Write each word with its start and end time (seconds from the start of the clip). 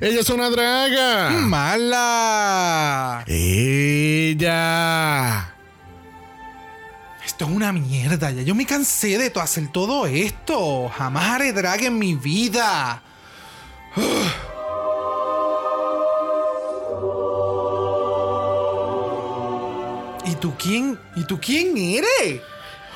Ella 0.00 0.20
es 0.20 0.30
una 0.30 0.48
draga. 0.48 1.30
¡Mala! 1.30 3.24
Ella. 3.26 4.54
Esto 7.26 7.46
es 7.46 7.50
una 7.50 7.72
mierda. 7.72 8.30
Ya 8.30 8.42
yo 8.42 8.54
me 8.54 8.64
cansé 8.64 9.18
de 9.18 9.30
to- 9.30 9.40
hacer 9.40 9.66
todo 9.72 10.06
esto. 10.06 10.88
Jamás 10.88 11.30
haré 11.30 11.52
drag 11.52 11.82
en 11.82 11.98
mi 11.98 12.14
vida. 12.14 13.02
¿Y 20.24 20.34
tú 20.36 20.54
quién? 20.58 20.98
¿Y 21.16 21.24
tú 21.24 21.38
quién 21.40 21.76
eres? 21.76 22.40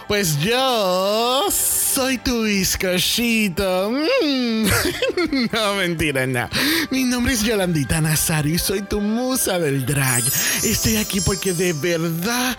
Pues 0.09 0.39
yo 0.41 1.47
soy 1.51 2.19
tu 2.19 2.43
bizcochito. 2.45 3.91
Mm. 4.23 4.67
No, 5.53 5.75
mentira, 5.75 6.27
no. 6.27 6.49
Mi 6.91 7.05
nombre 7.05 7.33
es 7.33 7.43
Yolandita 7.43 8.01
Nazario 8.01 8.55
y 8.55 8.59
soy 8.59 8.83
tu 8.83 9.01
musa 9.01 9.59
del 9.59 9.87
drag. 9.87 10.23
Estoy 10.63 10.97
aquí 10.97 11.21
porque 11.21 11.53
de 11.53 11.73
verdad 11.73 12.57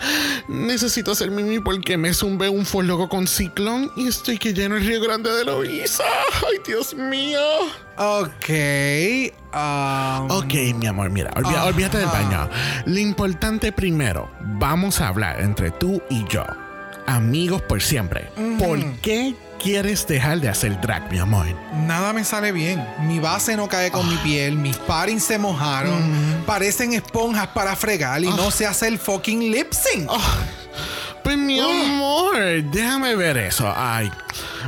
necesito 0.48 1.12
hacer 1.12 1.30
mimi 1.30 1.60
porque 1.60 1.96
me 1.96 2.14
zumbé 2.14 2.48
un 2.48 2.64
loco 2.86 3.08
con 3.08 3.26
ciclón 3.26 3.90
y 3.96 4.08
estoy 4.08 4.38
que 4.38 4.52
lleno 4.52 4.76
el 4.76 4.86
Río 4.86 5.00
Grande 5.02 5.30
de 5.30 5.44
Loíza. 5.44 6.04
Ay, 6.46 6.58
Dios 6.66 6.94
mío. 6.94 7.40
Ok. 7.96 8.48
um, 9.54 10.30
Ok, 10.30 10.54
mi 10.76 10.86
amor, 10.86 11.10
mira, 11.10 11.30
olvídate 11.34 11.98
del 11.98 12.08
baño. 12.08 12.48
Lo 12.86 12.98
importante 12.98 13.72
primero, 13.72 14.30
vamos 14.40 15.00
a 15.00 15.08
hablar 15.08 15.40
entre 15.40 15.70
tú 15.70 16.02
y 16.10 16.24
yo. 16.28 16.44
Amigos 17.06 17.62
por 17.62 17.82
siempre. 17.82 18.30
¿Por 18.58 18.82
qué 19.00 19.34
quieres 19.62 20.06
dejar 20.06 20.40
de 20.40 20.48
hacer 20.48 20.80
drag, 20.80 21.10
mi 21.10 21.18
amor? 21.18 21.46
Nada 21.86 22.12
me 22.12 22.24
sale 22.24 22.52
bien. 22.52 22.86
Mi 23.02 23.18
base 23.18 23.56
no 23.56 23.68
cae 23.68 23.90
con 23.90 24.08
mi 24.08 24.16
piel. 24.18 24.56
Mis 24.56 24.76
parings 24.76 25.24
se 25.24 25.38
mojaron. 25.38 26.42
Parecen 26.46 26.92
esponjas 26.92 27.48
para 27.48 27.76
fregar 27.76 28.22
y 28.22 28.28
no 28.28 28.50
sé 28.50 28.66
hacer 28.66 28.98
fucking 28.98 29.52
lip 29.52 29.72
sync. 29.72 30.10
Pues 31.24 31.38
mi 31.38 31.58
amor, 31.58 32.36
déjame 32.70 33.16
ver 33.16 33.38
eso. 33.38 33.72
Ay, 33.74 34.10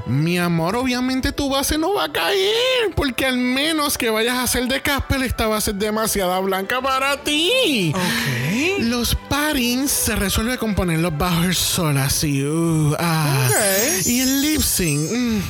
mi 0.06 0.38
amor, 0.38 0.74
obviamente 0.74 1.30
tu 1.32 1.50
base 1.50 1.76
no 1.76 1.92
va 1.94 2.04
a 2.04 2.12
caer. 2.12 2.92
Porque 2.94 3.26
al 3.26 3.36
menos 3.36 3.98
que 3.98 4.08
vayas 4.10 4.36
a 4.36 4.44
hacer 4.44 4.66
de 4.66 4.80
Casper, 4.80 5.22
esta 5.22 5.46
base 5.46 5.72
es 5.72 5.78
demasiado 5.78 6.42
blanca 6.42 6.80
para 6.80 7.22
ti. 7.22 7.92
Ok. 7.94 8.80
Los 8.80 9.14
parings 9.14 9.90
se 9.90 10.16
resuelve 10.16 10.56
con 10.58 10.74
ponerlos 10.74 11.16
bajo 11.16 11.44
el 11.44 11.54
sol 11.54 11.98
así. 11.98 12.42
uh, 12.42 12.96
ah. 12.98 13.48
Ok. 13.48 14.06
Y 14.06 14.20
el 14.20 14.40
lip 14.42 14.62
sync. 14.62 15.10
mm, 15.12 15.40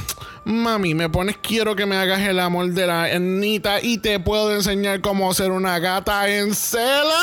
Mami, 0.44 0.94
me 0.94 1.08
pones 1.08 1.36
quiero 1.42 1.74
que 1.74 1.86
me 1.86 1.96
hagas 1.96 2.20
el 2.20 2.38
amor 2.40 2.68
de 2.68 2.86
la 2.86 3.08
Ernita 3.10 3.80
y 3.80 3.98
te 3.98 4.20
puedo 4.20 4.54
enseñar 4.54 5.00
cómo 5.00 5.32
ser 5.34 5.50
una 5.50 5.78
gata 5.78 6.28
en 6.28 6.54
celos. 6.54 7.14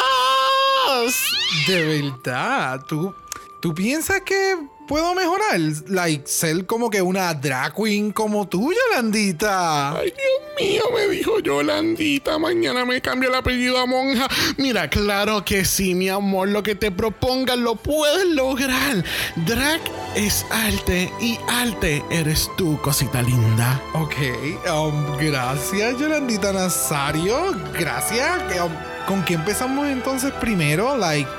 De 1.68 1.82
verdad, 2.26 2.82
¿tú, 2.86 3.14
tú 3.64 3.74
piensas 3.74 4.20
que 4.26 4.58
puedo 4.90 5.16
mejorar? 5.16 5.58
Like, 5.88 6.28
ser 6.28 6.66
como 6.66 6.90
que 6.90 7.02
una 7.02 7.34
drag 7.34 7.74
queen 7.74 8.12
como 8.12 8.46
tú, 8.46 8.74
Yolandita. 8.74 9.98
Ay, 9.98 10.12
Dios 10.12 10.70
mío, 10.70 10.84
me 10.94 11.08
dijo 11.08 11.40
Yolandita. 11.40 12.38
Mañana 12.38 12.84
me 12.84 13.00
cambio 13.00 13.30
el 13.30 13.36
apellido 13.36 13.78
a 13.78 13.86
monja. 13.86 14.28
Mira, 14.58 14.90
claro 14.90 15.46
que 15.46 15.64
sí, 15.64 15.96
mi 15.96 16.10
amor. 16.10 16.50
Lo 16.50 16.62
que 16.62 16.76
te 16.76 16.92
propongas 16.92 17.58
lo 17.58 17.78
puedes 17.78 18.26
lograr. 18.26 19.02
Drag 19.46 19.80
es 20.14 20.46
arte 20.52 21.10
y 21.22 21.40
arte 21.48 22.04
eres 22.12 22.52
tú, 22.58 22.78
cosita 22.82 23.22
linda. 23.22 23.82
Ok, 23.94 24.16
um, 24.76 25.16
gracias, 25.16 25.98
Yolandita 25.98 26.52
Nazario. 26.52 27.56
Gracias. 27.80 28.42
Um, 28.62 28.74
¿Con 29.08 29.24
qué 29.24 29.36
empezamos 29.36 29.88
entonces 29.88 30.34
primero? 30.34 30.98
Like, 30.98 31.30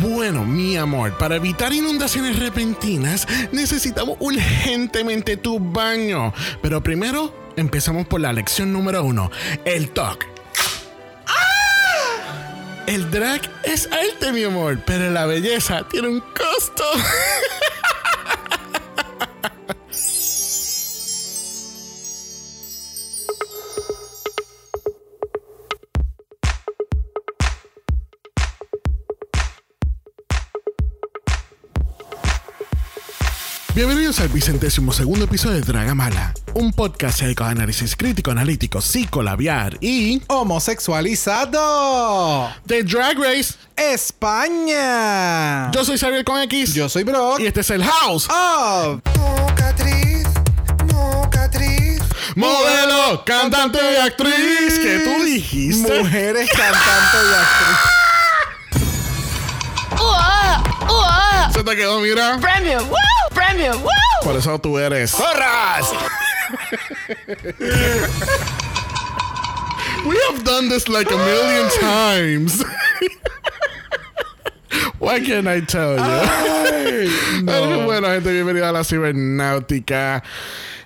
Bueno, 0.00 0.44
mi 0.44 0.76
amor, 0.76 1.16
para 1.18 1.36
evitar 1.36 1.72
inundaciones 1.72 2.38
repentinas, 2.38 3.26
necesitamos 3.52 4.16
urgentemente 4.20 5.36
tu 5.36 5.58
baño. 5.58 6.32
Pero 6.62 6.82
primero, 6.82 7.34
empezamos 7.56 8.06
por 8.06 8.20
la 8.20 8.32
lección 8.32 8.72
número 8.72 9.04
uno: 9.04 9.30
el 9.64 9.90
talk. 9.90 10.26
El 12.86 13.10
drag 13.10 13.40
es 13.62 13.88
arte, 13.90 14.32
mi 14.32 14.42
amor, 14.42 14.80
pero 14.84 15.10
la 15.10 15.24
belleza 15.24 15.86
tiene 15.88 16.08
un 16.08 16.20
costo. 16.20 16.84
Bienvenidos 33.74 34.20
al 34.20 34.28
vicentésimo 34.28 34.92
segundo 34.92 35.24
episodio 35.24 35.54
de 35.54 35.62
Dragamala, 35.62 36.34
un 36.52 36.74
podcast 36.74 37.22
dedicado 37.22 37.48
a 37.48 37.52
análisis 37.52 37.96
crítico, 37.96 38.30
analítico, 38.30 38.82
psicolabiar 38.82 39.78
y 39.80 40.20
homosexualizado. 40.28 42.50
de 42.66 42.82
Drag 42.82 43.16
Race. 43.18 43.54
España. 43.76 45.70
Yo 45.72 45.86
soy 45.86 45.96
Xavier 45.96 46.22
con 46.24 46.38
X 46.42 46.74
Yo 46.74 46.90
soy 46.90 47.04
Brock. 47.04 47.40
y 47.40 47.46
este 47.46 47.60
es 47.60 47.70
el 47.70 47.82
House. 47.82 48.28
Oh, 48.30 49.00
Mocatriz, 49.18 50.26
mocatriz, 50.92 52.02
Modelo, 52.36 53.24
cantante 53.24 53.78
y 53.80 53.96
actriz. 53.96 54.78
¿Qué 54.82 54.98
tú 55.16 55.22
dijiste? 55.24 55.98
mujeres 56.02 56.50
cantante 56.50 57.16
y 57.16 57.34
actriz. 57.40 57.78
¡Uah! 59.98 60.62
¡Uah! 60.90 61.50
Se 61.54 61.64
te 61.64 61.74
quedó, 61.76 62.00
mira. 62.00 62.36
¡Premium! 62.38 62.86
¡Woo! 62.88 62.96
¡Premium! 63.52 63.82
¡Woo! 63.82 63.88
Por 64.24 64.36
eso 64.36 64.58
tú 64.58 64.78
eres. 64.78 65.10
¡Zorras! 65.10 65.92
We 70.06 70.16
have 70.30 70.42
done 70.42 70.68
this 70.68 70.88
like 70.88 71.08
a 71.12 71.16
million 71.16 71.68
times. 71.80 72.64
Why 74.98 75.20
can't 75.20 75.46
I 75.46 75.60
tell 75.60 75.96
you? 75.96 76.02
Eh, 76.84 77.08
Bueno, 77.84 78.08
gente, 78.08 78.32
bienvenida 78.32 78.68
a 78.68 78.72
la 78.72 78.84
cibernáutica. 78.84 80.22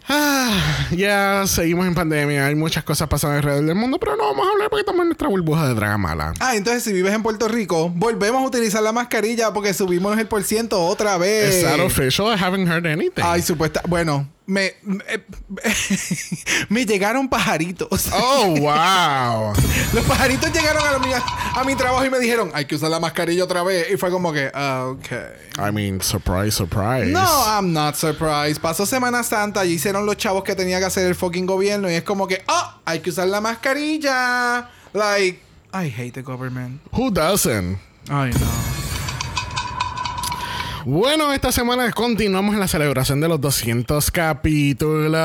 Ah, 0.09 0.87
ya 0.93 1.45
seguimos 1.47 1.87
en 1.87 1.95
pandemia, 1.95 2.47
hay 2.47 2.55
muchas 2.55 2.85
cosas 2.85 3.09
pasando 3.09 3.37
alrededor 3.37 3.65
del 3.65 3.75
mundo, 3.75 3.99
pero 3.99 4.17
no 4.17 4.25
vamos 4.25 4.47
a 4.47 4.53
hablar 4.53 4.71
porque 4.71 4.81
estamos 4.81 5.03
en 5.03 5.09
nuestra 5.09 5.29
burbuja 5.29 5.67
de 5.67 5.75
Dragamala. 5.75 6.33
Ah, 6.39 6.55
entonces 6.55 6.85
si 6.85 6.93
vives 6.93 7.13
en 7.13 7.23
Puerto 7.25 7.49
Rico, 7.49 7.91
volvemos 7.91 8.43
a 8.43 8.47
utilizar 8.47 8.83
la 8.83 8.93
mascarilla 8.93 9.53
porque 9.53 9.75
subimos 9.75 10.17
el 10.19 10.29
por 10.29 10.45
ciento 10.45 10.81
otra 10.85 11.19
vez. 11.19 11.57
Is 11.57 11.65
that 11.65 11.81
official? 11.81 12.29
I 12.33 12.37
haven't 12.41 12.69
heard 12.69 12.87
anything. 12.87 13.23
Ay, 13.25 13.43
supuesta. 13.43 13.83
Bueno, 13.89 14.29
me. 14.47 14.75
Me, 14.83 15.05
me 16.69 16.87
llegaron 16.87 17.29
pajaritos. 17.29 18.09
Oh, 18.13 18.55
wow. 18.59 19.53
Los 19.93 20.05
pajaritos 20.07 20.53
llegaron 20.53 20.83
a, 20.87 20.99
mi, 20.99 21.13
a 21.13 21.65
mi 21.65 21.75
trabajo 21.75 22.05
y 22.05 22.11
me 22.11 22.19
dijeron, 22.19 22.51
hay 22.55 22.65
que 22.65 22.77
usar 22.77 22.91
la 22.91 23.01
mascarilla 23.01 23.45
otra 23.45 23.63
vez. 23.63 23.91
Y 23.93 23.97
fue 23.97 24.11
como 24.11 24.33
que, 24.33 24.51
ah, 24.55 24.87
ok. 24.93 25.11
I 25.59 25.73
mean, 25.73 26.01
surprise, 26.01 26.53
surprise. 26.53 27.07
No, 27.11 27.21
I'm 27.21 27.73
not 27.73 27.97
surprised. 27.97 28.61
Pasó 28.61 28.87
Semana 28.87 29.23
Santa 29.23 29.65
y 29.65 29.73
hicieron 29.73 30.07
los 30.07 30.17
chavos 30.17 30.45
que 30.45 30.55
tenía 30.55 30.79
que 30.79 30.87
hacer 30.87 31.07
el 31.07 31.15
fucking 31.15 31.47
gobierno. 31.47 31.91
Y 31.91 31.95
es 31.95 32.03
como 32.03 32.27
que, 32.27 32.43
oh, 32.49 32.75
hay 32.85 33.01
que 33.01 33.11
usar 33.11 33.29
la 33.29 33.41
mascarilla. 33.41 34.71
Like, 34.93 35.41
I 35.73 35.89
hate 35.89 36.13
the 36.13 36.23
government. 36.23 36.81
Who 36.93 37.11
doesn't? 37.11 37.79
Ay, 38.09 38.31
no. 38.31 38.86
Bueno, 40.89 41.33
esta 41.33 41.51
semana 41.51 41.91
continuamos 41.91 42.55
en 42.55 42.61
la 42.61 42.69
celebración 42.69 43.21
de 43.21 43.27
los 43.27 43.41
200 43.41 44.09
capítulos. 44.13 45.21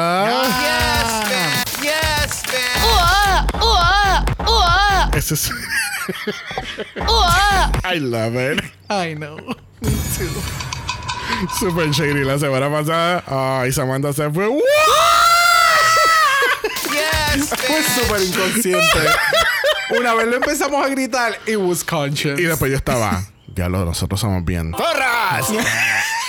¡Uah! 2.83 3.45
¡Uah! 3.61 4.25
¡Uah! 4.39 5.11
Ese 5.13 5.35
es... 5.35 5.51
I 7.85 7.99
love 7.99 8.33
it. 8.33 8.63
I 8.89 9.13
know. 9.13 9.37
Super 11.59 11.91
shady 11.91 12.23
la 12.23 12.39
semana 12.39 12.67
pasada. 12.67 13.23
Ay, 13.27 13.71
Samantha 13.71 14.13
se 14.13 14.31
fue. 14.31 14.47
¡Wow! 14.47 14.61
Fue 17.37 17.83
súper 17.83 18.23
inconsciente. 18.23 18.99
Una 19.95 20.15
vez 20.15 20.25
lo 20.25 20.37
empezamos 20.37 20.83
a 20.83 20.89
gritar, 20.89 21.37
it 21.45 21.57
was 21.57 21.83
conscious. 21.83 22.39
Y 22.39 22.45
después 22.45 22.71
yo 22.71 22.77
estaba. 22.77 23.23
Ya 23.55 23.69
lo, 23.69 23.85
nosotros 23.85 24.19
somos 24.19 24.43
bien. 24.45 24.73
¡Zorras! 24.75 25.47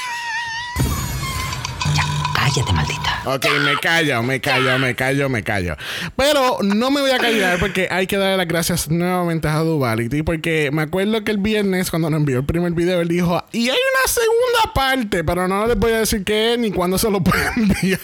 Cállate, 2.52 2.72
maldita. 2.74 3.22
Ok, 3.24 3.46
me 3.64 3.76
callo, 3.80 4.22
me 4.22 4.40
callo, 4.40 4.78
me 4.78 4.94
callo, 4.94 5.28
me 5.30 5.42
callo. 5.42 5.76
Pero 6.16 6.58
no 6.62 6.90
me 6.90 7.00
voy 7.00 7.10
a 7.10 7.18
callar 7.18 7.58
porque 7.58 7.88
hay 7.90 8.06
que 8.06 8.18
darle 8.18 8.36
las 8.36 8.46
gracias 8.46 8.90
nuevamente 8.90 9.48
a 9.48 9.60
Duality. 9.60 10.22
Porque 10.22 10.70
me 10.70 10.82
acuerdo 10.82 11.24
que 11.24 11.30
el 11.30 11.38
viernes, 11.38 11.90
cuando 11.90 12.10
nos 12.10 12.20
envió 12.20 12.38
el 12.38 12.44
primer 12.44 12.72
video, 12.72 13.00
él 13.00 13.08
dijo: 13.08 13.42
Y 13.52 13.70
hay 13.70 13.78
una 13.78 14.12
segunda 14.12 14.74
parte, 14.74 15.24
pero 15.24 15.48
no 15.48 15.66
les 15.66 15.78
voy 15.78 15.92
a 15.92 16.00
decir 16.00 16.24
qué 16.24 16.56
ni 16.58 16.72
cuándo 16.72 16.98
se 16.98 17.10
lo 17.10 17.20
pueden 17.24 17.52
enviar. 17.56 18.00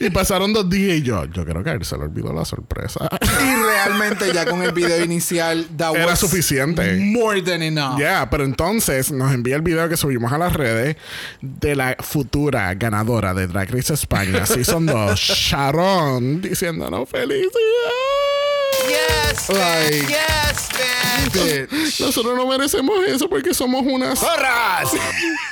y 0.00 0.10
pasaron 0.10 0.52
dos 0.52 0.68
días 0.68 0.98
y 0.98 1.02
yo, 1.02 1.24
yo 1.26 1.46
creo 1.46 1.64
que 1.64 1.70
a 1.70 1.72
él 1.72 1.84
se 1.84 1.96
le 1.96 2.04
olvidó 2.04 2.32
la 2.34 2.44
sorpresa. 2.44 3.08
Y 3.22 3.54
realmente 3.54 4.34
ya 4.34 4.44
con 4.44 4.62
el 4.62 4.72
video 4.72 5.02
inicial 5.02 5.66
that 5.78 5.94
Era 5.94 6.06
was 6.06 6.18
suficiente. 6.18 6.96
More 6.96 7.40
than 7.40 7.62
enough. 7.62 7.98
Ya, 7.98 8.28
pero 8.28 8.44
entonces 8.44 9.10
nos 9.12 9.32
envía 9.32 9.56
el 9.56 9.62
video 9.62 9.88
que 9.88 9.96
subimos 9.96 10.30
a 10.30 10.36
las 10.36 10.52
redes 10.52 10.96
de 11.40 11.74
la 11.74 11.96
futura 12.00 12.74
ganadora 12.74 13.32
de 13.32 13.61
Drag 13.62 13.74
Race 13.76 13.92
España, 13.94 14.44
Season 14.44 14.84
2, 14.84 15.14
Sharon, 15.20 16.40
diciéndonos 16.42 17.08
felicidades. 17.08 17.52
Yes, 18.88 19.48
Like- 19.50 20.00
bitch. 20.02 20.08
Yes. 20.08 21.68
Bitch. 21.70 22.00
Nosotros 22.00 22.36
no 22.36 22.46
merecemos 22.48 23.06
eso 23.06 23.28
porque 23.28 23.54
somos 23.54 23.82
unas. 23.86 24.18
¡Porras! 24.18 24.90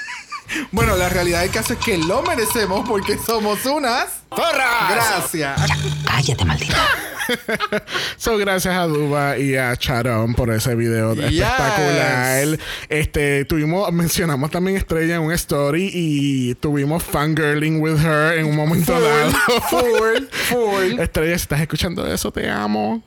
Bueno, 0.73 0.97
la 0.97 1.08
realidad 1.08 1.41
del 1.43 1.50
caso 1.50 1.75
es 1.75 1.79
que 1.79 1.97
lo 1.99 2.23
merecemos 2.23 2.88
porque 2.88 3.17
somos 3.19 3.64
unas. 3.67 4.06
¡Porras! 4.29 4.91
Gracias. 4.91 5.61
Cállate, 6.05 6.44
maldita. 6.44 6.76
So, 8.17 8.37
gracias 8.38 8.75
a 8.75 8.87
Duba 8.88 9.38
y 9.38 9.55
a 9.56 9.75
Sharon 9.79 10.35
por 10.35 10.50
ese 10.50 10.75
video 10.75 11.14
Yes. 11.14 11.25
espectacular. 11.41 12.58
Este, 12.88 13.44
tuvimos, 13.44 13.93
mencionamos 13.93 14.50
también 14.50 14.76
Estrella 14.76 15.14
en 15.14 15.23
un 15.23 15.32
story 15.32 15.91
y 15.94 16.55
tuvimos 16.56 17.05
fangirling 17.05 17.81
with 17.81 17.99
her 18.05 18.37
en 18.38 18.47
un 18.47 18.56
momento 18.56 19.00
dado. 19.00 19.31
Full, 19.70 20.26
full. 20.32 20.99
Estrella, 21.00 21.38
si 21.38 21.43
estás 21.43 21.61
escuchando 21.61 22.05
eso, 22.12 22.32
te 22.32 22.50
amo. 22.50 23.00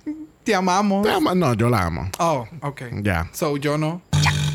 Te 0.45 0.55
amamos. 0.55 1.05
Te 1.05 1.11
amo. 1.11 1.35
No, 1.35 1.53
yo 1.53 1.69
la 1.69 1.83
amo. 1.83 2.09
Oh, 2.19 2.47
ok. 2.61 2.81
Ya. 3.01 3.29
So, 3.33 3.57
yo 3.57 3.77
no. 3.77 4.01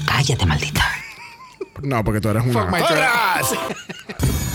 Cállate, 0.06 0.46
maldita. 0.46 0.82
No, 1.82 2.04
porque 2.04 2.20
tú 2.20 2.28
eres 2.28 2.44
una. 2.44 2.52
Fuck 2.52 2.70
my. 2.70 2.78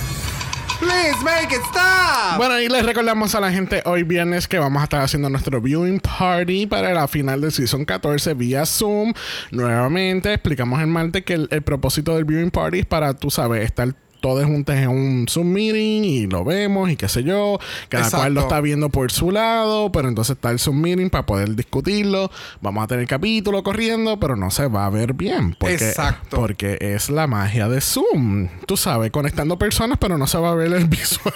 Please 0.80 1.24
make 1.24 1.56
it 1.56 1.62
stop. 1.70 2.38
Bueno, 2.38 2.60
y 2.60 2.68
les 2.68 2.86
recordamos 2.86 3.34
a 3.36 3.40
la 3.40 3.52
gente 3.52 3.82
hoy 3.86 4.04
viernes 4.04 4.50
que 4.50 4.60
vamos 4.60 4.82
a 4.82 4.84
estar 4.84 5.02
haciendo 5.02 5.30
nuestro 5.30 5.62
viewing 5.62 6.02
party 6.02 6.68
para 6.68 6.94
la 6.94 7.08
final 7.08 7.40
del 7.40 7.54
Season 7.54 7.86
14 7.86 8.34
vía 8.34 8.66
Zoom. 8.66 9.14
Nuevamente, 9.52 10.34
explicamos 10.34 10.82
el 10.82 10.88
martes 10.88 11.24
que 11.24 11.36
el, 11.36 11.48
el 11.52 11.62
propósito 11.62 12.16
del 12.16 12.26
viewing 12.26 12.52
party 12.52 12.80
es 12.80 12.86
para, 12.86 13.14
tú 13.14 13.32
sabes, 13.32 13.64
estar 13.64 13.96
todos 14.24 14.46
juntos 14.46 14.74
en 14.74 14.88
un 14.88 15.26
Zoom 15.30 15.52
meeting 15.52 16.04
y 16.06 16.28
lo 16.28 16.46
vemos 16.46 16.90
y 16.90 16.96
qué 16.96 17.10
sé 17.10 17.24
yo. 17.26 17.60
Cada 17.90 18.06
Exacto. 18.06 18.22
cual 18.24 18.34
lo 18.36 18.42
está 18.42 18.62
viendo 18.62 18.88
por 18.88 19.12
su 19.12 19.32
lado, 19.32 19.92
pero 19.92 20.08
entonces 20.08 20.38
está 20.38 20.50
el 20.50 20.60
Zoom 20.60 20.80
meeting 20.80 21.10
para 21.10 21.26
poder 21.26 21.54
discutirlo. 21.58 22.32
Vamos 22.62 22.86
a 22.86 22.88
tener 22.88 23.06
capítulo 23.06 23.62
corriendo, 23.64 24.18
pero 24.22 24.38
no 24.38 24.50
se 24.50 24.68
va 24.68 24.86
a 24.86 24.90
ver 24.90 25.12
bien. 25.14 25.58
Porque, 25.60 25.76
Exacto. 25.76 26.38
Porque 26.38 26.78
es 26.80 27.10
la 27.10 27.28
magia 27.28 27.68
de 27.68 27.82
Zoom. 27.82 28.48
Tú 28.66 28.78
sabes, 28.78 29.12
conectando 29.12 29.60
personas, 29.60 29.98
pero 30.00 30.18
no 30.18 30.26
se 30.26 30.38
va 30.38 30.52
a 30.52 30.56
ver 30.56 30.72
el 30.72 30.86
visual. 30.88 31.34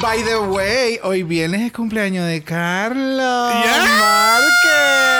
By 0.00 0.22
the 0.22 0.36
way, 0.38 1.00
hoy 1.02 1.24
viernes 1.24 1.62
es 1.62 1.72
cumpleaños 1.72 2.24
de 2.26 2.42
Carlos 2.44 3.52
Yeah. 3.64 3.86
Márquez. 4.00 5.17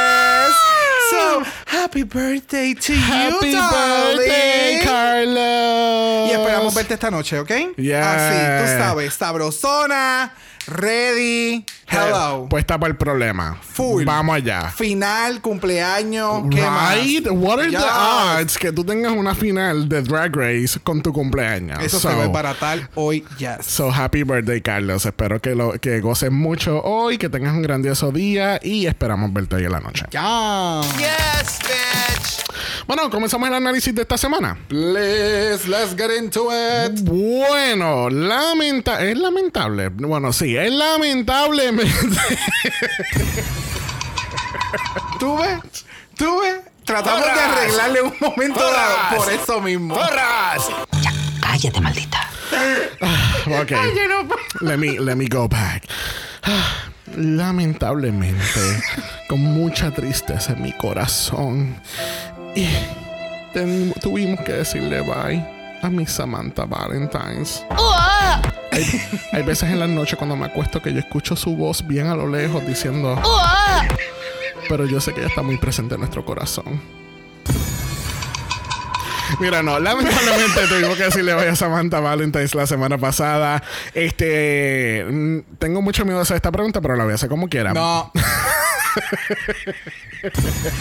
So, 1.11 1.43
happy 1.67 2.03
birthday 2.03 2.75
to 2.75 2.93
Happy 2.95 3.51
you, 3.51 3.59
birthday, 3.59 4.81
darling. 4.85 4.85
Carlos. 4.85 6.29
Y 6.29 6.33
esperamos 6.33 6.75
verte 6.75 6.95
esta 6.95 7.11
noche, 7.11 7.39
¿ok? 7.39 7.51
Yeah. 7.77 8.13
Así, 8.13 8.63
tú 8.63 8.79
sabes, 8.83 9.15
sabrosona, 9.15 10.33
ready, 10.69 11.65
hello. 11.89 12.47
Pues 12.49 12.63
está 12.63 12.79
para 12.79 12.91
el 12.91 12.97
problema. 12.97 13.59
Full. 13.61 14.05
Vamos 14.05 14.37
allá. 14.37 14.71
Final, 14.71 15.41
cumpleaños, 15.41 16.43
¿qué 16.51 16.61
Right? 16.61 17.27
más? 17.27 17.33
What 17.35 17.61
are 17.61 17.71
Yes. 17.71 17.81
the 17.81 17.87
odds 17.87 18.59
que 18.59 18.73
tú 18.73 18.85
tengas 18.85 19.13
una 19.13 19.35
final 19.35 19.89
de 19.89 20.03
Drag 20.03 20.35
Race 20.35 20.79
con 20.81 21.03
tu 21.03 21.13
cumpleaños? 21.13 21.83
Eso 21.83 21.99
so, 21.99 22.09
se 22.09 22.15
va 22.15 22.23
a 22.23 22.27
desbaratar 22.27 22.91
hoy, 22.95 23.25
yes. 23.39 23.67
So 23.67 23.91
happy 23.91 24.23
birthday, 24.23 24.61
Carlos. 24.61 25.07
Espero 25.07 25.41
que 25.41 25.55
lo 25.55 25.73
que 25.73 26.01
goces 26.01 26.31
mucho 26.31 26.83
hoy, 26.83 27.19
que 27.19 27.29
tengas 27.29 27.53
un 27.55 27.63
grandioso 27.63 28.13
día 28.13 28.61
y 28.63 28.87
esperamos 28.87 29.33
verte 29.33 29.57
hoy 29.57 29.65
en 29.65 29.73
la 29.73 29.81
noche. 29.81 30.05
Ya. 30.11 30.81
Yes, 30.99 31.59
bitch! 31.63 32.48
Bueno, 32.87 33.11
comenzamos 33.11 33.49
el 33.49 33.55
análisis 33.55 33.95
de 33.95 34.03
esta 34.03 34.17
semana. 34.19 34.59
Please, 34.69 35.69
let's 35.69 35.95
get 35.97 36.11
into 36.19 36.51
it. 36.53 37.01
Bueno, 37.03 38.11
lamenta 38.11 39.05
es 39.05 39.19
lamentable. 39.19 39.89
Bueno, 39.89 40.33
sí, 40.33 40.57
es 40.57 40.73
lamentablemente. 40.73 41.93
¿Tú 45.19 45.37
ves? 45.39 45.85
¿Tú 46.17 46.41
ves? 46.41 46.61
Tratamos 46.85 47.25
de 47.25 47.31
arreglarle 47.31 48.03
un 48.03 48.15
momento 48.21 48.61
por 49.15 49.33
eso 49.33 49.61
mismo. 49.61 49.95
¡Porras! 49.95 50.69
Cállate, 51.41 51.81
maldita. 51.81 52.31
Ok. 53.61 53.73
Let 54.63 54.79
me, 54.79 54.99
let 54.99 55.17
me 55.17 55.27
go 55.27 55.49
back. 55.49 55.85
Ah, 56.45 56.89
Lamentablemente, 57.17 58.83
con 59.29 59.41
mucha 59.41 59.91
tristeza 59.91 60.53
en 60.53 60.63
mi 60.63 60.73
corazón, 60.73 61.81
y 62.59 64.01
tuvimos 64.01 64.41
que 64.41 64.53
decirle 64.53 65.01
bye 65.01 65.45
a 65.83 65.89
mi 65.89 66.07
Samantha 66.07 66.65
Valentines. 66.65 67.65
¡Uah! 67.71 68.43
Hay, 68.73 68.85
hay 69.33 69.43
veces 69.43 69.71
en 69.71 69.79
la 69.79 69.87
noche 69.87 70.17
cuando 70.17 70.37
me 70.37 70.47
acuesto 70.47 70.83
que 70.83 70.93
yo 70.93 70.99
escucho 70.99 71.37
su 71.37 71.55
voz 71.57 71.87
bien 71.87 72.09
a 72.09 72.15
lo 72.15 72.27
lejos 72.29 72.67
diciendo, 72.67 73.15
¡Uah! 73.15 73.87
pero 74.69 74.87
yo 74.87 75.01
sé 75.01 75.13
que 75.13 75.21
ella 75.21 75.29
está 75.29 75.43
muy 75.43 75.57
presente 75.57 75.95
en 75.95 76.01
nuestro 76.01 76.25
corazón. 76.25 76.81
Mira, 79.41 79.63
no, 79.63 79.79
lamentablemente 79.79 80.67
tuvimos 80.69 80.97
que 80.97 81.05
decirle 81.05 81.35
vaya 81.35 81.53
a 81.53 81.57
Samantha 81.57 82.01
Valentine's 82.01 82.55
la 82.55 82.67
semana 82.67 82.99
pasada. 82.99 83.63
Este, 83.95 85.05
mm, 85.09 85.39
tengo 85.59 85.81
mucho 85.81 86.05
miedo 86.05 86.19
de 86.19 86.23
hacer 86.23 86.37
esta 86.37 86.51
pregunta, 86.51 86.81
pero 86.81 86.97
la 86.97 87.05
voy 87.05 87.13
a 87.13 87.15
hacer 87.15 87.29
como 87.29 87.49
quiera. 87.49 87.73
No. 87.73 88.11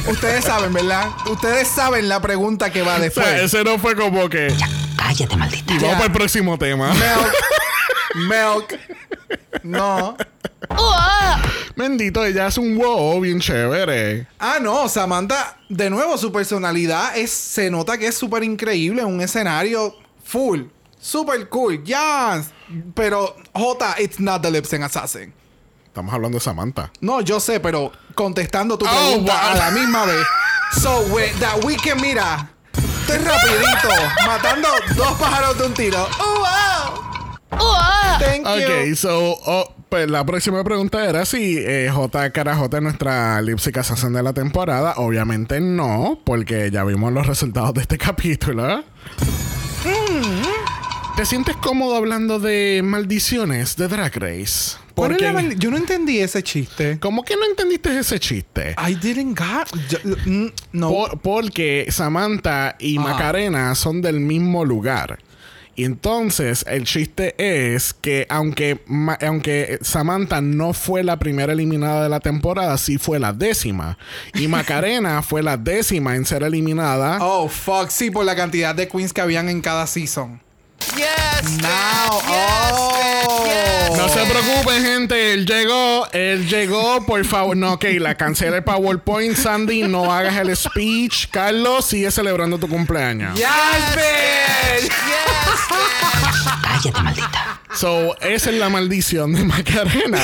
Ustedes 0.09 0.45
saben, 0.45 0.73
¿verdad? 0.73 1.09
Ustedes 1.29 1.67
saben 1.67 2.09
la 2.09 2.19
pregunta 2.21 2.71
que 2.71 2.81
va 2.81 2.93
O 2.93 2.97
sea, 2.97 3.03
después. 3.03 3.27
ese 3.41 3.63
no 3.63 3.77
fue 3.79 3.95
como 3.95 4.29
que. 4.29 4.53
Cállate, 4.97 5.35
maldita. 5.37 5.73
Y 5.73 5.77
vamos 5.77 5.93
para 5.95 6.05
el 6.05 6.11
próximo 6.11 6.57
tema. 6.57 6.93
Milk. 6.93 7.33
Milk. 8.69 8.79
No. 9.63 10.17
Bendito, 11.75 12.25
ella 12.25 12.47
es 12.47 12.57
un 12.57 12.77
wow 12.77 13.19
bien 13.21 13.39
chévere. 13.39 14.27
Ah, 14.39 14.57
no, 14.59 14.89
Samantha, 14.89 15.57
de 15.69 15.89
nuevo, 15.89 16.17
su 16.17 16.31
personalidad 16.31 17.15
es, 17.17 17.31
se 17.31 17.69
nota 17.69 17.97
que 17.97 18.07
es 18.07 18.15
súper 18.17 18.43
increíble 18.43 19.01
en 19.01 19.07
un 19.07 19.21
escenario 19.21 19.95
full. 20.23 20.63
Super 20.99 21.47
cool, 21.49 21.83
yes. 21.83 22.47
Pero, 22.95 23.35
J, 23.53 23.95
it's 23.99 24.19
not 24.19 24.41
the 24.41 24.49
lip 24.49 24.65
sync 24.65 24.83
assassin. 24.83 25.31
Estamos 25.97 26.13
hablando 26.13 26.35
de 26.37 26.43
Samantha. 26.43 26.91
No, 27.01 27.21
yo 27.21 27.39
sé, 27.39 27.59
pero 27.59 27.91
contestando 28.13 28.77
tu 28.77 28.85
Oh, 28.85 28.89
pregunta 28.89 29.33
wow. 29.33 29.51
a 29.51 29.55
la 29.55 29.71
misma 29.71 30.05
vez. 30.05 30.23
So, 30.79 30.99
we, 31.11 31.29
that 31.39 31.63
weekend, 31.65 31.99
mira, 32.01 32.49
estoy 33.01 33.17
rapidito, 33.17 33.89
matando 34.27 34.67
dos 34.95 35.13
pájaros 35.13 35.57
de 35.57 35.65
un 35.65 35.73
tiro. 35.73 36.07
Oh, 36.19 36.35
wow. 37.49 37.59
¡Uah! 37.59 38.19
Thank 38.19 38.45
Ok, 38.45 38.89
you. 38.89 38.95
so, 38.95 39.09
oh, 39.47 39.73
pues 39.89 40.07
la 40.07 40.23
próxima 40.23 40.63
pregunta 40.63 41.03
era 41.03 41.25
si 41.25 41.57
eh, 41.57 41.89
J. 41.91 42.29
Carajota 42.29 42.77
es 42.77 42.83
nuestra 42.83 43.41
lipsic 43.41 43.75
assassin 43.79 44.13
de 44.13 44.21
la 44.21 44.33
temporada. 44.33 44.93
Obviamente 44.97 45.59
no, 45.61 46.19
porque 46.25 46.69
ya 46.69 46.83
vimos 46.83 47.11
los 47.11 47.25
resultados 47.25 47.73
de 47.73 47.81
este 47.81 47.97
capítulo. 47.97 48.83
¿Te 51.15 51.25
sientes 51.25 51.55
cómodo 51.55 51.95
hablando 51.95 52.37
de 52.37 52.81
maldiciones 52.83 53.75
de 53.77 53.87
Drag 53.87 54.15
Race? 54.15 54.77
¿Cuál 54.97 55.11
es 55.13 55.21
la 55.21 55.31
Porque- 55.31 55.47
mal- 55.49 55.59
Yo 55.59 55.69
no 55.71 55.77
entendí 55.77 56.17
ese 56.19 56.41
chiste. 56.43 56.97
¿Cómo 56.99 57.23
que 57.23 57.35
no 57.35 57.45
entendiste 57.45 57.97
ese 57.97 58.19
chiste? 58.19 58.75
I 58.85 58.95
didn't 58.95 59.37
got. 59.39 59.67
yo- 59.89 59.99
mm, 60.25 60.47
no. 60.73 60.89
Por- 60.89 61.19
porque 61.21 61.85
Samantha 61.89 62.75
y 62.79 62.97
Ajá. 62.97 63.07
Macarena 63.13 63.75
son 63.75 64.01
del 64.01 64.19
mismo 64.19 64.65
lugar. 64.65 65.19
Y 65.75 65.83
entonces 65.83 66.65
el 66.67 66.85
chiste 66.85 67.35
es 67.37 67.93
que 67.93 68.25
aunque, 68.29 68.81
Ma- 68.87 69.19
aunque 69.21 69.77
Samantha 69.83 70.41
no 70.41 70.73
fue 70.73 71.03
la 71.03 71.19
primera 71.19 71.53
eliminada 71.53 72.01
de 72.01 72.09
la 72.09 72.19
temporada, 72.19 72.75
sí 72.79 72.97
fue 72.97 73.19
la 73.19 73.31
décima. 73.31 73.99
Y 74.33 74.47
Macarena 74.47 75.21
fue 75.21 75.43
la 75.43 75.55
décima 75.55 76.15
en 76.15 76.25
ser 76.25 76.41
eliminada. 76.41 77.19
Oh, 77.21 77.47
fuck. 77.47 77.89
Sí, 77.89 78.09
por 78.09 78.25
la 78.25 78.35
cantidad 78.35 78.73
de 78.73 78.87
queens 78.87 79.13
que 79.13 79.21
habían 79.21 79.49
en 79.49 79.61
cada 79.61 79.85
season. 79.85 80.41
Yes, 80.95 81.51
Now. 81.61 82.21
Yes, 82.27 82.73
Oh. 83.29 83.45
Yes. 83.45 83.97
No 83.97 84.09
se 84.09 84.19
preocupen, 84.25 84.83
gente. 84.83 85.33
Él 85.33 85.45
llegó. 85.45 86.07
Él 86.11 86.47
llegó. 86.47 87.05
Por 87.05 87.23
favor. 87.25 87.55
No, 87.57 87.73
ok. 87.73 87.85
La 87.99 88.15
cancela 88.15 88.57
el 88.57 88.63
PowerPoint, 88.63 89.35
Sandy. 89.35 89.83
No 89.83 90.11
hagas 90.11 90.35
el 90.37 90.55
speech. 90.55 91.27
Carlos, 91.31 91.85
sigue 91.85 92.09
celebrando 92.11 92.57
tu 92.57 92.67
cumpleaños. 92.67 93.35
Yes, 93.37 93.47
bitch. 93.95 94.83
Yes, 94.83 94.91
bitch. 95.69 96.61
Cállate, 96.63 97.01
maldita. 97.01 97.61
So, 97.73 98.15
esa 98.21 98.49
es 98.49 98.55
la 98.57 98.69
maldición 98.69 99.33
de 99.33 99.43
Macarena. 99.43 100.19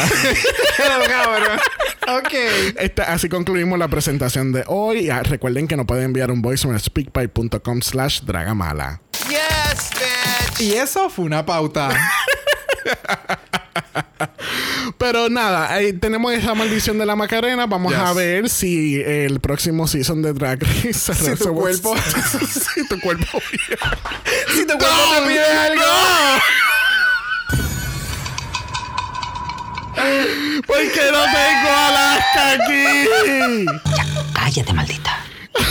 cabrón. 1.07 1.59
Ok. 2.19 2.33
Esta- 2.79 3.03
así 3.13 3.29
concluimos 3.29 3.77
la 3.79 3.87
presentación 3.87 4.51
de 4.51 4.63
hoy. 4.67 5.09
Ah, 5.09 5.21
recuerden 5.23 5.67
que 5.67 5.75
nos 5.77 5.85
pueden 5.85 6.05
enviar 6.05 6.31
un 6.31 6.41
voicemail 6.41 6.77
a 6.77 6.79
speakpipe.com 6.79 7.81
slash 7.81 8.21
dragamala. 8.21 9.01
Yes, 9.29 9.89
bitch. 9.91 10.12
Y 10.59 10.73
eso 10.73 11.09
fue 11.09 11.25
una 11.25 11.45
pauta. 11.45 11.89
Pero 14.97 15.29
nada, 15.29 15.71
ahí 15.73 15.93
tenemos 15.93 16.33
esa 16.33 16.53
maldición 16.53 16.97
de 16.97 17.05
la 17.05 17.15
Macarena. 17.15 17.65
Vamos 17.65 17.93
Yes. 17.93 18.01
a 18.01 18.13
ver 18.13 18.49
si 18.49 19.01
el 19.01 19.39
próximo 19.39 19.87
season 19.87 20.21
de 20.21 20.33
Drag 20.33 20.61
Race 20.61 20.93
se 20.93 21.13
Si 21.15 21.35
tu 21.35 21.53
cuerpo- 21.53 21.95
si 21.97 22.87
tu 22.87 22.99
cuerpo. 22.99 23.41
si 24.53 24.65
tu 24.65 24.77
cuerpo 24.77 25.01
te 25.15 25.21
pide 25.27 25.45
algo. 25.45 25.83
Porque 30.67 31.01
no 31.11 31.23
tengo 31.23 31.69
Alaska 31.77 32.51
aquí. 32.53 32.85
Cállate, 34.33 34.73
maldita. 34.73 35.22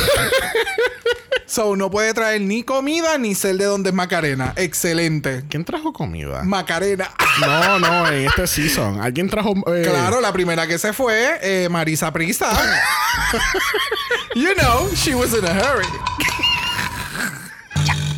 So, 1.44 1.76
no 1.76 1.90
puede 1.90 2.14
traer 2.14 2.40
ni 2.40 2.62
comida 2.62 3.18
ni 3.18 3.34
ser 3.34 3.56
de 3.58 3.66
donde 3.66 3.90
es 3.90 3.94
Macarena. 3.94 4.54
Excelente. 4.56 5.44
¿Quién 5.50 5.66
trajo 5.66 5.92
comida? 5.92 6.42
Macarena. 6.44 7.10
No, 7.40 7.78
no, 7.78 8.08
en 8.08 8.26
este 8.26 8.46
season. 8.46 9.00
¿Alguien 9.02 9.28
trajo. 9.28 9.52
eh, 9.66 9.82
Claro, 9.84 10.20
la 10.20 10.32
primera 10.32 10.66
que 10.66 10.78
se 10.78 10.92
fue, 10.94 11.38
eh, 11.42 11.68
Marisa 11.70 12.10
Prisa. 12.12 12.50
you 14.34 14.54
know, 14.54 14.88
she 14.94 15.14
was 15.14 15.32
in 15.34 15.44
a 15.46 15.52
hurry. 15.52 15.86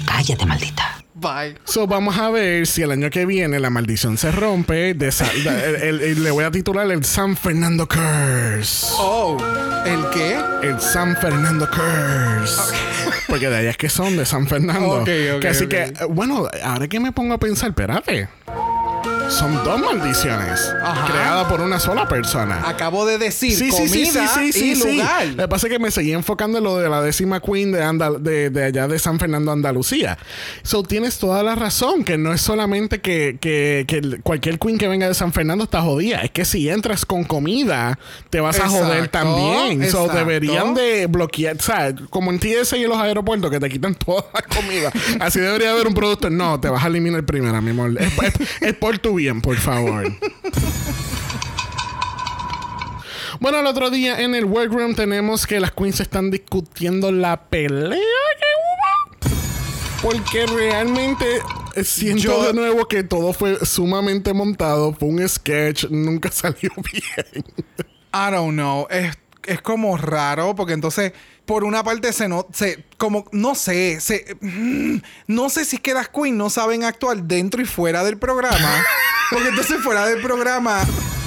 Cállate, 0.06 0.46
maldita. 0.46 1.03
Bye. 1.24 1.56
So, 1.64 1.86
vamos 1.86 2.18
a 2.18 2.28
ver 2.30 2.66
si 2.66 2.82
el 2.82 2.90
año 2.90 3.08
que 3.08 3.24
viene 3.24 3.58
la 3.58 3.70
maldición 3.70 4.18
se 4.18 4.30
rompe. 4.30 4.92
De 4.94 5.10
Sa- 5.10 5.24
de- 5.32 5.64
el- 5.70 5.76
el- 5.82 6.00
el- 6.02 6.22
le 6.24 6.30
voy 6.30 6.44
a 6.44 6.50
titular 6.50 6.90
el 6.90 7.02
San 7.04 7.34
Fernando 7.36 7.88
Curse. 7.88 8.86
Oh, 8.98 9.38
¿el 9.86 10.04
qué? 10.12 10.38
El 10.62 10.78
San 10.80 11.16
Fernando 11.16 11.66
Curse. 11.70 12.74
Porque 13.26 13.48
de 13.48 13.56
allá 13.56 13.70
es 13.70 13.76
que 13.78 13.88
son, 13.88 14.16
de 14.16 14.26
San 14.26 14.46
Fernando. 14.46 15.02
Que 15.04 15.48
así 15.48 15.66
que, 15.66 15.82
eh, 15.84 15.92
bueno, 16.10 16.46
ahora 16.62 16.86
que 16.88 17.00
me 17.00 17.10
pongo 17.10 17.34
a 17.34 17.38
pensar, 17.38 17.70
espérate. 17.70 18.28
Son 19.28 19.52
dos 19.64 19.80
maldiciones 19.80 20.60
Ajá. 20.82 21.06
creadas 21.10 21.46
por 21.48 21.60
una 21.60 21.80
sola 21.80 22.06
persona. 22.06 22.68
Acabo 22.68 23.04
de 23.06 23.18
decir 23.18 23.52
Sí, 23.56 23.70
sí, 23.70 23.88
sí, 23.88 24.10
comida 24.12 24.28
sí, 24.28 24.52
sí, 24.52 24.76
sí, 24.76 24.88
y 24.88 24.92
lugar. 24.96 25.26
Lo 25.28 25.36
que 25.44 25.48
pasa 25.48 25.66
es 25.66 25.72
que 25.72 25.78
me 25.78 25.90
seguí 25.90 26.12
enfocando 26.12 26.58
en 26.58 26.64
lo 26.64 26.76
de 26.78 26.88
la 26.88 27.00
décima 27.02 27.40
queen 27.40 27.72
de, 27.72 27.82
Andal- 27.82 28.18
de, 28.18 28.50
de 28.50 28.64
allá 28.64 28.86
de 28.86 28.98
San 28.98 29.18
Fernando, 29.18 29.50
Andalucía. 29.50 30.18
So, 30.62 30.82
tienes 30.82 31.18
toda 31.18 31.42
la 31.42 31.54
razón, 31.54 32.04
que 32.04 32.16
no 32.18 32.32
es 32.32 32.42
solamente 32.42 33.00
que, 33.00 33.38
que- 33.40 33.84
cualquier 34.22 34.58
queen 34.58 34.78
que 34.78 34.88
venga 34.88 35.08
de 35.08 35.14
San 35.14 35.32
Fernando 35.32 35.64
está 35.64 35.80
jodida. 35.82 36.18
Es 36.20 36.30
que 36.30 36.44
si 36.44 36.68
entras 36.68 37.04
con 37.06 37.24
comida, 37.24 37.98
te 38.30 38.40
vas 38.40 38.60
a 38.60 38.68
joder 38.68 39.04
Exacto, 39.04 39.18
también. 39.18 39.90
So, 39.90 40.06
deberían 40.08 40.74
de 40.74 41.06
bloquear, 41.06 41.60
¿sabes? 41.60 41.94
Como 42.10 42.30
en 42.30 42.38
TSA 42.38 42.76
y 42.76 42.84
en 42.84 42.90
los 42.90 42.98
aeropuertos, 42.98 43.50
que 43.50 43.58
te 43.58 43.68
quitan 43.70 43.94
toda 44.06 44.24
la 44.32 44.42
comida. 44.42 44.92
Así 45.18 45.40
debería 45.40 45.72
haber 45.72 45.86
un 45.88 45.94
producto. 45.94 46.30
No, 46.30 46.60
te 46.60 46.68
vas 46.68 46.84
a 46.84 46.86
eliminar 46.88 47.24
primero, 47.24 47.60
mi 47.62 47.70
amor. 47.70 47.92
Es, 47.98 48.12
es- 48.22 48.34
es 48.60 48.74
por 48.74 48.98
tu 48.98 49.13
bien, 49.14 49.40
por 49.40 49.56
favor. 49.56 50.12
Bueno, 53.40 53.58
el 53.60 53.66
otro 53.66 53.90
día 53.90 54.20
en 54.22 54.34
el 54.34 54.44
workroom 54.44 54.94
tenemos 54.94 55.46
que 55.46 55.60
las 55.60 55.72
queens 55.72 56.00
están 56.00 56.30
discutiendo 56.30 57.10
la 57.12 57.42
pelea 57.42 57.98
que 57.98 59.28
hubo. 59.28 59.30
Porque 60.02 60.46
realmente 60.46 61.24
siento 61.82 62.22
Yo- 62.22 62.42
de 62.44 62.52
nuevo 62.54 62.86
que 62.86 63.02
todo 63.02 63.32
fue 63.32 63.64
sumamente 63.66 64.32
montado. 64.32 64.92
Fue 64.94 65.08
un 65.08 65.28
sketch, 65.28 65.86
nunca 65.90 66.30
salió 66.32 66.70
bien. 66.92 67.44
I 68.14 68.30
don't 68.30 68.52
know. 68.52 68.86
Es, 68.88 69.18
es 69.46 69.60
como 69.60 69.96
raro 69.96 70.54
porque 70.54 70.72
entonces, 70.74 71.12
por 71.46 71.64
una 71.64 71.82
parte, 71.84 72.12
se 72.12 72.26
no, 72.28 72.46
se, 72.52 72.84
como, 72.96 73.26
no 73.32 73.54
sé, 73.54 74.00
se, 74.00 74.36
mm, 74.40 74.96
no 75.28 75.50
sé 75.50 75.64
si 75.64 75.76
es 75.76 75.82
que 75.82 75.92
las 75.94 76.08
queens 76.08 76.36
no 76.36 76.48
saben 76.50 76.84
actuar 76.84 77.22
dentro 77.22 77.60
y 77.60 77.64
fuera 77.66 78.02
del 78.04 78.16
programa. 78.18 78.82
porque 79.30 79.48
entonces, 79.48 79.78
fuera 79.82 80.06
del 80.06 80.22
programa, 80.22 80.80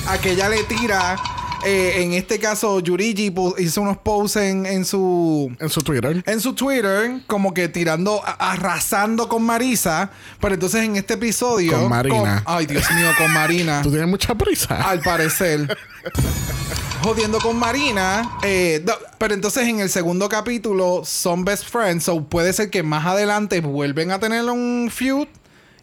aquella 0.08 0.50
le 0.50 0.64
tira. 0.64 1.18
eh, 1.66 2.04
en 2.04 2.14
este 2.14 2.40
caso, 2.40 2.80
Yurigi 2.80 3.34
hizo 3.58 3.82
unos 3.82 3.98
posts 3.98 4.38
en, 4.38 4.66
en 4.66 4.86
su 4.86 5.52
En 5.60 5.70
su 5.70 5.82
Twitter. 5.82 6.24
en 6.26 6.40
su 6.40 6.54
Twitter, 6.54 7.22
como 7.28 7.54
que 7.54 7.68
tirando, 7.68 8.22
a- 8.26 8.52
arrasando 8.54 9.28
con 9.28 9.44
Marisa. 9.44 10.12
Pero 10.40 10.54
entonces 10.54 10.84
en 10.84 10.96
este 10.96 11.16
episodio. 11.16 11.74
Con 11.80 11.90
Marina. 11.90 12.44
ay, 12.46 12.66
Dios 12.68 12.90
mío, 12.92 13.10
con 13.18 13.32
Marina. 13.34 13.82
Tú 13.82 13.90
tienes 13.90 14.08
mucha 14.08 14.34
prisa. 14.36 14.82
al 14.90 15.00
parecer. 15.02 15.78
Jodiendo 17.04 17.40
con 17.40 17.58
Marina. 17.58 18.38
eh, 18.44 18.84
no, 18.86 18.94
pero 19.18 19.34
entonces 19.34 19.68
en 19.68 19.80
el 19.80 19.90
segundo 19.90 20.28
capítulo 20.30 21.04
son 21.06 21.46
best 21.46 21.66
friends. 21.70 22.04
So 22.06 22.24
puede 22.26 22.54
ser 22.54 22.70
que 22.70 22.84
más 22.84 23.06
adelante 23.06 23.62
vuelven 23.62 24.12
a 24.12 24.20
tener 24.20 24.44
un 24.46 24.90
feud. 24.92 25.28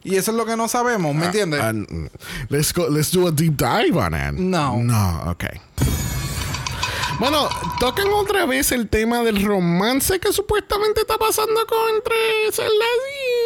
Y 0.03 0.17
eso 0.17 0.33
es 0.33 0.37
lo 0.37 0.45
que 0.45 0.55
no 0.55 0.69
sabemos, 0.69 1.15
¿me 1.15 1.25
entiendes? 1.27 1.61
Ah, 1.63 1.73
mm, 1.73 2.09
let's 2.51 2.75
go, 2.75 2.89
let's 2.91 3.11
do 3.11 3.27
a 3.27 3.31
deep 3.31 3.57
dive 3.57 3.97
on 3.97 4.13
it. 4.13 4.39
No. 4.39 4.77
No, 4.77 5.31
ok. 5.31 5.45
Bueno, 7.19 7.49
tocan 7.79 8.09
otra 8.13 8.45
vez 8.47 8.73
el 8.73 8.89
tema 8.89 9.23
del 9.23 9.45
romance 9.45 10.19
que 10.19 10.33
supuestamente 10.33 11.03
está 11.03 11.17
pasando 11.17 11.67
con 11.67 11.95
entre 11.95 12.17
Zelda 12.53 12.71
y. 12.71 13.45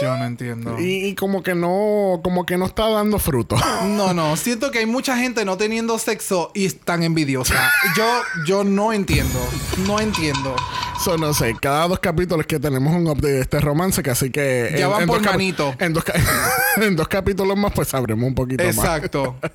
Yo 0.00 0.16
no 0.16 0.24
entiendo. 0.24 0.78
Y, 0.80 1.06
y 1.06 1.14
como 1.14 1.42
que 1.42 1.54
no, 1.54 2.20
como 2.22 2.44
que 2.44 2.56
no 2.56 2.66
está 2.66 2.88
dando 2.88 3.18
fruto. 3.18 3.56
No, 3.82 4.14
no, 4.14 4.36
siento 4.36 4.70
que 4.70 4.78
hay 4.78 4.86
mucha 4.86 5.16
gente 5.16 5.44
no 5.44 5.56
teniendo 5.56 5.98
sexo 5.98 6.50
y 6.54 6.66
están 6.66 7.02
envidiosa. 7.02 7.70
Yo, 7.96 8.04
yo 8.46 8.64
no 8.64 8.92
entiendo. 8.92 9.38
No 9.86 9.98
entiendo. 9.98 10.54
So, 11.02 11.18
no 11.18 11.34
sé, 11.34 11.56
cada 11.60 11.88
dos 11.88 11.98
capítulos 11.98 12.46
que 12.46 12.60
tenemos 12.60 12.94
un 12.94 13.06
update 13.08 13.32
de 13.32 13.40
este 13.40 13.60
romance, 13.60 14.02
que 14.02 14.10
así 14.10 14.30
que... 14.30 14.74
Ya 14.78 14.88
van 14.88 15.06
por 15.06 15.20
manito. 15.20 15.74
En 15.78 15.92
dos, 15.92 16.04
en 16.76 16.96
dos 16.96 17.08
capítulos 17.08 17.56
más, 17.56 17.72
pues 17.72 17.88
sabremos 17.88 18.26
un 18.26 18.34
poquito 18.34 18.64
más. 18.64 18.76
Exacto. 18.76 19.36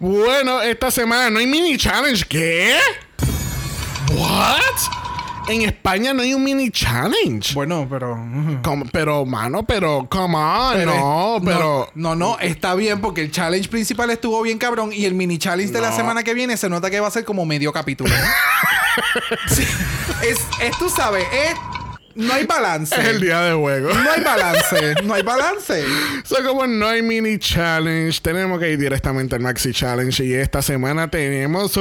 Bueno, 0.00 0.62
esta 0.62 0.90
semana 0.90 1.30
no 1.30 1.38
hay 1.38 1.46
mini 1.46 1.76
challenge. 1.76 2.26
¿Qué? 2.36 2.76
What? 4.14 4.60
En 5.48 5.62
España 5.62 6.12
no 6.12 6.20
hay 6.22 6.34
un 6.34 6.44
mini 6.44 6.70
challenge. 6.70 7.54
Bueno, 7.54 7.86
pero. 7.88 8.14
Com- 8.62 8.86
pero, 8.92 9.24
mano, 9.24 9.62
pero, 9.62 10.06
come 10.10 10.36
on, 10.36 10.72
Pero 10.74 10.94
no, 10.94 11.36
es- 11.38 11.42
pero. 11.44 11.90
No, 11.94 12.14
no, 12.14 12.38
está 12.38 12.74
bien 12.74 13.00
porque 13.00 13.22
el 13.22 13.30
challenge 13.30 13.70
principal 13.70 14.10
estuvo 14.10 14.42
bien 14.42 14.58
cabrón 14.58 14.90
y 14.92 15.06
el 15.06 15.14
mini 15.14 15.38
challenge 15.38 15.72
de 15.72 15.80
la 15.80 15.92
semana 15.92 16.22
que 16.24 16.34
viene 16.34 16.58
se 16.58 16.68
nota 16.68 16.90
que 16.90 17.00
va 17.00 17.08
a 17.08 17.10
ser 17.10 17.24
como 17.24 17.46
medio 17.46 17.72
capítulo. 17.72 18.10
Sí, 19.48 19.62
es, 20.22 20.38
es, 20.60 20.78
tú 20.78 20.88
sabes, 20.88 21.24
es, 21.30 21.54
no 22.16 22.32
hay 22.34 22.44
balance. 22.46 22.94
Es 23.00 23.06
el 23.06 23.20
día 23.20 23.40
de 23.42 23.54
juego. 23.54 23.92
No 23.94 24.10
hay 24.10 24.22
balance, 24.22 24.94
no 25.04 25.14
hay 25.14 25.22
balance. 25.22 25.84
So, 26.24 26.36
como 26.44 26.66
no 26.66 26.88
hay 26.88 27.02
mini 27.02 27.38
challenge, 27.38 28.20
tenemos 28.20 28.58
que 28.58 28.70
ir 28.72 28.78
directamente 28.78 29.36
al 29.36 29.42
maxi 29.42 29.72
challenge. 29.72 30.24
Y 30.24 30.34
esta 30.34 30.60
semana 30.62 31.08
tenemos. 31.10 31.76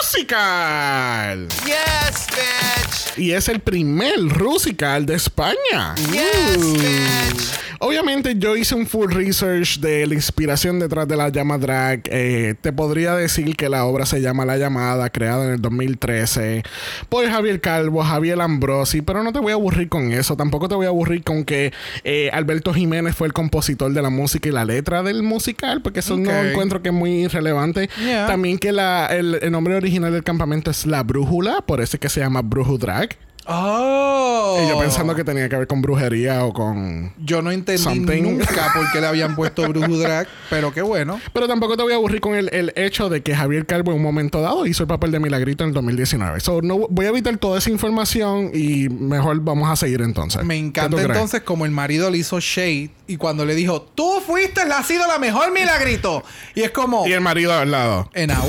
Rusical. 0.00 1.48
Yes, 1.66 2.26
bitch. 2.30 3.18
Y 3.18 3.32
es 3.32 3.48
el 3.48 3.60
primer 3.60 4.18
Rusical 4.28 5.04
de 5.06 5.14
España. 5.16 5.94
Yes, 6.10 6.56
Uh. 6.56 6.72
bitch. 6.74 7.58
Obviamente 7.80 8.34
yo 8.36 8.56
hice 8.56 8.74
un 8.74 8.86
full 8.86 9.12
research 9.12 9.78
de 9.78 10.04
la 10.06 10.14
inspiración 10.14 10.80
detrás 10.80 11.06
de 11.06 11.16
la 11.16 11.28
llama 11.28 11.58
drag. 11.58 12.00
Eh, 12.06 12.54
te 12.60 12.72
podría 12.72 13.14
decir 13.14 13.54
que 13.54 13.68
la 13.68 13.84
obra 13.84 14.04
se 14.04 14.20
llama 14.20 14.44
La 14.44 14.56
llamada, 14.56 15.08
creada 15.10 15.44
en 15.46 15.52
el 15.52 15.62
2013 15.62 16.64
por 17.08 17.24
Javier 17.28 17.60
Calvo, 17.60 18.02
Javier 18.02 18.40
Ambrosi, 18.40 19.00
pero 19.02 19.22
no 19.22 19.32
te 19.32 19.38
voy 19.38 19.52
a 19.52 19.54
aburrir 19.54 19.88
con 19.88 20.12
eso. 20.12 20.36
Tampoco 20.36 20.68
te 20.68 20.74
voy 20.74 20.86
a 20.86 20.88
aburrir 20.88 21.22
con 21.22 21.44
que 21.44 21.72
eh, 22.02 22.30
Alberto 22.32 22.74
Jiménez 22.74 23.14
fue 23.14 23.28
el 23.28 23.32
compositor 23.32 23.92
de 23.92 24.02
la 24.02 24.10
música 24.10 24.48
y 24.48 24.52
la 24.52 24.64
letra 24.64 25.02
del 25.04 25.22
musical, 25.22 25.80
porque 25.80 26.00
eso 26.00 26.16
no 26.16 26.30
Ok. 26.30 26.46
encuentro 26.50 26.82
que 26.82 26.88
es 26.88 26.94
muy 26.94 27.10
irrelevante. 27.24 27.88
Yeah. 28.04 28.26
También 28.26 28.58
que 28.58 28.72
la- 28.72 29.06
el, 29.06 29.38
el 29.40 29.52
nombre 29.52 29.76
original 29.76 30.12
del 30.12 30.24
campamento 30.24 30.70
es 30.70 30.84
La 30.84 31.04
Brújula, 31.04 31.62
por 31.66 31.80
eso 31.80 31.96
es 31.96 32.00
que 32.00 32.08
se 32.08 32.20
llama 32.20 32.42
Bruju 32.42 32.76
Drag. 32.78 33.16
Oh. 33.50 34.60
Y 34.62 34.68
yo 34.68 34.78
pensando 34.78 35.14
que 35.14 35.24
tenía 35.24 35.48
que 35.48 35.56
ver 35.56 35.66
con 35.66 35.80
brujería 35.80 36.44
o 36.44 36.52
con... 36.52 37.14
Yo 37.16 37.40
no 37.40 37.50
entendí 37.50 37.82
Something. 37.82 38.22
nunca 38.22 38.70
por 38.74 38.90
qué 38.92 39.00
le 39.00 39.06
habían 39.06 39.34
puesto 39.34 39.66
Brujo 39.66 39.96
Drag, 39.96 40.28
pero 40.50 40.72
qué 40.72 40.82
bueno. 40.82 41.18
Pero 41.32 41.48
tampoco 41.48 41.76
te 41.76 41.82
voy 41.82 41.92
a 41.92 41.96
aburrir 41.96 42.20
con 42.20 42.34
el, 42.34 42.50
el 42.52 42.74
hecho 42.76 43.08
de 43.08 43.22
que 43.22 43.34
Javier 43.34 43.64
Calvo 43.64 43.92
en 43.92 43.96
un 43.96 44.02
momento 44.02 44.42
dado 44.42 44.66
hizo 44.66 44.82
el 44.82 44.86
papel 44.86 45.12
de 45.12 45.20
Milagrito 45.20 45.64
en 45.64 45.68
el 45.68 45.74
2019. 45.74 46.40
So, 46.40 46.60
no, 46.60 46.88
voy 46.90 47.06
a 47.06 47.08
evitar 47.08 47.38
toda 47.38 47.56
esa 47.58 47.70
información 47.70 48.50
y 48.52 48.90
mejor 48.90 49.40
vamos 49.40 49.70
a 49.70 49.76
seguir 49.76 50.02
entonces. 50.02 50.44
Me 50.44 50.54
¿Qué 50.54 50.60
encanta 50.60 51.00
entonces 51.00 51.40
como 51.40 51.64
el 51.64 51.70
marido 51.70 52.10
le 52.10 52.18
hizo 52.18 52.40
shade 52.40 52.90
y 53.06 53.16
cuando 53.16 53.46
le 53.46 53.54
dijo, 53.54 53.80
tú 53.80 54.20
fuiste, 54.26 54.66
la 54.66 54.78
has 54.80 54.86
sido 54.86 55.06
la 55.06 55.18
mejor 55.18 55.52
milagrito. 55.52 56.22
Y 56.54 56.62
es 56.62 56.70
como, 56.70 57.06
Y 57.06 57.12
el 57.12 57.22
marido 57.22 57.54
al 57.54 57.70
lado. 57.70 58.10
Enau. 58.12 58.46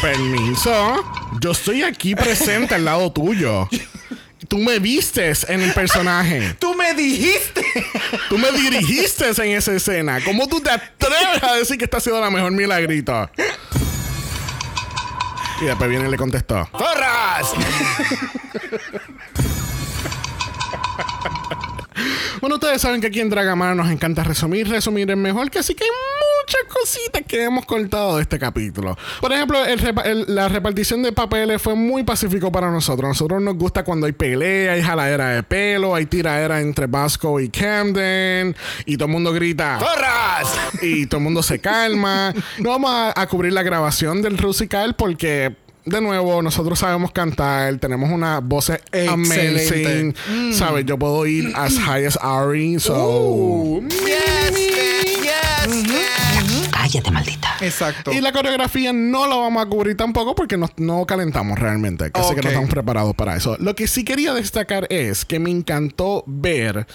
Permiso. 0.00 0.72
Yo 1.40 1.50
estoy 1.50 1.82
aquí 1.82 2.14
presente 2.14 2.74
al 2.74 2.84
lado 2.86 3.12
tuyo. 3.12 3.68
Tú 4.48 4.58
me 4.58 4.78
vistes 4.78 5.46
en 5.48 5.60
el 5.60 5.72
personaje. 5.74 6.54
Tú 6.58 6.74
me 6.74 6.94
dijiste. 6.94 7.62
Tú 8.30 8.38
me 8.38 8.50
dirigiste 8.50 9.26
en 9.28 9.56
esa 9.56 9.72
escena. 9.72 10.24
¿Cómo 10.24 10.48
tú 10.48 10.60
te 10.60 10.70
atreves 10.70 11.42
a 11.42 11.54
decir 11.54 11.76
que 11.76 11.84
esta 11.84 11.98
ha 11.98 12.00
sido 12.00 12.20
la 12.20 12.30
mejor 12.30 12.52
milagrito? 12.52 13.30
Y 15.60 15.64
después 15.64 15.90
viene 15.90 16.08
y 16.08 16.10
le 16.10 16.16
contestó. 16.16 16.68
¡Zorras! 16.72 17.52
Bueno, 22.40 22.56
ustedes 22.56 22.80
saben 22.80 23.00
que 23.00 23.08
aquí 23.08 23.20
en 23.20 23.30
Dragamar 23.30 23.74
nos 23.74 23.90
encanta 23.90 24.22
resumir, 24.24 24.68
resumir 24.68 25.10
es 25.10 25.16
mejor, 25.16 25.50
que 25.50 25.58
así 25.58 25.74
que 25.74 25.84
hay 25.84 25.90
muchas 25.90 26.72
cositas 26.72 27.22
que 27.26 27.42
hemos 27.44 27.66
cortado 27.66 28.16
de 28.16 28.22
este 28.22 28.38
capítulo. 28.38 28.96
Por 29.20 29.32
ejemplo, 29.32 29.64
el 29.64 29.80
repa- 29.80 30.04
el- 30.06 30.24
la 30.28 30.48
repartición 30.48 31.02
de 31.02 31.12
papeles 31.12 31.60
fue 31.60 31.74
muy 31.74 32.04
pacífico 32.04 32.50
para 32.52 32.70
nosotros. 32.70 33.04
A 33.04 33.08
nosotros 33.08 33.42
nos 33.42 33.56
gusta 33.56 33.84
cuando 33.84 34.06
hay 34.06 34.12
pelea, 34.12 34.72
hay 34.72 34.82
jaladera 34.82 35.30
de 35.30 35.42
pelo, 35.42 35.94
hay 35.94 36.06
tiradera 36.06 36.60
entre 36.60 36.86
Vasco 36.86 37.40
y 37.40 37.48
Camden, 37.48 38.54
y 38.86 38.96
todo 38.96 39.06
el 39.06 39.12
mundo 39.12 39.32
grita. 39.32 39.78
¡Zorras! 39.78 40.58
y 40.82 41.06
todo 41.06 41.18
el 41.18 41.24
mundo 41.24 41.42
se 41.42 41.58
calma. 41.58 42.32
No 42.58 42.70
vamos 42.70 42.90
a, 42.90 43.20
a 43.20 43.26
cubrir 43.26 43.52
la 43.52 43.62
grabación 43.62 44.22
del 44.22 44.38
Rusical 44.38 44.94
porque, 44.96 45.56
de 45.84 46.00
nuevo, 46.00 46.42
nosotros 46.42 46.78
sabemos 46.78 47.12
cantar, 47.12 47.78
tenemos 47.78 48.10
una 48.10 48.40
voz 48.40 48.70
Excelente. 48.70 49.08
amazing. 49.08 50.14
¿Sabes? 50.54 50.84
Yo 50.86 50.98
puedo 50.98 51.24
ir 51.26 51.52
as 51.54 51.78
high 51.78 52.04
as 52.06 52.18
Ari, 52.20 52.78
so. 52.80 52.94
Uh, 52.94 53.88
Yes, 53.88 54.50
bitch! 54.54 55.22
Yes, 55.22 55.84
bitch! 55.84 56.70
Cállate, 56.70 57.10
maldita. 57.10 57.48
Exacto. 57.60 58.12
Y 58.12 58.20
la 58.20 58.32
coreografía 58.32 58.92
no 58.92 59.26
la 59.26 59.36
vamos 59.36 59.62
a 59.62 59.66
cubrir 59.68 59.96
tampoco 59.96 60.34
porque 60.34 60.56
no, 60.56 60.70
no 60.76 61.04
calentamos 61.06 61.58
realmente. 61.58 62.10
Así 62.14 62.34
que 62.34 62.40
Ok. 62.40 62.44
no 62.44 62.48
estamos 62.50 62.70
preparados 62.70 63.14
para 63.14 63.36
eso. 63.36 63.56
Lo 63.58 63.74
que 63.74 63.88
sí 63.88 64.04
quería 64.04 64.32
destacar 64.34 64.86
es 64.90 65.24
que 65.24 65.38
me 65.38 65.50
encantó 65.50 66.22
ver 66.26 66.86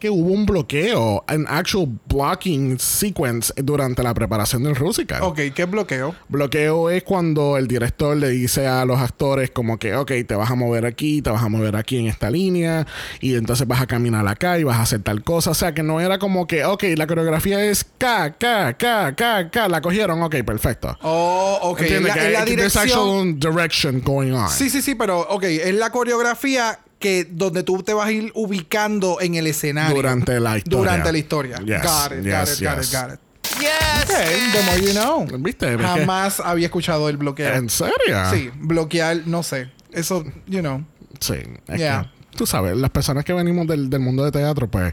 que 0.00 0.10
hubo 0.10 0.32
un 0.32 0.46
bloqueo, 0.46 1.22
an 1.28 1.44
actual 1.48 1.86
blocking 2.08 2.78
sequence 2.80 3.52
durante 3.62 4.02
la 4.02 4.14
preparación 4.14 4.62
del 4.64 4.74
Rusical. 4.74 5.22
Ok, 5.22 5.38
¿qué 5.54 5.66
bloqueo? 5.66 6.14
Bloqueo 6.28 6.88
es 6.90 7.02
cuando 7.04 7.56
el 7.58 7.68
director 7.68 8.16
le 8.16 8.30
dice 8.30 8.66
a 8.66 8.84
los 8.84 8.98
actores 8.98 9.50
como 9.50 9.78
que, 9.78 9.94
ok, 9.94 10.10
te 10.26 10.34
vas 10.34 10.50
a 10.50 10.54
mover 10.54 10.86
aquí, 10.86 11.20
te 11.22 11.30
vas 11.30 11.42
a 11.42 11.48
mover 11.48 11.76
aquí 11.76 11.98
en 11.98 12.06
esta 12.06 12.30
línea 12.30 12.86
y 13.20 13.34
entonces 13.36 13.68
vas 13.68 13.80
a 13.82 13.86
caminar 13.86 14.26
acá 14.26 14.58
y 14.58 14.64
vas 14.64 14.78
a 14.78 14.82
hacer 14.82 15.02
tal 15.02 15.22
cosa. 15.22 15.50
O 15.50 15.54
sea, 15.54 15.74
que 15.74 15.82
no 15.82 16.00
era 16.00 16.18
como 16.18 16.46
que, 16.46 16.64
ok, 16.64 16.82
la 16.96 17.06
coreografía 17.06 17.62
es 17.64 17.84
K, 17.98 18.36
K, 18.38 18.74
K, 18.78 19.14
K, 19.14 19.50
K, 19.50 19.68
la 19.68 19.80
cogieron, 19.82 20.22
ok, 20.22 20.36
perfecto. 20.46 20.96
Oh, 21.02 21.58
ok. 21.62 21.80
En 21.80 21.84
¿Entiendes? 21.84 22.16
la, 22.16 22.22
Que 22.22 22.30
la 22.30 22.38
hay- 22.40 22.56
there's 22.56 22.72
dirección. 22.72 22.98
actual 22.98 23.38
direction 23.38 24.00
going 24.02 24.32
on. 24.32 24.48
Sí, 24.48 24.70
sí, 24.70 24.80
sí, 24.80 24.94
pero 24.94 25.20
ok, 25.28 25.44
es 25.44 25.74
la 25.74 25.90
coreografía 25.90 26.78
que 27.00 27.26
donde 27.28 27.64
tú 27.64 27.82
te 27.82 27.92
vas 27.94 28.06
a 28.06 28.12
ir 28.12 28.30
ubicando 28.34 29.20
en 29.20 29.34
el 29.34 29.48
escenario. 29.48 29.96
Durante 29.96 30.38
la 30.38 30.58
historia. 30.58 30.78
Durante 30.78 31.12
la 31.12 31.18
historia. 31.18 31.56
Yes, 31.64 31.82
got 31.82 32.12
it, 32.12 32.18
got 32.18 32.46
yes, 32.46 32.60
it, 32.60 32.64
got 32.68 32.84
it, 32.84 32.92
got 32.92 33.12
it. 33.14 33.20
Yes, 33.58 34.04
Ok, 34.04 34.52
the 34.52 34.62
more 34.66 34.80
you 34.80 34.92
know. 34.92 35.26
¿Viste? 35.40 35.76
Jamás 35.76 36.40
había 36.40 36.66
escuchado 36.66 37.08
el 37.08 37.16
bloqueo. 37.16 37.52
¿En 37.54 37.68
serio? 37.68 37.94
Sí, 38.32 38.50
bloquear, 38.54 39.22
no 39.26 39.42
sé. 39.42 39.70
Eso, 39.90 40.24
you 40.46 40.60
know. 40.60 40.84
Sí. 41.18 41.34
Es 41.66 41.78
Yeah. 41.78 42.02
que, 42.30 42.36
tú 42.36 42.46
sabes, 42.46 42.76
las 42.76 42.90
personas 42.90 43.24
que 43.24 43.32
venimos 43.32 43.66
del, 43.66 43.90
del 43.90 44.00
mundo 44.00 44.24
de 44.24 44.30
teatro, 44.30 44.70
pues, 44.70 44.92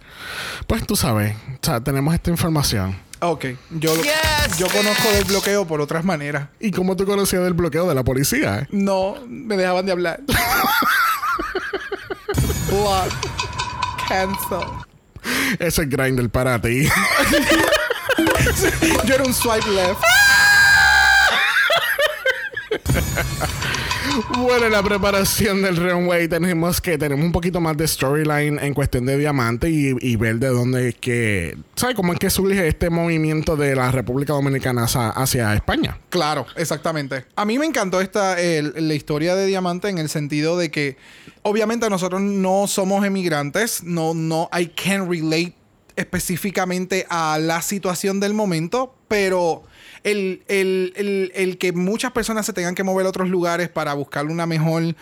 pues 0.65 0.85
tú 0.87 0.95
sabes, 0.95 1.35
o 1.35 1.65
sea, 1.65 1.81
tenemos 1.81 2.13
esta 2.13 2.29
información. 2.31 2.97
Ok, 3.19 3.45
yo, 3.71 3.95
Yes, 3.95 4.57
yo 4.57 4.67
conozco 4.67 5.09
del 5.11 5.23
bloqueo 5.25 5.65
por 5.65 5.81
otras 5.81 6.05
maneras. 6.05 6.49
¿Y 6.59 6.71
cómo 6.71 6.95
tú 6.95 7.05
conocías 7.05 7.43
del 7.43 7.53
bloqueo 7.53 7.87
de 7.87 7.95
la 7.95 8.03
policía? 8.03 8.67
No, 8.71 9.15
me 9.27 9.57
dejaban 9.57 9.85
de 9.85 9.91
hablar. 9.91 10.21
Block. 12.77 13.11
Cancel. 14.07 14.61
Ese 15.59 15.81
es 15.81 15.89
Grindr 15.89 16.29
para 16.29 16.61
ti. 16.61 16.87
Yo 19.05 19.15
era 19.15 19.23
un 19.23 19.33
swipe 19.33 19.67
left. 19.71 20.01
bueno, 24.37 24.65
en 24.65 24.71
la 24.71 24.83
preparación 24.83 25.61
del 25.61 25.75
runway 25.77 26.27
tenemos 26.27 26.81
que 26.81 26.97
tenemos 26.97 27.25
un 27.25 27.31
poquito 27.31 27.59
más 27.61 27.77
de 27.77 27.87
storyline 27.87 28.59
en 28.59 28.73
cuestión 28.73 29.05
de 29.05 29.17
diamante 29.17 29.69
y, 29.69 30.15
ver 30.15 30.37
de 30.39 30.47
dónde 30.47 30.89
es 30.89 30.95
que, 30.95 31.57
¿sabes 31.75 31.95
cómo 31.95 32.13
es 32.13 32.19
que 32.19 32.29
surge 32.29 32.67
este 32.67 32.89
movimiento 32.89 33.55
de 33.55 33.75
la 33.75 33.91
República 33.91 34.33
Dominicana 34.33 34.85
hacia, 34.85 35.53
España? 35.53 35.99
Claro, 36.09 36.45
exactamente. 36.55 37.25
A 37.35 37.45
mí 37.45 37.59
me 37.59 37.65
encantó 37.65 38.01
esta 38.01 38.35
la 38.37 38.93
historia 38.93 39.35
de 39.35 39.45
Diamante 39.45 39.89
en 39.89 39.97
el 39.97 40.09
sentido 40.09 40.57
de 40.57 40.71
que 40.71 40.97
obviamente 41.43 41.89
nosotros 41.89 42.21
no 42.21 42.67
somos 42.67 43.05
emigrantes, 43.05 43.83
no 43.83 44.13
no 44.13 44.49
I 44.57 44.67
can 44.67 45.09
relate 45.09 45.53
específicamente 45.95 47.05
a 47.09 47.37
la 47.39 47.61
situación 47.61 48.19
del 48.19 48.33
momento, 48.33 48.95
pero 49.07 49.63
el, 50.11 50.41
el- 50.47 50.93
el- 50.95 51.31
el 51.35 51.57
que 51.57 51.71
muchas 51.73 52.11
personas 52.11 52.45
se 52.45 52.53
tengan 52.53 52.75
que 52.75 52.83
mover 52.83 53.05
a 53.05 53.09
otros 53.09 53.29
lugares 53.29 53.69
para 53.69 53.93
buscar 53.93 54.25
una 54.25 54.45
mejor 54.45 54.95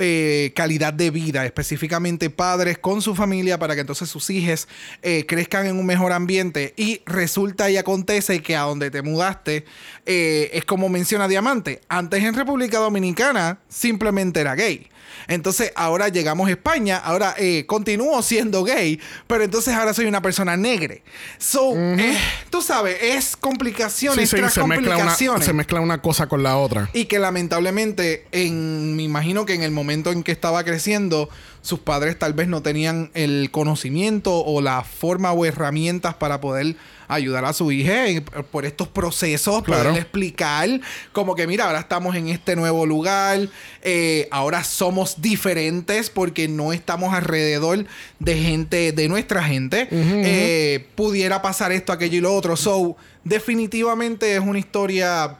eh, 0.00 0.52
calidad 0.54 0.92
de 0.92 1.10
vida, 1.10 1.44
específicamente 1.44 2.30
padres 2.30 2.78
con 2.78 3.02
su 3.02 3.14
familia 3.14 3.58
para 3.58 3.74
que 3.74 3.80
entonces 3.80 4.08
sus 4.08 4.30
hijos 4.30 4.68
eh, 5.02 5.24
crezcan 5.26 5.66
en 5.66 5.76
un 5.78 5.86
mejor 5.86 6.12
ambiente 6.12 6.72
y 6.76 7.00
resulta 7.04 7.68
y 7.70 7.76
acontece 7.76 8.40
que 8.40 8.54
a 8.56 8.60
donde 8.62 8.90
te 8.90 9.02
mudaste 9.02 9.64
eh, 10.06 10.50
es 10.52 10.64
como 10.64 10.88
menciona 10.88 11.26
Diamante, 11.28 11.80
antes 11.88 12.22
en 12.22 12.34
República 12.34 12.78
Dominicana 12.78 13.58
simplemente 13.68 14.40
era 14.40 14.54
gay. 14.54 14.88
Entonces 15.26 15.72
ahora 15.74 16.08
llegamos 16.08 16.48
a 16.48 16.52
España, 16.52 16.98
ahora 16.98 17.34
eh, 17.38 17.64
continúo 17.66 18.22
siendo 18.22 18.62
gay, 18.64 19.00
pero 19.26 19.44
entonces 19.44 19.74
ahora 19.74 19.92
soy 19.94 20.06
una 20.06 20.22
persona 20.22 20.56
negra. 20.56 20.96
So, 21.38 21.74
eh, 21.76 22.16
tú 22.50 22.62
sabes, 22.62 22.96
es 23.02 23.36
complicaciones 23.36 24.28
Sí, 24.28 24.36
sí, 24.36 24.40
tras 24.40 24.54
se 24.54 24.64
mezcla, 24.64 24.88
una, 24.88 24.96
complicaciones. 24.96 25.46
se 25.46 25.52
mezcla 25.52 25.80
una 25.80 26.00
cosa 26.00 26.26
con 26.26 26.42
la 26.42 26.56
otra. 26.56 26.90
Y 26.92 27.06
que 27.06 27.18
lamentablemente, 27.18 28.26
en, 28.32 28.96
me 28.96 29.02
imagino 29.02 29.46
que 29.46 29.54
en 29.54 29.62
el 29.62 29.70
momento 29.70 30.12
en 30.12 30.22
que 30.22 30.32
estaba 30.32 30.64
creciendo, 30.64 31.28
sus 31.68 31.80
padres 31.80 32.18
tal 32.18 32.32
vez 32.32 32.48
no 32.48 32.62
tenían 32.62 33.10
el 33.14 33.50
conocimiento 33.50 34.34
o 34.44 34.60
la 34.62 34.82
forma 34.82 35.32
o 35.32 35.44
herramientas 35.44 36.14
para 36.14 36.40
poder 36.40 36.76
ayudar 37.08 37.44
a 37.44 37.52
su 37.52 37.70
hija 37.72 38.06
en- 38.08 38.22
por 38.50 38.64
estos 38.66 38.88
procesos, 38.88 39.62
Claro. 39.62 39.82
poderle 39.82 40.00
explicar 40.00 40.68
como 41.12 41.34
que 41.34 41.46
mira, 41.46 41.66
ahora 41.66 41.80
estamos 41.80 42.14
en 42.16 42.28
este 42.28 42.54
nuevo 42.56 42.84
lugar, 42.86 43.48
eh, 43.82 44.28
ahora 44.30 44.62
somos 44.64 45.20
diferentes 45.20 46.10
porque 46.10 46.48
no 46.48 46.72
estamos 46.72 47.12
alrededor 47.14 47.84
de 48.18 48.34
gente, 48.38 48.92
de 48.92 49.08
nuestra 49.08 49.42
gente, 49.44 49.88
Eh, 49.90 50.86
pudiera 50.94 51.40
pasar 51.42 51.72
esto, 51.72 51.92
aquello 51.92 52.18
y 52.18 52.20
lo 52.20 52.34
otro. 52.34 52.56
So, 52.56 52.96
definitivamente 53.24 54.34
es 54.34 54.40
una 54.40 54.58
historia 54.58 55.36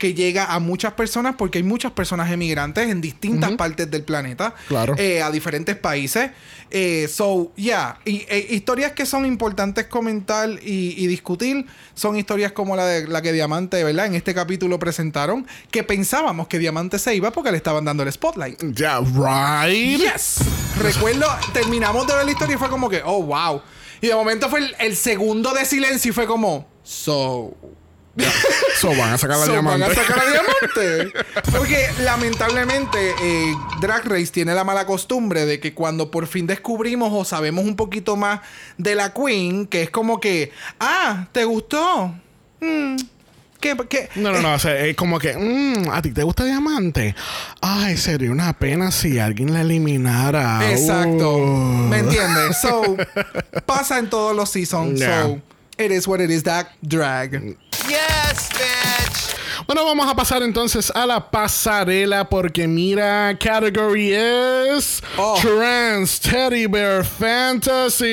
que 0.00 0.14
llega 0.14 0.46
a 0.52 0.58
muchas 0.58 0.94
personas 0.94 1.36
porque 1.36 1.58
hay 1.58 1.62
muchas 1.64 1.92
personas 1.92 2.30
emigrantes 2.32 2.88
en 2.88 3.00
distintas 3.00 3.52
partes 3.52 3.88
del 3.88 4.02
planeta, 4.02 4.54
Claro. 4.66 4.94
eh, 4.98 5.22
a 5.22 5.30
diferentes 5.30 5.76
países. 5.76 6.30
Eh, 6.72 7.06
so, 7.12 7.52
yeah, 7.54 7.98
y, 8.04 8.24
e- 8.28 8.46
historias 8.50 8.92
que 8.92 9.04
son 9.04 9.26
importantes 9.26 9.86
comentar 9.86 10.48
y, 10.50 10.94
y 10.96 11.06
discutir 11.06 11.66
son 11.94 12.16
historias 12.16 12.52
como 12.52 12.76
la 12.76 12.86
de 12.86 13.06
la 13.08 13.20
que 13.22 13.32
Diamante, 13.32 13.84
¿verdad? 13.84 14.06
En 14.06 14.14
este 14.14 14.32
capítulo 14.34 14.78
presentaron 14.78 15.46
que 15.70 15.82
pensábamos 15.84 16.48
que 16.48 16.58
Diamante 16.58 16.98
se 16.98 17.14
iba 17.14 17.30
porque 17.30 17.50
le 17.50 17.58
estaban 17.58 17.84
dando 17.84 18.02
el 18.02 18.10
spotlight. 18.10 18.58
Ya, 18.74 19.00
right. 19.00 20.00
Yes. 20.00 20.38
Recuerdo, 20.80 21.26
terminamos 21.52 22.06
de 22.06 22.14
ver 22.14 22.24
la 22.24 22.30
historia 22.30 22.54
y 22.54 22.58
fue 22.58 22.70
como 22.70 22.88
que, 22.88 23.02
oh, 23.04 23.22
wow. 23.22 23.60
Y 24.00 24.06
de 24.06 24.14
momento 24.14 24.48
fue 24.48 24.60
el, 24.60 24.74
el 24.78 24.96
segundo 24.96 25.52
de 25.52 25.66
silencio 25.66 26.10
y 26.10 26.14
fue 26.14 26.26
como, 26.26 26.66
so. 26.82 27.54
So, 28.80 28.88
van 28.96 29.12
a 29.12 29.18
sacar 29.18 29.38
la 29.38 29.46
So, 29.46 29.52
diamante. 29.52 29.86
Van 29.86 29.90
a 29.90 29.94
sacar 29.94 30.22
diamante. 30.30 31.12
Porque 31.52 31.86
lamentablemente 32.02 33.14
eh, 33.22 33.54
Drag 33.80 34.04
Race 34.06 34.28
tiene 34.28 34.54
la 34.54 34.64
mala 34.64 34.86
costumbre 34.86 35.44
de 35.46 35.60
que 35.60 35.74
cuando 35.74 36.10
por 36.10 36.26
fin 36.26 36.46
descubrimos 36.46 37.10
o 37.12 37.24
sabemos 37.24 37.64
un 37.64 37.76
poquito 37.76 38.16
más 38.16 38.40
de 38.78 38.94
la 38.94 39.12
Queen, 39.12 39.66
que 39.66 39.82
es 39.82 39.90
como 39.90 40.18
que, 40.18 40.50
ah, 40.80 41.28
¿te 41.32 41.44
gustó? 41.44 42.14
Mm, 42.60 42.96
¿Qué? 43.60 43.76
qué? 43.88 44.08
No, 44.16 44.32
no, 44.32 44.40
no. 44.40 44.54
O 44.54 44.58
sea, 44.58 44.86
es 44.86 44.96
como 44.96 45.18
que, 45.18 45.36
mm, 45.36 45.90
¿a 45.90 46.00
ti 46.00 46.12
te 46.12 46.22
gusta 46.22 46.44
diamante? 46.44 47.14
Ay, 47.60 47.98
sería 47.98 48.30
una 48.30 48.54
pena 48.54 48.90
si 48.90 49.18
alguien 49.18 49.52
la 49.52 49.60
eliminara. 49.60 50.70
Exacto. 50.70 51.36
Uh. 51.36 51.88
¿Me 51.88 51.98
entiendes? 51.98 52.56
So, 52.60 52.96
pasa 53.66 53.98
en 53.98 54.10
todos 54.10 54.34
los 54.34 54.50
seasons. 54.50 54.98
Yeah. 54.98 55.22
So, 55.22 55.40
it 55.78 55.90
is 55.92 56.06
what 56.06 56.20
it 56.20 56.30
is 56.30 56.42
that 56.44 56.68
drag. 56.82 57.56
Yes, 57.90 58.48
bitch. 58.50 59.36
Bueno, 59.66 59.84
vamos 59.84 60.08
a 60.08 60.14
pasar 60.14 60.42
entonces 60.42 60.90
a 60.94 61.06
la 61.06 61.30
pasarela 61.30 62.28
porque 62.28 62.66
mira, 62.68 63.36
category 63.38 64.12
es 64.12 65.02
Oh. 65.16 65.38
Trans 65.40 66.20
Teddy 66.20 66.66
Bear 66.66 67.04
Fantasy. 67.04 68.04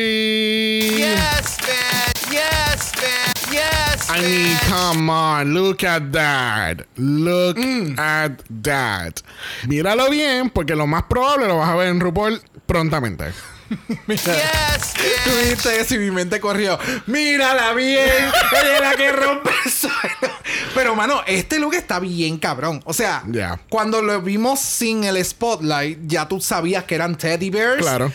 Yes, 0.97 1.57
bitch. 1.59 2.31
Yes, 2.31 2.91
bitch. 2.95 3.51
Yes, 3.53 4.09
I 4.09 4.19
mean, 4.21 4.57
come 4.69 5.09
on, 5.09 5.53
look 5.53 5.83
at 5.83 6.11
that. 6.11 6.85
Look 6.97 7.57
Mm. 7.57 7.97
at 7.97 8.31
that. 8.63 9.21
Míralo 9.67 10.09
bien, 10.09 10.49
porque 10.49 10.75
lo 10.75 10.85
más 10.87 11.03
probable 11.03 11.47
lo 11.47 11.57
vas 11.57 11.69
a 11.69 11.75
ver 11.75 11.87
en 11.89 11.99
RuPaul 11.99 12.41
prontamente. 12.65 13.31
Mira. 14.07 14.21
Yes, 14.23 14.93
Tú 15.23 15.31
bitch. 15.31 15.49
viste 15.49 15.79
eso 15.79 15.95
y 15.95 15.99
mi 15.99 16.11
mente 16.11 16.39
corrió. 16.39 16.77
Mírala 17.05 17.73
bien. 17.73 18.07
Ella 18.07 18.75
es 18.75 18.81
la 18.81 18.95
que 18.95 19.11
rompe 19.11 19.49
el 19.65 19.71
suelo. 19.71 20.33
Pero, 20.73 20.95
mano, 20.95 21.21
este 21.27 21.59
look 21.59 21.73
está 21.73 21.99
bien 21.99 22.37
cabrón. 22.37 22.81
O 22.85 22.93
sea, 22.93 23.23
cuando 23.69 24.01
lo 24.01 24.21
vimos 24.21 24.59
sin 24.59 25.03
el 25.03 25.23
spotlight, 25.23 25.99
ya 26.05 26.27
tú 26.27 26.39
sabías 26.39 26.83
que 26.85 26.95
eran 26.95 27.17
teddy 27.17 27.49
bears. 27.49 27.81
Claro. 27.81 28.11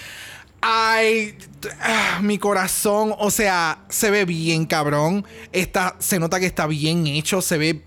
Ay, 0.60 1.36
ah, 1.80 2.20
mi 2.22 2.38
corazón, 2.38 3.14
o 3.18 3.30
sea, 3.32 3.80
se 3.88 4.10
ve 4.10 4.24
bien 4.24 4.64
cabrón. 4.64 5.26
Está, 5.50 5.96
se 5.98 6.18
nota 6.20 6.38
que 6.38 6.46
está 6.46 6.66
bien 6.66 7.06
hecho, 7.06 7.42
se 7.42 7.58
ve. 7.58 7.82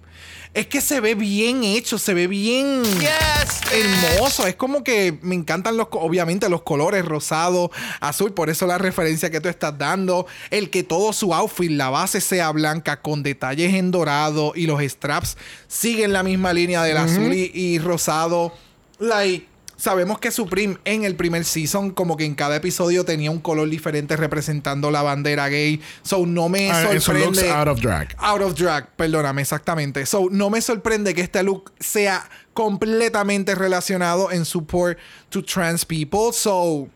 Es 0.55 0.67
que 0.67 0.79
se 0.79 1.01
ve 1.01 1.15
bien 1.15 1.65
hecho, 1.65 1.97
se 1.99 2.13
ve 2.13 2.27
bien 2.27 2.81
Yes, 2.85 3.61
hermoso. 3.73 4.47
Es 4.47 4.55
como 4.55 4.85
que 4.85 5.19
me 5.21 5.35
encantan 5.35 5.75
los, 5.75 5.89
obviamente, 5.91 6.47
los 6.47 6.61
colores 6.61 7.03
rosado, 7.03 7.71
azul. 7.99 8.33
Por 8.33 8.49
eso 8.49 8.65
la 8.65 8.77
referencia 8.77 9.29
que 9.29 9.41
tú 9.41 9.49
estás 9.49 9.77
dando. 9.77 10.27
El 10.51 10.69
que 10.69 10.83
todo 10.83 11.11
su 11.11 11.33
outfit, 11.33 11.71
la 11.71 11.89
base 11.89 12.21
sea 12.21 12.51
blanca 12.51 13.01
con 13.01 13.21
detalles 13.21 13.73
en 13.73 13.91
dorado 13.91 14.53
y 14.55 14.65
los 14.65 14.81
straps 14.81 15.35
siguen 15.67 16.13
la 16.13 16.23
misma 16.23 16.53
línea 16.53 16.83
del 16.83 16.97
azul 16.97 17.33
y, 17.33 17.51
y 17.53 17.77
rosado. 17.79 18.53
Like, 18.97 19.45
sabemos 19.77 20.19
que 20.19 20.31
Supreme 20.31 20.77
en 20.85 21.03
el 21.05 21.15
primer 21.15 21.45
season, 21.45 21.91
como 21.91 22.17
que 22.17 22.25
en 22.25 22.35
cada 22.35 22.55
episodio 22.57 23.05
tenía 23.05 23.31
un 23.31 23.39
color 23.39 23.69
diferente 23.69 24.15
representando 24.17 24.91
la 24.91 25.01
bandera 25.01 25.47
gay. 25.49 25.81
So 26.03 26.25
no 26.25 26.49
me 26.49 26.71
Ah, 26.71 26.81
eso 26.91 27.13
looks 27.13 27.37
sorprende. 27.39 27.51
out 27.51 27.67
of 27.67 27.79
drag. 27.79 28.15
Out 28.17 28.41
of 28.41 28.55
drag, 28.55 28.87
perdóname, 28.95 29.41
exactamente. 29.41 30.05
So, 30.05 30.27
no 30.31 30.49
me 30.49 30.61
sorprende 30.61 31.13
que 31.13 31.21
este 31.21 31.43
look 31.43 31.71
sea 31.79 32.29
completamente 32.53 33.53
relacionado 33.55 34.31
en 34.31 34.45
support 34.45 34.97
to 35.29 35.43
trans 35.43 35.85
people. 35.85 36.31
So, 36.33 36.87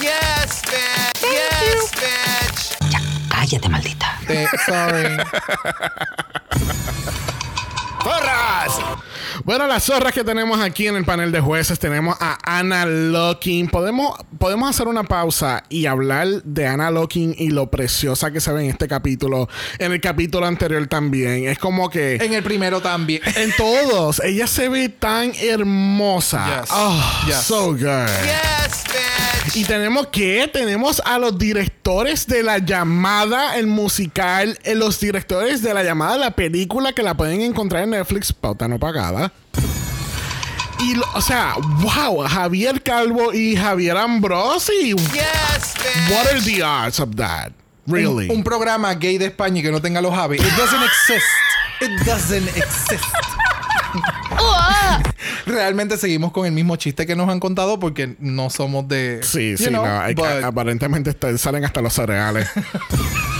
Yes, 0.00 0.62
bitch. 0.62 1.22
Yes, 1.22 1.90
bitch. 1.92 2.90
Ya, 2.90 3.00
cállate, 3.30 3.68
maldita. 3.68 4.18
sorry. 4.66 5.16
Porras. 8.04 8.78
Bueno, 9.44 9.66
las 9.66 9.84
zorras 9.84 10.12
que 10.12 10.24
tenemos 10.24 10.60
aquí 10.60 10.86
en 10.86 10.96
el 10.96 11.04
panel 11.04 11.32
de 11.32 11.40
jueces 11.40 11.78
tenemos 11.78 12.16
a 12.20 12.38
Anna 12.44 12.86
Locking. 12.86 13.68
Podemos, 13.68 14.18
podemos 14.38 14.70
hacer 14.70 14.88
una 14.88 15.04
pausa 15.04 15.64
y 15.68 15.86
hablar 15.86 16.26
de 16.44 16.66
Anna 16.66 16.90
Locking 16.90 17.34
y 17.38 17.50
lo 17.50 17.70
preciosa 17.70 18.30
que 18.30 18.40
se 18.40 18.52
ve 18.52 18.64
en 18.64 18.70
este 18.70 18.88
capítulo. 18.88 19.48
En 19.78 19.92
el 19.92 20.00
capítulo 20.00 20.46
anterior 20.46 20.86
también. 20.86 21.46
Es 21.48 21.58
como 21.58 21.90
que 21.90 22.16
en 22.16 22.34
el 22.34 22.42
primero 22.42 22.80
también. 22.80 23.22
en 23.36 23.52
todos 23.56 24.20
ella 24.24 24.46
se 24.46 24.68
ve 24.68 24.88
tan 24.88 25.32
hermosa. 25.40 26.60
Yes. 26.62 26.70
Oh, 26.72 27.22
Yes. 27.26 27.36
so 27.42 27.66
good. 27.72 27.78
Yes, 27.78 28.84
bitch. 28.86 29.56
Y 29.56 29.64
tenemos 29.64 30.08
que 30.08 30.48
tenemos 30.52 31.00
a 31.04 31.18
los 31.18 31.38
directores 31.38 32.26
de 32.26 32.42
la 32.42 32.58
llamada, 32.58 33.56
el 33.56 33.66
musical, 33.66 34.58
eh, 34.62 34.74
los 34.74 35.00
directores 35.00 35.62
de 35.62 35.72
la 35.72 35.82
llamada, 35.82 36.18
la 36.18 36.30
película 36.32 36.92
que 36.92 37.02
la 37.02 37.16
pueden 37.16 37.40
encontrar 37.40 37.84
en 37.84 37.90
Netflix, 37.90 38.32
pauta 38.32 38.68
no 38.68 38.78
pagada. 38.78 39.27
Y, 40.80 40.94
o 41.14 41.20
sea, 41.20 41.54
wow, 41.80 42.24
Javier 42.28 42.82
Calvo 42.82 43.32
y 43.32 43.56
Javier 43.56 43.96
Ambrosi. 43.96 44.94
Yes, 44.94 45.74
bitch. 45.74 46.10
What 46.10 46.26
are 46.32 46.40
the 46.40 46.62
odds 46.62 47.00
of 47.00 47.16
that? 47.16 47.52
Really? 47.86 48.28
Un, 48.30 48.36
un 48.38 48.44
programa 48.44 48.94
gay 48.94 49.18
de 49.18 49.26
España 49.26 49.60
que 49.62 49.72
no 49.72 49.80
tenga 49.80 50.00
los 50.00 50.14
Javi. 50.14 50.36
It 50.36 50.42
doesn't 50.56 50.82
exist. 50.84 51.26
It 51.80 52.06
doesn't 52.06 52.48
exist. 52.56 53.04
Realmente 55.46 55.96
seguimos 55.96 56.30
con 56.32 56.46
el 56.46 56.52
mismo 56.52 56.76
chiste 56.76 57.06
que 57.06 57.16
nos 57.16 57.28
han 57.28 57.40
contado 57.40 57.80
porque 57.80 58.14
no 58.20 58.50
somos 58.50 58.86
de. 58.86 59.20
sí, 59.22 59.56
sí, 59.56 59.66
know, 59.66 59.84
no, 59.84 60.14
but- 60.14 60.44
aparentemente 60.44 61.16
salen 61.38 61.64
hasta 61.64 61.80
los 61.80 61.94
cereales. 61.94 62.48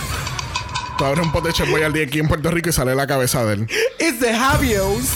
Tú 0.99 1.05
abres 1.05 1.25
un 1.25 1.31
pote 1.31 1.49
de 1.49 1.55
Chef 1.55 1.71
Boyardee 1.71 2.07
aquí 2.07 2.19
en 2.19 2.27
Puerto 2.27 2.51
Rico 2.51 2.71
y 2.71 2.73
sale 2.73 2.93
la 2.93 3.07
cabeza 3.07 3.45
de 3.45 3.55
él. 3.55 3.69
It's 4.01 4.19
the 4.19 4.37
Javios. 4.37 5.11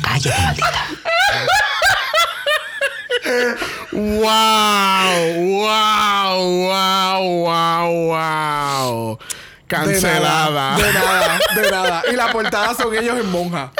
Cállate, 0.00 0.40
maldita. 0.42 0.86
¡Wow! 3.90 4.22
¡Wow! 5.58 6.38
¡Wow! 6.68 7.22
¡Wow! 7.48 7.90
¡Wow! 8.06 9.18
Cancelada. 9.66 10.76
De 10.76 10.92
nada, 10.92 11.38
de 11.56 11.70
nada. 11.70 12.02
Y 12.12 12.14
la 12.14 12.30
portada 12.30 12.74
son 12.74 12.94
ellos 12.94 13.18
en 13.18 13.28
monja. 13.32 13.72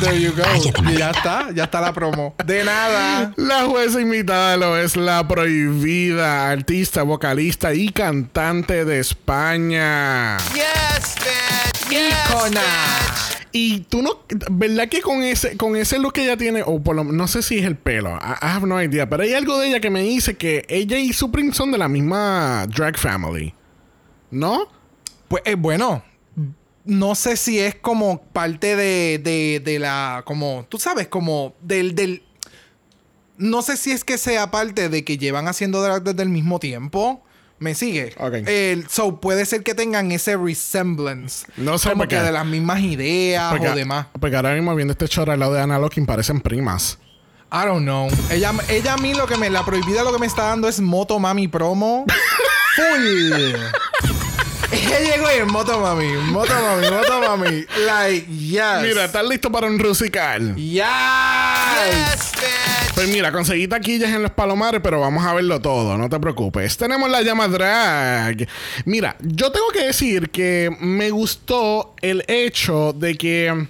There 0.00 0.20
you 0.20 0.32
go. 0.32 0.42
Cállate, 0.42 0.92
Y 0.92 0.98
ya 0.98 1.10
está, 1.10 1.50
ya 1.54 1.64
está 1.64 1.80
la 1.80 1.92
promo. 1.92 2.34
De 2.44 2.64
nada. 2.64 3.32
La 3.36 3.64
jueza 3.66 4.00
invitada 4.00 4.56
lo 4.56 4.76
es 4.76 4.96
la 4.96 5.26
prohibida 5.26 6.50
artista, 6.50 7.02
vocalista 7.02 7.72
y 7.72 7.90
cantante 7.90 8.84
de 8.84 8.98
España. 8.98 10.36
Yes, 10.54 11.14
bitch. 11.16 11.90
Yes, 11.90 12.14
Icona. 12.28 12.60
bitch. 12.60 13.46
Y 13.52 13.80
tú 13.88 14.02
no, 14.02 14.20
¿verdad 14.50 14.88
que 14.88 15.00
con 15.00 15.22
ese, 15.22 15.56
con 15.56 15.76
ese 15.76 15.98
look 15.98 16.12
que 16.14 16.24
ella 16.24 16.36
tiene, 16.36 16.62
o 16.66 16.82
por 16.82 16.94
lo 16.94 17.04
no 17.04 17.26
sé 17.26 17.42
si 17.42 17.58
es 17.58 17.64
el 17.64 17.76
pelo, 17.76 18.10
I, 18.10 18.44
I 18.44 18.48
have 18.48 18.66
no 18.66 18.82
idea, 18.82 19.08
pero 19.08 19.22
hay 19.22 19.32
algo 19.32 19.58
de 19.58 19.68
ella 19.68 19.80
que 19.80 19.88
me 19.88 20.02
dice 20.02 20.36
que 20.36 20.66
ella 20.68 20.98
y 20.98 21.14
Supreme 21.14 21.54
son 21.54 21.72
de 21.72 21.78
la 21.78 21.88
misma 21.88 22.66
drag 22.68 22.98
family. 22.98 23.54
¿No? 24.30 24.68
Pues 25.28 25.42
eh, 25.46 25.54
bueno, 25.54 26.02
no 26.86 27.14
sé 27.14 27.36
si 27.36 27.58
es 27.60 27.74
como 27.74 28.22
parte 28.22 28.76
de, 28.76 29.18
de, 29.22 29.60
de 29.64 29.78
la. 29.78 30.22
Como, 30.24 30.64
tú 30.68 30.78
sabes, 30.78 31.08
como 31.08 31.54
del, 31.60 31.94
del. 31.94 32.22
No 33.38 33.60
sé 33.62 33.76
si 33.76 33.90
es 33.90 34.02
que 34.04 34.16
sea 34.18 34.50
parte 34.50 34.88
de 34.88 35.04
que 35.04 35.18
llevan 35.18 35.46
haciendo 35.48 35.82
drag 35.82 36.02
desde 36.02 36.22
el 36.22 36.28
mismo 36.30 36.58
tiempo. 36.58 37.22
¿Me 37.58 37.74
sigue? 37.74 38.14
Ok. 38.18 38.34
El, 38.46 38.86
so 38.88 39.18
puede 39.20 39.46
ser 39.46 39.62
que 39.62 39.74
tengan 39.74 40.12
ese 40.12 40.36
resemblance. 40.36 41.46
No 41.56 41.78
sé, 41.78 41.88
Como 41.88 42.02
porque- 42.02 42.16
que 42.16 42.22
de 42.22 42.30
las 42.32 42.44
mismas 42.44 42.80
ideas 42.80 43.50
Porque, 43.50 43.68
o 43.70 43.74
demás. 43.74 44.06
porque 44.20 44.36
ahora 44.36 44.52
mismo 44.54 44.74
viendo 44.74 44.92
este 44.92 45.08
chorro 45.08 45.32
al 45.32 45.40
lado 45.40 45.54
de 45.54 45.62
Anna 45.62 45.78
Locking 45.78 46.04
parecen 46.04 46.40
primas. 46.42 46.98
I 47.50 47.64
don't 47.64 47.82
know. 47.84 48.08
Ella, 48.30 48.52
ella 48.68 48.94
a 48.94 48.96
mí 48.98 49.14
lo 49.14 49.26
que 49.26 49.36
me. 49.38 49.48
La 49.48 49.64
prohibida 49.64 50.02
lo 50.02 50.12
que 50.12 50.18
me 50.18 50.26
está 50.26 50.42
dando 50.48 50.68
es 50.68 50.80
Moto 50.80 51.18
Mami 51.18 51.48
promo. 51.48 52.04
Full. 52.76 54.25
ella 54.72 55.00
llegó 55.00 55.26
y 55.30 55.50
Moto 55.50 55.80
Mami. 55.80 56.08
Moto 56.30 56.52
Mami, 56.52 56.90
Moto 56.90 57.20
Mami. 57.20 57.66
Like, 57.84 58.26
yes. 58.26 58.82
Mira, 58.82 59.04
¿estás 59.04 59.26
listo 59.26 59.50
para 59.50 59.66
un 59.66 59.78
rusical? 59.78 60.54
Yes. 60.56 60.84
Yes, 60.84 62.32
bitch. 62.34 62.94
Pues 62.94 63.08
mira, 63.08 63.30
conseguí 63.30 63.68
taquillas 63.68 64.10
en 64.10 64.22
los 64.22 64.30
palomares, 64.30 64.80
pero 64.82 65.00
vamos 65.00 65.24
a 65.24 65.34
verlo 65.34 65.60
todo, 65.60 65.98
no 65.98 66.08
te 66.08 66.18
preocupes. 66.18 66.76
Tenemos 66.76 67.10
la 67.10 67.22
llama 67.22 67.46
drag. 67.46 68.48
Mira, 68.86 69.16
yo 69.20 69.52
tengo 69.52 69.68
que 69.68 69.84
decir 69.84 70.30
que 70.30 70.74
me 70.80 71.10
gustó 71.10 71.94
el 72.00 72.24
hecho 72.26 72.94
de 72.94 73.16
que 73.16 73.68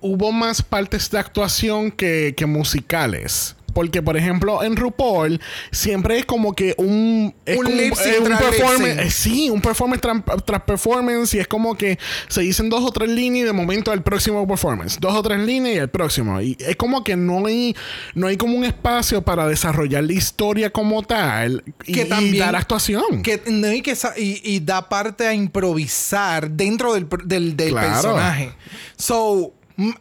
hubo 0.00 0.32
más 0.32 0.62
partes 0.62 1.10
de 1.10 1.18
actuación 1.18 1.90
que, 1.90 2.34
que 2.36 2.46
musicales. 2.46 3.56
Porque, 3.76 4.00
por 4.00 4.16
ejemplo, 4.16 4.62
en 4.62 4.74
RuPaul 4.74 5.38
siempre 5.70 6.18
es 6.18 6.24
como 6.24 6.54
que 6.54 6.74
un... 6.78 7.34
Es 7.44 7.58
Un 7.58 7.64
como 7.66 7.76
lip 7.76 7.92
sync 7.94 8.06
eh, 8.06 8.18
un 8.20 8.28
lip 8.30 8.38
performance. 8.38 8.88
sync. 8.96 9.00
eh, 9.06 9.10
sí, 9.10 9.50
un 9.50 9.60
performance 9.60 10.00
tras, 10.00 10.22
tras 10.46 10.62
performance. 10.62 11.34
Y 11.34 11.40
es 11.40 11.46
como 11.46 11.76
que 11.76 11.98
se 12.28 12.40
dicen 12.40 12.70
dos 12.70 12.82
o 12.82 12.90
tres 12.90 13.10
líneas 13.10 13.42
y 13.42 13.46
de 13.46 13.52
momento 13.52 13.92
el 13.92 14.00
próximo 14.02 14.48
performance. 14.48 14.98
Dos 14.98 15.14
o 15.14 15.22
tres 15.22 15.40
líneas 15.40 15.76
y 15.76 15.78
el 15.78 15.90
próximo. 15.90 16.40
Y 16.40 16.56
es 16.58 16.74
como 16.76 17.04
que 17.04 17.16
no 17.16 17.44
hay, 17.44 17.76
no 18.14 18.28
hay 18.28 18.38
como 18.38 18.56
un 18.56 18.64
espacio 18.64 19.20
para 19.20 19.46
desarrollar 19.46 20.04
la 20.04 20.14
historia 20.14 20.70
como 20.70 21.02
tal 21.02 21.62
y, 21.84 21.92
Que 21.92 22.02
y 22.02 22.04
también- 22.06 22.38
dar 22.38 22.56
actuación. 22.56 23.20
Que, 23.22 23.42
no, 23.46 23.70
y, 23.70 23.82
que 23.82 23.94
y, 24.16 24.40
y 24.42 24.60
da 24.60 24.88
parte 24.88 25.26
a 25.26 25.34
improvisar 25.34 26.50
dentro 26.50 26.94
del, 26.94 27.06
del, 27.26 27.54
del 27.58 27.72
Claro. 27.72 27.88
personaje. 27.92 28.52
So, 28.96 29.52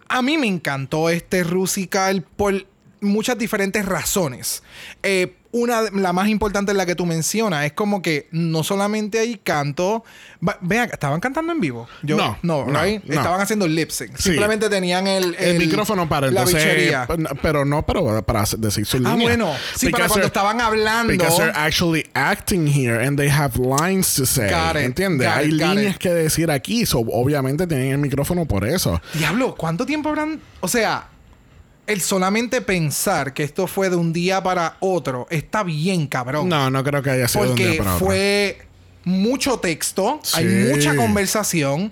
a 0.07 0.21
mí 0.21 0.37
me 0.37 0.47
encantó 0.47 1.09
este 1.09 1.43
Rusical 1.43 2.21
por. 2.21 2.65
Muchas 3.05 3.37
diferentes 3.37 3.85
razones. 3.85 4.63
Eh, 5.03 5.35
una, 5.51 5.83
la 5.83 6.11
más 6.11 6.27
importante 6.27 6.73
es 6.73 6.77
la 6.77 6.85
que 6.85 6.95
tú 6.95 7.05
mencionas. 7.05 7.65
Es 7.65 7.71
como 7.71 8.01
que 8.01 8.27
no 8.31 8.61
solamente 8.61 9.19
hay 9.19 9.37
canto. 9.37 10.03
Vean, 10.59 10.89
¿estaban 10.91 11.21
cantando 11.21 11.53
en 11.53 11.61
vivo? 11.61 11.87
Yo, 12.03 12.17
No, 12.17 12.37
no, 12.41 12.65
no, 12.65 12.83
right? 12.83 13.01
no. 13.05 13.13
Estaban 13.15 13.39
haciendo 13.39 13.65
lip 13.65 13.89
sync. 13.89 14.17
Sí. 14.17 14.23
Simplemente 14.31 14.67
tenían 14.69 15.07
el, 15.07 15.33
El, 15.35 15.57
micrófono 15.57 16.09
para 16.09 16.29
la 16.29 16.41
entonces. 16.41 16.61
bichería. 16.61 17.07
Pero 17.41 17.63
no, 17.63 17.85
pero 17.85 18.21
para 18.25 18.43
decir 18.57 18.85
su 18.85 18.97
Ah, 18.97 18.99
línea. 18.99 19.15
bueno. 19.29 19.53
Sí, 19.77 19.89
para 19.91 20.09
cuando 20.09 20.27
estaban 20.27 20.59
hablando. 20.59 21.13
Because 21.13 21.37
they're 21.37 21.53
actually 21.55 22.05
acting 22.13 22.67
here 22.67 23.01
and 23.01 23.17
they 23.17 23.29
have 23.29 23.57
lines 23.57 24.13
to 24.15 24.25
say. 24.25 24.49
Got 24.49 24.75
it, 24.75 24.81
¿Entiendes? 24.87 25.25
got 25.25 25.37
Hay 25.37 25.51
got 25.57 25.69
líneas 25.69 25.95
it. 25.95 26.01
que 26.01 26.09
decir 26.13 26.51
aquí. 26.51 26.85
So, 26.85 26.99
obviamente 26.99 27.65
tienen 27.65 27.91
el 27.93 27.97
micrófono 27.99 28.45
por 28.45 28.67
eso. 28.67 28.99
Diablo, 29.13 29.55
¿cuánto 29.55 29.85
tiempo 29.85 30.09
habrán...? 30.09 30.41
O 30.59 30.67
sea, 30.67 31.07
el 31.87 32.01
solamente 32.01 32.61
pensar 32.61 33.33
que 33.33 33.43
esto 33.43 33.67
fue 33.67 33.89
de 33.89 33.95
un 33.95 34.11
día 34.13 34.41
para 34.41 34.77
otro 34.79 35.27
está 35.29 35.63
bien, 35.63 36.07
cabrón. 36.07 36.49
No, 36.49 36.69
no 36.69 36.83
creo 36.83 37.01
que 37.01 37.11
haya 37.11 37.27
sido 37.27 37.43
de 37.43 37.49
un 37.51 37.55
Porque 37.55 37.69
día 37.71 37.77
para 37.79 37.95
otro. 37.95 38.05
fue 38.07 38.57
mucho 39.03 39.59
texto, 39.59 40.19
hay 40.33 40.45
mucha 40.45 40.95
conversación. 40.95 41.91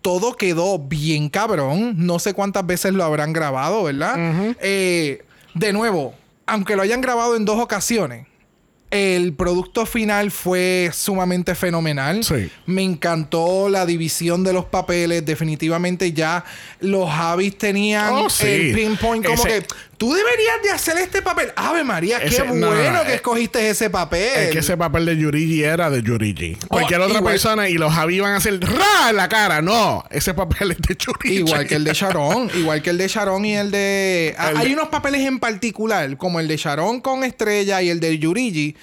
Todo 0.00 0.36
quedó 0.36 0.78
bien 0.78 1.28
cabrón. 1.28 1.94
No 1.96 2.18
sé 2.18 2.34
cuántas 2.34 2.66
veces 2.66 2.92
lo 2.92 3.04
habrán 3.04 3.32
grabado, 3.32 3.84
¿verdad? 3.84 4.16
Eh, 4.60 5.24
de 5.54 5.72
nuevo, 5.72 6.14
aunque 6.46 6.74
lo 6.76 6.82
hayan 6.82 7.00
grabado 7.00 7.36
en 7.36 7.44
dos 7.44 7.60
ocasiones, 7.60 8.26
el 8.92 9.32
producto 9.32 9.86
final 9.86 10.30
fue 10.30 10.90
sumamente 10.92 11.54
fenomenal. 11.54 12.22
Sí. 12.22 12.50
Me 12.66 12.82
encantó 12.82 13.70
la 13.70 13.86
división 13.86 14.44
de 14.44 14.52
los 14.52 14.66
papeles. 14.66 15.24
Definitivamente 15.24 16.12
ya 16.12 16.44
los 16.80 17.10
Javis 17.10 17.56
tenían 17.56 18.12
Oh, 18.12 18.28
sí. 18.30 18.46
el 18.46 18.74
pinpoint 18.74 19.24
como 19.24 19.44
Ese- 19.46 19.62
que 19.62 19.66
tú 20.02 20.12
deberías 20.12 20.60
de 20.64 20.70
hacer 20.70 20.98
este 20.98 21.22
papel. 21.22 21.52
Ave 21.54 21.84
María, 21.84 22.18
qué 22.18 22.26
Ese- 22.26 22.44
no, 22.44 22.54
no, 22.56 22.66
bueno 22.72 22.90
no, 22.90 23.04
que 23.04 23.12
eh, 23.12 23.14
escogiste 23.14 23.70
ese 23.70 23.88
papel. 23.88 24.20
Es 24.48 24.50
que 24.50 24.58
ese 24.58 24.76
papel 24.76 25.06
de 25.06 25.16
Yurigi 25.16 25.62
era 25.62 25.90
de 25.90 26.02
Yurigi. 26.02 26.56
Cualquier 26.66 27.00
otra 27.02 27.14
Oh, 27.14 27.18
igual- 27.20 27.32
persona 27.34 27.68
y 27.68 27.74
los 27.74 27.92
Javi 27.92 28.16
iban 28.16 28.32
a 28.32 28.38
hacer 28.38 28.58
¡ra! 28.60 29.10
en 29.10 29.16
la 29.16 29.28
cara. 29.28 29.62
No, 29.62 30.02
ese 30.10 30.34
papel 30.34 30.72
es 30.72 30.78
de 30.78 30.96
Yurigi. 30.96 31.36
Igual 31.36 31.68
que 31.68 31.76
el 31.76 31.84
de 31.84 31.92
Sharon, 31.92 32.50
igual 32.56 32.82
que 32.82 32.90
el 32.90 32.98
de 32.98 33.06
Sharon 33.06 33.44
y 33.44 33.56
el 33.56 33.70
de... 33.70 34.34
Ah, 34.36 34.50
El 34.50 34.56
Hay 34.56 34.68
de- 34.70 34.74
unos 34.74 34.88
papeles 34.88 35.20
en 35.20 35.38
particular, 35.38 36.16
como 36.16 36.40
el 36.40 36.48
de 36.48 36.56
Sharon 36.56 37.00
con 37.00 37.22
Estrella 37.22 37.80
y 37.80 37.88
el 37.90 38.00
de 38.00 38.18
Yurigi, 38.18 38.74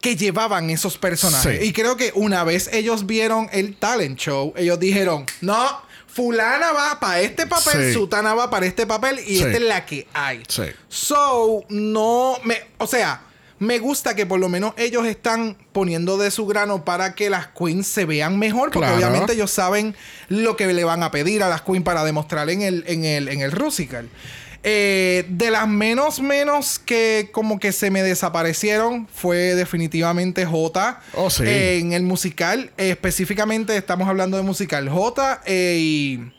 que 0.00 0.14
llevaban 0.14 0.70
esos 0.70 0.96
personajes. 0.96 1.58
Sí. 1.60 1.66
Y 1.66 1.72
creo 1.72 1.96
que 1.96 2.12
una 2.14 2.44
vez 2.44 2.70
ellos 2.72 3.06
vieron 3.06 3.48
el 3.52 3.74
talent 3.74 4.16
show, 4.16 4.54
ellos 4.56 4.78
dijeron, 4.78 5.26
no, 5.40 5.82
fulana 6.14 6.72
va 6.72 7.00
para 7.00 7.20
este 7.20 7.46
papel, 7.46 7.88
Sí. 7.88 7.92
sutana 7.94 8.34
va 8.34 8.50
para 8.50 8.66
este 8.66 8.86
papel 8.86 9.18
y 9.20 9.36
Sí. 9.38 9.42
esta 9.42 9.56
es 9.56 9.60
la 9.62 9.86
que 9.86 10.06
hay. 10.12 10.42
Sí. 10.48 10.64
So, 10.88 11.64
no 11.68 12.36
me... 12.44 12.56
O 12.78 12.86
sea... 12.86 13.22
Me 13.58 13.78
gusta 13.78 14.16
que 14.16 14.26
por 14.26 14.40
lo 14.40 14.48
menos 14.48 14.74
ellos 14.76 15.06
están 15.06 15.56
poniendo 15.70 16.18
de 16.18 16.32
su 16.32 16.46
grano 16.48 16.84
para 16.84 17.14
que 17.14 17.30
las 17.30 17.46
queens 17.46 17.86
se 17.86 18.04
vean 18.06 18.36
mejor. 18.36 18.72
Porque 18.72 18.88
Claro. 18.88 18.96
obviamente 18.96 19.34
ellos 19.34 19.52
saben 19.52 19.94
lo 20.26 20.56
que 20.56 20.66
le 20.72 20.82
van 20.82 21.04
a 21.04 21.12
pedir 21.12 21.44
a 21.44 21.48
las 21.48 21.62
queens 21.62 21.84
para 21.84 22.02
demostrar 22.02 22.50
en 22.50 22.62
el, 22.62 22.82
en 22.88 23.04
el, 23.04 23.28
en 23.28 23.40
el 23.40 23.52
Rusical. 23.52 24.08
Eh, 24.64 25.24
de 25.28 25.50
las 25.50 25.66
menos 25.66 26.20
menos 26.20 26.78
que 26.78 27.30
como 27.32 27.58
que 27.58 27.72
se 27.72 27.90
me 27.90 28.02
desaparecieron 28.02 29.08
fue 29.08 29.56
definitivamente 29.56 30.46
J. 30.46 31.00
Oh, 31.14 31.30
sí. 31.30 31.42
Eh, 31.44 31.78
en 31.78 31.92
el 31.92 32.04
musical, 32.04 32.70
eh, 32.78 32.90
específicamente 32.90 33.76
estamos 33.76 34.08
hablando 34.08 34.36
de 34.36 34.44
musical 34.44 34.88
J 34.88 35.42
eh, 35.46 35.76
y... 35.80 36.32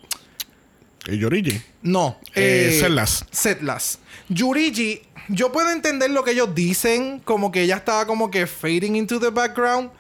Y. 1.10 1.62
No. 1.82 2.18
Eh, 2.34 2.78
Setlas. 2.80 3.26
Setlas. 3.30 4.00
Yurigi, 4.30 5.02
yo 5.28 5.52
puedo 5.52 5.70
entender 5.70 6.10
lo 6.10 6.24
que 6.24 6.32
ellos 6.32 6.56
dicen, 6.56 7.20
como 7.20 7.52
que 7.52 7.64
ella 7.64 7.76
estaba 7.76 8.06
como 8.08 8.32
que 8.32 8.48
fading 8.48 8.96
into 8.96 9.20
the 9.20 9.30
background, 9.30 9.92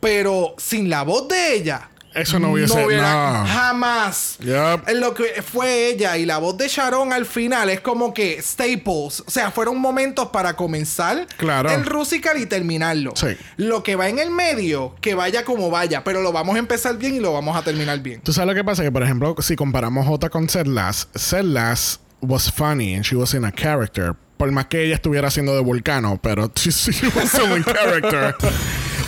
pero 0.00 0.54
sin 0.58 0.90
la 0.90 1.02
voz 1.02 1.28
de 1.28 1.54
ella. 1.54 1.89
Eso 2.14 2.38
no 2.40 2.50
hubiese- 2.52 2.74
no. 3.00 3.46
Jamás. 3.46 4.36
Yup. 4.40 4.88
En 4.88 5.00
Lo 5.00 5.14
que 5.14 5.42
fue 5.42 5.86
ella 5.88 6.16
y 6.16 6.26
la 6.26 6.38
voz 6.38 6.56
de 6.58 6.66
Sharon 6.68 7.12
al 7.12 7.24
final 7.26 7.70
es 7.70 7.80
como 7.80 8.12
que 8.12 8.40
staples. 8.42 9.22
O 9.26 9.30
sea, 9.30 9.50
fueron 9.50 9.78
momentos 9.80 10.28
para 10.28 10.56
comenzar 10.56 11.26
Claro. 11.36 11.70
el 11.70 11.86
Rusical 11.86 12.36
y 12.40 12.46
terminarlo. 12.46 13.12
Sí. 13.14 13.28
Lo 13.56 13.82
que 13.82 13.94
va 13.96 14.08
en 14.08 14.18
el 14.18 14.30
medio, 14.30 14.94
que 15.00 15.14
vaya 15.14 15.44
como 15.44 15.70
vaya, 15.70 16.02
pero 16.04 16.20
lo 16.22 16.32
vamos 16.32 16.56
a 16.56 16.58
empezar 16.58 16.96
bien 16.98 17.14
y 17.14 17.20
lo 17.20 17.32
vamos 17.32 17.56
a 17.56 17.62
terminar 17.62 18.00
bien. 18.00 18.20
Tú 18.22 18.32
sabes 18.32 18.48
lo 18.48 18.54
que 18.54 18.64
pasa 18.64 18.82
que 18.82 18.90
por 18.92 19.02
ejemplo 19.02 19.36
si 19.40 19.54
comparamos 19.56 20.06
J 20.06 20.28
con 20.30 20.48
Setlas, 20.48 21.08
Setlas 21.14 22.00
was 22.20 22.50
funny 22.52 22.94
and 22.94 23.04
she 23.04 23.14
was 23.16 23.34
in 23.34 23.44
a 23.44 23.52
character. 23.52 24.14
Por 24.36 24.50
más 24.52 24.66
que 24.66 24.84
ella 24.84 24.94
estuviera 24.94 25.28
haciendo 25.28 25.54
de 25.54 25.60
Vulcano, 25.60 26.18
pero 26.22 26.50
she, 26.56 26.70
she 26.92 27.06
was 27.08 27.28
still 27.28 27.56
in 27.56 27.62
character. 27.62 28.34
Tú 28.38 28.48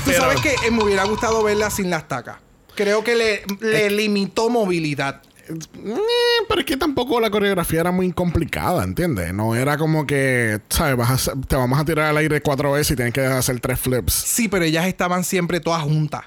Pero- 0.06 0.18
sabes 0.20 0.40
que 0.40 0.50
eh, 0.66 0.70
me 0.70 0.82
hubiera 0.84 1.04
gustado 1.04 1.42
verla 1.42 1.70
sin 1.70 1.90
las 1.90 2.06
tacas. 2.06 2.36
Creo 2.74 3.04
que 3.04 3.14
le, 3.14 3.42
le 3.60 3.90
limitó 3.90 4.48
movilidad. 4.50 5.22
Eh, 5.48 5.94
pero 6.48 6.60
es 6.60 6.66
que 6.66 6.76
tampoco 6.76 7.20
la 7.20 7.30
coreografía 7.30 7.80
era 7.80 7.90
muy 7.90 8.10
complicada, 8.12 8.84
¿entiendes? 8.84 9.34
No 9.34 9.54
era 9.54 9.76
como 9.76 10.06
que, 10.06 10.60
¿sabes? 10.68 10.96
Vas 10.96 11.10
a 11.10 11.14
hacer- 11.14 11.34
te 11.46 11.56
vamos 11.56 11.78
a 11.78 11.84
tirar 11.84 12.06
al 12.06 12.16
aire 12.16 12.40
cuatro 12.40 12.72
veces 12.72 12.92
y 12.92 12.96
tienes 12.96 13.12
que 13.12 13.20
hacer 13.22 13.58
tres 13.60 13.78
flips. 13.80 14.12
Sí, 14.12 14.48
pero 14.48 14.64
ellas 14.64 14.86
estaban 14.86 15.24
siempre 15.24 15.60
todas 15.60 15.82
juntas. 15.82 16.22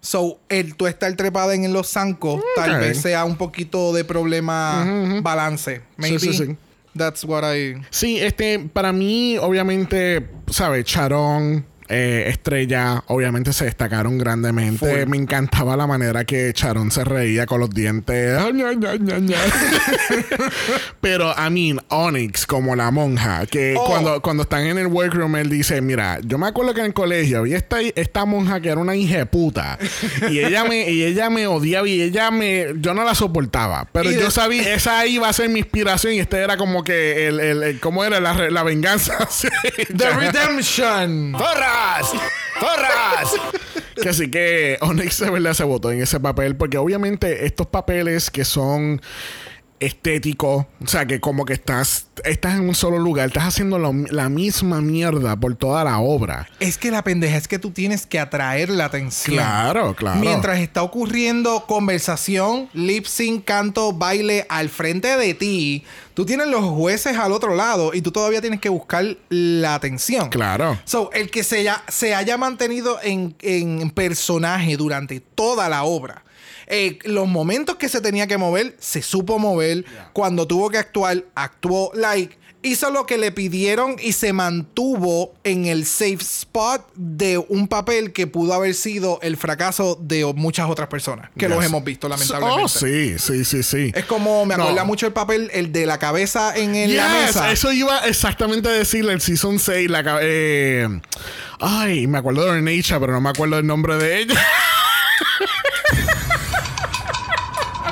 So, 0.00 0.38
el 0.48 0.74
tú 0.76 0.86
estar 0.86 1.12
trepada 1.16 1.54
en 1.54 1.72
los 1.72 1.88
zancos 1.88 2.40
tal 2.56 2.74
Ok. 2.74 2.80
vez 2.80 3.00
sea 3.00 3.24
un 3.24 3.36
poquito 3.36 3.92
de 3.92 4.04
problema 4.04 5.20
balance. 5.22 5.82
Maybe. 5.96 6.18
sí, 6.18 6.32
sí. 6.32 6.56
That's 6.96 7.24
what 7.24 7.44
I... 7.54 7.76
Sí, 7.90 8.18
este, 8.18 8.58
para 8.58 8.92
mí, 8.92 9.38
obviamente, 9.38 10.28
¿sabes? 10.50 10.84
Charón, 10.84 11.64
eh, 11.88 12.24
Estrella, 12.28 13.02
obviamente 13.06 13.52
se 13.52 13.64
destacaron 13.64 14.18
grandemente. 14.18 15.06
Me 15.06 15.16
encantaba 15.16 15.76
la 15.76 15.86
manera 15.86 16.24
que 16.24 16.52
Charón 16.52 16.90
se 16.90 17.04
reía 17.04 17.46
con 17.46 17.60
los 17.60 17.70
dientes. 17.70 18.38
Pero, 21.00 21.32
I 21.36 21.50
mean, 21.50 21.80
Onyx, 21.88 22.46
como 22.46 22.74
la 22.76 22.90
monja, 22.90 23.46
que 23.46 23.74
Oh. 23.78 23.84
cuando, 23.86 24.20
cuando 24.22 24.42
están 24.42 24.66
en 24.66 24.78
el 24.78 24.86
workroom, 24.88 25.36
él 25.36 25.48
dice: 25.50 25.80
Mira, 25.80 26.18
yo 26.22 26.38
me 26.38 26.46
acuerdo 26.48 26.74
que 26.74 26.80
en 26.80 26.86
el 26.86 26.94
colegio 26.94 27.38
había 27.38 27.56
esta, 27.56 27.80
esta 27.80 28.24
monja 28.24 28.60
que 28.60 28.68
era 28.70 28.80
una 28.80 28.96
hija 28.96 29.24
puta. 29.26 29.78
Y 30.30 30.38
ella 30.40 30.64
me, 30.64 30.90
y 30.90 31.04
ella 31.04 31.30
me 31.30 31.46
odiaba 31.46 31.86
y 31.88 32.00
ella 32.02 32.30
me. 32.30 32.66
Yo 32.76 32.94
no 32.94 33.04
la 33.04 33.14
soportaba. 33.14 33.86
Pero 33.92 34.10
Y 34.10 34.14
yo 34.14 34.26
de- 34.26 34.30
sabía, 34.30 34.74
esa 34.78 35.06
iba 35.06 35.28
a 35.28 35.32
ser 35.32 35.48
mi 35.48 35.60
inspiración 35.60 36.14
y 36.14 36.20
este 36.20 36.38
era 36.38 36.56
como 36.56 36.82
que 36.84 37.28
el, 37.28 37.40
el, 37.40 37.62
el- 37.62 37.80
¿cómo 37.80 38.04
era? 38.04 38.20
La, 38.20 38.50
la 38.50 38.62
venganza. 38.62 39.16
The. 39.96 40.10
Redemption. 40.10 41.32
¡Porras! 41.78 42.12
¡Porras! 42.60 43.32
que 44.02 44.08
así 44.08 44.30
que 44.30 44.78
Onyx 44.80 45.20
de 45.20 45.30
verdad 45.30 45.54
se 45.54 45.64
votó 45.64 45.92
en 45.92 46.02
ese 46.02 46.18
papel 46.18 46.56
porque 46.56 46.78
obviamente 46.78 47.46
estos 47.46 47.68
papeles 47.68 48.30
que 48.30 48.44
son 48.44 49.00
estéticos, 49.80 50.66
o 50.82 50.86
sea 50.86 51.06
que 51.06 51.20
como 51.20 51.44
que 51.44 51.52
estás 51.54 52.06
estás 52.24 52.56
en 52.56 52.68
un 52.68 52.74
solo 52.74 52.98
lugar, 52.98 53.28
estás 53.28 53.44
haciendo 53.44 53.78
lo- 53.78 53.92
la 54.10 54.28
misma 54.28 54.80
mierda 54.80 55.36
por 55.36 55.54
toda 55.54 55.84
la 55.84 55.98
obra. 56.00 56.48
Es 56.58 56.76
que 56.76 56.90
la 56.90 57.04
pendeja 57.04 57.36
es 57.36 57.46
que 57.46 57.60
tú 57.60 57.70
tienes 57.70 58.06
que 58.06 58.18
atraer 58.18 58.70
la 58.70 58.86
atención. 58.86 59.36
Claro, 59.36 59.94
claro. 59.94 60.18
Mientras 60.18 60.58
está 60.58 60.82
ocurriendo 60.82 61.64
conversación, 61.68 62.68
lip 62.72 63.06
sync, 63.06 63.44
canto, 63.44 63.92
baile 63.92 64.46
al 64.48 64.68
frente 64.68 65.16
de 65.16 65.34
ti, 65.34 65.84
tú 66.14 66.26
tienes 66.26 66.48
los 66.48 66.64
jueces 66.64 67.16
al 67.16 67.30
otro 67.32 67.54
lado 67.54 67.94
y 67.94 68.02
tú 68.02 68.10
todavía 68.10 68.40
tienes 68.40 68.60
que 68.60 68.68
buscar 68.68 69.04
la 69.28 69.74
atención. 69.76 70.28
Claro. 70.28 70.76
So, 70.84 71.10
el 71.12 71.30
que 71.30 71.44
se, 71.44 71.58
haya- 71.58 71.84
se 71.88 72.14
haya 72.16 72.36
mantenido 72.36 72.98
en, 73.02 73.36
en 73.40 73.90
personaje 73.90 74.76
durante 74.76 75.20
toda 75.20 75.68
la 75.68 75.84
obra. 75.84 76.24
Eh, 76.68 76.98
los 77.04 77.26
momentos 77.28 77.76
que 77.76 77.88
se 77.88 78.00
tenía 78.00 78.26
que 78.26 78.38
mover, 78.38 78.76
se 78.78 79.02
supo 79.02 79.38
mover. 79.38 79.84
Cuando 80.12 80.46
tuvo 80.46 80.70
que 80.70 80.78
actuar, 80.78 81.24
actuó 81.34 81.90
like. 81.94 82.36
Hizo 82.60 82.90
lo 82.90 83.06
que 83.06 83.18
le 83.18 83.30
pidieron 83.30 83.94
y 84.02 84.12
se 84.14 84.32
mantuvo 84.32 85.32
en 85.44 85.66
el 85.66 85.86
safe 85.86 86.18
spot 86.20 86.84
de 86.96 87.38
un 87.38 87.68
papel 87.68 88.12
que 88.12 88.26
pudo 88.26 88.52
haber 88.52 88.74
sido 88.74 89.20
el 89.22 89.36
fracaso 89.36 89.96
de 90.02 90.24
muchas 90.34 90.68
otras 90.68 90.88
personas. 90.88 91.30
Que 91.38 91.48
los 91.48 91.64
hemos 91.64 91.84
visto, 91.84 92.08
lamentablemente. 92.08 92.62
Oh, 92.64 92.68
sí, 92.68 93.16
sí, 93.16 93.44
sí, 93.44 93.62
sí. 93.62 93.92
Es 93.94 94.04
como, 94.06 94.44
me 94.44 94.56
No. 94.56 94.64
acuerda 94.64 94.82
mucho 94.82 95.06
el 95.06 95.12
papel, 95.12 95.50
el 95.54 95.70
de 95.70 95.86
la 95.86 95.98
cabeza 96.00 96.52
en, 96.56 96.74
en 96.74 96.96
la 96.96 97.04
Yes, 97.04 97.26
mesa. 97.36 97.52
Eso 97.52 97.70
iba 97.72 98.00
exactamente 98.00 98.68
a 98.68 98.72
decirle 98.72 99.12
el 99.12 99.20
Season 99.20 99.60
6. 99.60 99.88
La, 99.88 100.18
eh, 100.20 100.88
ay, 101.60 102.08
me 102.08 102.18
acuerdo 102.18 102.42
de 102.44 102.50
Ornacia, 102.50 102.98
pero 102.98 103.12
no 103.12 103.20
me 103.20 103.30
acuerdo 103.30 103.56
el 103.60 103.66
nombre 103.68 103.98
de 103.98 104.22
ella. 104.22 104.34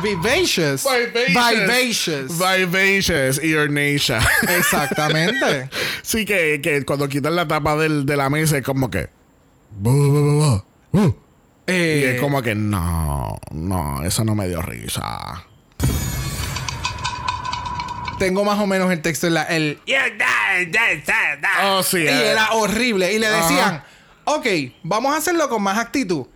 Vivacious. 0.02 0.85
Vivacious. 0.85 2.38
Vivacious 2.38 3.42
y 3.42 3.54
Ornacia. 3.54 4.20
Exactamente. 4.56 5.68
sí, 6.02 6.24
que, 6.24 6.61
que 6.62 6.85
cuando 6.85 7.09
quitan 7.09 7.35
la 7.37 7.46
tapa 7.48 7.76
del, 7.76 8.06
de 8.06 8.16
la 8.16 8.30
mesa 8.30 8.59
es 8.59 8.64
como 8.64 8.90
que. 8.90 9.09
Y 11.68 11.72
Eh, 11.72 12.12
es 12.14 12.20
como 12.20 12.42
que 12.42 12.54
no, 12.54 13.38
no, 13.50 14.02
eso 14.04 14.24
no 14.24 14.35
me 14.37 14.46
dio 14.48 14.62
risa. 14.62 15.44
tengo 18.18 18.44
más 18.44 18.59
o 18.61 18.66
menos 18.66 18.90
el 18.92 19.02
texto 19.02 19.26
en 19.26 19.35
la. 19.35 19.42
El, 19.44 19.80
Oh, 21.64 21.82
sí. 21.82 21.98
y 21.98 22.06
eh. 22.06 22.30
era 22.30 22.52
horrible. 22.52 23.12
Y 23.12 23.18
le 23.18 23.28
decían, 23.28 23.82
ok, 24.24 24.46
vamos 24.82 25.14
a 25.14 25.18
hacerlo 25.18 25.48
con 25.48 25.62
más 25.62 25.78
actitud. 25.78 26.26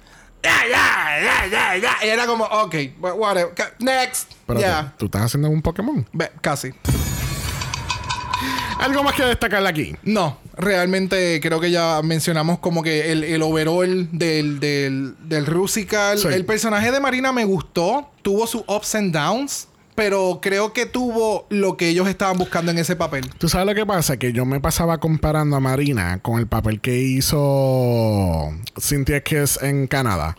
Ya, 0.42 0.62
ya, 0.70 1.20
ya, 1.22 1.46
ya, 1.46 1.76
ya. 1.76 2.06
Y 2.06 2.08
era 2.08 2.26
como, 2.26 2.44
ok, 2.44 2.74
wha- 3.00 3.14
whatever. 3.14 3.52
Next. 3.78 4.30
Pero 4.46 4.60
Ya. 4.60 4.94
tú, 4.96 5.06
estás 5.06 5.22
haciendo 5.22 5.50
un 5.50 5.60
Pokémon. 5.62 6.06
Ve, 6.12 6.30
Casi. 6.40 6.72
Algo 8.78 9.02
más 9.02 9.14
que 9.14 9.24
destacar 9.24 9.66
aquí. 9.66 9.94
No, 10.02 10.38
realmente 10.56 11.38
creo 11.42 11.60
que 11.60 11.70
ya 11.70 12.00
mencionamos 12.02 12.58
como 12.60 12.82
que 12.82 13.12
el, 13.12 13.24
el 13.24 13.42
overall 13.42 14.08
del, 14.12 14.58
del, 14.58 15.14
del 15.28 15.44
Rusical. 15.44 16.18
Sí. 16.18 16.28
El 16.28 16.46
personaje 16.46 16.90
de 16.90 16.98
Marina 17.00 17.30
me 17.32 17.44
gustó. 17.44 18.10
Tuvo 18.22 18.46
sus 18.46 18.62
ups 18.66 18.94
and 18.94 19.12
downs. 19.14 19.68
Pero 20.00 20.38
creo 20.40 20.72
que 20.72 20.86
tuvo 20.86 21.46
lo 21.50 21.76
que 21.76 21.90
ellos 21.90 22.08
estaban 22.08 22.38
buscando 22.38 22.70
en 22.70 22.78
ese 22.78 22.96
papel. 22.96 23.28
¿Tú 23.36 23.50
sabes 23.50 23.66
lo 23.66 23.74
que 23.74 23.84
pasa? 23.84 24.16
Que 24.16 24.32
yo 24.32 24.46
me 24.46 24.58
pasaba 24.58 24.96
comparando 24.98 25.56
a 25.56 25.60
Marina 25.60 26.20
con 26.22 26.38
el 26.38 26.46
papel 26.46 26.80
que 26.80 26.96
hizo 27.02 28.50
Cynthia 28.80 29.22
Kiss 29.22 29.58
en 29.62 29.86
Canadá. 29.86 30.38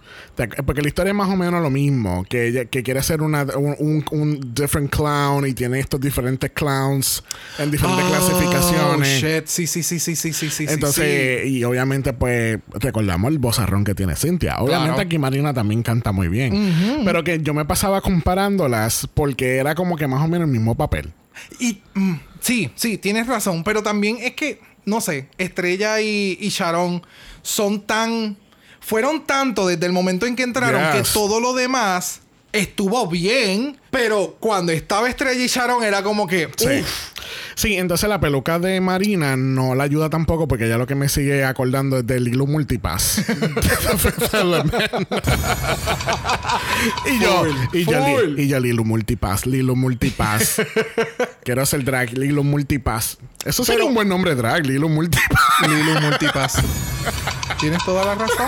Porque 0.65 0.81
la 0.81 0.87
historia 0.87 1.11
es 1.11 1.15
más 1.15 1.29
o 1.29 1.35
menos 1.35 1.61
lo 1.61 1.69
mismo. 1.69 2.25
Que 2.27 2.47
ella 2.47 2.65
que 2.65 2.81
quiere 2.81 3.03
ser 3.03 3.21
una, 3.21 3.43
un, 3.55 3.75
un- 3.77 4.05
un 4.11 4.53
different 4.55 4.89
clown 4.89 5.45
y 5.47 5.53
tiene 5.53 5.79
estos 5.79 6.01
diferentes 6.01 6.49
clowns 6.51 7.23
en 7.59 7.69
diferentes 7.69 8.03
clasificaciones. 8.05 9.23
Oh, 9.23 9.27
shit. 9.27 9.45
Sí, 9.45 9.67
sí, 9.67 9.83
sí, 9.83 9.99
sí, 9.99 10.15
sí, 10.15 10.33
sí, 10.33 10.49
sí. 10.49 10.65
Entonces, 10.69 11.45
y 11.45 11.63
obviamente, 11.63 12.13
pues, 12.13 12.57
recordamos 12.73 13.31
el 13.31 13.37
bozarrón 13.37 13.83
que 13.83 13.93
tiene 13.93 14.15
Cintia. 14.15 14.55
Obviamente 14.57 14.93
Claro. 14.95 15.01
aquí 15.01 15.19
Marina 15.19 15.53
también 15.53 15.83
canta 15.83 16.11
muy 16.11 16.29
bien. 16.29 17.03
Pero 17.05 17.23
que 17.23 17.39
yo 17.43 17.53
me 17.53 17.65
pasaba 17.65 18.01
comparándolas 18.01 19.07
porque 19.13 19.50
era 19.57 19.75
como 19.75 19.95
que 19.95 20.07
más 20.07 20.23
o 20.23 20.27
menos 20.27 20.47
el 20.47 20.51
mismo 20.51 20.75
papel. 20.75 21.11
Y 21.59 21.81
mm, 21.93 22.15
sí, 22.39 22.71
sí, 22.75 22.97
tienes 22.97 23.27
razón. 23.27 23.63
Pero 23.63 23.81
también 23.83 24.17
es 24.21 24.33
que, 24.33 24.59
no 24.85 25.01
sé, 25.01 25.27
Estrella 25.37 26.01
y, 26.01 26.37
y 26.39 26.49
Sharon 26.49 27.01
son 27.41 27.81
tan. 27.81 28.37
Fueron 28.79 29.25
tanto 29.25 29.67
desde 29.67 29.85
el 29.85 29.91
momento 29.91 30.25
en 30.25 30.35
que 30.35 30.43
entraron 30.43 30.81
Yes. 30.93 31.07
que 31.07 31.13
todo 31.13 31.39
lo 31.39 31.53
demás 31.53 32.21
estuvo 32.51 33.07
bien. 33.07 33.77
Pero 33.91 34.37
cuando 34.39 34.71
estaba 34.71 35.09
Estrella 35.09 35.43
y 35.43 35.47
Sharon 35.47 35.83
era 35.83 36.01
como 36.01 36.25
que. 36.25 36.49
Sí. 36.57 36.79
uf, 36.81 37.11
Sí, 37.55 37.75
entonces 37.75 38.09
la 38.09 38.19
peluca 38.19 38.57
de 38.57 38.81
Marina 38.81 39.35
no 39.37 39.75
la 39.75 39.83
ayuda 39.83 40.09
tampoco 40.09 40.47
porque 40.47 40.67
ya 40.67 40.77
lo 40.77 40.87
que 40.87 40.95
me 40.95 41.07
sigue 41.09 41.43
acordando 41.43 41.99
es 41.99 42.07
del 42.07 42.23
Lilo 42.23 42.47
Multipass. 42.47 43.21
y 47.05 47.19
yo, 47.19 47.39
Full, 47.43 47.49
y 47.73 47.85
yo, 47.85 48.05
li- 48.07 48.15
full. 48.15 48.39
y 48.39 48.47
yo 48.47 48.59
Lilo 48.59 48.83
Multipass, 48.83 49.45
Lilo 49.45 49.75
Multipass. 49.75 50.61
Quiero 51.43 51.61
hacer 51.61 51.83
drag, 51.83 52.17
Lilo 52.17 52.43
Multipass. 52.43 53.17
Eso 53.45 53.63
sería 53.63 53.79
Pero- 53.79 53.87
un 53.89 53.93
buen 53.95 54.07
nombre 54.07 54.35
drag, 54.35 54.65
Lilo 54.65 54.89
Multipass. 54.89 55.67
Lilo 55.67 56.01
Multipass. 56.01 56.57
Tienes 57.59 57.83
toda 57.85 58.05
la 58.05 58.15
razón. 58.15 58.47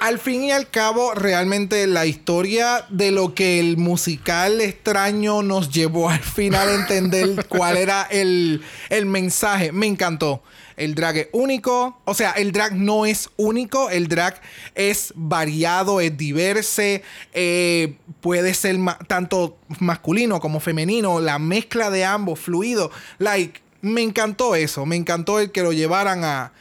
al 0.00 0.18
fin 0.18 0.44
y 0.44 0.52
al 0.52 0.68
cabo, 0.68 1.14
realmente 1.14 1.86
la 1.86 2.06
historia 2.06 2.84
de 2.88 3.10
lo 3.12 3.34
que 3.34 3.60
el 3.60 3.76
musical 3.76 4.53
extraño 4.60 5.42
nos 5.42 5.70
llevó 5.70 6.10
al 6.10 6.20
final 6.20 6.68
a 6.68 6.74
entender 6.74 7.46
cuál 7.48 7.76
era 7.76 8.02
el, 8.10 8.62
el 8.90 9.06
mensaje, 9.06 9.72
me 9.72 9.86
encantó. 9.86 10.42
El 10.76 10.96
drag 10.96 11.16
es 11.18 11.28
único, 11.32 12.00
o 12.04 12.14
sea, 12.14 12.32
el 12.32 12.50
drag 12.50 12.74
no 12.74 13.06
es 13.06 13.30
único, 13.36 13.90
el 13.90 14.08
drag 14.08 14.40
es 14.74 15.12
variado, 15.14 16.00
es 16.00 16.16
diverse, 16.16 17.04
eh, 17.32 17.94
puede 18.20 18.54
ser 18.54 18.76
ma- 18.78 18.98
tanto 19.06 19.56
masculino 19.78 20.40
como 20.40 20.58
femenino, 20.58 21.20
la 21.20 21.38
mezcla 21.38 21.90
de 21.90 22.04
ambos, 22.04 22.40
fluido. 22.40 22.90
Like, 23.18 23.60
me 23.82 24.02
encantó 24.02 24.56
eso, 24.56 24.84
me 24.84 24.96
encantó 24.96 25.38
el 25.38 25.52
que 25.52 25.62
lo 25.62 25.72
llevaran 25.72 26.24
a 26.24 26.52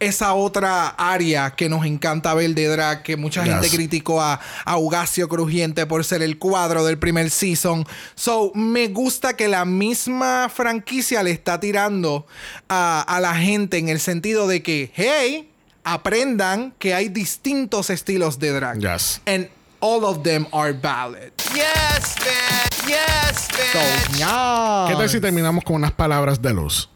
esa 0.00 0.32
otra 0.34 0.88
área 0.88 1.50
que 1.50 1.68
nos 1.68 1.84
encanta 1.86 2.34
ver 2.34 2.54
de 2.54 2.66
drag, 2.68 3.02
que 3.02 3.16
mucha 3.16 3.44
gente 3.44 3.68
Yes. 3.68 3.74
criticó 3.76 4.20
a, 4.20 4.40
a 4.64 4.78
Ugacio 4.78 5.28
Crujiente 5.28 5.86
por 5.86 6.04
ser 6.04 6.22
el 6.22 6.38
cuadro 6.38 6.84
del 6.84 6.98
primer 6.98 7.30
season. 7.30 7.86
So, 8.14 8.50
me 8.54 8.88
gusta 8.88 9.36
que 9.36 9.46
la 9.48 9.64
misma 9.64 10.48
franquicia 10.52 11.22
le 11.22 11.30
está 11.30 11.60
tirando 11.60 12.26
a, 12.68 13.02
a 13.02 13.20
la 13.20 13.34
gente 13.36 13.78
en 13.78 13.88
el 13.88 14.00
sentido 14.00 14.48
de 14.48 14.62
que, 14.62 14.90
hey, 14.94 15.50
aprendan 15.84 16.72
que 16.78 16.94
hay 16.94 17.08
distintos 17.08 17.90
estilos 17.90 18.38
de 18.38 18.52
drag. 18.52 18.78
Yes. 18.80 19.20
And 19.26 19.48
all 19.80 20.04
of 20.04 20.22
them 20.22 20.46
are 20.52 20.72
valid. 20.72 21.32
Yes, 21.54 22.14
bitch. 22.16 22.88
Yes, 22.88 23.48
So, 23.72 23.78
bitch. 23.78 24.18
yeah. 24.18 24.86
¿Qué 24.88 24.94
tal 24.96 25.08
si 25.10 25.20
terminamos 25.20 25.62
con 25.64 25.76
unas 25.76 25.92
palabras 25.92 26.40
de 26.40 26.52
luz? 26.54 26.88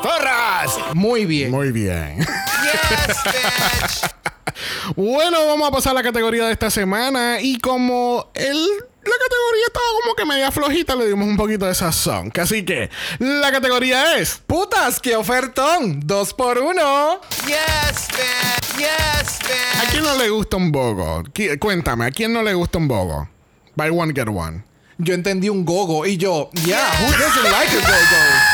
Zorras. 0.00 0.94
Muy 0.94 1.24
bien. 1.24 1.50
Muy 1.50 1.70
bien. 1.72 2.18
Yes, 2.18 3.16
bitch. 3.24 4.10
Bueno, 4.96 5.46
vamos 5.46 5.68
a 5.68 5.70
pasar 5.72 5.92
a 5.92 5.94
la 5.94 6.02
categoría 6.02 6.46
de 6.46 6.52
esta 6.52 6.70
semana. 6.70 7.40
Y 7.40 7.58
como 7.58 8.30
el, 8.34 8.52
la 8.54 9.12
categoría 9.22 9.66
estaba 9.66 9.86
como 10.02 10.14
que 10.14 10.24
media 10.26 10.50
flojita, 10.52 10.94
le 10.94 11.06
dimos 11.08 11.26
un 11.26 11.36
poquito 11.36 11.66
de 11.66 11.74
sazón. 11.74 12.32
Así 12.40 12.64
que 12.64 12.90
la 13.18 13.50
categoría 13.52 14.16
es. 14.18 14.40
Putas, 14.46 15.00
qué 15.00 15.16
ofertón. 15.16 16.00
Dos 16.04 16.34
por 16.34 16.58
uno. 16.58 17.20
Yes, 17.46 18.08
bitch. 18.08 18.78
Yes, 18.78 19.38
¿A 19.78 19.82
bitch. 19.82 19.90
quién 19.92 20.02
no 20.04 20.16
le 20.16 20.28
gusta 20.30 20.56
un 20.56 20.72
bogo? 20.72 21.22
Qui- 21.32 21.58
Cuéntame, 21.58 22.06
¿a 22.06 22.10
quién 22.10 22.32
no 22.32 22.42
le 22.42 22.52
gusta 22.54 22.78
un 22.78 22.88
bogo? 22.88 23.28
Buy 23.76 23.88
one, 23.90 24.12
get 24.14 24.28
one. 24.28 24.64
Yo 24.98 25.14
entendí 25.14 25.48
un 25.48 25.64
gogo 25.64 26.06
y 26.06 26.16
yo, 26.16 26.50
yeah, 26.64 26.88
who 27.02 27.10
doesn't 27.12 27.50
like 27.50 27.70
a 27.76 27.80
gogo? 27.80 28.53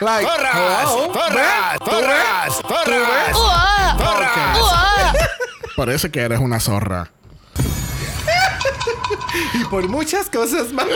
Like, 0.00 0.24
Zorras. 0.26 0.54
hello? 0.54 1.12
¿Tú 1.12 1.18
ves? 1.34 2.54
Zorras. 2.62 3.36
Zorras. 3.98 5.16
Parece 5.76 6.10
que 6.10 6.20
eres 6.20 6.38
una 6.40 6.60
zorra. 6.60 7.10
Y 9.54 9.64
por 9.64 9.88
muchas 9.88 10.28
cosas 10.30 10.72
más. 10.72 10.86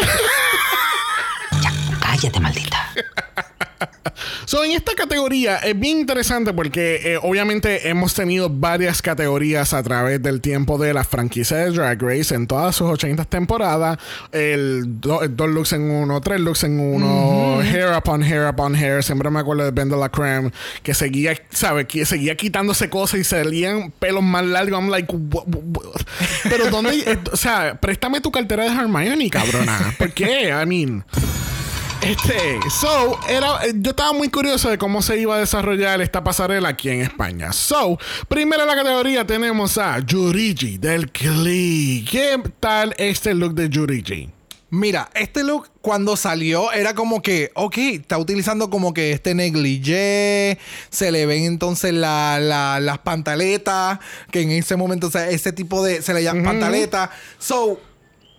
Cállate, 2.00 2.40
maldita. 2.40 2.78
So, 4.44 4.64
en 4.64 4.72
esta 4.72 4.92
categoría 4.94 5.56
es 5.58 5.78
bien 5.78 5.98
interesante 6.00 6.52
porque 6.52 7.00
eh, 7.14 7.18
obviamente 7.22 7.88
hemos 7.88 8.12
tenido 8.14 8.48
varias 8.50 9.00
categorías 9.02 9.72
a 9.72 9.82
través 9.82 10.22
del 10.22 10.40
tiempo 10.40 10.78
de 10.78 10.92
la 10.92 11.04
franquicia 11.04 11.56
de 11.58 11.70
Drag 11.70 12.00
Race 12.02 12.34
en 12.34 12.46
todas 12.46 12.74
sus 12.76 12.88
80 12.88 13.24
temporadas. 13.24 13.98
El 14.32 15.00
do- 15.00 15.22
el 15.22 15.36
dos 15.36 15.48
looks 15.48 15.72
en 15.72 15.90
uno, 15.90 16.20
tres 16.20 16.40
looks 16.40 16.64
en 16.64 16.78
uno, 16.80 17.60
hair 17.62 17.96
upon 17.96 18.22
hair 18.22 18.48
upon 18.48 18.74
hair. 18.74 19.02
Siempre 19.02 19.30
me 19.30 19.40
acuerdo 19.40 19.64
de 19.64 19.70
Ben 19.70 19.88
de 19.88 19.96
la 19.96 20.08
Creme 20.10 20.50
que 20.82 20.94
seguía, 20.94 21.34
¿sabes? 21.50 21.86
Que 21.86 22.04
seguía 22.04 22.36
quitándose 22.36 22.90
cosas 22.90 23.20
y 23.20 23.24
salían 23.24 23.90
pelos 23.98 24.22
más 24.22 24.44
largos. 24.44 24.78
I'm 24.80 24.90
like, 24.90 25.10
"What- 25.12 25.44
what- 25.46 25.76
what?" 25.86 26.02
pero 26.44 26.68
¿dónde? 26.70 26.90
eh, 27.06 27.18
o 27.32 27.36
sea, 27.36 27.78
préstame 27.80 28.20
tu 28.20 28.30
cartera 28.30 28.64
de 28.64 28.70
Hermione, 28.70 29.30
cabrona. 29.30 29.94
¿Por 29.98 30.12
qué? 30.12 30.48
I 30.50 30.66
mean. 30.66 31.04
Este, 32.04 32.58
so, 32.68 33.18
era, 33.28 33.60
yo 33.74 33.90
estaba 33.90 34.12
muy 34.12 34.28
curioso 34.28 34.68
de 34.68 34.76
cómo 34.76 35.02
se 35.02 35.18
iba 35.18 35.36
a 35.36 35.38
desarrollar 35.38 36.00
esta 36.00 36.24
pasarela 36.24 36.70
aquí 36.70 36.88
en 36.88 37.00
España. 37.00 37.52
So, 37.52 37.96
primero 38.28 38.62
en 38.62 38.68
la 38.68 38.74
categoría 38.74 39.24
tenemos 39.24 39.78
a 39.78 40.00
Yurigi 40.00 40.78
del 40.78 41.06
Glee. 41.06 42.04
¿Qué 42.10 42.42
tal 42.58 42.92
este 42.98 43.34
look 43.34 43.54
de 43.54 43.68
Yurigi? 43.68 44.28
Mira, 44.70 45.10
este 45.14 45.44
look 45.44 45.68
cuando 45.80 46.16
salió 46.16 46.72
era 46.72 46.94
como 46.94 47.22
que, 47.22 47.52
ok, 47.54 47.76
está 47.78 48.18
utilizando 48.18 48.68
como 48.68 48.92
que 48.94 49.12
este 49.12 49.34
negligé, 49.34 50.58
se 50.90 51.12
le 51.12 51.26
ven 51.26 51.44
entonces 51.44 51.92
la- 51.92 52.40
la- 52.40 52.80
las 52.80 52.98
pantaletas, 52.98 54.00
que 54.30 54.40
en 54.40 54.50
ese 54.50 54.74
momento, 54.76 55.06
o 55.06 55.10
sea, 55.10 55.28
ese 55.30 55.52
tipo 55.52 55.84
de, 55.84 56.02
se 56.02 56.14
le 56.14 56.22
llaman 56.24 56.44
pantaletas. 56.44 57.10
So, 57.38 57.80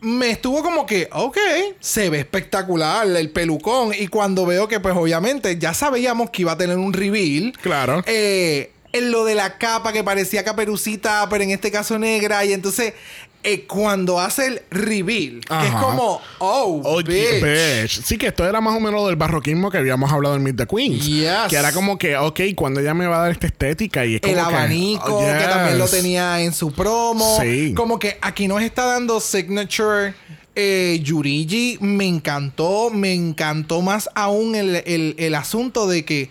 me 0.04 0.30
estuvo 0.30 0.62
como 0.62 0.86
que, 0.86 1.10
ok, 1.12 1.38
se 1.80 2.10
ve 2.10 2.20
espectacular 2.20 3.08
el 3.08 3.30
pelucón. 3.32 3.92
Y 3.98 4.08
cuando 4.08 4.46
veo 4.46 4.68
que, 4.68 4.80
pues 4.80 4.96
obviamente, 4.96 5.58
ya 5.58 5.74
sabíamos 5.74 6.30
que 6.30 6.44
iba 6.44 6.52
a 6.52 6.58
tener 6.58 6.78
un 6.78 6.94
reveal. 6.94 7.54
Claro. 7.62 8.04
Eh, 8.06 8.72
en 8.92 9.12
lo 9.12 9.26
de 9.26 9.34
la 9.36 9.58
capa 9.58 9.92
que 9.92 10.04
parecía 10.04 10.44
caperucita, 10.44 11.28
pero 11.30 11.44
en 11.44 11.52
este 11.52 11.72
caso 11.72 11.98
negra. 11.98 12.46
Y 12.46 12.54
entonces, 12.54 12.94
eh, 13.44 13.66
cuando 13.68 14.20
hace 14.20 14.48
el 14.48 14.62
reveal, 14.72 15.42
que 15.42 15.68
es 15.68 15.74
como, 15.74 16.22
oh, 16.40 16.82
Oye, 16.86 17.42
bitch. 17.42 17.44
bitch. 17.44 18.04
Sí, 18.06 18.18
que 18.18 18.28
esto 18.28 18.48
era 18.48 18.62
más 18.62 18.76
o 18.76 18.80
menos 18.80 19.06
del 19.08 19.16
barroquismo 19.18 19.70
que 19.70 19.78
habíamos 19.78 20.12
hablado 20.12 20.36
en 20.36 20.44
Meet 20.44 20.56
the 20.58 20.66
Queens. 20.68 21.06
Yes. 21.06 21.30
Que 21.50 21.58
era 21.58 21.72
como 21.74 21.98
que, 21.98 22.16
ok, 22.16 22.40
cuando 22.56 22.80
ella 22.80 22.94
me 22.94 23.06
va 23.06 23.18
a 23.18 23.22
dar 23.24 23.32
esta 23.32 23.48
estética 23.48 24.06
y 24.06 24.16
es 24.16 24.22
como 24.22 24.34
El 24.34 24.40
que, 24.40 24.46
abanico, 24.46 25.18
oh, 25.18 25.20
que 25.20 25.44
también 25.46 25.78
lo 25.78 25.86
yes. 25.86 25.92
tenía 25.96 26.42
en 26.42 26.54
su 26.54 26.72
promo. 26.72 27.38
Sí. 27.42 27.74
Como 27.76 28.00
que 28.00 28.18
aquí 28.22 28.48
nos 28.48 28.62
está 28.62 28.86
dando 28.86 29.20
signature. 29.20 30.14
Eh, 30.56 31.00
Yurigi 31.04 31.80
me 31.82 32.06
encantó, 32.08 32.92
me 32.92 33.12
encantó 33.14 33.82
más 33.82 34.08
aún 34.14 34.56
el, 34.56 34.76
el- 34.86 35.16
el 35.18 35.34
asunto 35.36 35.88
de 35.88 36.06
que 36.06 36.30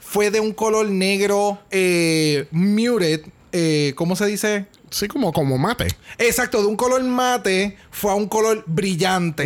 fue 0.00 0.30
de 0.30 0.40
un 0.40 0.52
color 0.54 0.88
negro 0.88 1.58
eh, 1.70 2.46
muted, 2.50 3.20
eh, 3.52 3.92
¿cómo 3.94 4.16
se 4.16 4.24
dice? 4.24 4.64
Sí, 4.90 5.08
como, 5.08 5.32
como 5.32 5.58
mate. 5.58 5.88
Exacto, 6.18 6.60
de 6.60 6.66
un 6.66 6.76
color 6.76 7.02
mate 7.04 7.76
fue 7.90 8.10
a 8.12 8.14
un 8.14 8.26
color 8.28 8.62
brillante, 8.66 9.42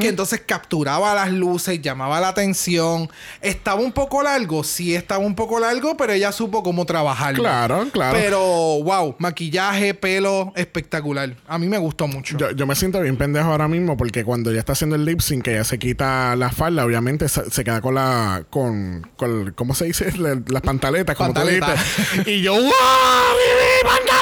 que 0.00 0.08
entonces 0.08 0.42
capturaba 0.46 1.14
las 1.14 1.30
luces, 1.32 1.80
llamaba 1.82 2.20
la 2.20 2.28
atención. 2.28 3.10
Estaba 3.40 3.80
un 3.80 3.92
poco 3.92 4.22
largo, 4.22 4.62
sí 4.64 4.94
estaba 4.94 5.24
un 5.24 5.34
poco 5.34 5.58
largo, 5.60 5.96
pero 5.96 6.12
ella 6.12 6.32
supo 6.32 6.62
cómo 6.62 6.84
trabajarlo. 6.86 7.42
Claro, 7.42 7.86
claro. 7.92 8.18
Pero, 8.18 8.40
wow, 8.40 9.16
maquillaje, 9.18 9.94
pelo, 9.94 10.52
espectacular. 10.56 11.36
A 11.48 11.58
mí 11.58 11.66
me 11.66 11.78
gustó 11.78 12.06
mucho. 12.06 12.36
Yo, 12.38 12.50
yo 12.52 12.66
me 12.66 12.74
siento 12.74 13.00
bien 13.00 13.16
pendejo 13.16 13.50
ahora 13.50 13.68
mismo 13.68 13.96
porque 13.96 14.24
cuando 14.24 14.50
ella 14.50 14.60
está 14.60 14.72
haciendo 14.72 14.96
el 14.96 15.04
lip 15.04 15.20
sync, 15.20 15.44
que 15.44 15.52
ella 15.54 15.64
se 15.64 15.78
quita 15.78 16.34
la 16.36 16.50
falda, 16.50 16.84
obviamente 16.84 17.28
se, 17.28 17.50
se 17.50 17.64
queda 17.64 17.80
con 17.80 17.94
la. 17.96 18.44
con. 18.50 19.06
con 19.16 19.52
¿Cómo 19.54 19.74
se 19.74 19.86
dice? 19.86 20.12
La- 20.18 20.40
las 20.48 20.62
pantaletas, 20.62 21.16
como 21.16 21.30
tú 21.30 21.34
Pantaleta. 21.34 21.74
dijiste. 21.74 22.30
Y 22.30 22.42
yo, 22.42 22.54
¡Wow! 22.54 22.62
¡Vivi, 22.62 23.82
pantaleta! 23.82 24.15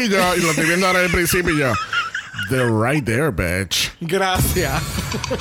Y 0.00 0.08
yo, 0.08 0.36
y 0.36 0.40
lo 0.40 0.50
estoy 0.50 0.66
viendo 0.66 0.86
ahora 0.86 1.00
al 1.00 1.10
principio 1.10 1.54
y 1.54 1.58
yo. 1.58 1.72
They're 2.50 2.70
right 2.70 3.04
there, 3.04 3.30
bitch. 3.32 3.90
Gracias. 4.00 4.80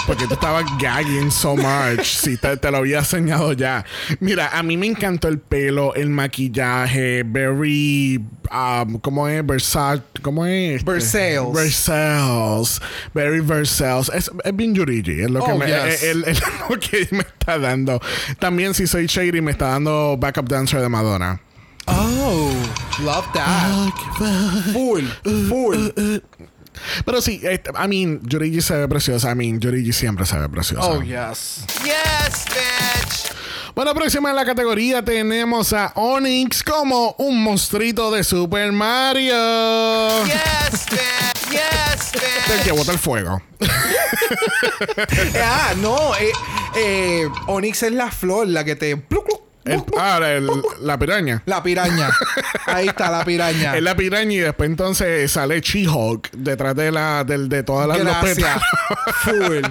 Porque 0.08 0.26
tú 0.28 0.34
estabas 0.34 0.66
gagging 0.82 1.32
so 1.32 1.56
much. 1.56 2.04
Sí, 2.04 2.38
te, 2.38 2.58
te 2.58 2.72
lo 2.72 2.78
había 2.78 3.00
enseñado 3.00 3.54
ya. 3.54 3.86
Mira, 4.20 4.50
a 4.52 4.64
mí 4.64 4.76
me 4.78 4.88
encantó 4.88 5.28
el 5.28 5.38
pelo, 5.40 5.94
el 5.94 6.10
maquillaje, 6.10 7.24
very. 7.24 8.20
Um, 8.52 8.98
¿Cómo 9.00 9.28
es? 9.28 9.46
Versace. 9.46 10.02
¿Cómo 10.24 10.46
es? 10.48 10.84
Versailles. 10.84 11.54
Versailles. 11.54 12.82
Very 13.14 13.42
Versailles. 13.42 14.10
Es, 14.14 14.32
es 14.44 14.56
bien 14.56 14.74
Yurigi. 14.74 15.22
Es 15.22 15.30
lo 15.30 15.44
que 15.46 15.52
Oh, 15.52 15.58
me, 15.58 15.68
yes. 15.68 16.02
es- 16.02 16.04
es- 16.04 16.28
es 16.28 16.42
lo 16.70 16.80
que 16.80 17.08
me 17.12 17.20
está 17.20 17.60
dando. 17.60 18.02
También, 18.40 18.74
si 18.74 18.88
soy 18.88 19.06
shady, 19.06 19.40
me 19.42 19.52
está 19.52 19.68
dando 19.68 20.18
backup 20.20 20.50
dancer 20.50 20.82
de 20.82 20.90
Madonna. 20.90 21.40
Oh, 21.90 22.17
love 23.04 23.26
that. 23.34 23.92
Full, 24.74 25.04
full. 25.50 25.76
Pero 27.06 27.22
sí, 27.22 27.40
eh, 27.44 27.62
I 27.84 27.88
mean, 27.88 28.22
Yurigi 28.24 28.62
se 28.62 28.76
ve 28.78 28.88
preciosa. 28.88 29.32
I 29.32 29.36
mean, 29.36 29.60
Yurigi 29.60 29.92
siempre 29.94 30.26
se 30.26 30.38
ve 30.38 30.48
preciosa. 30.50 30.88
Oh, 30.88 31.02
yes. 31.02 31.66
Yes, 31.84 32.46
bitch. 32.46 33.34
Bueno, 33.74 33.94
próxima 33.94 34.30
en 34.30 34.36
la 34.36 34.46
categoría 34.46 35.04
tenemos 35.06 35.72
a 35.74 35.92
Onyx 35.96 36.64
como 36.64 37.16
un 37.20 37.44
monstruito 37.44 38.10
de 38.12 38.24
Super 38.24 38.72
Mario. 38.72 39.36
Yes, 40.26 40.86
bitch. 40.90 41.52
Yes, 41.52 42.12
El 42.52 42.64
que 42.64 42.72
bitch. 42.72 42.80
bota 42.80 42.92
el 42.92 43.00
fuego. 43.00 43.42
Eh, 43.60 45.34
ah, 45.44 45.74
no. 45.78 46.16
Eh, 46.16 46.32
eh, 46.76 47.30
Onyx 47.48 47.84
es 47.84 47.92
la 47.92 48.12
flor, 48.12 48.48
la 48.48 48.64
que 48.64 48.76
te. 48.76 49.04
El- 49.68 49.84
ah, 49.98 50.20
el- 50.24 50.50
la 50.82 50.98
piraña. 50.98 51.44
La 51.46 51.62
piraña. 51.64 52.10
Ahí 52.66 52.88
está 52.88 53.12
la 53.12 53.24
piraña. 53.26 53.76
Es 53.76 53.84
la 53.84 53.96
piraña 53.96 54.34
y 54.34 54.38
después 54.40 54.70
entonces 54.70 55.32
sale 55.32 55.62
She-Hulk 55.62 56.32
detrás 56.32 56.76
de 56.76 56.92
la 56.92 57.24
del- 57.24 57.50
de 57.50 57.64
todas 57.64 57.88
las 57.88 57.98
Gracias. 58.00 58.62
Full. 59.24 59.62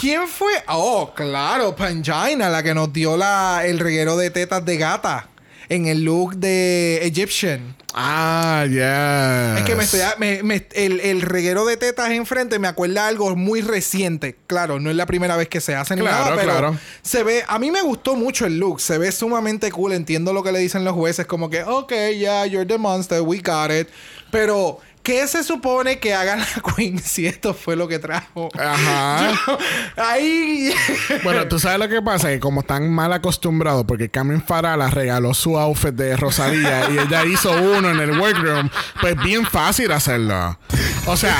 ¿Quién 0.00 0.28
fue? 0.28 0.52
Oh, 0.68 1.12
claro, 1.14 1.74
Pangina, 1.74 2.48
la 2.50 2.62
que 2.62 2.74
nos 2.74 2.92
dio 2.92 3.16
la, 3.16 3.62
el 3.64 3.78
reguero 3.78 4.16
de 4.16 4.30
tetas 4.30 4.64
de 4.64 4.76
gata 4.76 5.28
en 5.68 5.86
el 5.86 6.02
look 6.04 6.36
de 6.36 6.98
Egyptian. 7.06 7.74
Ah, 7.98 8.66
ya. 8.70 9.56
Es 9.58 9.64
que 9.64 9.74
me 9.74 9.84
estoy, 9.84 10.00
me- 10.18 10.42
me- 10.42 10.66
el, 10.74 11.00
el 11.00 11.22
reguero 11.22 11.64
de 11.64 11.78
tetas 11.78 12.10
enfrente 12.10 12.58
me 12.58 12.68
acuerda 12.68 13.06
algo 13.06 13.34
muy 13.36 13.62
reciente. 13.62 14.36
Claro, 14.46 14.78
no 14.78 14.90
es 14.90 14.96
la 14.96 15.06
primera 15.06 15.34
vez 15.36 15.48
que 15.48 15.62
se 15.62 15.74
hace 15.74 15.96
ni 15.96 16.02
Claro, 16.02 16.24
nada, 16.26 16.36
pero 16.36 16.50
claro. 16.52 16.78
se 17.00 17.22
ve. 17.22 17.42
A 17.48 17.58
mí 17.58 17.70
me 17.70 17.80
gustó 17.80 18.14
mucho 18.14 18.44
el 18.44 18.58
look. 18.58 18.80
Se 18.82 18.98
ve 18.98 19.10
sumamente 19.12 19.72
cool. 19.72 19.94
Entiendo 19.94 20.34
lo 20.34 20.42
que 20.42 20.52
le 20.52 20.58
dicen 20.58 20.84
los 20.84 20.94
jueces, 20.94 21.24
como 21.26 21.48
que, 21.48 21.62
ok, 21.64 21.92
yeah, 22.18 22.44
you're 22.44 22.66
the 22.66 22.76
monster, 22.76 23.22
we 23.22 23.38
got 23.38 23.70
it. 23.70 23.88
Pero, 24.30 24.78
¿qué 25.06 25.24
se 25.28 25.44
supone 25.44 26.00
que 26.00 26.12
haga 26.14 26.34
la 26.34 26.46
Queen 26.74 26.98
si 26.98 27.26
esto 27.28 27.54
fue 27.54 27.76
lo 27.76 27.86
que 27.86 28.00
trajo? 28.00 28.48
Ajá. 28.58 29.30
Yo- 29.46 29.58
ahí. 30.02 30.74
Bueno, 31.22 31.46
tú 31.46 31.60
sabes 31.60 31.78
lo 31.78 31.88
que 31.88 32.02
pasa, 32.02 32.28
que 32.28 32.40
como 32.40 32.62
están 32.62 32.90
mal 32.92 33.12
acostumbrados, 33.12 33.84
porque 33.86 34.08
Carmen 34.08 34.42
Farala 34.42 34.90
regaló 34.90 35.32
su 35.32 35.56
outfit 35.56 35.94
de 35.94 36.16
Rosalía 36.16 36.90
y 36.90 36.98
ella 36.98 37.24
hizo 37.24 37.52
uno 37.52 37.88
en 37.90 38.00
el 38.00 38.18
workroom, 38.18 38.68
pues 39.00 39.16
bien 39.22 39.46
fácil 39.46 39.92
hacerlo. 39.92 40.58
O 41.06 41.16
sea, 41.16 41.36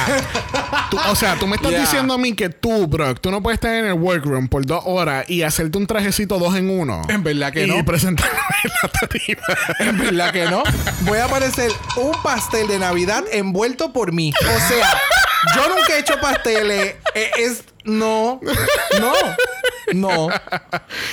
tú, 0.90 0.98
o 1.10 1.16
sea, 1.16 1.34
tú 1.34 1.48
me 1.48 1.56
estás 1.56 1.72
Yeah. 1.72 1.80
diciendo 1.80 2.14
a 2.14 2.18
mí 2.18 2.34
que 2.34 2.48
tú, 2.48 2.86
Brock, 2.86 3.18
tú 3.20 3.32
no 3.32 3.42
puedes 3.42 3.56
estar 3.56 3.74
en 3.74 3.86
el 3.86 3.94
workroom 3.94 4.46
por 4.46 4.64
dos 4.64 4.82
horas 4.86 5.28
y 5.28 5.42
hacerte 5.42 5.76
un 5.76 5.88
trajecito 5.88 6.38
dos 6.38 6.54
en 6.54 6.70
uno. 6.70 7.02
En 7.08 7.24
verdad 7.24 7.52
que 7.52 7.66
y 7.66 7.68
no. 7.68 7.84
presentarme 7.84 8.38
en 8.62 8.70
la 8.80 8.88
tarima. 8.88 9.42
En 9.80 9.98
verdad 9.98 10.32
que 10.32 10.44
no. 10.44 10.62
Voy 11.00 11.18
a 11.18 11.26
parecer 11.26 11.72
un 11.96 12.12
pastel 12.22 12.68
de 12.68 12.78
Navidad 12.78 13.24
envuelto 13.56 13.90
por 13.92 14.12
mí. 14.12 14.32
O 14.40 14.68
sea, 14.68 15.00
yo 15.54 15.68
nunca 15.68 15.94
he 15.96 16.00
hecho 16.00 16.20
pasteles. 16.20 16.96
Eh, 17.14 17.30
Es. 17.38 17.64
No. 17.84 18.40
No. 19.00 19.12
No. 19.94 20.28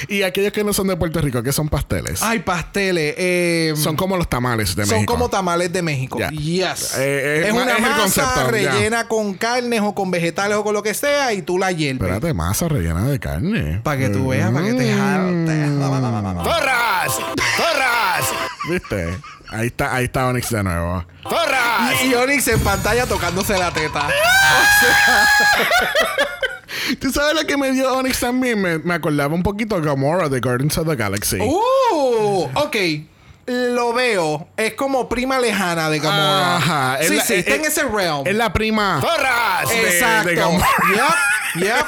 y 0.08 0.24
aquellos 0.24 0.52
que 0.52 0.64
no 0.64 0.74
son 0.74 0.88
de 0.88 0.98
Puerto 0.98 1.22
Rico, 1.22 1.44
que 1.44 1.54
son 1.54 1.70
pasteles. 1.70 2.24
Ay, 2.24 2.40
pasteles. 2.40 3.14
eh, 3.20 3.74
Son 3.78 3.96
como 3.96 4.18
los 4.18 4.28
tamales 4.28 4.76
de 4.76 4.86
son 4.88 4.96
México. 4.96 5.14
como 5.14 5.30
tamales 5.30 5.72
de 5.72 5.84
México. 5.84 6.18
Yes. 6.32 6.96
Eh, 6.98 7.44
eh, 7.44 7.44
es 7.46 7.54
una 7.54 7.74
es 7.76 7.80
masa 7.82 7.98
concepto, 8.00 8.48
rellena 8.50 9.08
con 9.08 9.36
carnes 9.36 9.82
o 9.84 9.94
con 9.94 10.10
vegetales 10.10 10.58
o 10.58 10.64
con 10.64 10.74
lo 10.74 10.82
que 10.82 10.96
sea 10.96 11.32
y 11.34 11.44
tú 11.44 11.60
la 11.60 11.72
hierves. 11.72 12.02
Espérate, 12.10 12.34
masa 12.34 12.68
rellena 12.68 13.08
de 13.08 13.20
carne. 13.20 13.80
Para 13.84 14.00
que 14.00 14.10
tú 14.10 14.30
veas, 14.30 14.50
para 14.52 14.66
que 14.66 14.74
te 14.74 14.92
jarte. 14.92 15.68
¡Zorras! 16.44 17.14
¡Zorras! 17.56 18.26
¿Viste? 18.70 19.18
Ahí 19.54 19.68
está, 19.68 19.94
ahí 19.96 20.06
está 20.06 20.28
Onyx 20.28 20.50
de 20.50 20.64
nuevo. 20.64 21.06
¡Zorras! 21.24 22.04
Y 22.04 22.14
Onyx 22.16 22.48
en 22.48 22.60
pantalla 22.62 23.06
tocándose 23.06 23.58
la 23.58 23.72
teta. 23.72 24.08
¿Tú 27.00 27.12
sabes 27.12 27.36
lo 27.36 27.46
que 27.48 27.56
me 27.58 27.72
dio 27.72 27.94
Onyx 27.94 28.20
también? 28.20 28.62
Me, 28.62 28.80
me 28.80 28.94
acordaba 28.94 29.34
un 29.34 29.44
poquito 29.44 29.80
de 29.80 29.86
Gamora 29.86 30.28
de 30.30 30.40
Guardians 30.40 30.78
of 30.78 30.88
the 30.88 30.96
Galaxy. 30.96 31.38
Uh, 31.40 32.50
ok. 32.56 32.76
Lo 33.46 33.94
veo. 33.94 34.48
Es 34.58 34.74
como 34.74 35.08
prima 35.10 35.40
lejana 35.40 35.90
de 35.90 36.00
Gamora. 36.00 36.58
Ajá. 36.58 36.98
Es 37.00 37.10
Sí, 37.10 37.16
la- 37.18 37.24
sí, 37.24 37.34
es- 37.34 37.40
está 37.40 37.56
en 37.56 37.62
es- 37.62 37.68
ese 37.78 37.84
realm. 37.84 38.26
Es 38.26 38.36
la 38.36 38.52
prima. 38.54 39.00
¡Zorras! 39.02 39.70
de- 39.70 39.90
Exacto. 39.90 40.30
de 40.30 40.36
Gamora. 40.36 40.68
Yep, 40.94 41.04
yep. 41.56 41.86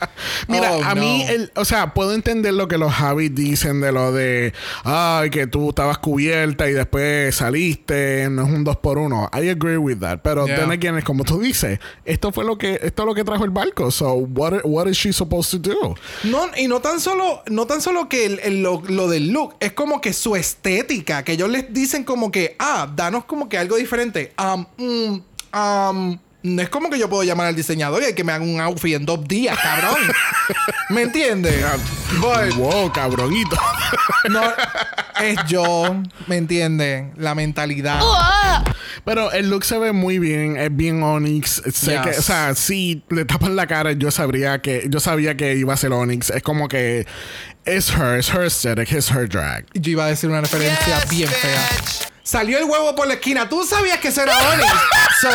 Mira, 0.48 0.72
Oh, 0.72 0.82
a 0.84 0.94
mí, 0.94 1.24
no. 1.26 1.32
el, 1.32 1.52
o 1.56 1.64
sea, 1.64 1.94
puedo 1.94 2.12
entender 2.14 2.52
lo 2.54 2.68
que 2.68 2.78
los 2.78 2.92
Javis 2.92 3.34
dicen 3.34 3.80
de 3.80 3.92
lo 3.92 4.12
de, 4.12 4.52
ay, 4.84 5.30
que 5.30 5.46
tú 5.46 5.70
estabas 5.70 5.98
cubierta 5.98 6.68
y 6.68 6.72
después 6.72 7.34
saliste, 7.34 8.28
no 8.30 8.44
es 8.46 8.48
un 8.52 8.64
dos 8.64 8.76
por 8.76 8.98
uno. 8.98 9.28
I 9.32 9.48
agree 9.48 9.76
with 9.76 9.98
that. 9.98 10.20
Pero 10.22 10.46
Yeah. 10.46 10.56
then 10.60 10.70
again, 10.70 10.96
es 10.96 11.04
como 11.04 11.24
tú 11.24 11.40
dices, 11.40 11.78
esto 12.04 12.32
fue 12.32 12.44
lo 12.44 12.56
que, 12.58 12.78
esto 12.82 13.02
es 13.02 13.06
lo 13.06 13.14
que 13.14 13.24
trajo 13.24 13.44
el 13.44 13.50
barco. 13.50 13.90
So, 13.90 14.12
what, 14.14 14.60
what 14.64 14.86
is 14.86 14.96
she 14.96 15.12
supposed 15.12 15.50
to 15.50 15.58
do? 15.70 15.94
No, 16.24 16.46
y 16.56 16.68
no 16.68 16.80
tan 16.80 17.00
solo, 17.00 17.42
no 17.48 17.66
tan 17.66 17.80
solo 17.82 18.08
que 18.08 18.26
el- 18.26 18.40
el- 18.40 18.62
lo, 18.62 18.82
lo 18.88 19.08
del 19.08 19.28
look, 19.30 19.54
es 19.60 19.72
como 19.72 20.00
que 20.00 20.12
su 20.12 20.36
estética, 20.36 21.22
que 21.24 21.32
ellos 21.32 21.48
les 21.48 21.72
dicen 21.72 22.04
como 22.04 22.30
que, 22.30 22.56
ah, 22.58 22.88
danos 22.94 23.24
como 23.24 23.48
que 23.48 23.58
algo 23.58 23.76
diferente. 23.76 24.32
Um, 24.38 24.66
mm, 24.78 25.22
um, 25.56 26.18
no 26.48 26.62
es 26.62 26.68
como 26.68 26.90
que 26.90 26.98
yo 26.98 27.08
puedo 27.08 27.22
llamar 27.22 27.46
al 27.48 27.56
diseñador 27.56 28.02
y 28.02 28.06
hay 28.06 28.14
que 28.14 28.24
me 28.24 28.32
haga 28.32 28.44
un 28.44 28.60
outfit 28.60 28.94
en 28.94 29.06
dos 29.06 29.26
días, 29.26 29.58
cabrón. 29.58 29.96
¿Me 30.90 31.02
entiendes? 31.02 31.64
But- 32.20 32.54
Wow, 32.56 32.92
cabronito. 32.92 33.56
No, 34.30 34.42
es 35.22 35.36
yo, 35.46 35.94
¿me 36.26 36.36
entiende? 36.36 37.12
La 37.16 37.34
mentalidad. 37.34 38.00
Pero 39.04 39.30
el 39.32 39.48
look 39.50 39.64
se 39.64 39.78
ve 39.78 39.92
muy 39.92 40.18
bien, 40.18 40.56
es 40.56 40.74
bien 40.74 41.02
Onyx. 41.02 41.62
Sé 41.72 41.92
Yes. 41.92 42.00
que, 42.02 42.10
o 42.18 42.22
sea, 42.22 42.54
si 42.54 43.02
le 43.10 43.24
tapan 43.24 43.54
la 43.56 43.66
cara, 43.66 43.92
yo 43.92 44.10
sabría 44.10 44.60
que, 44.60 44.86
yo 44.88 45.00
sabía 45.00 45.36
que 45.36 45.54
iba 45.56 45.72
a 45.74 45.76
ser 45.76 45.92
Onyx. 45.92 46.30
Es 46.30 46.42
como 46.42 46.68
que 46.68 47.06
es 47.64 47.90
her, 47.90 48.18
es 48.18 48.28
her 48.30 48.42
aesthetic, 48.42 48.92
es 48.92 49.10
her 49.10 49.28
drag. 49.28 49.64
Yo 49.74 49.92
iba 49.92 50.04
a 50.04 50.08
decir 50.08 50.28
una 50.30 50.40
referencia 50.40 51.00
Yes, 51.02 51.10
bien 51.10 51.28
fea. 51.28 51.68
Salió 52.22 52.58
el 52.58 52.64
huevo 52.64 52.94
por 52.94 53.06
la 53.06 53.14
esquina. 53.14 53.48
Tú 53.48 53.64
sabías 53.64 53.98
que 54.00 54.08
eso 54.08 54.22
era 54.22 54.32
Onyx. 54.36 54.72
so, 55.20 55.28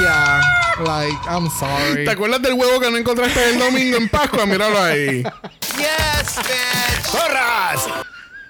yeah, 0.00 0.40
like, 0.84 1.16
I'm 1.28 1.48
sorry. 1.50 2.04
¿Te 2.04 2.10
acuerdas 2.10 2.42
del 2.42 2.54
huevo 2.54 2.80
que 2.80 2.90
no 2.90 2.96
encontraste 2.96 3.50
el 3.50 3.58
domingo 3.58 3.96
en 3.96 4.08
Pascua? 4.08 4.46
Míralo 4.46 4.80
ahí. 4.82 5.22
Yes, 5.76 6.36
bitch. 6.38 7.04
¡Zorras! 7.06 7.86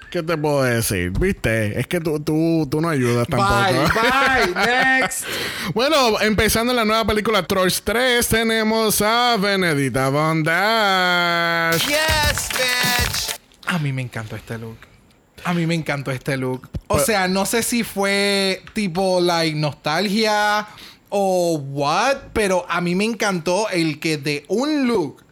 ¿Qué 0.09 0.23
te 0.23 0.37
puedo 0.37 0.63
decir? 0.63 1.11
¿Viste? 1.11 1.77
Es 1.77 1.87
que 1.87 1.99
tú, 1.99 2.19
tú, 2.21 2.65
tú 2.71 2.79
no 2.79 2.87
ayudas 2.89 3.27
Bye, 3.27 3.37
tampoco. 3.37 3.99
bye, 4.55 4.65
next. 4.65 5.25
Bueno, 5.73 6.19
empezando 6.21 6.71
en 6.71 6.77
la 6.77 6.85
nueva 6.85 7.05
película 7.05 7.45
Trolls 7.45 7.81
3, 7.83 8.25
tenemos 8.25 9.01
a 9.01 9.35
Benedita 9.37 10.07
Von 10.09 10.41
Dash. 10.43 11.85
Yes, 11.85 12.49
bitch. 12.53 13.39
A 13.67 13.77
mí 13.79 13.91
me 13.91 14.03
encantó 14.03 14.37
este 14.37 14.57
look. 14.57 14.77
A 15.43 15.53
mí 15.53 15.67
me 15.67 15.75
encantó 15.75 16.11
este 16.11 16.37
look. 16.37 16.69
O 16.87 16.95
Pero- 16.95 17.05
sea, 17.05 17.27
no 17.27 17.45
sé 17.45 17.61
si 17.61 17.83
fue 17.83 18.63
tipo, 18.73 19.19
like, 19.19 19.55
nostalgia 19.57 20.65
o 21.09 21.57
what, 21.57 22.17
pero 22.33 22.65
a 22.69 22.81
mí 22.81 22.95
me 22.95 23.05
encantó 23.05 23.69
el 23.69 23.99
que 23.99 24.17
de 24.17 24.45
un 24.47 24.87
look 24.87 25.23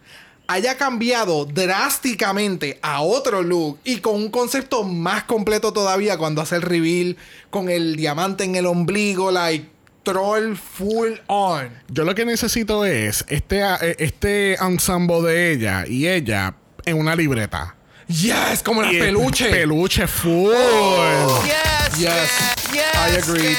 haya 0.46 0.76
cambiado 0.76 1.46
drásticamente 1.46 2.78
a 2.82 3.00
otro 3.00 3.42
look 3.42 3.78
y 3.84 3.98
con 3.98 4.16
un 4.16 4.30
concepto 4.30 4.84
más 4.84 5.24
completo 5.24 5.72
todavía 5.72 6.18
cuando 6.18 6.42
hace 6.42 6.56
el 6.56 6.62
reveal 6.62 7.16
con 7.50 7.68
el 7.70 7.96
diamante 7.96 8.44
en 8.44 8.54
el 8.56 8.66
ombligo, 8.66 9.30
like 9.30 9.68
troll 10.02 10.54
full 10.54 11.12
on. 11.28 11.70
Yo 11.88 12.04
lo 12.04 12.14
que 12.14 12.24
necesito 12.24 12.84
es 12.84 13.24
este, 13.28 13.60
eh, 13.60 13.96
este 13.98 14.54
ensemble 14.54 15.22
de 15.22 15.52
ella 15.52 15.84
y 15.86 16.06
ella 16.06 16.54
en 16.84 16.98
una 16.98 17.16
libreta. 17.16 17.74
Yes, 18.08 18.62
como 18.62 18.82
las 18.82 18.92
Y- 18.92 18.98
peluches. 18.98 19.48
Peluche 19.48 20.06
full. 20.06 20.52
Yes, 21.44 21.98
Yes, 21.98 22.10
bitch. 22.10 22.72
Yes, 22.74 22.94
I 22.96 23.16
agreed. 23.16 23.56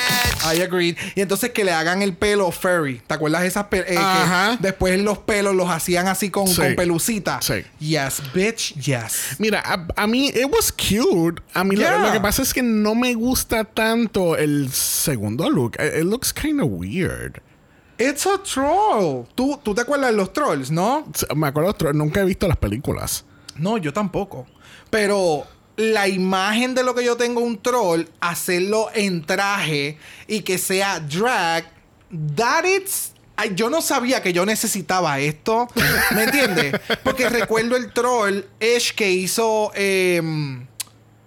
I 0.57 0.61
agreed. 0.61 0.97
Y 1.15 1.21
entonces 1.21 1.51
que 1.51 1.63
le 1.63 1.71
hagan 1.71 2.01
el 2.01 2.13
pelo 2.13 2.51
furry. 2.51 3.01
¿Te 3.07 3.13
acuerdas 3.15 3.41
de 3.41 3.47
esas 3.47 3.65
eh, 3.71 3.85
que 3.87 3.97
Ajá. 3.97 4.57
después 4.59 4.99
los 4.99 5.17
pelos 5.19 5.55
los 5.55 5.69
hacían 5.69 6.07
así 6.07 6.29
con, 6.29 6.47
Sí. 6.47 6.55
con 6.57 6.75
pelucita? 6.75 7.39
Sí. 7.41 7.63
Yes, 7.79 8.21
bitch, 8.33 8.73
yes. 8.75 9.35
Mira, 9.39 9.61
a, 9.65 9.87
a 9.95 10.05
mí, 10.07 10.27
it 10.27 10.47
was 10.51 10.71
cute. 10.71 11.41
A 11.53 11.63
mí 11.63 11.75
lo- 11.75 11.81
Yeah. 11.81 11.97
lo, 11.99 12.11
que 12.11 12.19
pasa 12.19 12.41
es 12.41 12.53
que 12.53 12.61
no 12.61 12.93
me 12.93 13.13
gusta 13.15 13.63
tanto 13.63 14.35
el 14.35 14.69
segundo 14.71 15.49
look. 15.49 15.75
It, 15.79 16.01
it 16.01 16.05
looks 16.05 16.33
kind 16.33 16.59
of 16.61 16.67
weird. 16.69 17.41
It's 17.97 18.25
a 18.27 18.37
troll. 18.43 19.25
¿Tú, 19.35 19.59
tú 19.63 19.73
te 19.73 19.81
acuerdas 19.81 20.11
de 20.11 20.17
los 20.17 20.33
trolls, 20.33 20.69
¿no? 20.69 21.09
Me 21.35 21.47
acuerdo, 21.47 21.69
otro- 21.69 21.93
nunca 21.93 22.19
he 22.19 22.25
visto 22.25 22.47
las 22.47 22.57
películas. 22.57 23.23
No, 23.56 23.78
yo 23.78 23.93
tampoco. 23.93 24.45
Pero 24.89 25.45
la 25.78 26.08
imagen 26.08 26.76
de 26.76 26.84
lo 26.84 26.95
que 26.95 27.03
yo 27.03 27.18
tengo 27.18 27.41
un 27.41 27.62
troll, 27.62 28.03
hacerlo 28.20 28.89
en 28.93 29.26
traje 29.26 29.97
y 30.28 30.41
que 30.41 30.58
sea 30.58 30.99
drag, 30.99 31.66
that 32.36 32.66
it's. 32.66 33.12
Yo 33.53 33.70
no 33.70 33.82
sabía 33.82 34.22
que 34.22 34.32
yo 34.32 34.45
necesitaba 34.45 35.20
esto. 35.20 35.68
¿Me 36.12 36.24
entiendes? 36.24 36.80
Porque 37.03 37.28
recuerdo 37.28 37.76
el 37.76 37.91
troll 37.91 38.45
Ash 38.62 38.93
que 38.93 39.12
hizo 39.12 39.74
em, 39.76 40.66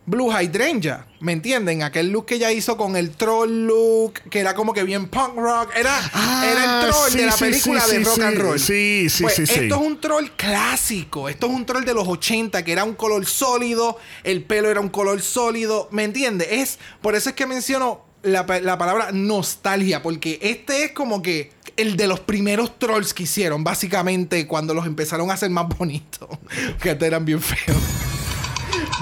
Blue 0.08 0.30
Hydrangea. 0.32 1.06
¿Me 1.20 1.32
entienden? 1.32 1.82
Aquel 1.82 2.08
look 2.10 2.26
que 2.26 2.36
ella 2.36 2.50
hizo 2.50 2.76
con 2.76 2.96
el 2.96 3.10
troll 3.10 3.66
look, 3.66 4.14
que 4.30 4.38
era 4.40 4.54
como 4.54 4.72
que 4.72 4.82
bien 4.84 5.08
punk 5.08 5.34
rock. 5.36 5.70
Era, 5.76 5.98
Ah, 6.14 6.46
era 6.50 6.64
el 6.84 6.90
troll 6.90 7.10
sí, 7.10 7.18
de 7.18 7.26
la 7.26 7.32
sí, 7.32 7.44
película 7.44 7.80
sí, 7.82 7.96
de 7.98 8.04
rock 8.04 8.18
and 8.20 8.38
roll. 8.38 8.58
Sí, 8.58 9.06
sí, 9.10 9.22
Pues 9.22 9.34
sí, 9.34 9.46
sí. 9.46 9.54
Esto 9.54 9.74
es 9.74 9.80
un 9.82 10.00
troll 10.00 10.26
clásico. 10.36 11.28
Esto 11.28 11.46
es 11.46 11.52
un 11.52 11.66
troll 11.66 11.84
de 11.84 11.92
los 11.92 12.08
80 12.08 12.64
que 12.64 12.72
era 12.72 12.84
un 12.84 12.94
color 12.94 13.26
sólido. 13.26 13.98
El 14.24 14.44
pelo 14.44 14.70
era 14.70 14.80
un 14.80 14.88
color 14.88 15.20
sólido. 15.20 15.88
¿Me 15.90 16.04
entiendes? 16.04 16.48
Es, 16.50 16.78
por 17.02 17.14
eso 17.14 17.28
es 17.28 17.34
que 17.34 17.46
menciono 17.46 18.06
la, 18.22 18.46
la 18.62 18.78
palabra 18.78 19.10
nostalgia. 19.12 20.02
Porque 20.02 20.38
este 20.40 20.84
es 20.84 20.92
como 20.92 21.20
que 21.20 21.52
el 21.76 21.96
de 21.96 22.06
los 22.06 22.20
primeros 22.20 22.78
trolls 22.78 23.12
que 23.12 23.24
hicieron. 23.24 23.62
Básicamente 23.62 24.46
cuando 24.46 24.72
los 24.72 24.86
empezaron 24.86 25.30
a 25.30 25.34
hacer 25.34 25.50
más 25.50 25.68
bonitos. 25.68 26.28
que 26.80 26.90
antes 26.90 27.06
eran 27.06 27.24
bien 27.26 27.42
feos. 27.42 27.76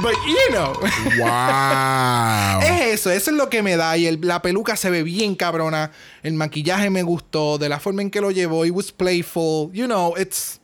But 0.03 0.15
you 0.27 0.51
know. 0.53 0.75
Wow. 1.19 2.61
Es 2.63 3.01
eso, 3.01 3.11
eso 3.11 3.31
es 3.31 3.37
lo 3.37 3.49
que 3.49 3.63
me 3.63 3.77
da. 3.77 3.97
Y 3.97 4.07
el- 4.07 4.21
la 4.23 4.43
peluca 4.43 4.77
se 4.77 4.91
ve 4.91 5.03
bien 5.03 5.35
cabrona. 5.35 5.91
El 6.23 6.35
maquillaje 6.35 6.91
me 6.91 7.03
gustó. 7.03 7.59
De 7.59 7.69
la 7.69 7.79
forma 7.81 8.03
en 8.03 8.11
que 8.11 8.21
lo 8.21 8.31
llevó. 8.31 8.65
It 8.65 8.73
was 8.73 8.93
playful. 8.93 9.71
You 9.73 9.87
know, 9.87 10.15
it's. 10.17 10.61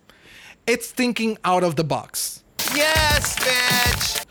It's 0.67 0.93
thinking 0.93 1.39
out 1.43 1.65
of 1.65 1.75
the 1.75 1.83
box. 1.83 2.43
Yes, 2.75 3.37
bitch. 3.37 4.23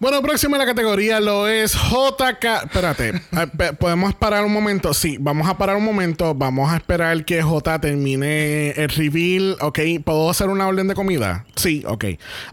Bueno, 0.00 0.22
próximo 0.22 0.54
en 0.54 0.60
la 0.60 0.66
categoría 0.66 1.18
lo 1.18 1.48
es 1.48 1.72
JK. 1.72 2.44
Espérate, 2.64 3.08
eh, 3.32 3.72
¿podemos 3.78 4.14
parar 4.14 4.44
un 4.44 4.52
momento? 4.52 4.94
Sí, 4.94 5.16
vamos 5.18 5.48
a 5.48 5.58
parar 5.58 5.74
un 5.76 5.84
momento. 5.84 6.36
Vamos 6.36 6.70
a 6.70 6.76
esperar 6.76 7.24
que 7.24 7.42
J 7.42 7.80
termine 7.80 8.70
el 8.70 8.90
reveal. 8.90 9.56
Ok, 9.60 9.80
¿puedo 10.04 10.30
hacer 10.30 10.50
una 10.50 10.68
orden 10.68 10.86
de 10.86 10.94
comida? 10.94 11.44
Sí, 11.56 11.82
ok. 11.84 12.04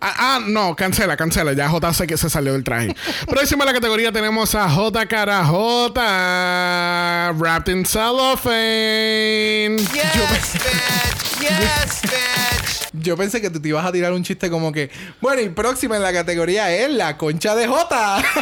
Ah, 0.02 0.14
ah, 0.18 0.40
no, 0.48 0.76
cancela, 0.76 1.16
cancela. 1.18 1.54
Ya 1.54 1.70
J 1.70 1.94
sé 1.94 2.08
que 2.08 2.18
se 2.18 2.32
salió 2.32 2.54
del 2.54 2.64
traje. 2.64 2.96
próximo 3.28 3.62
en 3.62 3.68
la 3.68 3.74
categoría 3.74 4.12
tenemos 4.12 4.56
a 4.56 4.68
J 4.68 5.06
cara 5.06 5.46
J. 5.46 7.32
Wrapped 7.36 7.72
in 7.72 7.86
cellophane. 7.86 9.78
Yes, 9.78 10.56
bitch. 10.64 11.42
Yes, 11.42 12.02
bitch. 12.02 12.75
Yo 13.00 13.16
pensé 13.18 13.42
que 13.42 13.50
tú 13.50 13.60
te 13.60 13.70
ibas 13.70 13.86
a 13.86 13.92
tirar 13.92 14.14
un 14.14 14.24
chiste 14.24 14.50
como 14.50 14.72
que. 14.72 14.90
Bueno, 15.22 15.42
y 15.42 15.50
próxima 15.50 15.96
en 15.96 16.02
la 16.04 16.14
categoría 16.14 16.74
es 16.76 16.90
la 16.92 17.18
concha 17.18 17.56
de 17.56 17.68
Jota. 17.68 18.24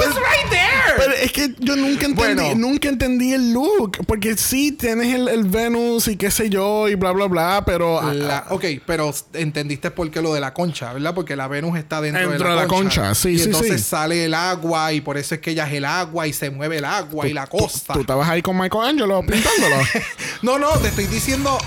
Right 0.00 0.50
there. 0.50 0.94
Pero 0.96 1.12
es 1.12 1.32
que 1.32 1.54
yo 1.58 1.76
nunca 1.76 2.06
entendí, 2.06 2.14
Bueno. 2.34 2.54
nunca 2.54 2.88
entendí 2.88 3.32
el 3.32 3.52
look. 3.52 3.98
Porque 4.06 4.36
sí, 4.36 4.72
tienes 4.72 5.14
el, 5.14 5.28
el 5.28 5.44
Venus 5.44 6.08
y 6.08 6.16
qué 6.16 6.30
sé 6.30 6.50
yo 6.50 6.88
y 6.88 6.94
bla, 6.96 7.12
bla, 7.12 7.26
bla. 7.26 7.62
Pero. 7.64 8.00
La- 8.12 8.46
ok, 8.50 8.64
pero 8.86 9.14
entendiste 9.34 9.90
por 9.90 10.10
qué 10.10 10.20
lo 10.22 10.34
de 10.34 10.40
la 10.40 10.52
concha, 10.54 10.92
¿verdad? 10.92 11.14
Porque 11.14 11.36
la 11.36 11.46
Venus 11.48 11.78
está 11.78 12.00
dentro, 12.00 12.28
Dentro 12.28 12.50
de 12.50 12.56
la 12.56 12.66
concha, 12.66 13.14
sí, 13.14 13.30
y 13.30 13.38
sí, 13.38 13.44
entonces 13.44 13.80
sí. 13.82 13.88
sale 13.88 14.24
el 14.24 14.34
agua 14.34 14.92
y 14.92 15.00
por 15.00 15.16
eso 15.18 15.34
es 15.34 15.40
que 15.40 15.50
ella 15.52 15.66
es 15.66 15.74
el 15.74 15.84
agua 15.84 16.26
y 16.26 16.32
se 16.32 16.50
mueve 16.50 16.78
el 16.78 16.84
agua 16.84 17.26
y 17.26 17.32
la 17.32 17.46
costa. 17.46 17.94
Tú 17.94 18.00
estabas 18.00 18.28
ahí 18.28 18.42
con 18.42 18.58
Michelangelo 18.58 19.20
pintándolo. 19.22 19.76
No, 20.42 20.58
no, 20.58 20.70
te 20.78 20.88
estoy 20.88 21.06
diciendo 21.06 21.58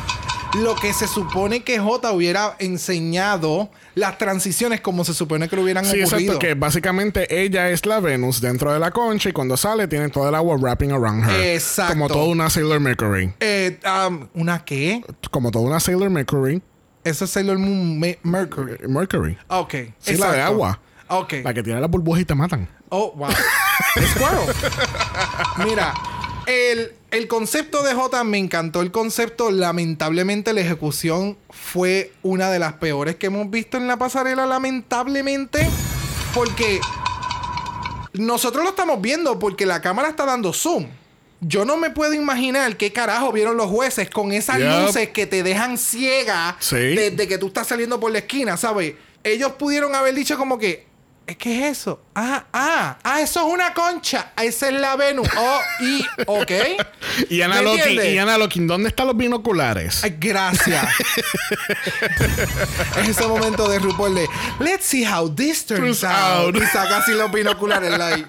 lo 0.55 0.75
que 0.75 0.93
se 0.93 1.07
supone 1.07 1.63
que 1.63 1.79
J 1.79 2.11
hubiera 2.11 2.55
enseñado 2.59 3.69
las 3.95 4.17
transiciones 4.17 4.81
como 4.81 5.05
se 5.05 5.13
supone 5.13 5.47
que 5.47 5.55
lo 5.55 5.63
hubieran 5.63 5.85
sí, 5.85 6.01
ocurrido. 6.01 6.33
exacto. 6.33 6.39
Que 6.39 6.53
básicamente 6.55 7.43
ella 7.43 7.69
es 7.69 7.85
la 7.85 7.99
Venus 7.99 8.41
dentro 8.41 8.73
de 8.73 8.79
la 8.79 8.91
concha 8.91 9.29
y 9.29 9.33
cuando 9.33 9.55
sale 9.57 9.87
tiene 9.87 10.09
todo 10.09 10.27
el 10.29 10.35
agua 10.35 10.57
wrapping 10.57 10.91
around 10.91 11.29
her. 11.29 11.55
Exacto. 11.55 11.93
Como 11.93 12.07
toda 12.07 12.25
una 12.25 12.49
Sailor 12.49 12.79
Mercury. 12.79 13.33
Eh, 13.39 13.79
um, 14.07 14.27
¿Una 14.33 14.63
qué? 14.65 15.03
Como 15.29 15.51
toda 15.51 15.65
una 15.65 15.79
Sailor 15.79 16.09
Mercury. 16.09 16.61
Eso 17.03 17.25
es 17.25 17.31
Sailor 17.31 17.57
Moon 17.57 17.99
Me- 17.99 18.19
Mercury. 18.23 18.77
Mercury. 18.87 19.37
Ok. 19.47 19.73
Sí, 19.99 20.17
la 20.17 20.31
de 20.33 20.41
agua. 20.41 20.79
Ok. 21.07 21.33
La 21.43 21.53
que 21.53 21.63
tiene 21.63 21.79
las 21.81 21.89
burbujas 21.89 22.21
y 22.21 22.25
te 22.25 22.35
matan. 22.35 22.67
Oh, 22.89 23.13
wow. 23.15 23.29
Squirrel. 23.31 24.55
Mira, 25.65 25.93
el, 26.47 26.93
el 27.11 27.27
concepto 27.27 27.83
de 27.83 27.93
J 27.93 28.23
me 28.23 28.37
encantó. 28.37 28.81
El 28.81 28.91
concepto, 28.91 29.51
lamentablemente, 29.51 30.53
la 30.53 30.61
ejecución 30.61 31.37
fue 31.49 32.13
una 32.23 32.49
de 32.49 32.59
las 32.59 32.73
peores 32.73 33.15
que 33.15 33.27
hemos 33.27 33.49
visto 33.49 33.77
en 33.77 33.87
la 33.87 33.97
pasarela, 33.97 34.45
lamentablemente. 34.45 35.67
Porque 36.33 36.79
nosotros 38.13 38.63
lo 38.63 38.69
estamos 38.71 39.01
viendo 39.01 39.39
porque 39.39 39.65
la 39.65 39.81
cámara 39.81 40.09
está 40.09 40.25
dando 40.25 40.53
zoom. 40.53 40.87
Yo 41.41 41.65
no 41.65 41.75
me 41.77 41.89
puedo 41.89 42.13
imaginar 42.13 42.77
qué 42.77 42.93
carajo 42.93 43.31
vieron 43.31 43.57
los 43.57 43.67
jueces 43.67 44.09
con 44.09 44.31
esas 44.31 44.59
luces 44.59 45.09
que 45.09 45.25
te 45.25 45.41
dejan 45.41 45.77
ciega 45.77 46.55
Sí. 46.59 46.75
desde 46.75 47.27
que 47.27 47.37
tú 47.39 47.47
estás 47.47 47.67
saliendo 47.67 47.99
por 47.99 48.11
la 48.11 48.19
esquina, 48.19 48.57
¿sabes? 48.57 48.93
Ellos 49.23 49.53
pudieron 49.53 49.95
haber 49.95 50.13
dicho 50.13 50.37
como 50.37 50.59
que, 50.59 50.85
¿qué 51.37 51.67
es 51.67 51.79
eso? 51.79 52.01
Ah, 52.13 52.45
ah, 52.51 52.97
ah, 53.03 53.21
eso 53.21 53.47
es 53.47 53.53
una 53.53 53.73
concha. 53.73 54.31
Esa 54.41 54.67
es 54.67 54.73
la 54.73 54.95
Venus. 54.95 55.27
Oh, 55.37 55.59
y, 55.79 56.05
ok. 56.25 56.51
Y 57.29 57.41
Ana 57.41 58.37
Locking, 58.37 58.67
¿dónde 58.67 58.89
están 58.89 59.07
los 59.07 59.17
binoculares? 59.17 60.03
Ay, 60.03 60.15
gracias. 60.19 60.85
es 63.01 63.09
ese 63.09 63.27
momento 63.27 63.67
de 63.69 63.79
RuPaul 63.79 64.15
de 64.15 64.27
Let's 64.59 64.85
see 64.85 65.03
how 65.03 65.33
this 65.33 65.65
turns 65.65 65.99
Turns 65.99 66.03
out. 66.03 66.55
out. 66.55 66.55
Y 66.55 66.65
saca 66.67 66.97
así 66.97 67.11
los 67.13 67.31
binoculares. 67.31 67.97
like. 67.97 68.27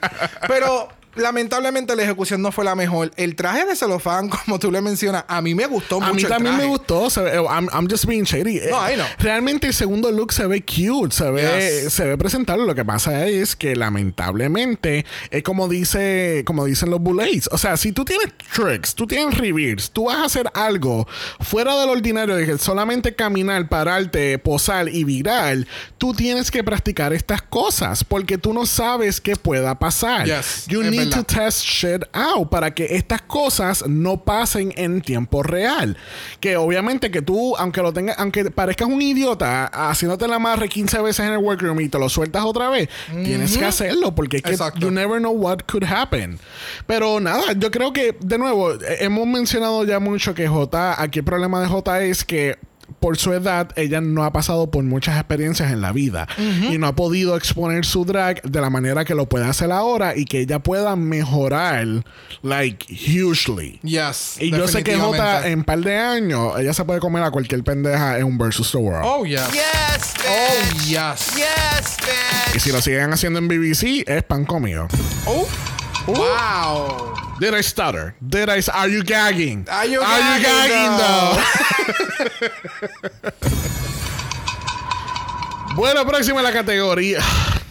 Pero 0.49 0.89
lamentablemente 1.15 1.95
la 1.97 2.03
ejecución 2.03 2.43
no 2.43 2.53
fue 2.53 2.65
la 2.65 2.75
mejor. 2.75 3.11
El 3.17 3.37
traje 3.37 3.65
de 3.67 3.77
celofán, 3.77 4.29
como 4.45 4.59
tú 4.59 4.71
le 4.71 4.81
mencionas, 4.81 5.25
a 5.29 5.41
mí 5.43 5.55
me 5.55 5.67
gustó 5.67 6.01
mucho. 6.01 6.11
A 6.11 6.15
mí 6.15 6.23
el 6.23 6.29
también 6.29 6.57
me 6.57 6.65
gustó. 6.67 7.11
se 7.11 7.21
ve- 7.23 7.33
I'm, 7.37 7.69
I'm 7.73 7.89
just 7.91 8.07
being 8.07 8.25
shady. 8.25 8.59
Eh, 8.59 8.69
No, 8.71 8.91
I 8.91 8.95
know. 8.95 9.07
Realmente 9.19 9.67
el 9.67 9.75
segundo 9.75 10.11
look 10.11 10.33
se 10.33 10.47
ve 10.47 10.63
cute, 10.65 11.15
se 11.15 11.31
ve, 11.31 11.83
Yes. 11.85 11.93
se 11.93 12.05
ve 12.05 12.17
presentable. 12.19 12.67
Lo 12.67 12.75
que 12.75 12.85
pasa 12.85 13.27
es 13.27 13.57
que 13.57 13.75
lamentablemente 13.77 15.05
es 15.31 15.43
como 15.43 15.69
dice, 15.69 16.43
como 16.47 16.65
dicen 16.65 16.91
los 16.91 17.01
bullets. 17.01 17.49
O 17.53 17.59
sea, 17.59 17.77
si 17.77 17.93
tú 17.93 18.05
tienes 18.05 18.29
tricks, 18.55 18.95
tú 18.95 19.07
tienes 19.07 19.37
reveals, 19.37 19.91
tú 19.91 20.05
vas 20.07 20.17
a 20.19 20.25
hacer 20.25 20.51
algo 20.55 21.07
fuera 21.41 21.79
del 21.81 21.91
ordinario 21.91 22.37
de 22.37 22.47
que 22.47 22.59
solamente 22.59 23.15
caminar, 23.15 23.69
pararte, 23.69 24.39
posar 24.39 24.89
y 24.89 25.05
virar, 25.05 25.67
tú 25.99 26.15
tienes 26.15 26.51
que 26.51 26.65
practicar 26.65 27.13
estas 27.13 27.43
cosas 27.43 28.05
porque 28.05 28.39
tú 28.39 28.53
no 28.53 28.67
sabes 28.67 29.21
qué 29.21 29.37
pueda 29.37 29.79
pasar. 29.79 30.27
Yes, 30.27 30.67
you 30.69 30.83
need 30.83 31.02
to 31.11 31.25
test 31.25 31.65
shit 31.65 32.05
out 32.13 32.51
para 32.51 32.73
que 32.75 32.97
estas 32.97 33.23
cosas 33.23 33.87
no 33.87 34.25
pasen 34.25 34.73
en 34.77 35.01
tiempo 35.01 35.43
real. 35.43 35.97
Que 36.41 36.57
obviamente 36.57 37.11
que 37.11 37.23
tú, 37.23 37.57
aunque 37.57 37.83
lo 37.83 37.93
tengas, 37.93 38.19
aunque 38.19 38.51
parezcas 38.51 38.89
un 38.89 39.01
idiota 39.01 39.67
haciéndote 39.67 40.29
la 40.29 40.37
amarre 40.37 40.69
15 40.69 41.01
veces 41.03 41.27
en 41.27 41.33
el 41.33 41.39
workroom 41.39 41.81
y 41.81 41.89
te 41.89 41.99
lo 41.99 42.09
sueltas 42.09 42.45
otra 42.45 42.69
vez, 42.69 42.89
tienes 43.25 43.57
que 43.57 43.65
hacerlo 43.65 44.15
porque 44.15 44.39
es 44.39 44.43
que 44.43 44.57
you 44.79 44.91
never 44.91 45.19
know 45.19 45.33
what 45.33 45.59
could 45.67 45.85
happen. 45.85 46.39
Pero 46.87 47.21
nada, 47.21 47.53
yo 47.57 47.71
creo 47.71 47.93
que 47.93 48.17
de 48.21 48.39
nuevo 48.39 48.73
hemos 48.99 49.27
mencionado 49.27 49.85
ya 49.85 49.99
mucho 50.01 50.35
que 50.35 50.49
J, 50.49 51.01
aquí 51.03 51.21
el 51.21 51.25
problema 51.25 51.61
de 51.61 51.69
J 51.69 52.03
es 52.03 52.25
que 52.25 52.59
por 53.03 53.19
su 53.19 53.35
edad, 53.35 53.69
ella 53.77 54.01
no 54.01 54.25
ha 54.25 54.33
pasado 54.33 54.71
por 54.71 54.83
muchas 54.85 55.19
experiencias 55.19 55.71
en 55.73 55.83
la 55.83 55.93
vida 55.93 56.27
y 56.39 56.79
no 56.79 56.87
ha 56.87 56.95
podido 56.95 57.37
exponer 57.37 57.85
su 57.85 58.07
drag 58.07 58.41
de 58.43 58.61
la 58.63 58.71
manera 58.71 59.05
que 59.05 59.15
lo 59.15 59.29
puede 59.29 59.45
hacer 59.45 59.71
ahora 59.73 60.17
y 60.17 60.25
que 60.25 60.41
ella 60.41 60.61
pueda 60.61 60.97
mejorar, 60.97 61.87
like, 62.43 62.87
hugely. 62.91 63.79
Yes. 63.83 64.37
Y 64.41 64.51
yo 64.51 64.67
sé 64.69 64.83
que 64.83 64.97
Jota, 64.97 65.47
en 65.49 65.65
par 65.65 65.81
de 65.81 65.99
años, 65.99 66.59
ella 66.59 66.73
se 66.73 66.85
puede 66.87 67.01
comer 67.01 67.23
a 67.25 67.31
cualquier 67.31 67.63
pendeja 67.63 68.17
en 68.19 68.25
un 68.25 68.39
versus 68.39 68.71
the 68.71 68.79
world. 68.79 69.03
Oh, 69.05 69.25
yes. 69.27 69.43
Yes, 69.53 70.15
Oh, 70.27 70.55
bitch. 70.75 70.87
yes. 70.87 71.33
Yes, 71.37 71.97
Y 72.49 72.53
bitch. 72.55 72.63
si 72.63 72.73
lo 72.73 72.81
siguen 72.81 73.13
haciendo 73.13 73.39
en 73.41 73.49
BBC, 73.49 74.05
es 74.07 74.23
pan 74.23 74.45
comido. 74.47 74.89
Oh. 75.27 75.47
Wow. 76.07 77.15
Did 77.39 77.55
I 77.55 77.63
stutter? 77.63 78.15
Did 78.21 78.49
I... 78.49 78.61
Are 78.73 78.89
you 78.89 79.03
gagging? 79.03 79.67
Are 79.71 79.87
you 79.87 80.01
gagging, 80.01 80.43
gagging, 80.43 80.97
though? 80.99 81.39
bueno, 85.75 86.07
próxima 86.07 86.39
en 86.41 86.45
la 86.45 86.53
categoría. 86.53 87.21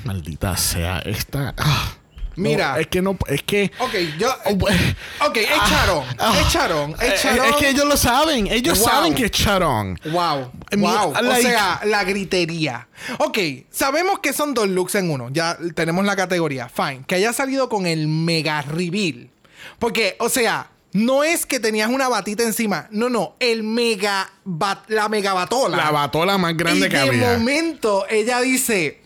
Maldita 0.06 0.58
sea, 0.58 1.00
esta... 1.00 1.54
ah. 1.58 1.94
Mira. 2.38 2.72
No, 2.74 2.78
es 2.78 2.88
que 2.88 3.02
no... 3.02 3.18
Es 3.28 3.44
que... 3.44 3.72
Ok, 3.80 3.94
yo. 4.18 4.34
Oh, 4.46 4.58
pues- 4.58 4.80
Ok, 5.28 5.36
es 5.38 5.70
Charón. 5.70 6.06
Ah. 6.18 6.34
Es 6.40 6.50
Charón. 6.52 6.92
Eh, 7.02 7.12
Es 7.14 7.22
Charón. 7.22 7.46
Es 7.50 7.56
que 7.58 7.70
ellos 7.70 7.86
lo 7.86 7.98
saben. 7.98 8.48
Ellos 8.48 8.80
Wow. 8.80 8.88
saben 8.88 9.14
que 9.14 9.26
es 9.26 9.32
Charón. 9.32 10.00
Wow, 10.06 10.50
wow. 10.78 11.10
o 11.12 11.22
like- 11.22 11.42
sea, 11.44 11.82
la 11.84 12.06
gritería. 12.06 12.88
Ok, 13.20 13.38
sabemos 13.70 14.20
que 14.20 14.32
son 14.32 14.54
dos 14.54 14.70
looks 14.70 14.96
en 14.96 15.12
uno. 15.12 15.28
Ya 15.30 15.58
tenemos 15.76 16.06
la 16.06 16.16
categoría. 16.16 16.70
Fine. 16.70 17.04
Que 17.06 17.16
haya 17.16 17.34
salido 17.34 17.68
con 17.68 17.86
el 17.86 18.08
mega 18.08 18.62
reveal. 18.62 19.30
Porque, 19.78 20.16
o 20.20 20.30
sea, 20.30 20.71
no 20.94 21.24
es 21.24 21.46
que 21.46 21.60
tenías 21.60 21.90
una 21.90 22.08
batita 22.10 22.44
encima. 22.44 22.88
No, 22.92 23.10
no. 23.10 23.36
El 23.40 23.64
mega. 23.64 24.30
bat- 24.46 24.84
la 24.90 25.08
mega 25.10 25.34
batola. 25.34 25.78
La 25.78 25.92
batola 25.92 26.38
más 26.38 26.56
grande 26.58 26.88
y 26.88 26.90
que 26.90 26.98
de 26.98 27.02
había. 27.10 27.34
momento 27.38 28.06
ella 28.10 28.42
dice. 28.42 29.00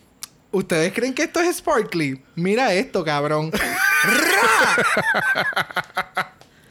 ¿Ustedes 0.51 0.93
creen 0.93 1.13
que 1.13 1.23
esto 1.23 1.41
es 1.41 1.57
sparkly? 1.57 2.21
Mira 2.35 2.73
esto, 2.73 3.03
cabrón. 3.03 3.51
¡Ra! 4.05 4.85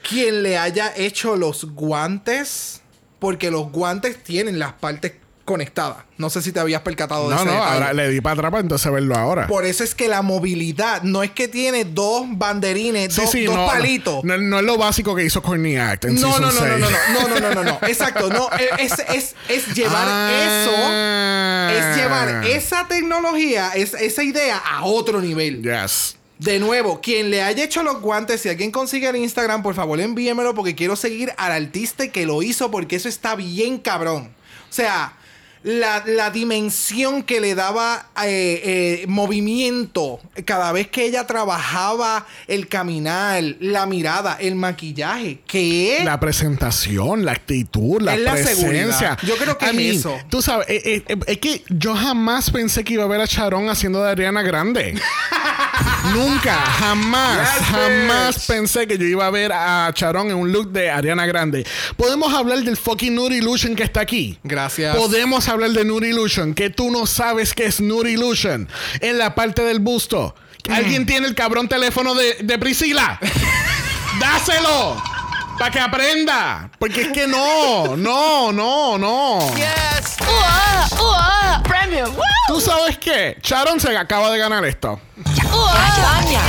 Quien 0.09 0.43
le 0.43 0.57
haya 0.59 0.93
hecho 0.97 1.37
los 1.37 1.65
guantes, 1.73 2.81
porque 3.19 3.51
los 3.51 3.71
guantes 3.71 4.23
tienen 4.23 4.59
las 4.59 4.73
partes 4.75 5.13
conectadas. 5.45 5.99
No 6.19 6.31
sé 6.31 6.43
si 6.43 6.53
te 6.53 6.61
habías 6.61 6.83
percatado 6.83 7.29
de 7.29 7.35
No, 7.35 7.43
ese 7.43 7.51
no, 7.51 7.53
detalle. 7.57 7.73
ahora 7.75 7.93
le 7.93 8.09
di 8.09 8.21
para 8.21 8.35
atrás 8.35 8.51
para 8.51 8.61
entonces 8.63 8.91
verlo 8.93 9.15
ahora. 9.17 9.47
Por 9.47 9.65
eso 9.65 9.85
es 9.85 9.95
que 9.95 10.09
la 10.09 10.23
movilidad 10.23 11.03
no 11.03 11.23
es 11.23 11.31
que 11.31 11.49
tiene 11.49 11.85
dos 11.85 12.25
banderines, 12.31 13.13
Sí, 13.15 13.21
dos, 13.23 13.31
sí, 13.31 13.45
dos 13.45 13.55
no, 13.57 13.67
palitos. 13.67 14.25
No, 14.25 14.37
no 14.39 14.59
es 14.59 14.65
lo 14.65 14.77
básico 14.79 15.15
que 15.15 15.25
hizo 15.25 15.43
Courtney 15.43 15.77
Act 15.77 16.07
en 16.07 16.21
No, 16.21 16.39
no, 16.41 16.51
no, 16.51 16.61
no, 16.61 16.79
no, 16.79 16.91
no, 16.91 17.29
no, 17.29 17.29
no, 17.29 17.41
no, 17.41 17.55
no, 17.55 17.65
no. 17.65 17.79
Exacto, 17.87 18.29
no, 18.31 18.49
es, 18.79 18.93
es, 19.15 19.35
es 19.49 19.75
llevar 19.75 20.07
Ah. 20.07 21.73
eso, 21.73 21.79
es 21.79 21.97
llevar 21.97 22.47
esa 22.47 22.87
tecnología, 22.89 23.73
es, 23.75 23.95
esa 23.95 24.23
idea 24.23 24.57
a 24.59 24.85
otro 24.85 25.21
nivel. 25.21 25.63
Yes. 25.63 26.17
De 26.39 26.59
nuevo, 26.59 27.01
quien 27.01 27.31
le 27.31 27.43
haya 27.43 27.65
hecho 27.65 27.83
los 27.83 28.01
guantes, 28.01 28.41
si 28.41 28.49
alguien 28.49 28.71
consigue 28.71 29.09
el 29.09 29.17
Instagram, 29.17 29.63
por 29.63 29.75
favor 29.75 30.01
envíemelo 30.01 30.55
porque 30.55 30.75
quiero 30.75 30.97
seguir 30.97 31.33
al 31.37 31.53
artista 31.53 32.09
que 32.09 32.27
lo 32.27 32.43
hizo 32.43 32.71
porque 32.71 32.97
eso 32.97 33.09
está 33.09 33.35
bien 33.37 33.79
cabrón. 33.79 34.35
O 34.69 34.73
sea, 34.73 35.13
la, 35.65 36.03
la 36.07 36.31
dimensión 36.31 37.23
que 37.23 37.41
le 37.41 37.55
daba 37.55 38.09
eh, 38.25 38.61
eh, 39.03 39.05
movimiento 39.09 40.21
cada 40.45 40.71
vez 40.73 40.89
que 40.89 41.07
ella 41.07 41.27
trabajaba 41.27 42.27
el 42.47 42.69
caminar, 42.69 43.43
la 43.61 43.87
mirada, 43.87 44.37
el 44.39 44.55
maquillaje, 44.57 45.41
que 45.47 45.97
es... 45.99 46.05
La 46.05 46.21
presentación, 46.21 47.25
la 47.25 47.33
actitud, 47.33 48.01
la 48.03 48.15
Es 48.15 48.21
la 48.21 48.33
presencia. 48.33 48.57
seguridad. 48.69 49.19
Yo 49.23 49.37
creo 49.37 49.57
que 49.59 49.65
I 49.65 49.69
es 49.71 49.75
mean, 49.75 49.97
eso. 49.97 50.17
Tú 50.29 50.43
sabes, 50.43 50.67
eh, 50.69 51.03
es 51.27 51.39
que 51.39 51.65
yo 51.71 51.95
jamás 51.95 52.51
pensé 52.51 52.85
que 52.85 52.93
iba 52.95 53.05
a 53.05 53.09
ver 53.09 53.21
a 53.23 53.27
Charón 53.27 53.69
haciendo 53.71 54.03
de 54.05 54.11
Ariana 54.11 54.43
Grande. 54.43 54.95
Nunca, 56.15 56.55
jamás, 56.55 57.59
Yes, 57.59 57.67
jamás 57.69 58.35
bitch. 58.37 58.47
pensé 58.47 58.87
que 58.87 58.99
yo 58.99 59.05
iba 59.07 59.27
a 59.27 59.31
ver 59.31 59.53
a 59.53 59.91
Charón 59.95 60.29
en 60.31 60.37
un 60.37 60.53
look 60.53 60.71
de 60.71 60.91
Ariana 60.91 61.27
Grande. 61.27 61.67
Podemos 61.97 62.33
hablar 62.33 62.59
del 62.63 62.77
fucking 62.77 63.15
Nude 63.15 63.39
Illusion 63.39 63.75
que 63.75 63.83
está 63.83 64.01
aquí. 64.01 64.39
Gracias. 64.45 64.95
Podemos 64.97 65.49
hablar 65.55 65.71
de 65.71 65.85
Nude 65.85 66.09
Illusion, 66.09 66.55
que 66.55 66.71
tú 66.71 66.91
no 66.91 67.07
sabes 67.07 67.55
qué 67.55 67.67
es 67.67 67.81
Nude 67.81 68.13
Illusion. 68.13 68.69
En 69.01 69.19
la 69.19 69.35
parte 69.35 69.63
del 69.63 69.79
busto. 69.81 70.35
Mm. 70.69 70.73
¿Alguien 70.73 71.07
tiene 71.07 71.27
el 71.27 71.35
cabrón 71.35 71.69
teléfono 71.69 72.15
de, 72.15 72.35
de 72.43 72.59
Priscila? 72.59 73.19
¡Dáselo! 74.21 75.03
Para 75.59 75.71
que 75.71 75.79
aprenda. 75.81 76.71
Porque 76.79 77.03
es 77.03 77.09
que 77.09 77.27
no, 77.29 77.97
no, 77.97 78.51
no, 78.53 78.99
no. 78.99 79.39
Yes, 79.57 80.17
¡Uah! 80.21 80.89
¡Uah! 81.01 81.63
¡Premium! 81.63 82.11
¡Woo! 82.15 82.23
¿Tú 82.49 82.61
sabes 82.61 82.99
qué? 82.99 83.37
Sharon 83.43 83.79
se 83.79 83.97
acaba 83.97 84.31
de 84.31 84.39
ganar 84.39 84.65
esto. 84.65 85.01
¡Cachaña! 85.25 86.41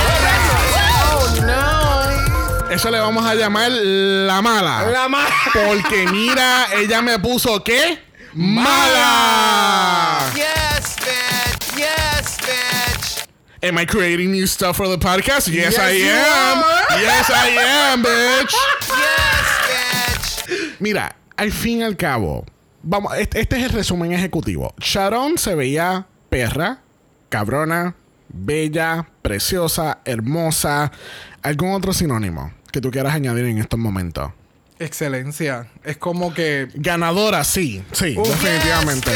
Eso 2.70 2.90
le 2.90 2.98
vamos 2.98 3.24
a 3.24 3.34
llamar 3.34 3.70
la 3.70 4.42
mala. 4.42 4.82
La 4.90 5.08
ma- 5.08 5.26
Porque 5.52 6.06
mira, 6.08 6.66
ella 6.74 7.00
me 7.00 7.18
puso 7.18 7.62
¿qué? 7.62 8.02
¡Mala! 8.36 10.20
yes, 10.36 10.96
bitch. 11.00 11.78
Yes, 11.78 12.36
bitch. 12.44 13.26
Am 13.62 13.78
I 13.78 13.86
creating 13.86 14.30
new 14.30 14.46
stuff 14.46 14.76
for 14.76 14.88
the 14.88 14.98
podcast? 14.98 15.48
Yes, 15.48 15.72
Yes, 15.72 15.78
I 15.78 15.92
am. 16.04 16.58
are. 16.58 17.00
Yes, 17.00 17.30
I 17.30 17.48
am, 17.48 18.02
bitch. 18.02 18.52
Yes, 18.92 20.44
bitch. 20.48 20.76
Mira, 20.80 21.16
al 21.38 21.50
fin 21.50 21.78
y 21.78 21.82
al 21.84 21.96
cabo, 21.96 22.44
vamos, 22.82 23.14
este, 23.16 23.40
este 23.40 23.56
es 23.56 23.64
el 23.64 23.70
resumen 23.70 24.12
ejecutivo. 24.12 24.74
Sharon 24.80 25.38
se 25.38 25.54
veía 25.54 26.06
perra, 26.28 26.80
cabrona, 27.30 27.94
bella, 28.28 29.08
preciosa, 29.22 30.00
hermosa. 30.04 30.92
¿Algún 31.42 31.72
otro 31.72 31.94
sinónimo 31.94 32.52
que 32.70 32.82
tú 32.82 32.90
quieras 32.90 33.14
añadir 33.14 33.46
en 33.46 33.56
estos 33.58 33.78
momentos? 33.80 34.30
Excelencia. 34.78 35.68
Es 35.84 35.96
como 35.96 36.34
que... 36.34 36.68
Ganadora, 36.74 37.44
sí, 37.44 37.82
sí, 37.92 38.14
Oh, 38.18 38.26
definitivamente. 38.26 39.10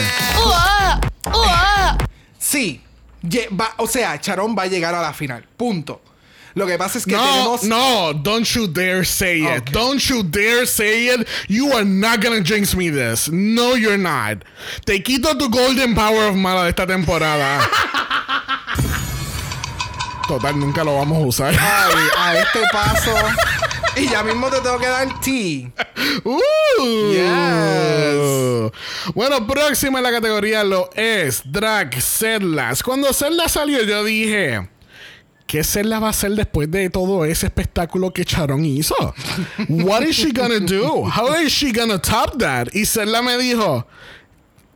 ¡Uah! 0.46 1.00
¡Uah! 1.34 1.98
Sí. 2.38 2.82
Lle- 3.22 3.48
va- 3.58 3.74
o 3.76 3.86
sea, 3.86 4.18
Charón 4.20 4.56
va 4.58 4.62
a 4.62 4.66
llegar 4.66 4.94
a 4.94 5.02
la 5.02 5.12
final. 5.12 5.46
Punto. 5.56 6.00
Lo 6.54 6.66
que 6.66 6.76
pasa 6.78 6.98
es 6.98 7.04
que 7.04 7.12
No, 7.12 7.22
tenemos... 7.22 7.62
no, 7.64 8.12
don't 8.14 8.44
you 8.54 8.66
dare 8.66 9.04
say 9.04 9.42
it. 9.42 9.62
Okay. 9.62 9.72
Don't 9.72 10.00
you 10.08 10.22
dare 10.24 10.66
say 10.66 11.08
it. 11.08 11.28
You 11.48 11.72
are 11.74 11.84
not 11.84 12.20
gonna 12.22 12.42
jinx 12.42 12.74
me 12.74 12.90
this. 12.90 13.28
No, 13.30 13.76
you're 13.76 13.96
not. 13.98 14.38
Te 14.84 15.00
quito 15.02 15.36
tu 15.38 15.48
golden 15.48 15.94
power 15.94 16.30
of 16.30 16.34
mala 16.36 16.64
de 16.64 16.70
esta 16.70 16.86
temporada. 16.86 17.60
Total, 20.26 20.54
nunca 20.58 20.82
lo 20.84 20.96
vamos 20.96 21.18
a 21.18 21.26
usar. 21.26 21.54
Ay, 21.58 22.08
a 22.16 22.34
este 22.38 22.60
paso. 22.72 23.14
Y 23.96 24.08
ya 24.08 24.22
mismo 24.22 24.48
te 24.48 24.60
tengo 24.60 24.78
que 24.78 24.86
dar 24.86 25.20
tea. 25.20 25.70
Uh. 26.24 27.12
Yes. 27.12 28.72
Bueno, 29.14 29.46
próxima 29.46 29.98
en 29.98 30.04
la 30.04 30.10
categoría 30.10 30.64
lo 30.64 30.90
es 30.94 31.42
Drag 31.44 32.00
Zeldas. 32.00 32.82
Cuando 32.82 33.12
Zelda 33.12 33.48
salió, 33.48 33.82
yo 33.82 34.04
dije. 34.04 34.68
¿Qué 35.46 35.64
Zelda 35.64 35.98
va 35.98 36.06
a 36.06 36.10
hacer 36.10 36.30
después 36.32 36.70
de 36.70 36.90
todo 36.90 37.24
ese 37.24 37.46
espectáculo 37.46 38.12
que 38.12 38.24
Charon 38.24 38.64
hizo? 38.64 38.94
What 39.68 40.02
is 40.02 40.16
she 40.16 40.30
gonna 40.30 40.60
do? 40.60 41.04
How 41.04 41.34
is 41.40 41.52
she 41.52 41.72
gonna 41.72 42.00
top 42.00 42.38
that? 42.38 42.68
Y 42.72 42.86
Zelda 42.86 43.20
me 43.20 43.36
dijo. 43.36 43.84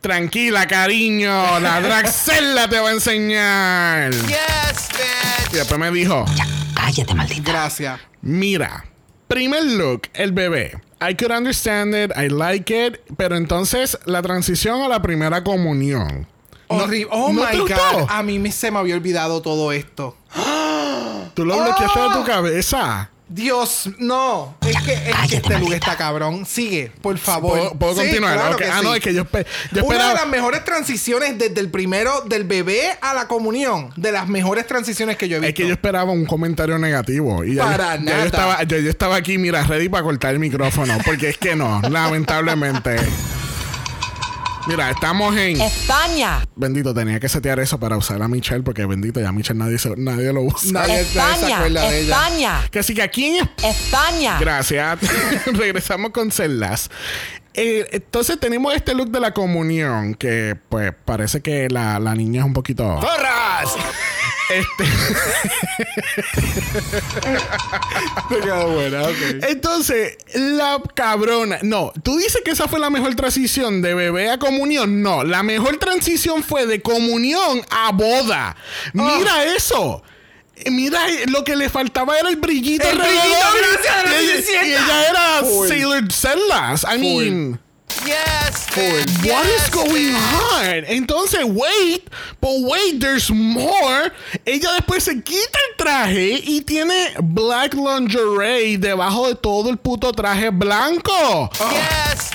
Tranquila, 0.01 0.67
cariño. 0.67 1.59
La 1.61 1.79
Drag 1.79 2.07
Zelda 2.09 2.67
te 2.67 2.77
va 2.79 2.89
a 2.89 2.91
enseñar. 2.91 4.11
Yes, 4.11 4.89
bitch. 4.89 5.53
Y 5.53 5.55
después 5.55 5.79
me 5.79 5.89
dijo. 5.91 6.25
Cállate, 6.75 7.15
maldita. 7.15 7.51
Gracias. 7.51 7.99
Mira, 8.21 8.85
primer 9.27 9.63
look, 9.63 10.07
el 10.13 10.31
bebé. 10.31 10.81
I 11.01 11.13
could 11.13 11.31
understand 11.31 11.93
it, 11.93 12.11
I 12.15 12.29
like 12.29 12.69
it, 12.71 12.99
pero 13.17 13.35
entonces 13.35 13.97
la 14.05 14.21
transición 14.21 14.81
a 14.81 14.87
la 14.87 15.01
primera 15.01 15.43
comunión. 15.43 16.27
Horrible. 16.67 17.07
Oh 17.11 17.31
¿no 17.31 17.41
my 17.41 17.57
God. 17.57 18.07
A 18.09 18.23
mí 18.23 18.39
me, 18.39 18.51
se 18.51 18.71
me 18.71 18.79
había 18.79 18.95
olvidado 18.95 19.41
todo 19.41 19.71
esto. 19.71 20.17
Tú 21.35 21.45
lo 21.45 21.55
bloqueaste 21.55 21.99
de 21.99 22.09
tu 22.09 22.23
cabeza. 22.23 23.11
Dios, 23.27 23.89
no. 23.97 24.55
Es 24.61 24.79
que, 24.83 24.93
es 24.93 25.29
que 25.29 25.35
este 25.37 25.57
look 25.59 25.73
está 25.73 25.97
cabrón. 25.97 26.45
Sigue, 26.45 26.91
por 27.01 27.17
favor. 27.17 27.57
¿Puedo, 27.57 27.71
puedo 27.73 27.93
Sí, 27.95 27.99
continuar? 28.01 28.33
claro 28.37 28.55
que 28.57 28.65
Ah, 28.65 28.77
sí. 28.79 28.85
no, 28.85 28.93
es 28.95 29.01
que 29.01 29.13
yo, 29.15 29.23
yo 29.23 29.29
Una 29.31 29.81
esperaba. 29.81 30.09
de 30.09 30.15
las 30.15 30.27
mejores 30.27 30.63
transiciones 30.63 31.37
desde 31.37 31.59
el 31.59 31.69
primero, 31.71 32.21
del 32.27 32.43
bebé 32.43 32.81
a 33.01 33.13
la 33.15 33.27
comunión. 33.27 33.89
De 33.95 34.11
las 34.11 34.27
mejores 34.27 34.67
transiciones 34.67 35.17
que 35.17 35.27
yo 35.27 35.37
he 35.37 35.39
visto. 35.39 35.49
Es 35.49 35.55
que 35.55 35.67
yo 35.67 35.73
esperaba 35.73 36.11
un 36.11 36.25
comentario 36.25 36.77
negativo. 36.77 37.43
Y 37.43 37.55
Para 37.55 37.95
ya 37.95 38.01
nada. 38.01 38.19
yo 38.19 38.25
estaba, 38.25 38.63
yo, 38.63 38.77
yo 38.77 38.89
estaba 38.91 39.15
aquí, 39.15 39.37
mira, 39.39 39.63
ready 39.63 39.89
para 39.89 40.03
cortar 40.03 40.31
el 40.33 40.39
micrófono. 40.39 40.95
Porque 41.03 41.29
es 41.29 41.37
que 41.39 41.55
no, 41.55 41.81
lamentablemente. 41.89 42.95
Mira, 44.67 44.89
estamos 44.89 45.35
en. 45.37 45.61
España. 45.61 46.39
Bendito, 46.55 46.93
tenía 46.93 47.19
que 47.19 47.29
setear 47.29 47.59
eso 47.59 47.79
para 47.79 47.97
usar 47.97 48.21
a 48.23 48.27
Michelle, 48.27 48.63
porque 48.63 48.85
bendito, 48.85 49.19
ya 49.19 49.31
Michelle 49.31 49.59
nadie, 49.59 49.77
se- 49.77 49.95
nadie 49.95 50.33
lo 50.33 50.41
usa. 50.41 50.71
Nadie- 50.71 50.87
nadie 50.87 51.05
se 51.05 51.19
España. 51.19 51.57
acuerda 51.57 51.81
de 51.89 51.99
ella. 52.01 52.15
España. 52.15 52.59
Que 52.71 52.79
así 52.79 52.93
que 52.95 53.03
aquí 53.03 53.25
en 53.37 53.49
España. 53.63 54.37
Gracias. 54.39 54.99
Regresamos 55.53 56.11
con 56.11 56.31
Celdas. 56.31 56.89
Eh, 57.53 57.87
entonces 57.91 58.37
tenemos 58.39 58.73
este 58.75 58.93
look 58.93 59.11
de 59.11 59.19
la 59.21 59.33
comunión, 59.33 60.13
que 60.15 60.57
pues 60.67 60.91
parece 61.05 61.41
que 61.41 61.69
la, 61.69 61.99
la 61.99 62.13
niña 62.15 62.41
es 62.41 62.45
un 62.45 62.51
poquito... 62.53 62.83
¡Porras! 62.99 63.75
Este, 64.49 64.85
buena, 68.67 69.07
entonces, 69.49 70.17
la 70.33 70.81
cabrona. 70.93 71.59
No, 71.63 71.91
tú 72.03 72.17
dices 72.17 72.41
que 72.43 72.51
esa 72.51 72.67
fue 72.67 72.79
la 72.79 72.89
mejor 72.89 73.15
transición 73.15 73.81
de 73.81 73.93
bebé 73.93 74.29
a 74.29 74.37
comunión. 74.37 75.01
No, 75.01 75.23
la 75.23 75.43
mejor 75.43 75.77
transición 75.77 76.43
fue 76.43 76.67
de 76.67 76.81
comunión 76.81 77.61
a 77.69 77.91
boda. 77.91 78.55
Mira 78.93 79.45
eso. 79.55 80.03
Mira, 80.71 81.01
lo 81.27 81.43
que 81.43 81.55
le 81.55 81.69
faltaba 81.69 82.17
era 82.17 82.29
el 82.29 82.37
brillito 82.37 82.87
El 82.87 82.97
brillito, 82.97 83.83
gracias, 83.83 84.49
Y 84.49 84.67
Y 84.67 84.71
ella 84.71 85.09
era. 85.09 85.43
Sailor 85.67 86.11
Cellas. 86.11 86.83
I 86.83 86.97
mean... 86.97 87.59
Yes, 88.05 88.67
bitch. 88.69 89.25
What 89.27 89.45
is 89.47 89.69
going 89.69 90.13
on? 90.13 90.85
Entonces, 90.85 91.43
wait, 91.43 92.07
but 92.39 92.61
wait, 92.61 92.99
there's 92.99 93.31
more. 93.31 94.11
Ella 94.45 94.75
después 94.79 95.03
se 95.03 95.21
quita 95.21 95.57
el 95.69 95.77
traje 95.77 96.41
y 96.45 96.61
tiene 96.61 97.15
black 97.21 97.73
lingerie 97.73 98.77
debajo 98.77 99.27
de 99.27 99.35
todo 99.35 99.69
el 99.69 99.77
puto 99.77 100.11
traje 100.11 100.49
blanco. 100.51 101.49
Yes. 101.71 102.31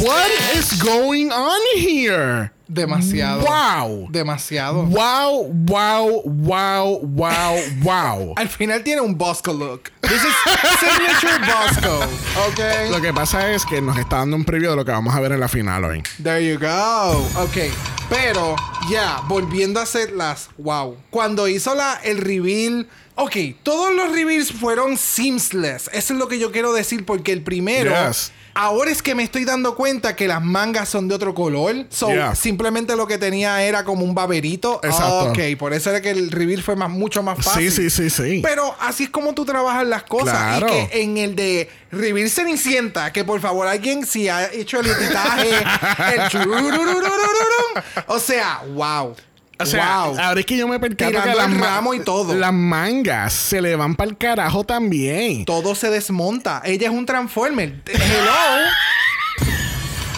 What 0.00 0.30
is 0.54 0.72
going 0.82 1.32
on 1.32 1.60
here? 1.76 2.52
Demasiado. 2.72 3.42
Wow. 3.42 4.08
Demasiado. 4.10 4.84
Wow, 4.84 5.52
wow, 5.52 6.22
wow, 6.24 7.00
wow, 7.02 7.58
wow. 7.82 8.34
Al 8.38 8.48
final 8.48 8.82
tiene 8.82 9.02
un 9.02 9.18
Bosco 9.18 9.52
look. 9.52 9.90
This 10.00 10.22
is 10.24 10.34
signature 10.80 11.38
Bosco. 11.44 12.00
Ok. 12.48 12.90
Lo 12.90 13.02
que 13.02 13.12
pasa 13.12 13.52
es 13.52 13.66
que 13.66 13.82
nos 13.82 13.98
está 13.98 14.16
dando 14.18 14.36
un 14.36 14.44
preview 14.46 14.70
de 14.70 14.76
lo 14.76 14.86
que 14.86 14.90
vamos 14.90 15.14
a 15.14 15.20
ver 15.20 15.32
en 15.32 15.40
la 15.40 15.48
final 15.48 15.84
hoy. 15.84 16.02
There 16.22 16.42
you 16.42 16.58
go. 16.58 17.18
Ok. 17.42 17.70
Pero, 18.08 18.56
ya, 18.90 19.20
volviendo 19.28 19.78
a 19.78 19.82
hacer 19.82 20.12
las. 20.12 20.48
Wow. 20.56 20.96
Cuando 21.10 21.48
hizo 21.48 21.74
la, 21.74 22.00
el 22.02 22.16
reveal. 22.18 22.88
Ok, 23.16 23.36
todos 23.62 23.94
los 23.94 24.12
reveals 24.12 24.50
fueron 24.50 24.96
seamless. 24.96 25.90
Eso 25.92 26.14
es 26.14 26.18
lo 26.18 26.26
que 26.26 26.38
yo 26.38 26.50
quiero 26.52 26.72
decir, 26.72 27.04
porque 27.04 27.32
el 27.32 27.42
primero. 27.42 27.92
Yes. 28.08 28.32
Ahora 28.54 28.90
es 28.90 29.02
que 29.02 29.14
me 29.14 29.22
estoy 29.22 29.44
dando 29.44 29.74
cuenta 29.74 30.14
que 30.14 30.28
las 30.28 30.42
mangas 30.42 30.88
son 30.88 31.08
de 31.08 31.14
otro 31.14 31.34
color. 31.34 31.86
So, 31.88 32.08
Yeah. 32.08 32.34
simplemente 32.34 32.94
lo 32.96 33.06
que 33.06 33.16
tenía 33.18 33.62
era 33.62 33.84
como 33.84 34.04
un 34.04 34.14
baberito. 34.14 34.80
Exacto. 34.82 35.30
Ok, 35.30 35.38
por 35.58 35.72
eso 35.72 35.90
era 35.90 36.00
que 36.02 36.10
el 36.10 36.30
reveal 36.30 36.62
fue 36.62 36.76
más, 36.76 36.90
mucho 36.90 37.22
más 37.22 37.42
fácil. 37.42 37.70
Sí, 37.70 37.88
sí, 37.90 38.10
sí, 38.10 38.10
sí. 38.10 38.40
Pero 38.42 38.74
así 38.80 39.04
es 39.04 39.10
como 39.10 39.32
tú 39.32 39.44
trabajas 39.44 39.86
las 39.86 40.02
cosas. 40.02 40.58
Claro. 40.58 40.66
Y 40.68 40.70
que 40.70 41.02
en 41.02 41.16
el 41.18 41.34
de 41.34 41.70
Reveal 41.90 42.28
Cenicienta, 42.30 43.12
que 43.12 43.24
por 43.24 43.40
favor 43.40 43.66
alguien 43.66 44.04
si 44.06 44.28
ha 44.28 44.52
hecho 44.52 44.80
el 44.80 44.86
editaje, 44.86 45.48
el. 46.14 46.30
O 48.06 48.18
sea, 48.18 48.62
wow. 48.74 49.14
O 49.58 49.66
sea, 49.66 50.06
wow. 50.06 50.18
ahora 50.18 50.40
es 50.40 50.46
que 50.46 50.56
yo 50.56 50.66
me 50.66 50.80
percato 50.80 51.10
Tirando 51.10 51.30
que 51.30 51.36
las 51.36 51.52
el 51.52 51.60
ramo 51.60 51.94
y 51.94 52.00
todo. 52.00 52.34
Las 52.34 52.52
mangas 52.52 53.32
se 53.32 53.60
le 53.60 53.76
van 53.76 53.94
para 53.94 54.10
el 54.10 54.16
carajo 54.16 54.64
también. 54.64 55.44
Todo 55.44 55.74
se 55.74 55.90
desmonta. 55.90 56.62
Ella 56.64 56.88
es 56.88 56.92
un 56.92 57.06
Transformer. 57.06 57.80
Hello. 57.86 58.32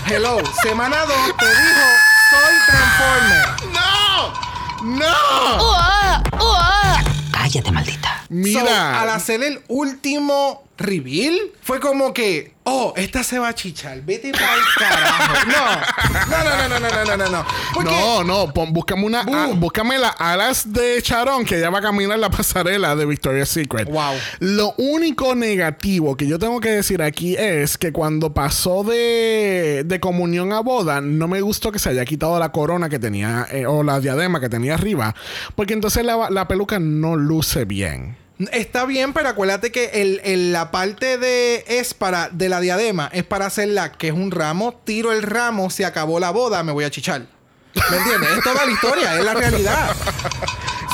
Hello. 0.06 0.38
Semana 0.62 0.96
2 1.00 1.08
te 1.38 1.46
dijo, 1.46 1.86
soy 2.30 2.54
Transformer. 2.66 3.46
¡No! 3.72 4.98
¡No! 4.98 5.70
¡Uah! 5.70 6.22
¡Uah! 6.40 7.04
Cállate, 7.32 7.72
maldita. 7.72 8.23
So, 8.34 8.60
Mira. 8.60 9.00
al 9.00 9.10
hacer 9.10 9.42
el 9.42 9.60
último 9.68 10.64
reveal, 10.76 11.38
fue 11.62 11.78
como 11.78 12.12
que, 12.12 12.52
oh, 12.64 12.92
esta 12.96 13.22
se 13.22 13.38
va 13.38 13.48
a 13.48 13.54
chichar. 13.54 14.02
Vete 14.02 14.32
para 14.32 14.54
el 14.54 14.60
carajo. 14.76 15.34
No. 15.46 16.24
No, 16.30 16.44
no, 16.44 16.68
no, 16.68 16.80
no, 16.80 16.90
no, 16.90 17.04
no, 17.04 17.16
no, 17.16 17.30
no. 17.30 17.46
Porque 17.74 17.90
no, 17.92 18.24
no, 18.24 18.52
pon- 18.52 18.72
búscame 18.72 19.04
una, 19.04 19.22
Boom. 19.22 19.36
ah, 19.36 19.50
búscame 19.54 19.98
las 19.98 20.14
alas 20.18 20.72
de 20.72 21.00
Charón 21.02 21.44
que 21.44 21.58
ella 21.58 21.70
va 21.70 21.78
a 21.78 21.82
caminar 21.82 22.18
la 22.18 22.28
pasarela 22.30 22.96
de 22.96 23.06
Victoria's 23.06 23.50
Secret. 23.50 23.88
Wow. 23.88 24.14
Lo 24.40 24.74
único 24.78 25.34
negativo 25.36 26.16
que 26.16 26.26
yo 26.26 26.38
tengo 26.40 26.58
que 26.60 26.70
decir 26.70 27.02
aquí 27.02 27.36
es 27.36 27.78
que 27.78 27.92
cuando 27.92 28.34
pasó 28.34 28.82
de, 28.82 29.82
de 29.86 30.00
comunión 30.00 30.52
a 30.52 30.60
boda, 30.60 31.00
no 31.00 31.28
me 31.28 31.40
gustó 31.40 31.70
que 31.70 31.78
se 31.78 31.90
haya 31.90 32.04
quitado 32.04 32.38
la 32.40 32.50
corona 32.50 32.88
que 32.88 32.98
tenía 32.98 33.46
eh, 33.52 33.66
o 33.66 33.82
la 33.84 34.00
diadema 34.00 34.40
que 34.40 34.48
tenía 34.48 34.74
arriba, 34.74 35.14
porque 35.54 35.74
entonces 35.74 36.04
la, 36.04 36.30
la 36.30 36.48
peluca 36.48 36.78
no 36.80 37.16
luce 37.16 37.64
bien. 37.64 38.16
Está 38.52 38.84
bien, 38.84 39.12
pero 39.12 39.28
acuérdate 39.28 39.70
que 39.70 39.90
el, 40.02 40.20
el- 40.24 40.52
la 40.52 40.70
parte 40.72 41.18
de 41.18 41.64
es 41.68 41.94
para 41.94 42.28
de 42.30 42.48
la 42.48 42.60
diadema 42.60 43.08
es 43.12 43.22
para 43.24 43.46
hacerla 43.46 43.92
que 43.92 44.08
es 44.08 44.12
un 44.14 44.30
ramo, 44.32 44.74
tiro 44.84 45.12
el 45.12 45.22
ramo, 45.22 45.70
se 45.70 45.84
acabó 45.84 46.18
la 46.18 46.30
boda, 46.30 46.62
me 46.64 46.72
voy 46.72 46.84
a 46.84 46.90
chichar. 46.90 47.26
¿Me 47.90 47.96
entiendes? 47.96 48.30
es 48.38 48.42
toda 48.44 48.64
la 48.66 48.70
historia, 48.72 49.18
es 49.18 49.24
la 49.24 49.34
realidad. 49.34 49.94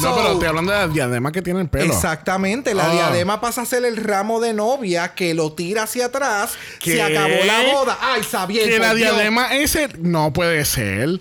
No, 0.03 0.09
So, 0.11 0.17
pero 0.17 0.33
estoy 0.33 0.49
hablando 0.49 0.73
de 0.73 0.79
la 0.79 0.89
diadema 0.89 1.31
que 1.31 1.43
tiene 1.43 1.61
el 1.61 1.69
pelo. 1.69 1.93
Exactamente, 1.93 2.73
la 2.75 2.87
Ah. 2.87 2.93
diadema 2.93 3.39
pasa 3.41 3.63
a 3.63 3.67
ser 3.67 3.85
el 3.85 3.99
ramo 3.99 4.41
de 4.41 4.55
novia 4.55 5.15
que 5.15 5.35
lo 5.35 5.53
tira 5.53 5.83
hacia 5.83 6.07
atrás, 6.07 6.53
¿Qué? 6.79 6.93
se 6.97 7.03
acabó 7.03 7.45
la 7.45 7.73
boda. 7.75 7.99
Ay, 8.01 8.23
sabía. 8.23 8.65
Que 8.65 8.79
la 8.79 8.95
Dios. 8.95 9.15
diadema 9.15 9.55
ese 9.55 9.89
no 9.99 10.33
puede 10.33 10.65
ser. 10.65 11.21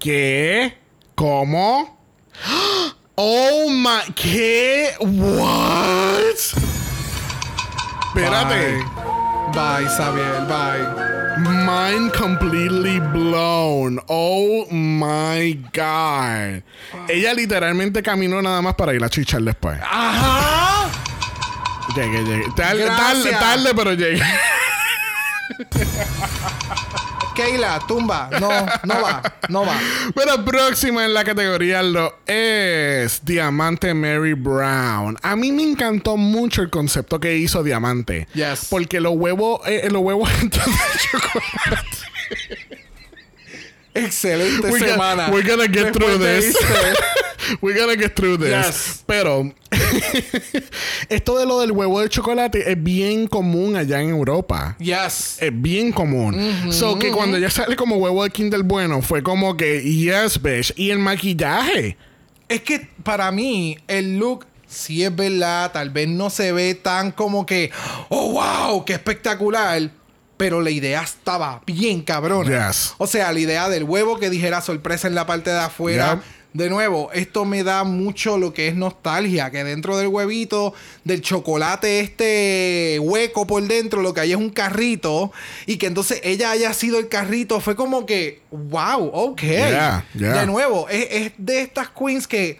¿Qué? 0.00 0.78
¿Cómo? 1.14 1.96
Oh 3.20 3.68
my. 3.68 4.02
¿Qué? 4.14 4.94
What? 5.00 6.38
Espérate. 8.14 8.78
Bye, 9.52 9.52
bye 9.52 9.88
Xavier, 9.88 10.46
bye. 10.46 10.86
Mind 11.66 12.12
completely 12.12 13.00
blown. 13.00 13.98
Oh 14.08 14.66
my 14.70 15.52
God. 15.72 16.62
Ella 17.08 17.34
literalmente 17.34 18.04
caminó 18.04 18.40
nada 18.40 18.62
más 18.62 18.76
para 18.76 18.94
ir 18.94 19.02
a 19.02 19.08
chichar 19.08 19.42
después. 19.42 19.80
Ajá. 19.82 20.88
Llegué, 21.96 22.22
llegué. 22.22 22.44
Tarde, 22.54 22.86
tarde, 22.86 23.32
tarde, 23.32 23.74
pero 23.74 23.94
llegué. 23.94 24.22
Keila, 27.38 27.78
tumba. 27.86 28.28
No, 28.40 28.48
no 28.82 29.00
va, 29.00 29.22
no 29.48 29.64
va. 29.64 29.78
Pero 30.12 30.44
próxima 30.44 31.04
en 31.04 31.14
la 31.14 31.22
categoría 31.22 31.84
lo 31.84 32.18
es 32.26 33.24
Diamante 33.24 33.94
Mary 33.94 34.32
Brown. 34.32 35.16
A 35.22 35.36
mí 35.36 35.52
me 35.52 35.62
encantó 35.62 36.16
mucho 36.16 36.62
el 36.62 36.70
concepto 36.70 37.20
que 37.20 37.36
hizo 37.36 37.62
Diamante. 37.62 38.26
Yes. 38.34 38.66
Porque 38.68 39.00
los 39.00 39.12
huevos, 39.14 39.60
eh, 39.68 39.88
los 39.88 40.02
huevos 40.02 40.28
de 40.42 40.48
chocolate. 40.50 41.97
Excelente 44.04 44.62
We're 44.70 44.78
gonna- 44.80 44.92
semana. 44.92 45.30
we're 45.30 45.46
gonna 45.46 45.66
get 45.68 45.92
through 45.92 46.18
this. 46.18 46.56
We're 47.62 47.74
gonna 47.78 47.96
get 47.96 48.14
through 48.14 48.36
this. 48.38 48.50
Yes. 48.50 49.04
Pero 49.06 49.50
esto 51.08 51.38
de 51.38 51.46
lo 51.46 51.60
del 51.60 51.72
huevo 51.72 52.00
de 52.00 52.08
chocolate 52.10 52.70
es 52.70 52.82
bien 52.82 53.26
común 53.26 53.76
allá 53.76 54.02
en 54.02 54.10
Europa. 54.10 54.76
Yes. 54.78 55.38
Es 55.40 55.50
bien 55.52 55.92
común. 55.92 56.70
so 56.72 56.98
que 56.98 57.10
cuando 57.10 57.38
ya 57.38 57.48
sale 57.48 57.74
como 57.76 57.96
huevo 57.96 58.22
de 58.24 58.30
Kinder 58.30 58.62
bueno, 58.62 59.00
fue 59.02 59.22
como 59.22 59.56
que 59.56 59.80
yes, 59.82 60.40
bitch. 60.42 60.74
Y 60.76 60.90
el 60.90 60.98
maquillaje. 60.98 61.96
Es 62.48 62.60
que 62.62 62.88
para 63.02 63.30
mí 63.30 63.78
el 63.88 64.18
look 64.18 64.46
sí 64.66 65.02
es 65.02 65.14
verdad, 65.14 65.72
tal 65.72 65.88
vez 65.90 66.08
no 66.08 66.28
se 66.30 66.52
ve 66.52 66.74
tan 66.74 67.12
como 67.12 67.46
que, 67.46 67.70
oh 68.10 68.32
wow, 68.32 68.84
qué 68.84 68.94
espectacular. 68.94 69.90
Pero 70.38 70.62
la 70.62 70.70
idea 70.70 71.02
estaba 71.02 71.60
bien 71.66 72.00
cabrona. 72.00 72.68
Yes. 72.68 72.94
O 72.96 73.06
sea, 73.06 73.30
la 73.32 73.40
idea 73.40 73.68
del 73.68 73.84
huevo 73.84 74.18
que 74.18 74.30
dijera 74.30 74.62
sorpresa 74.62 75.06
en 75.06 75.14
la 75.14 75.26
parte 75.26 75.50
de 75.50 75.60
afuera. 75.60 76.22
De 76.54 76.70
nuevo, 76.70 77.12
esto 77.12 77.44
me 77.44 77.62
da 77.62 77.84
mucho 77.84 78.38
lo 78.38 78.54
que 78.54 78.68
es 78.68 78.74
nostalgia, 78.74 79.50
que 79.50 79.62
dentro 79.64 79.98
del 79.98 80.08
huevito, 80.08 80.72
del 81.04 81.20
chocolate 81.20 82.00
este 82.00 82.98
hueco 83.02 83.46
por 83.46 83.62
dentro, 83.64 84.00
lo 84.00 84.14
que 84.14 84.22
hay 84.22 84.30
es 84.30 84.38
un 84.38 84.48
carrito, 84.48 85.30
y 85.66 85.76
que 85.76 85.86
entonces 85.86 86.20
ella 86.24 86.50
haya 86.50 86.72
sido 86.72 86.98
el 86.98 87.08
carrito, 87.08 87.60
fue 87.60 87.76
como 87.76 88.06
que, 88.06 88.40
wow, 88.50 89.10
ok. 89.12 89.42
Yeah, 89.42 90.06
yeah. 90.14 90.40
De 90.40 90.46
nuevo, 90.46 90.88
es, 90.88 91.06
es 91.10 91.32
de 91.36 91.60
estas 91.60 91.90
queens 91.90 92.26
que 92.26 92.58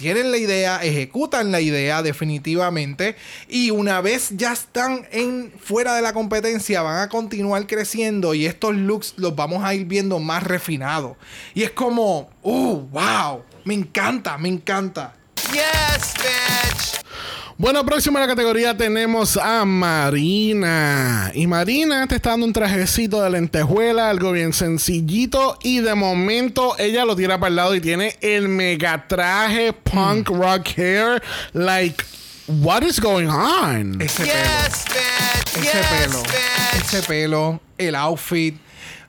tienen 0.00 0.30
la 0.30 0.38
idea, 0.38 0.82
ejecutan 0.82 1.52
la 1.52 1.60
idea 1.60 2.02
definitivamente 2.02 3.16
y 3.48 3.70
una 3.70 4.00
vez 4.00 4.30
ya 4.30 4.54
están 4.54 5.06
en 5.12 5.52
fuera 5.62 5.94
de 5.94 6.00
la 6.00 6.14
competencia 6.14 6.80
van 6.80 7.02
a 7.02 7.08
continuar 7.10 7.66
creciendo 7.66 8.32
y 8.32 8.46
estos 8.46 8.74
looks 8.74 9.12
los 9.18 9.36
vamos 9.36 9.62
a 9.62 9.74
ir 9.74 9.84
viendo 9.84 10.18
más 10.18 10.42
refinados. 10.42 11.18
Y 11.54 11.64
es 11.64 11.70
como, 11.70 12.30
uh, 12.42 12.76
wow, 12.90 13.44
me 13.64 13.74
encanta, 13.74 14.38
me 14.38 14.48
encanta. 14.48 15.14
Bueno, 17.60 17.84
próximo 17.84 18.16
en 18.16 18.22
la 18.22 18.28
categoría 18.28 18.74
tenemos 18.74 19.36
a 19.36 19.66
Marina. 19.66 21.30
Y 21.34 21.46
Marina 21.46 22.06
te 22.06 22.14
está 22.14 22.30
dando 22.30 22.46
un 22.46 22.54
trajecito 22.54 23.20
de 23.20 23.28
lentejuela, 23.28 24.08
algo 24.08 24.32
bien 24.32 24.54
sencillito. 24.54 25.58
Y 25.62 25.80
de 25.80 25.94
momento 25.94 26.74
ella 26.78 27.04
lo 27.04 27.14
tira 27.16 27.38
para 27.38 27.50
el 27.50 27.56
lado 27.56 27.74
y 27.74 27.82
tiene 27.82 28.16
el 28.22 28.48
mega 28.48 29.06
traje 29.06 29.74
punk 29.74 30.30
rock 30.30 30.68
hair. 30.74 31.22
Like, 31.52 32.02
what 32.48 32.80
is 32.82 32.98
going 32.98 33.28
on? 33.28 34.00
Ese 34.00 34.24
Yes, 34.24 34.86
bitch. 34.86 35.52
pelo. 35.52 35.62
Ese 35.62 35.62
yes, 35.62 35.86
pelo. 35.86 36.22
bitch. 36.22 36.82
Ese 36.82 37.02
pelo. 37.02 37.60
El 37.76 37.94
outfit. 37.94 38.56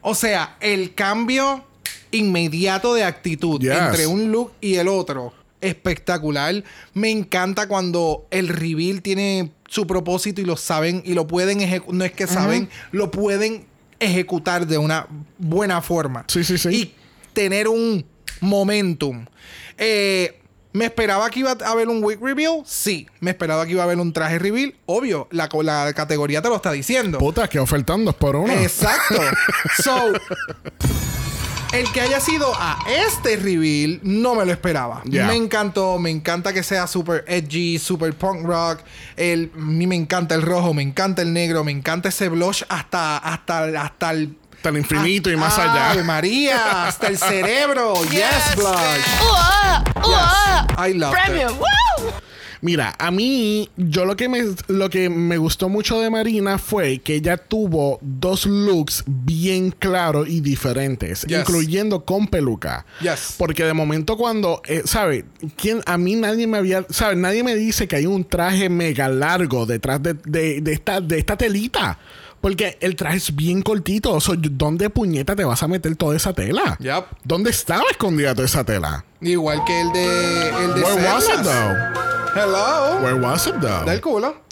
O 0.01 0.13
sea, 0.13 0.57
el 0.59 0.93
cambio 0.93 1.63
inmediato 2.11 2.93
de 2.95 3.05
actitud 3.05 3.61
Yes. 3.61 3.77
entre 3.77 4.07
un 4.07 4.29
look 4.29 4.51
y 4.59 4.75
el 4.75 4.89
otro. 4.89 5.31
Espectacular. 5.61 6.63
Me 6.93 7.09
encanta 7.09 7.67
cuando 7.67 8.27
el 8.31 8.47
reveal 8.47 9.01
tiene 9.01 9.51
su 9.67 9.87
propósito 9.87 10.41
y 10.41 10.45
lo 10.45 10.57
saben 10.57 11.01
y 11.05 11.13
lo 11.13 11.27
pueden 11.27 11.61
ejecutar. 11.61 11.95
No 11.95 12.03
es 12.03 12.11
que 12.11 12.27
saben, 12.27 12.69
lo 12.91 13.11
pueden 13.11 13.65
ejecutar 13.99 14.67
de 14.67 14.77
una 14.77 15.07
buena 15.37 15.81
forma. 15.81 16.25
Sí, 16.27 16.43
sí, 16.43 16.57
sí. 16.57 16.69
Y 16.69 16.95
tener 17.33 17.67
un 17.67 18.05
momentum. 18.41 19.25
Eh, 19.77 20.41
¿Me 20.73 20.85
esperaba 20.85 21.29
que 21.29 21.41
iba 21.41 21.51
a 21.51 21.71
haber 21.71 21.89
un 21.89 22.03
wig 22.03 22.19
reveal? 22.21 22.61
Sí. 22.65 23.07
¿Me 23.19 23.31
esperaba 23.31 23.65
que 23.65 23.73
iba 23.73 23.81
a 23.81 23.85
haber 23.85 23.99
un 23.99 24.13
traje 24.13 24.39
reveal? 24.39 24.73
Obvio. 24.85 25.27
La, 25.31 25.49
la 25.63 25.93
categoría 25.93 26.41
te 26.41 26.47
lo 26.47 26.55
está 26.55 26.71
diciendo. 26.71 27.17
Puta, 27.17 27.47
que 27.49 27.59
ofertando 27.59 28.13
por 28.13 28.37
uno. 28.37 28.53
Exacto. 28.53 29.21
so, 29.83 30.13
el 31.73 31.91
que 31.91 32.01
haya 32.01 32.19
sido 32.19 32.51
a 32.57 32.79
este 32.87 33.37
reveal, 33.37 33.99
no 34.03 34.35
me 34.35 34.45
lo 34.45 34.51
esperaba. 34.51 35.01
Me 35.05 35.35
encantó, 35.35 35.97
me 35.99 36.09
encanta 36.09 36.53
que 36.53 36.63
sea 36.63 36.87
super 36.87 37.23
edgy, 37.27 37.79
super 37.79 38.13
punk 38.13 38.45
rock. 38.45 38.79
El, 39.15 39.51
a 39.55 39.57
mí 39.57 39.87
me 39.87 39.95
encanta 39.95 40.35
el 40.35 40.41
rojo, 40.41 40.73
me 40.73 40.81
encanta 40.83 41.21
el 41.21 41.33
negro, 41.33 41.63
me 41.63 41.71
encanta 41.71 42.09
ese 42.09 42.29
blush 42.29 42.63
hasta, 42.69 43.17
hasta, 43.17 43.63
hasta 43.81 44.11
el. 44.11 44.37
Hasta 44.61 44.69
el 44.69 44.77
infinito 44.77 45.31
y 45.31 45.35
más 45.35 45.57
¡Ave 45.57 45.69
allá. 45.79 46.03
María, 46.03 46.87
hasta 46.87 47.07
el 47.07 47.17
cerebro. 47.17 47.95
yes, 48.11 48.11
Yes, 48.11 48.55
blush. 48.55 49.05
¡Uah! 49.31 49.83
¡Uah! 50.05 50.87
I 50.87 50.93
love 50.93 51.11
Premium. 51.13 51.49
it. 51.53 51.57
¡Woo! 51.59 52.11
Mira, 52.61 52.93
a 52.99 53.09
mí, 53.11 53.69
yo 53.75 54.05
lo 54.05 54.15
que 54.15 54.29
me 54.29 54.43
lo 54.67 54.89
que 54.89 55.09
me 55.09 55.37
gustó 55.37 55.67
mucho 55.67 55.99
de 55.99 56.09
Marina 56.11 56.57
fue 56.59 56.99
que 56.99 57.15
ella 57.15 57.37
tuvo 57.37 57.97
dos 58.01 58.45
looks 58.45 59.03
bien 59.07 59.71
claros 59.71 60.27
y 60.29 60.41
diferentes, 60.41 61.23
Yes. 61.23 61.39
incluyendo 61.39 62.05
con 62.05 62.27
peluca. 62.27 62.85
Yes. 63.01 63.35
Porque 63.37 63.63
de 63.65 63.73
momento 63.73 64.15
cuando, 64.15 64.61
eh, 64.67 64.83
¿sabe? 64.85 65.25
¿Quién, 65.57 65.81
a 65.85 65.97
mí 65.97 66.15
nadie 66.15 66.45
me 66.45 66.57
había, 66.59 66.85
¿sabe? 66.89 67.15
Nadie 67.15 67.43
me 67.43 67.55
dice 67.55 67.87
que 67.87 67.95
hay 67.95 68.05
un 68.05 68.23
traje 68.25 68.69
mega 68.69 69.07
largo 69.09 69.65
detrás 69.65 70.01
de, 70.03 70.13
de- 70.13 70.61
de 70.61 70.71
esta, 70.73 71.01
de 71.01 71.17
esta 71.17 71.35
telita. 71.37 71.97
Porque 72.41 72.77
el 72.81 72.95
traje 72.95 73.17
es 73.17 73.35
bien 73.35 73.61
cortito. 73.61 74.11
O 74.13 74.19
sea, 74.19 74.35
¿Dónde 74.37 74.89
puñeta 74.89 75.35
te 75.35 75.43
vas 75.45 75.61
a 75.63 75.67
meter 75.67 75.95
toda 75.95 76.15
esa 76.15 76.33
tela? 76.33 76.77
¿Dónde 77.23 77.51
estaba 77.51 77.83
escondida 77.91 78.33
toda 78.33 78.47
esa 78.47 78.63
tela? 78.63 79.05
Igual 79.21 79.63
que 79.65 79.81
el 79.81 79.91
de. 79.93 80.49
El 80.49 80.73
de 80.73 80.81
Where 80.81 81.07
was 81.07 81.29
it 81.29 81.41
though? 81.43 81.75
Hello. 82.35 82.99
Where 83.01 83.19
was 83.19 83.45
it 83.47 83.55
though? 83.61 83.85
Del 83.85 84.01
culo. 84.01 84.35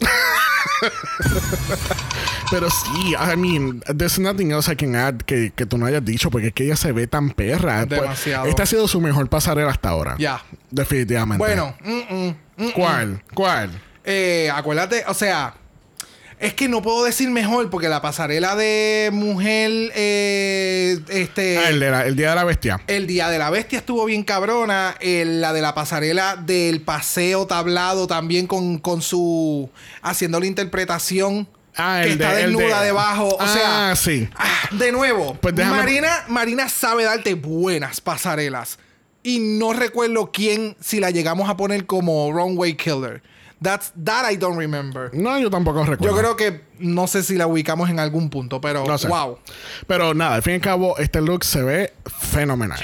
Pero 2.50 2.68
sí, 2.70 3.14
I 3.14 3.36
mean, 3.36 3.80
there's 3.96 4.18
nothing 4.18 4.50
else 4.50 4.70
I 4.70 4.76
can 4.76 4.94
add 4.96 5.22
que, 5.24 5.52
que 5.54 5.66
tú 5.66 5.78
no 5.78 5.86
hayas 5.86 6.04
dicho, 6.04 6.30
porque 6.30 6.48
es 6.48 6.52
que 6.52 6.64
ella 6.64 6.76
se 6.76 6.92
ve 6.92 7.06
tan 7.06 7.30
perra. 7.30 7.86
Pues, 7.86 8.00
Demasiado. 8.00 8.46
Esta 8.46 8.64
ha 8.64 8.66
sido 8.66 8.88
su 8.88 9.00
mejor 9.00 9.28
pasarela 9.28 9.70
hasta 9.70 9.88
ahora. 9.90 10.16
Ya. 10.18 10.42
Definitivamente. 10.70 11.38
Bueno, 11.38 11.76
mm, 11.84 12.14
mm, 12.14 12.36
mm, 12.56 12.70
¿Cuál? 12.72 13.22
¿Cuál? 13.34 13.70
Eh, 14.04 14.50
acuérdate, 14.52 15.04
o 15.06 15.14
sea, 15.14 15.54
es 16.40 16.54
que 16.54 16.68
no 16.68 16.82
puedo 16.82 17.04
decir 17.04 17.30
mejor 17.30 17.70
porque 17.70 17.88
la 17.88 18.00
pasarela 18.02 18.56
de 18.56 19.10
mujer, 19.12 19.70
eh, 19.94 20.98
este, 21.08 21.58
Ah, 21.58 21.68
el, 21.68 21.78
de 21.80 21.90
la- 21.90 22.06
el 22.06 22.16
Día 22.16 22.30
de 22.30 22.34
la 22.34 22.44
Bestia. 22.44 22.80
el 22.86 23.06
día 23.06 23.28
de 23.28 23.38
la 23.38 23.50
bestia 23.50 23.78
estuvo 23.78 24.04
bien 24.06 24.24
cabrona, 24.24 24.96
el- 25.00 25.40
la 25.40 25.52
de 25.52 25.60
la 25.62 25.74
pasarela 25.74 26.36
del 26.36 26.80
paseo 26.80 27.46
tablado 27.46 28.06
también 28.06 28.46
con, 28.46 28.78
con 28.78 29.02
su 29.02 29.70
haciendo 30.02 30.40
la 30.40 30.46
interpretación. 30.46 31.46
Ah, 31.76 32.00
que 32.02 32.08
de- 32.08 32.12
está 32.14 32.34
de- 32.34 32.42
desnuda 32.46 32.82
debajo. 32.82 33.36
O 33.38 33.46
sea, 33.46 33.90
Ah, 33.92 33.96
sí. 33.96 34.28
ah, 34.36 34.68
de 34.72 34.90
nuevo, 34.92 35.36
Pues 35.40 35.54
déjame- 35.54 35.76
Marina, 35.76 36.24
Marina 36.28 36.68
sabe 36.68 37.04
darte 37.04 37.34
buenas 37.34 38.00
pasarelas. 38.00 38.78
Y 39.22 39.38
no 39.38 39.72
recuerdo 39.74 40.30
quién, 40.32 40.76
si 40.80 40.98
la 40.98 41.10
llegamos 41.10 41.48
a 41.48 41.56
poner 41.56 41.86
como 41.86 42.32
Runway 42.32 42.74
Killer. 42.76 43.22
That's, 43.62 43.92
that 44.04 44.24
I 44.30 44.36
don't 44.36 44.56
remember. 44.58 45.10
No, 45.12 45.38
yo 45.38 45.50
tampoco 45.50 45.84
recuerdo. 45.84 46.14
Yo 46.14 46.18
creo 46.18 46.36
que 46.36 46.62
no 46.78 47.06
sé 47.06 47.22
si 47.22 47.36
la 47.36 47.46
ubicamos 47.46 47.90
en 47.90 47.98
algún 48.00 48.30
punto, 48.30 48.60
pero 48.60 48.84
No 48.86 48.96
sé. 48.96 49.08
wow. 49.08 49.38
Pero 49.86 50.14
nada, 50.14 50.36
al 50.36 50.42
fin 50.42 50.52
y 50.52 50.56
al 50.56 50.60
cabo, 50.62 50.96
este 50.98 51.20
look 51.20 51.44
se 51.44 51.62
ve 51.62 51.92
fenomenal. 52.30 52.78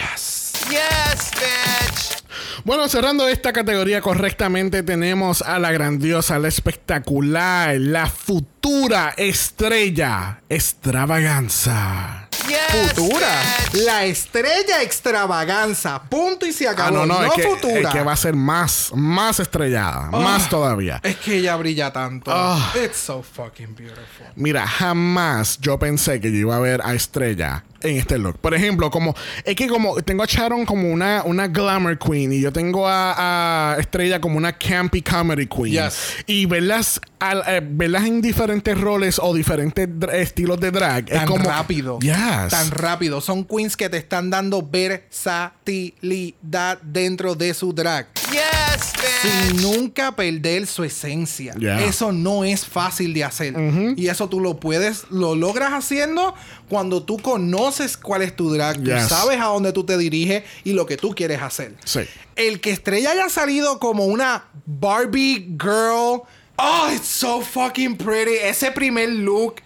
Yes, 0.68 1.30
bitch. 1.32 2.22
Bueno, 2.64 2.88
cerrando 2.88 3.28
esta 3.28 3.52
categoría 3.52 4.00
correctamente, 4.00 4.82
tenemos 4.82 5.40
a 5.42 5.58
la 5.60 5.70
grandiosa, 5.72 6.38
la 6.38 6.48
espectacular, 6.48 7.76
la 7.78 8.06
futura 8.06 9.14
estrella, 9.16 10.42
extravaganza. 10.48 12.25
Yes, 12.48 12.92
Futura. 12.92 13.28
bitch. 13.72 13.82
La 13.84 14.04
estrella 14.04 14.82
extravaganza. 14.82 16.02
Punto 16.08 16.46
y 16.46 16.52
se 16.52 16.68
acabó. 16.68 16.88
Ah, 16.88 16.90
no, 16.90 17.06
no, 17.06 17.24
es, 17.24 17.32
que, 17.32 17.42
futura. 17.42 17.80
es 17.80 17.88
que 17.88 18.02
va 18.02 18.12
a 18.12 18.16
ser 18.16 18.34
más, 18.34 18.90
más 18.94 19.40
estrellada, 19.40 20.10
más 20.10 20.48
todavía. 20.48 21.00
Es 21.02 21.16
que 21.16 21.38
ella 21.38 21.56
brilla 21.56 21.92
tanto. 21.92 22.30
Ah. 22.32 22.72
It's 22.84 22.98
so 22.98 23.22
fucking 23.22 23.74
beautiful. 23.74 24.26
Mira, 24.36 24.66
jamás 24.66 25.58
yo 25.60 25.78
pensé 25.78 26.20
que 26.20 26.30
yo 26.30 26.38
iba 26.38 26.56
a 26.56 26.60
ver 26.60 26.80
a 26.84 26.94
Estrella 26.94 27.64
en 27.80 27.96
este 27.96 28.18
look. 28.18 28.38
Por 28.38 28.54
ejemplo, 28.54 28.90
como 28.90 29.14
es 29.44 29.54
que 29.56 29.68
como 29.68 30.00
tengo 30.02 30.22
a 30.22 30.26
Sharon 30.26 30.64
como 30.64 30.90
una, 30.90 31.22
una 31.24 31.48
glamour 31.48 31.98
queen 31.98 32.32
y 32.32 32.40
yo 32.40 32.52
tengo 32.52 32.88
a, 32.88 33.74
a 33.74 33.78
Estrella 33.78 34.20
como 34.20 34.36
una 34.36 34.52
campy 34.52 35.02
comedy 35.02 35.46
queen. 35.46 35.72
Yes. 35.84 36.16
Y 36.26 36.46
verlas, 36.46 37.00
al- 37.18 37.42
eh, 37.46 37.60
verlas 37.64 38.04
en 38.06 38.20
diferentes 38.20 38.78
roles 38.80 39.18
o 39.22 39.34
diferentes 39.34 39.88
estilos 40.12 40.60
de 40.60 40.70
drag 40.70 41.04
es 41.10 41.18
Tan 41.18 41.26
como 41.26 41.44
rápido. 41.44 41.98
Yes. 42.00 42.48
Tan 42.50 42.70
rápido. 42.70 43.20
Son 43.20 43.44
queens 43.44 43.76
que 43.76 43.88
te 43.88 43.96
están 43.96 44.30
dando 44.30 44.62
versatilidad 44.62 46.78
dentro 46.82 47.34
de 47.34 47.54
su 47.54 47.72
drag. 47.72 48.06
Yes, 48.30 48.92
bitch. 48.94 49.52
Sin 49.52 49.62
nunca 49.62 50.14
perder 50.14 50.66
su 50.66 50.84
esencia. 50.84 51.54
Yeah. 51.54 51.84
Eso 51.84 52.12
no 52.12 52.44
es 52.44 52.66
fácil 52.66 53.14
de 53.14 53.24
hacer. 53.24 53.54
Y 53.96 54.08
eso 54.08 54.28
tú 54.28 54.40
lo 54.40 54.58
puedes, 54.58 55.04
lo 55.10 55.34
logras 55.34 55.72
haciendo 55.72 56.34
cuando 56.68 57.02
tú 57.02 57.18
conoces 57.18 57.96
cuál 57.96 58.22
es 58.22 58.34
tu 58.36 58.52
drag, 58.52 58.82
tú 58.82 58.90
sabes 59.08 59.40
a 59.40 59.44
dónde 59.46 59.72
tú 59.72 59.84
te 59.84 59.96
diriges 59.96 60.42
y 60.64 60.72
lo 60.72 60.86
que 60.86 60.96
tú 60.96 61.14
quieres 61.14 61.40
hacer. 61.42 61.74
Sí. 61.84 62.00
El 62.34 62.60
que 62.60 62.70
Estrella 62.70 63.12
haya 63.12 63.28
salido 63.30 63.78
como 63.78 64.04
una 64.06 64.44
Barbie 64.66 65.56
girl. 65.60 66.22
Oh, 66.58 66.90
it's 66.94 67.08
so 67.08 67.40
fucking 67.40 67.96
pretty. 67.96 68.36
Ese 68.36 68.70
primer 68.72 69.08
look 69.08 69.60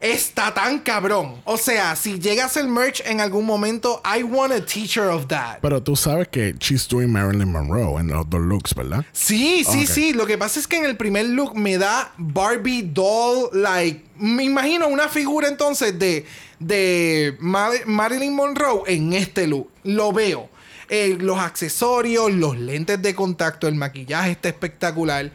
está 0.00 0.52
tan 0.52 0.80
cabrón. 0.80 1.40
O 1.44 1.56
sea, 1.56 1.96
si 1.96 2.18
llega 2.18 2.44
a 2.44 2.48
ser 2.48 2.64
merch 2.64 3.00
en 3.06 3.20
algún 3.20 3.46
momento, 3.46 4.02
I 4.04 4.22
want 4.22 4.52
a 4.52 4.60
teacher 4.64 5.04
of 5.08 5.28
that. 5.28 5.60
Pero 5.62 5.82
tú 5.82 5.96
sabes 5.96 6.28
que 6.28 6.54
she's 6.58 6.86
doing 6.88 7.10
Marilyn 7.10 7.50
Monroe 7.50 8.00
en 8.00 8.08
los 8.08 8.28
dos 8.28 8.40
looks, 8.42 8.74
¿verdad? 8.74 9.04
Sí, 9.12 9.64
sí, 9.64 9.86
sí. 9.86 10.12
Lo 10.12 10.26
que 10.26 10.36
pasa 10.36 10.60
es 10.60 10.66
que 10.66 10.76
en 10.76 10.84
el 10.84 10.96
primer 10.96 11.26
look 11.26 11.56
me 11.56 11.78
da 11.78 12.12
Barbie 12.18 12.82
doll, 12.82 13.48
like. 13.52 14.04
Me 14.18 14.44
imagino 14.44 14.88
una 14.88 15.08
figura 15.08 15.48
entonces 15.48 15.98
de, 15.98 16.26
de 16.58 17.36
Mar- 17.40 17.86
Marilyn 17.86 18.34
Monroe 18.34 18.82
en 18.86 19.12
este 19.14 19.46
look. 19.46 19.70
Lo 19.84 20.12
veo. 20.12 20.50
Eh, 20.90 21.16
los 21.18 21.38
accesorios, 21.38 22.30
los 22.30 22.58
lentes 22.58 23.00
de 23.00 23.14
contacto, 23.14 23.66
el 23.68 23.74
maquillaje 23.74 24.32
está 24.32 24.48
espectacular. 24.50 25.30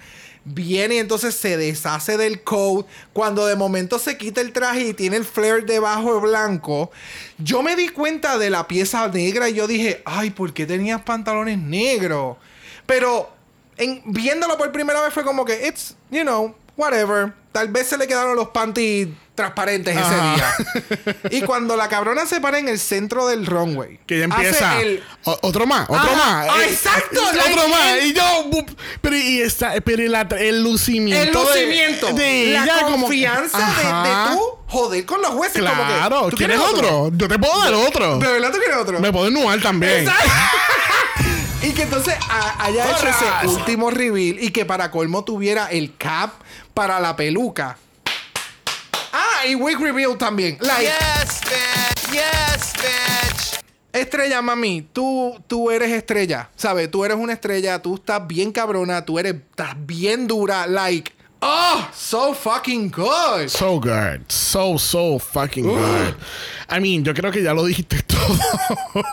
Viene 0.52 0.95
y 0.95 0.97
entonces 0.97 1.36
se 1.36 1.58
deshace 1.58 2.18
del 2.18 2.43
coat. 2.43 2.88
Cuando 3.14 3.45
de 3.45 3.56
momento 3.56 4.00
se 4.00 4.18
quita 4.18 4.41
el 4.41 4.52
traje 4.52 4.88
y 4.88 4.93
tiene 4.93 5.18
el 5.18 5.26
flare 5.26 5.62
debajo 5.62 6.20
blanco. 6.20 6.91
Yo 7.38 7.62
me 7.62 7.76
di 7.76 7.89
cuenta 7.89 8.38
de 8.38 8.50
la 8.50 8.68
pieza 8.68 9.08
negra 9.08 9.50
y 9.50 9.54
yo 9.54 9.68
dije, 9.68 10.02
ay, 10.06 10.32
¿por 10.32 10.54
qué 10.54 10.66
tenías 10.66 11.02
pantalones 11.02 11.60
negros? 11.60 12.38
Pero 12.86 13.30
en, 13.78 14.02
viéndolo 14.06 14.58
por 14.58 14.72
primera 14.72 15.02
vez 15.02 15.14
fue 15.14 15.24
como 15.24 15.45
que, 15.45 15.68
it's, 15.68 15.95
you 16.10 16.22
know, 16.22 16.56
whatever. 16.76 17.34
Tal 17.52 17.68
vez 17.68 17.88
se 17.88 17.97
le 17.97 18.08
quedaron 18.08 18.36
los 18.36 18.50
panties 18.50 19.10
transparentes 19.39 19.95
ese 19.95 20.15
día. 20.15 21.15
y 21.31 21.41
cuando 21.43 21.77
la 21.77 21.87
cabrona 21.87 22.25
se 22.25 22.41
para 22.41 22.59
en 22.59 22.67
el 22.67 22.77
centro 22.77 23.25
del 23.27 23.45
runway. 23.45 23.99
Que 24.05 24.19
ya 24.19 24.25
empieza. 24.25 24.81
el- 24.81 25.01
otro 25.23 25.65
más, 25.65 25.83
otro 25.89 26.01
Ajá, 26.11 26.15
más. 26.15 26.47
ah, 26.51 26.63
Eh, 26.63 26.69
exacto, 26.71 27.21
like, 27.33 27.53
otro 27.53 27.67
más. 27.69 27.93
el- 27.93 28.05
Y 28.07 28.13
yo. 28.13 28.49
Pero, 29.01 29.15
y 29.15 29.41
está, 29.41 29.73
pero 29.83 30.03
la- 30.09 30.27
el 30.39 30.61
lucimiento. 30.61 31.41
el 31.41 31.47
lucimiento. 31.47 32.07
de 32.13 32.51
la 32.53 32.63
ella 32.63 32.79
como- 32.81 33.01
confianza 33.07 33.57
de, 33.57 34.09
de 34.09 34.35
tú 34.35 34.41
joder 34.67 35.05
con 35.05 35.21
los 35.21 35.31
jueces. 35.31 35.61
como 35.61 35.73
que, 35.87 35.93
Claro, 35.93 36.27
¿tú 36.29 36.35
¿quieres 36.37 36.59
otro? 36.59 37.09
Yo 37.13 37.27
te 37.27 37.39
puedo 37.39 37.57
dar 37.63 37.73
otro. 37.73 38.17
¿De 38.19 38.27
verdad 38.31 38.51
tú 38.51 38.57
quieres 38.57 38.77
otro? 38.77 38.99
Me 38.99 39.11
puedo 39.11 39.27
ennuar 39.27 39.61
también. 39.61 39.99
Exacto. 40.07 40.29
y 41.63 41.71
que 41.71 41.83
entonces 41.83 42.15
a- 42.29 42.65
haya 42.65 42.89
hecho 42.91 43.07
ese 43.07 43.47
último 43.47 43.89
reveal 43.89 44.37
y 44.41 44.51
que 44.51 44.65
para 44.65 44.91
colmo 44.91 45.23
tuviera 45.23 45.67
el 45.71 45.95
cap 45.97 46.31
para 46.73 46.99
la 46.99 47.15
peluca. 47.15 47.77
Ah, 49.41 49.47
y 49.47 49.55
wig 49.55 49.79
reveal 49.79 50.17
también. 50.17 50.57
Like, 50.59 50.83
Yes, 50.83 51.41
bitch. 51.41 52.13
Yes, 52.13 52.73
bitch. 52.73 53.63
Estrella, 53.93 54.41
mami, 54.41 54.81
tú, 54.93 55.41
tú 55.47 55.71
eres 55.71 55.91
estrella, 55.91 56.49
¿sabes? 56.55 56.91
Tú 56.91 57.05
eres 57.05 57.17
una 57.17 57.33
estrella, 57.33 57.81
tú 57.81 57.95
estás 57.95 58.25
bien 58.27 58.51
cabrona, 58.51 59.03
tú 59.05 59.17
eres, 59.17 59.35
estás 59.35 59.75
bien 59.77 60.27
dura, 60.27 60.67
like, 60.67 61.11
oh, 61.41 61.87
so 61.95 62.33
fucking 62.33 62.91
good. 62.91 63.47
So 63.47 63.79
good. 63.79 64.21
So, 64.27 64.77
so 64.77 65.17
fucking 65.19 65.65
good. 65.65 66.15
I 66.69 66.79
mean, 66.79 67.03
yo 67.03 67.13
creo 67.13 67.31
que 67.31 67.41
ya 67.41 67.53
lo 67.53 67.63
dijiste 67.65 67.95
todo. 68.38 69.03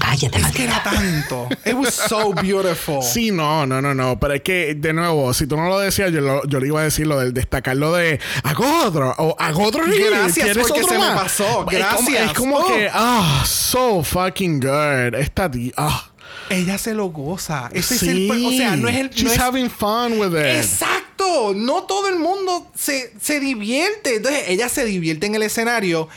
Cállate, 0.00 0.38
Es 0.40 0.46
que 0.52 0.64
era 0.64 0.82
tanto. 0.82 1.48
It 1.64 1.74
was 1.74 1.94
so 1.94 2.32
beautiful. 2.32 3.02
sí, 3.02 3.30
no, 3.30 3.66
no, 3.66 3.80
no, 3.80 3.94
no. 3.94 4.18
Pero 4.18 4.34
es 4.34 4.42
que, 4.42 4.74
de 4.74 4.92
nuevo, 4.92 5.32
si 5.34 5.46
tú 5.46 5.56
no 5.56 5.68
lo 5.68 5.78
decías, 5.78 6.10
yo, 6.12 6.20
lo- 6.20 6.44
yo 6.46 6.58
le 6.60 6.66
iba 6.66 6.80
a 6.80 6.84
decir 6.84 7.06
lo 7.06 7.18
del 7.20 7.32
destacarlo 7.32 7.92
de 7.92 8.18
hago 8.42 8.64
otro. 8.84 9.14
O 9.18 9.36
reel. 9.38 10.10
Gracias, 10.10 10.44
¿Quieres 10.46 10.66
porque 10.66 10.82
se 10.84 10.92
me 10.92 10.98
más?" 10.98 11.20
pasó. 11.22 11.44
Es 11.44 11.54
como- 11.56 11.70
Gracias. 11.70 12.26
Es 12.26 12.32
como, 12.32 12.56
Oh. 12.58 12.66
que, 12.66 12.88
ah, 12.92 13.44
so 13.46 14.02
fucking 14.02 14.60
good. 14.60 15.14
Esta 15.14 15.50
tía, 15.50 15.72
ah. 15.76 16.06
Ella 16.48 16.78
se 16.78 16.94
lo 16.94 17.06
goza. 17.10 17.68
Ese 17.72 17.96
sí. 17.96 18.06
es 18.08 18.12
el. 18.12 18.46
O 18.46 18.50
sea, 18.50 18.76
no 18.76 18.88
es 18.88 18.96
el. 18.96 19.06
no 19.06 19.12
She's 19.12 19.32
es- 19.32 19.38
having 19.38 19.70
fun 19.70 20.18
with 20.18 20.30
it. 20.36 20.56
Exacto. 20.56 21.52
No 21.54 21.84
todo 21.84 22.08
el 22.08 22.16
mundo 22.18 22.66
se, 22.74 23.12
se 23.20 23.38
divierte. 23.38 24.16
Entonces, 24.16 24.44
ella 24.48 24.68
se 24.68 24.84
divierte 24.84 25.26
en 25.26 25.36
el 25.36 25.42
escenario. 25.44 26.08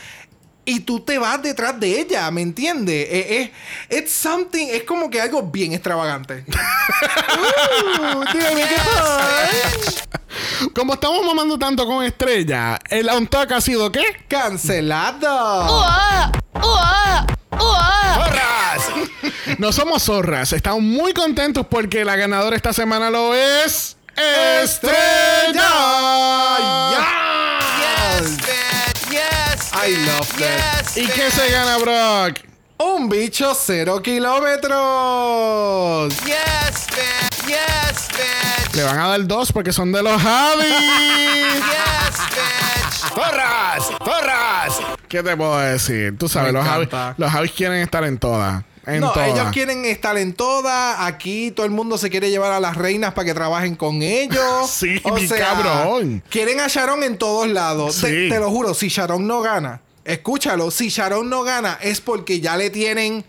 Y 0.66 0.80
tú 0.80 1.00
te 1.00 1.18
vas 1.18 1.42
detrás 1.42 1.78
de 1.78 2.00
ella, 2.00 2.30
¿me 2.30 2.40
entiendes? 2.40 3.06
Es, 3.10 3.26
es 3.30 3.50
it's 3.90 4.12
something, 4.12 4.66
es 4.70 4.84
como 4.84 5.10
que 5.10 5.20
algo 5.20 5.42
bien 5.42 5.72
extravagante. 5.72 6.44
Uh, 7.34 8.24
dígame 8.32 8.62
qué 8.68 8.76
fue. 8.76 10.70
Como 10.74 10.94
estamos 10.94 11.24
mamando 11.24 11.58
tanto 11.58 11.86
con 11.86 12.04
Estrella, 12.04 12.78
el 12.88 13.08
on 13.08 13.26
talk 13.26 13.50
ha 13.52 13.60
sido 13.60 13.90
¿qué? 13.90 14.04
¡Cancelado! 14.28 15.66
¡Uah! 15.80 16.32
¡Uah! 16.54 17.26
¡Uah! 17.52 18.14
¡Porras! 18.16 18.90
No 19.58 19.72
somos 19.72 20.02
zorras, 20.04 20.52
estamos 20.52 20.82
muy 20.82 21.12
contentos 21.14 21.66
porque 21.66 22.04
la 22.04 22.16
ganadora 22.16 22.56
esta 22.56 22.72
semana 22.72 23.10
lo 23.10 23.34
es. 23.34 23.96
¡Estrella! 24.16 25.70
Yes. 28.20 28.36
Yes. 28.38 28.63
I 29.74 29.94
love 30.06 30.28
that. 30.38 30.84
Yes. 30.94 30.96
¿Y 30.96 31.06
qué 31.08 31.30
se 31.30 31.50
gana, 31.50 31.76
Brock? 31.78 32.38
Un 32.78 33.08
bicho 33.08 33.54
cero 33.54 34.00
kilómetros. 34.02 34.74
Yes, 36.24 36.86
man. 36.90 37.30
Yes, 37.46 38.08
man. 38.12 38.72
Le 38.74 38.82
van 38.82 38.98
a 38.98 39.08
dar 39.08 39.26
dos 39.26 39.52
porque 39.52 39.72
son 39.72 39.92
de 39.92 40.02
los 40.02 40.20
Javi. 40.20 40.64
Yes, 41.54 42.18
man. 42.18 43.14
¡Porras! 43.14 43.84
¡Porras! 43.98 44.78
¿Qué 45.08 45.22
te 45.22 45.36
puedo 45.36 45.58
decir? 45.58 46.16
Tú 46.18 46.28
sabes, 46.28 46.52
Me 46.52 46.58
los 46.58 46.66
Javi, 46.68 46.84
encanta. 46.84 47.14
los 47.16 47.30
Javis 47.30 47.52
quieren 47.52 47.80
estar 47.80 48.04
en 48.04 48.18
todas. 48.18 48.62
En 48.86 49.00
no, 49.00 49.12
ellos 49.24 49.48
quieren 49.52 49.84
estar 49.84 50.16
en 50.18 50.32
todas. 50.34 50.96
Aquí 51.00 51.50
todo 51.50 51.64
el 51.66 51.72
mundo 51.72 51.96
se 51.98 52.10
quiere 52.10 52.30
llevar 52.30 52.52
a 52.52 52.60
las 52.60 52.76
reinas 52.76 53.14
para 53.14 53.24
que 53.26 53.34
trabajen 53.34 53.74
con 53.76 54.02
ellos. 54.02 54.70
Sí, 54.70 55.00
mi 55.14 55.28
cabrón. 55.28 56.22
Quieren 56.28 56.60
a 56.60 56.68
Sharon 56.68 57.02
en 57.02 57.16
todos 57.18 57.48
lados. 57.48 58.00
Te, 58.00 58.08
Sí. 58.08 58.28
te 58.28 58.38
lo 58.38 58.50
juro, 58.50 58.74
si 58.74 58.88
Sharon 58.88 59.26
no 59.26 59.40
gana, 59.40 59.80
escúchalo, 60.04 60.70
si 60.70 60.88
Sharon 60.88 61.28
no 61.30 61.42
gana 61.44 61.78
es 61.80 62.00
porque 62.00 62.40
ya 62.40 62.56
le 62.56 62.70
tienen 62.70 63.24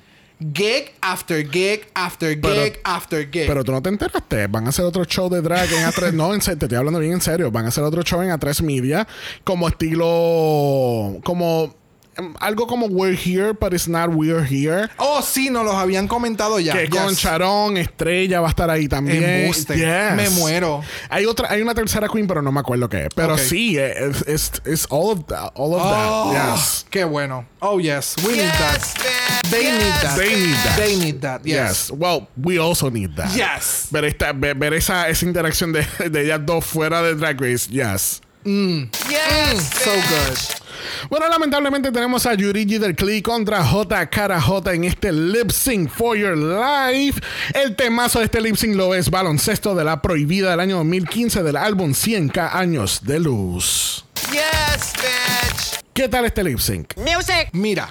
gig 0.54 0.92
after 1.02 1.50
gig 1.50 1.88
after 1.94 2.40
Pero- 2.42 2.64
gig 2.64 2.80
after 2.84 3.30
gig. 3.32 3.48
Pero 3.48 3.64
tú 3.64 3.72
no 3.72 3.82
te 3.82 3.88
enteraste. 3.90 4.48
Van 4.48 4.66
a 4.66 4.70
hacer 4.70 4.84
otro 4.84 5.06
show 5.06 5.30
de 5.30 5.42
drag 5.42 5.72
en 5.72 5.86
A3. 5.86 6.12
no, 6.12 6.34
en 6.34 6.42
te 6.42 6.52
estoy 6.52 6.76
hablando 6.78 7.00
bien 7.00 7.14
en 7.14 7.22
serio. 7.22 7.52
Van 7.52 7.64
a 7.66 7.70
hacer 7.70 7.84
otro 7.84 8.02
show 8.04 8.22
en 8.22 8.30
A3 8.32 8.62
Media. 8.62 9.08
Como 9.46 9.68
estilo. 9.68 11.20
Como. 11.24 11.74
Em, 12.18 12.34
Algo 12.40 12.68
como 12.68 12.88
We're 12.88 13.16
Here, 13.18 13.54
but 13.54 13.74
it's 13.74 13.88
not 13.88 14.10
We're 14.14 14.44
Here. 14.46 14.90
oh, 14.98 15.22
sí, 15.22 15.50
nos 15.50 15.66
los 15.66 15.76
habían 15.76 16.08
comentado 16.08 16.60
ya. 16.60 16.74
que 16.74 16.90
con 16.90 17.10
Yes. 17.10 17.20
Sharon, 17.20 17.78
Estrella 17.78 18.42
va 18.42 18.48
a 18.48 18.50
estar 18.50 18.70
ahí 18.70 18.88
también. 18.88 19.52
Yes. 19.52 19.68
Me 20.16 20.30
muero. 20.32 20.82
Hay 21.10 21.26
otra, 21.26 21.50
hay 21.52 21.62
una 21.62 21.74
tercera 21.74 22.08
queen, 22.08 22.28
pero 22.28 22.42
no 22.42 22.52
me 22.52 22.60
acuerdo 22.60 22.88
qué. 22.90 23.10
Pero 23.16 23.34
Ok. 23.36 23.40
sí, 23.40 23.78
es 23.78 24.22
es 24.28 24.52
es 24.66 24.88
all 24.90 25.12
of 25.12 25.26
that. 25.28 25.52
All 25.56 25.74
of 25.74 25.82
Oh, 25.84 26.32
that. 26.34 26.56
Yes. 26.56 26.86
Qué 26.90 27.04
bueno. 27.04 27.46
Oh, 27.60 27.80
yes. 27.80 28.16
We 28.24 28.34
need 28.34 28.52
that. 28.52 28.80
man. 28.80 29.52
They 29.52 29.72
need 29.72 29.94
that. 30.02 30.18
They 30.18 30.36
need 30.36 30.56
that. 30.64 30.78
They 30.78 30.96
need 30.98 31.22
that. 31.22 31.42
Yes. 31.44 31.90
Yes. 31.90 31.92
Well, 31.92 32.28
we 32.42 32.58
also 32.60 32.90
need 32.90 33.16
that. 33.16 33.32
Yes. 33.36 33.88
Ver, 33.92 34.06
esta, 34.06 34.34
ver, 34.34 34.56
ver 34.56 34.74
esa, 34.74 35.10
esa 35.10 35.26
interacción 35.26 35.72
de, 35.74 35.86
de 36.10 36.22
ellas 36.26 36.42
dos 36.46 36.66
fuera 36.66 37.02
de 37.02 37.16
Drag 37.16 37.40
Race. 37.40 37.68
Yes. 37.70 38.22
Yes, 38.44 39.64
So 39.84 39.90
man. 39.92 40.04
good. 40.10 40.65
Bueno, 41.10 41.28
lamentablemente 41.30 41.92
tenemos 41.92 42.26
a 42.26 42.34
Yurigi 42.34 42.78
del 42.78 42.96
Clee 42.96 43.22
contra 43.22 43.64
J 43.64 44.10
Cara 44.10 44.42
J 44.42 44.74
en 44.74 44.84
este 44.86 45.12
lip 45.12 45.52
sync 45.52 45.90
for 45.90 46.18
your 46.18 46.38
life. 46.38 47.22
El 47.54 47.76
temazo 47.76 48.20
de 48.20 48.26
este 48.26 48.42
lip 48.42 48.56
sync 48.56 48.76
lo 48.76 48.94
es 48.96 49.10
baloncesto 49.10 49.76
de 49.76 49.84
la 49.84 50.02
prohibida 50.02 50.52
del 50.52 50.60
año 50.60 50.78
2015 50.78 51.44
del 51.44 51.58
álbum 51.58 51.92
100K 51.94 52.50
años 52.54 53.02
de 53.04 53.20
luz. 53.20 54.06
Yes, 54.32 54.94
bitch. 54.94 55.84
¿Qué 55.94 56.08
tal 56.10 56.26
este 56.26 56.44
lip 56.44 56.60
sync? 56.60 56.96
Music. 56.98 57.50
Mira, 57.54 57.90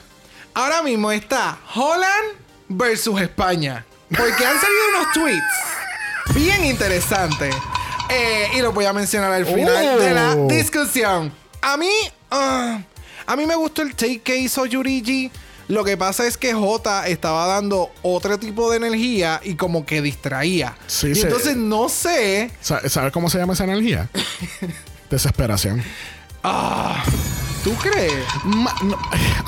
ahora 0.54 0.82
mismo 0.82 1.10
está 1.12 1.58
Holland 1.74 2.36
versus 2.68 3.20
España. 3.20 3.84
Porque 4.08 4.44
han 4.44 4.60
salido 4.60 4.82
unos 4.96 5.12
tweets 5.12 6.34
bien 6.34 6.64
interesantes. 6.64 7.54
Eh, 8.10 8.48
y 8.54 8.60
los 8.60 8.74
voy 8.74 8.84
a 8.84 8.92
mencionar 8.92 9.32
al 9.32 9.46
final 9.46 9.88
Oh. 9.94 9.98
de 9.98 10.10
la 10.12 10.34
discusión. 10.54 11.32
A 11.62 11.76
mí, 11.78 11.90
ah, 12.30 12.80
a 13.26 13.36
mí 13.36 13.46
me 13.46 13.56
gustó 13.56 13.82
el 13.82 13.94
take 13.94 14.20
que 14.20 14.36
hizo 14.36 14.66
Yurigi. 14.66 15.30
Lo 15.66 15.82
que 15.82 15.96
pasa 15.96 16.26
es 16.26 16.36
que 16.36 16.52
J 16.52 17.08
estaba 17.08 17.46
dando 17.46 17.90
otro 18.02 18.38
tipo 18.38 18.70
de 18.70 18.76
energía 18.76 19.40
y 19.42 19.54
como 19.54 19.86
que 19.86 20.02
distraía. 20.02 20.76
Sí, 20.86 21.08
y 21.08 21.14
se- 21.14 21.22
entonces 21.22 21.56
no 21.56 21.88
sé. 21.88 22.50
Sa- 22.60 22.86
¿Sabes 22.88 23.12
cómo 23.12 23.30
se 23.30 23.38
llama 23.38 23.54
esa 23.54 23.64
energía? 23.64 24.10
Desesperación. 25.10 25.82
¿Tú 27.62 27.74
crees? 27.76 28.12
Ma- 28.44 28.74
no- 28.82 28.98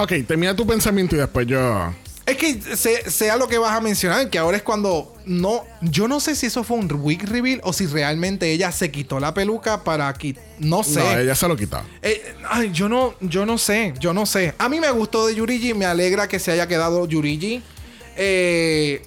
ok, 0.02 0.12
termina 0.26 0.56
tu 0.56 0.66
pensamiento 0.66 1.14
y 1.16 1.18
después 1.18 1.46
yo. 1.46 1.92
Es 2.26 2.36
que 2.36 2.60
se- 2.76 3.08
sea 3.08 3.36
lo 3.36 3.46
que 3.46 3.56
vas 3.56 3.72
a 3.72 3.80
mencionar, 3.80 4.28
que 4.28 4.36
ahora 4.38 4.56
es 4.56 4.62
cuando 4.64 5.14
no. 5.26 5.62
Yo 5.80 6.08
no 6.08 6.18
sé 6.18 6.34
si 6.34 6.46
eso 6.46 6.64
fue 6.64 6.76
un 6.76 6.90
wig 7.00 7.22
reveal 7.24 7.60
o 7.62 7.72
si 7.72 7.86
realmente 7.86 8.50
ella 8.50 8.72
se 8.72 8.90
quitó 8.90 9.20
la 9.20 9.32
peluca 9.32 9.84
para 9.84 10.12
quitar. 10.12 10.42
No 10.58 10.82
sé. 10.82 10.98
No, 10.98 11.18
ella 11.20 11.36
se 11.36 11.46
lo 11.46 11.56
quitó. 11.56 11.80
Eh, 12.02 12.34
ay, 12.50 12.72
yo 12.72 12.88
no, 12.88 13.14
yo 13.20 13.46
no 13.46 13.58
sé, 13.58 13.94
yo 14.00 14.12
no 14.12 14.26
sé. 14.26 14.54
A 14.58 14.68
mí 14.68 14.80
me 14.80 14.90
gustó 14.90 15.26
de 15.28 15.36
Yurigi, 15.36 15.72
me 15.72 15.86
alegra 15.86 16.26
que 16.26 16.40
se 16.40 16.50
haya 16.50 16.66
quedado 16.66 17.06
Yurigi. 17.06 17.62
Eh, 18.16 19.02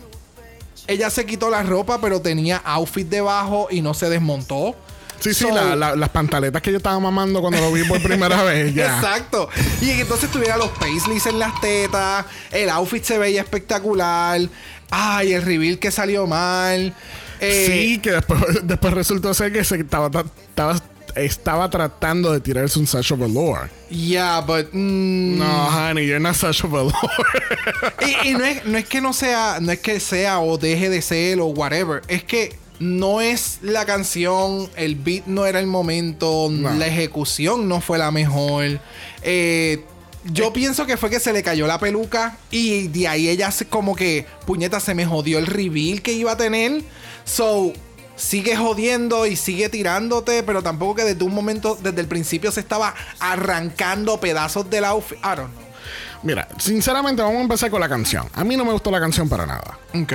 ella 0.87 1.09
se 1.09 1.25
quitó 1.25 1.49
la 1.49 1.61
ropa, 1.61 1.99
pero 1.99 2.21
tenía 2.21 2.57
outfit 2.63 3.07
debajo 3.07 3.67
y 3.69 3.81
no 3.81 3.93
se 3.93 4.09
desmontó. 4.09 4.75
Sí, 5.19 5.33
sí, 5.33 5.45
So- 5.45 5.53
la- 5.53 5.75
la- 5.75 5.95
las 5.95 6.09
pantaletas 6.09 6.61
que 6.61 6.71
yo 6.71 6.77
estaba 6.77 6.99
mamando 6.99 7.41
cuando 7.41 7.59
lo 7.59 7.71
vi 7.71 7.83
por 7.83 8.01
primera 8.01 8.41
vez. 8.43 8.73
Ya. 8.73 8.95
Exacto. 8.97 9.49
Y 9.81 9.89
entonces 9.91 10.31
tuviera 10.31 10.57
los 10.57 10.69
paisleys 10.69 11.25
en 11.25 11.39
las 11.39 11.59
tetas. 11.61 12.25
El 12.51 12.69
outfit 12.69 13.03
se 13.03 13.17
veía 13.17 13.41
espectacular. 13.41 14.39
Ay, 14.91 15.33
el 15.33 15.41
reveal 15.43 15.77
que 15.79 15.91
salió 15.91 16.25
mal. 16.27 16.93
Eh, 17.41 17.67
sí, 17.93 17.99
que 17.99 18.11
después, 18.11 18.41
después 18.63 18.93
resultó 18.93 19.33
ser 19.33 19.51
que 19.53 19.63
se 19.63 19.77
estaba, 19.77 20.07
estaba, 20.07 20.81
estaba 21.15 21.69
tratando 21.69 22.31
de 22.33 22.39
tirarse 22.39 22.79
un 22.79 22.87
Sasha 22.87 23.15
Velour. 23.15 23.69
Yeah, 23.89 24.41
but. 24.41 24.67
mm, 24.73 25.37
No, 25.37 25.67
honey, 25.69 26.05
you're 26.07 26.19
not 26.19 26.35
Sasha 26.35 26.67
Velour. 26.67 26.93
Y, 28.05 28.29
y 28.29 28.33
no, 28.33 28.43
es, 28.45 28.65
no 28.65 28.77
es 28.77 28.85
que 28.85 29.01
no 29.01 29.13
sea, 29.13 29.59
no 29.61 29.71
es 29.71 29.79
que 29.79 29.99
sea 29.99 30.39
o 30.39 30.57
deje 30.57 30.89
de 30.89 31.01
ser 31.01 31.39
o 31.39 31.45
whatever. 31.47 32.01
Es 32.07 32.23
que 32.23 32.55
no 32.79 33.21
es 33.21 33.59
la 33.61 33.85
canción, 33.85 34.69
el 34.75 34.95
beat 34.95 35.25
no 35.25 35.45
era 35.45 35.59
el 35.59 35.67
momento, 35.67 36.47
No. 36.51 36.73
la 36.73 36.87
ejecución 36.87 37.67
no 37.67 37.81
fue 37.81 37.97
la 37.97 38.11
mejor. 38.11 38.79
Eh, 39.21 39.83
yo 40.25 40.51
pienso 40.53 40.85
que 40.85 40.97
fue 40.97 41.09
que 41.09 41.19
se 41.19 41.31
le 41.33 41.43
cayó 41.43 41.65
la 41.67 41.79
peluca 41.79 42.37
y 42.51 42.87
de 42.89 43.07
ahí 43.07 43.29
ella 43.29 43.51
se, 43.51 43.65
como 43.65 43.95
que, 43.95 44.25
puñeta, 44.45 44.79
se 44.79 44.93
me 44.93 45.05
jodió 45.05 45.39
el 45.39 45.45
reveal 45.45 46.01
que 46.01 46.13
iba 46.13 46.33
a 46.33 46.37
tener. 46.37 46.83
So, 47.25 47.71
sigue 48.15 48.55
jodiendo 48.57 49.25
y 49.25 49.35
sigue 49.37 49.69
tirándote, 49.69 50.43
pero 50.43 50.61
tampoco 50.61 50.95
que 50.95 51.03
desde 51.03 51.23
un 51.23 51.33
momento, 51.33 51.77
desde 51.81 52.01
el 52.01 52.07
principio 52.07 52.51
se 52.51 52.59
estaba 52.59 52.93
arrancando 53.19 54.19
pedazos 54.19 54.69
del 54.69 54.83
outfit. 54.85 55.17
I 55.19 55.35
don't 55.37 55.51
know. 55.53 55.68
Mira, 56.23 56.47
sinceramente, 56.57 57.21
vamos 57.21 57.37
a 57.39 57.41
empezar 57.43 57.69
con 57.71 57.79
la 57.79 57.89
canción. 57.89 58.25
A 58.33 58.43
mí 58.43 58.57
no 58.57 58.65
me 58.65 58.71
gustó 58.73 58.91
la 58.91 58.99
canción 58.99 59.29
para 59.29 59.45
nada. 59.45 59.77
Ok. 59.93 60.13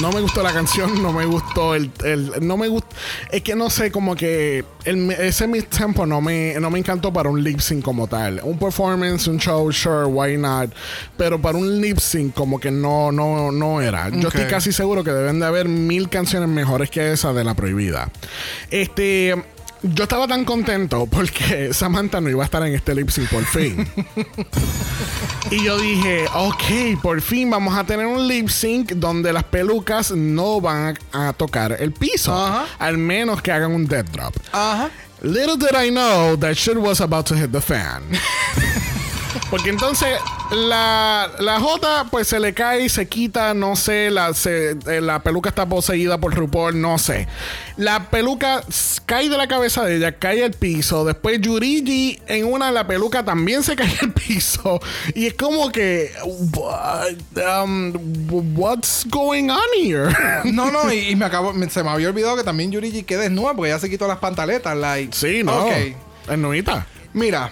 No 0.00 0.10
me 0.10 0.20
gustó 0.20 0.42
la 0.42 0.52
canción, 0.52 1.00
no 1.00 1.12
me 1.12 1.24
gustó 1.26 1.74
el. 1.76 1.92
el- 2.04 2.32
no 2.44 2.56
me 2.56 2.66
gustó. 2.66 2.88
Es 3.30 3.42
que 3.42 3.54
no 3.54 3.70
sé, 3.70 3.92
como 3.92 4.16
que 4.16 4.64
el, 4.84 5.12
ese 5.12 5.46
mid 5.46 5.62
tempo 5.64 6.04
no 6.04 6.20
me, 6.20 6.54
no 6.58 6.70
me 6.70 6.80
encantó 6.80 7.12
para 7.12 7.30
un 7.30 7.42
lip 7.42 7.60
sync 7.60 7.84
como 7.84 8.08
tal. 8.08 8.40
Un 8.42 8.58
performance, 8.58 9.28
un 9.28 9.38
show, 9.38 9.70
sure, 9.72 10.04
why 10.06 10.36
not. 10.36 10.72
Pero 11.16 11.40
para 11.40 11.56
un 11.56 11.80
lip 11.80 11.98
sync, 11.98 12.34
como 12.34 12.58
que 12.58 12.72
no, 12.72 13.12
no, 13.12 13.52
no 13.52 13.80
era. 13.80 14.08
Yo 14.08 14.26
estoy 14.28 14.46
casi 14.46 14.72
seguro 14.72 15.04
que 15.04 15.12
deben 15.12 15.38
de 15.38 15.46
haber 15.46 15.68
mil 15.68 16.08
canciones 16.08 16.48
mejores 16.48 16.90
que 16.90 17.12
esa 17.12 17.32
de 17.32 17.44
la 17.44 17.54
prohibida. 17.54 18.10
Este. 18.72 19.36
Yo 19.82 20.04
estaba 20.04 20.26
tan 20.26 20.44
contento 20.44 21.06
porque 21.06 21.72
Samantha 21.72 22.20
no 22.20 22.30
iba 22.30 22.42
a 22.42 22.46
estar 22.46 22.62
en 22.66 22.74
este 22.74 22.94
lip 22.94 23.10
sync 23.10 23.28
por 23.28 23.44
fin. 23.44 23.88
y 25.50 25.64
yo 25.64 25.78
dije, 25.78 26.26
ok, 26.34 27.00
por 27.02 27.20
fin 27.20 27.50
vamos 27.50 27.76
a 27.76 27.84
tener 27.84 28.06
un 28.06 28.26
lip 28.26 28.48
sync 28.48 28.92
donde 28.92 29.32
las 29.32 29.44
pelucas 29.44 30.10
no 30.12 30.60
van 30.60 30.98
a, 31.12 31.28
a 31.28 31.32
tocar 31.32 31.76
el 31.78 31.92
piso. 31.92 32.34
Al 32.78 32.98
menos 32.98 33.42
que 33.42 33.52
hagan 33.52 33.72
un 33.72 33.86
dead 33.86 34.06
drop. 34.06 34.34
Little 35.22 35.56
did 35.56 35.74
I 35.74 35.90
know 35.90 36.36
that 36.36 36.56
shit 36.56 36.76
was 36.76 37.00
about 37.00 37.26
to 37.26 37.34
hit 37.34 37.50
the 37.50 37.60
fan. 37.60 38.02
Porque 39.50 39.70
entonces 39.70 40.08
la, 40.50 41.30
la 41.38 41.60
J 41.60 42.06
pues 42.10 42.28
se 42.28 42.40
le 42.40 42.54
cae, 42.54 42.88
se 42.88 43.08
quita, 43.08 43.54
no 43.54 43.76
sé, 43.76 44.10
la, 44.10 44.34
se- 44.34 44.72
eh, 44.86 45.00
la 45.00 45.20
peluca 45.22 45.48
está 45.50 45.66
poseída 45.68 46.18
por 46.18 46.34
RuPaul, 46.34 46.80
no 46.80 46.98
sé. 46.98 47.26
La 47.76 48.10
peluca 48.10 48.62
cae 49.04 49.28
de 49.28 49.36
la 49.36 49.46
cabeza 49.48 49.84
de 49.84 49.96
ella, 49.96 50.12
cae 50.18 50.44
al 50.44 50.52
piso. 50.52 51.04
Después 51.04 51.40
Yurigi 51.40 52.20
en 52.26 52.44
una 52.52 52.70
la 52.70 52.86
peluca 52.86 53.24
también 53.24 53.62
se 53.62 53.76
cae 53.76 53.92
al 54.02 54.12
piso. 54.12 54.80
Y 55.14 55.26
es 55.26 55.34
como 55.34 55.70
que, 55.70 56.12
what, 56.54 57.14
um, 57.64 57.92
what's 58.56 59.04
going 59.08 59.48
on 59.50 59.58
here? 59.76 60.08
No, 60.44 60.70
no, 60.70 60.92
y, 60.92 61.10
y 61.10 61.16
me 61.16 61.24
acabo, 61.26 61.52
me- 61.52 61.68
se 61.70 61.82
me 61.82 61.90
había 61.90 62.08
olvidado 62.08 62.36
que 62.36 62.44
también 62.44 62.70
Yurigi 62.72 63.02
queda 63.02 63.22
desnuda 63.22 63.54
porque 63.54 63.70
ya 63.70 63.78
se 63.78 63.90
quitó 63.90 64.06
las 64.08 64.18
pantaletas. 64.18 64.76
Like. 64.76 65.14
sí, 65.16 65.42
no. 65.44 65.66
Ok. 65.66 65.72
Es 66.30 66.38
nuita. 66.38 66.86
Mira, 67.12 67.50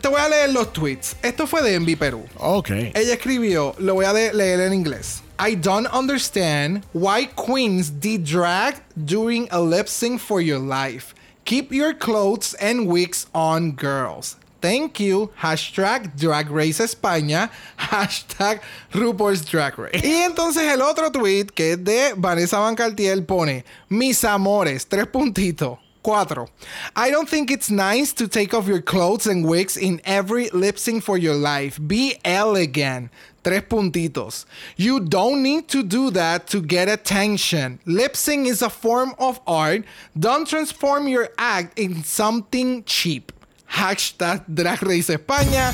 te 0.00 0.08
voy 0.08 0.20
a 0.20 0.28
leer 0.28 0.52
los 0.52 0.72
tweets. 0.72 1.16
Esto 1.22 1.46
fue 1.46 1.62
de 1.62 1.74
Envy 1.74 1.96
Perú. 1.96 2.24
Ok. 2.36 2.70
Ella 2.70 3.14
escribió, 3.14 3.74
lo 3.78 3.94
voy 3.94 4.04
a 4.04 4.12
leer 4.12 4.60
en 4.60 4.72
inglés. 4.72 5.22
I 5.38 5.54
don't 5.54 5.86
understand 5.92 6.84
why 6.92 7.26
queens 7.34 7.90
did 7.90 8.24
drag 8.24 8.82
during 8.94 9.48
a 9.50 9.60
lip 9.60 9.88
sync 9.88 10.20
for 10.20 10.40
your 10.40 10.58
life. 10.58 11.14
Keep 11.44 11.72
your 11.72 11.94
clothes 11.94 12.54
and 12.60 12.86
wigs 12.86 13.26
on, 13.32 13.72
girls. 13.72 14.36
Thank 14.60 15.00
you. 15.00 15.30
Hashtag 15.40 16.14
Drag 16.16 16.50
Race 16.50 16.80
España. 16.80 17.50
Hashtag 17.78 18.60
RuPaul's 18.92 19.42
Drag 19.42 19.78
Race. 19.78 20.00
Y 20.04 20.22
entonces 20.22 20.62
el 20.70 20.82
otro 20.82 21.10
tweet, 21.10 21.46
que 21.46 21.72
es 21.72 21.84
de 21.84 22.12
Vanessa 22.16 22.58
Van 22.58 22.76
Cartier, 22.76 23.24
pone: 23.24 23.64
Mis 23.88 24.22
amores, 24.24 24.86
tres 24.86 25.06
puntitos. 25.06 25.78
4. 26.02 26.48
I 26.96 27.10
don't 27.10 27.28
think 27.28 27.50
it's 27.50 27.70
nice 27.70 28.12
to 28.14 28.28
take 28.28 28.54
off 28.54 28.66
your 28.66 28.80
clothes 28.80 29.26
and 29.26 29.46
wigs 29.46 29.76
in 29.76 30.00
every 30.04 30.48
lip 30.50 30.78
sync 30.78 31.04
for 31.04 31.18
your 31.18 31.34
life. 31.34 31.78
Be 31.84 32.16
elegant. 32.24 33.10
Tres 33.42 33.62
puntitos. 33.62 34.44
You 34.76 35.00
don't 35.00 35.42
need 35.42 35.68
to 35.68 35.82
do 35.82 36.10
that 36.10 36.46
to 36.48 36.60
get 36.60 36.88
attention. 36.88 37.80
Lip 37.86 38.14
sync 38.14 38.46
is 38.46 38.60
a 38.60 38.68
form 38.68 39.14
of 39.18 39.40
art. 39.46 39.84
Don't 40.18 40.46
transform 40.46 41.08
your 41.08 41.30
act 41.38 41.78
in 41.78 42.04
something 42.04 42.84
cheap. 42.84 43.32
Hashtag 43.70 44.44
Drag 44.52 44.82
Race 44.82 45.08
España. 45.08 45.72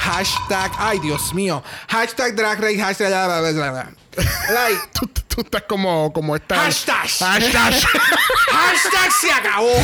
Hashtag, 0.00 0.72
ay 0.80 0.98
Dios 0.98 1.32
mío. 1.32 1.62
Hashtag 1.88 2.34
Drag 2.34 2.58
Race. 2.58 2.80
Hashtag. 2.80 3.10
bla, 3.10 3.26
bla, 3.26 3.40
bla, 3.40 3.52
bla, 3.52 3.70
bla. 3.70 3.99
Like. 4.16 4.80
Tú, 4.92 5.06
tú 5.28 5.40
estás 5.42 5.62
como, 5.62 6.12
como 6.12 6.34
esta. 6.36 6.56
Hashtag. 6.56 7.08
Hashtag. 7.08 7.74
Hashtag 8.50 9.12
se 9.20 9.32
acabó. 9.32 9.72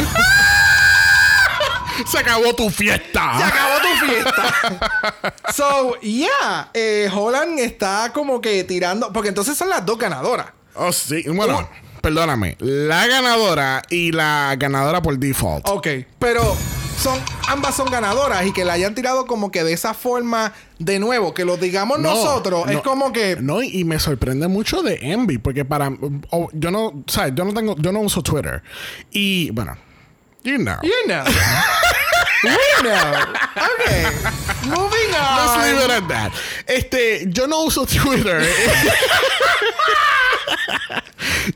Se 2.06 2.18
acabó 2.18 2.54
tu 2.54 2.68
Se 2.68 2.76
fiesta. 2.76 3.46
acabó 3.46 3.78
tu 3.80 4.06
fiesta. 4.06 5.32
so, 5.54 5.98
yeah. 6.00 6.68
eh, 6.74 7.08
Holland 7.10 7.58
está 7.58 8.10
como 8.12 8.38
que 8.42 8.64
tirando. 8.64 9.10
Porque 9.14 9.30
entonces 9.30 9.56
son 9.56 9.70
las 9.70 9.86
dos 9.86 9.96
ganadoras. 9.96 10.48
Oh, 10.74 10.92
sí. 10.92 11.24
Bueno, 11.26 11.66
perdóname. 12.02 12.56
La 12.60 13.06
ganadora 13.06 13.80
y 13.88 14.12
la 14.12 14.54
ganadora 14.58 15.00
por 15.00 15.16
default. 15.18 15.66
Ok. 15.70 15.86
Pero 16.18 16.54
son, 16.98 17.20
ambas 17.48 17.74
son 17.76 17.90
ganadoras 17.90 18.46
y 18.46 18.52
que 18.52 18.64
la 18.64 18.74
hayan 18.74 18.94
tirado 18.94 19.26
como 19.26 19.50
que 19.50 19.64
de 19.64 19.72
esa 19.72 19.94
forma 19.94 20.52
de 20.78 20.98
nuevo, 20.98 21.32
que 21.34 21.44
lo 21.44 21.56
digamos 21.56 21.98
No, 21.98 22.14
nosotros, 22.14 22.68
es 22.70 22.80
como 22.80 23.12
que. 23.12 23.36
No, 23.40 23.62
y 23.62 23.84
me 23.84 23.98
sorprende 23.98 24.48
mucho 24.48 24.82
de 24.82 24.98
Envy, 25.00 25.38
porque 25.38 25.64
para. 25.64 25.90
oh, 26.30 26.48
yo 26.52 26.70
no. 26.70 27.04
¿Sabes? 27.06 27.32
Yo 27.34 27.44
no 27.44 27.54
tengo. 27.54 27.76
Yo 27.78 27.92
no 27.92 28.00
uso 28.00 28.22
Twitter. 28.22 28.62
Y 29.10 29.50
bueno. 29.50 29.76
You 30.42 30.56
know. 30.58 30.76
You 30.82 30.92
know. 31.06 31.24
We 32.44 32.56
know. 32.82 33.12
Ok. 33.56 33.84
Moving 34.66 35.14
on. 35.14 35.36
Let's 35.36 35.56
leave 35.64 35.80
it 35.84 35.90
at 35.90 36.06
that. 36.08 36.32
Este, 36.66 37.26
yo 37.32 37.46
no 37.46 37.62
uso 37.64 37.86
Twitter. 37.86 38.40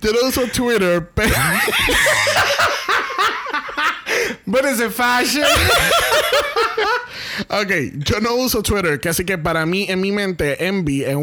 yo 0.00 0.12
no 0.12 0.28
uso 0.28 0.46
Twitter, 0.48 1.08
pero. 1.14 1.34
But 4.50 4.64
is 4.64 4.80
it 4.80 4.92
fashion? 4.92 5.44
Ok, 7.48 7.70
yo 8.04 8.20
no 8.20 8.36
uso 8.36 8.62
Twitter, 8.62 9.00
que 9.00 9.08
así 9.08 9.24
que 9.24 9.38
para 9.38 9.64
mí, 9.64 9.86
en 9.88 10.00
mi 10.00 10.12
mente, 10.12 10.66
Envy, 10.66 11.04
eh, 11.04 11.16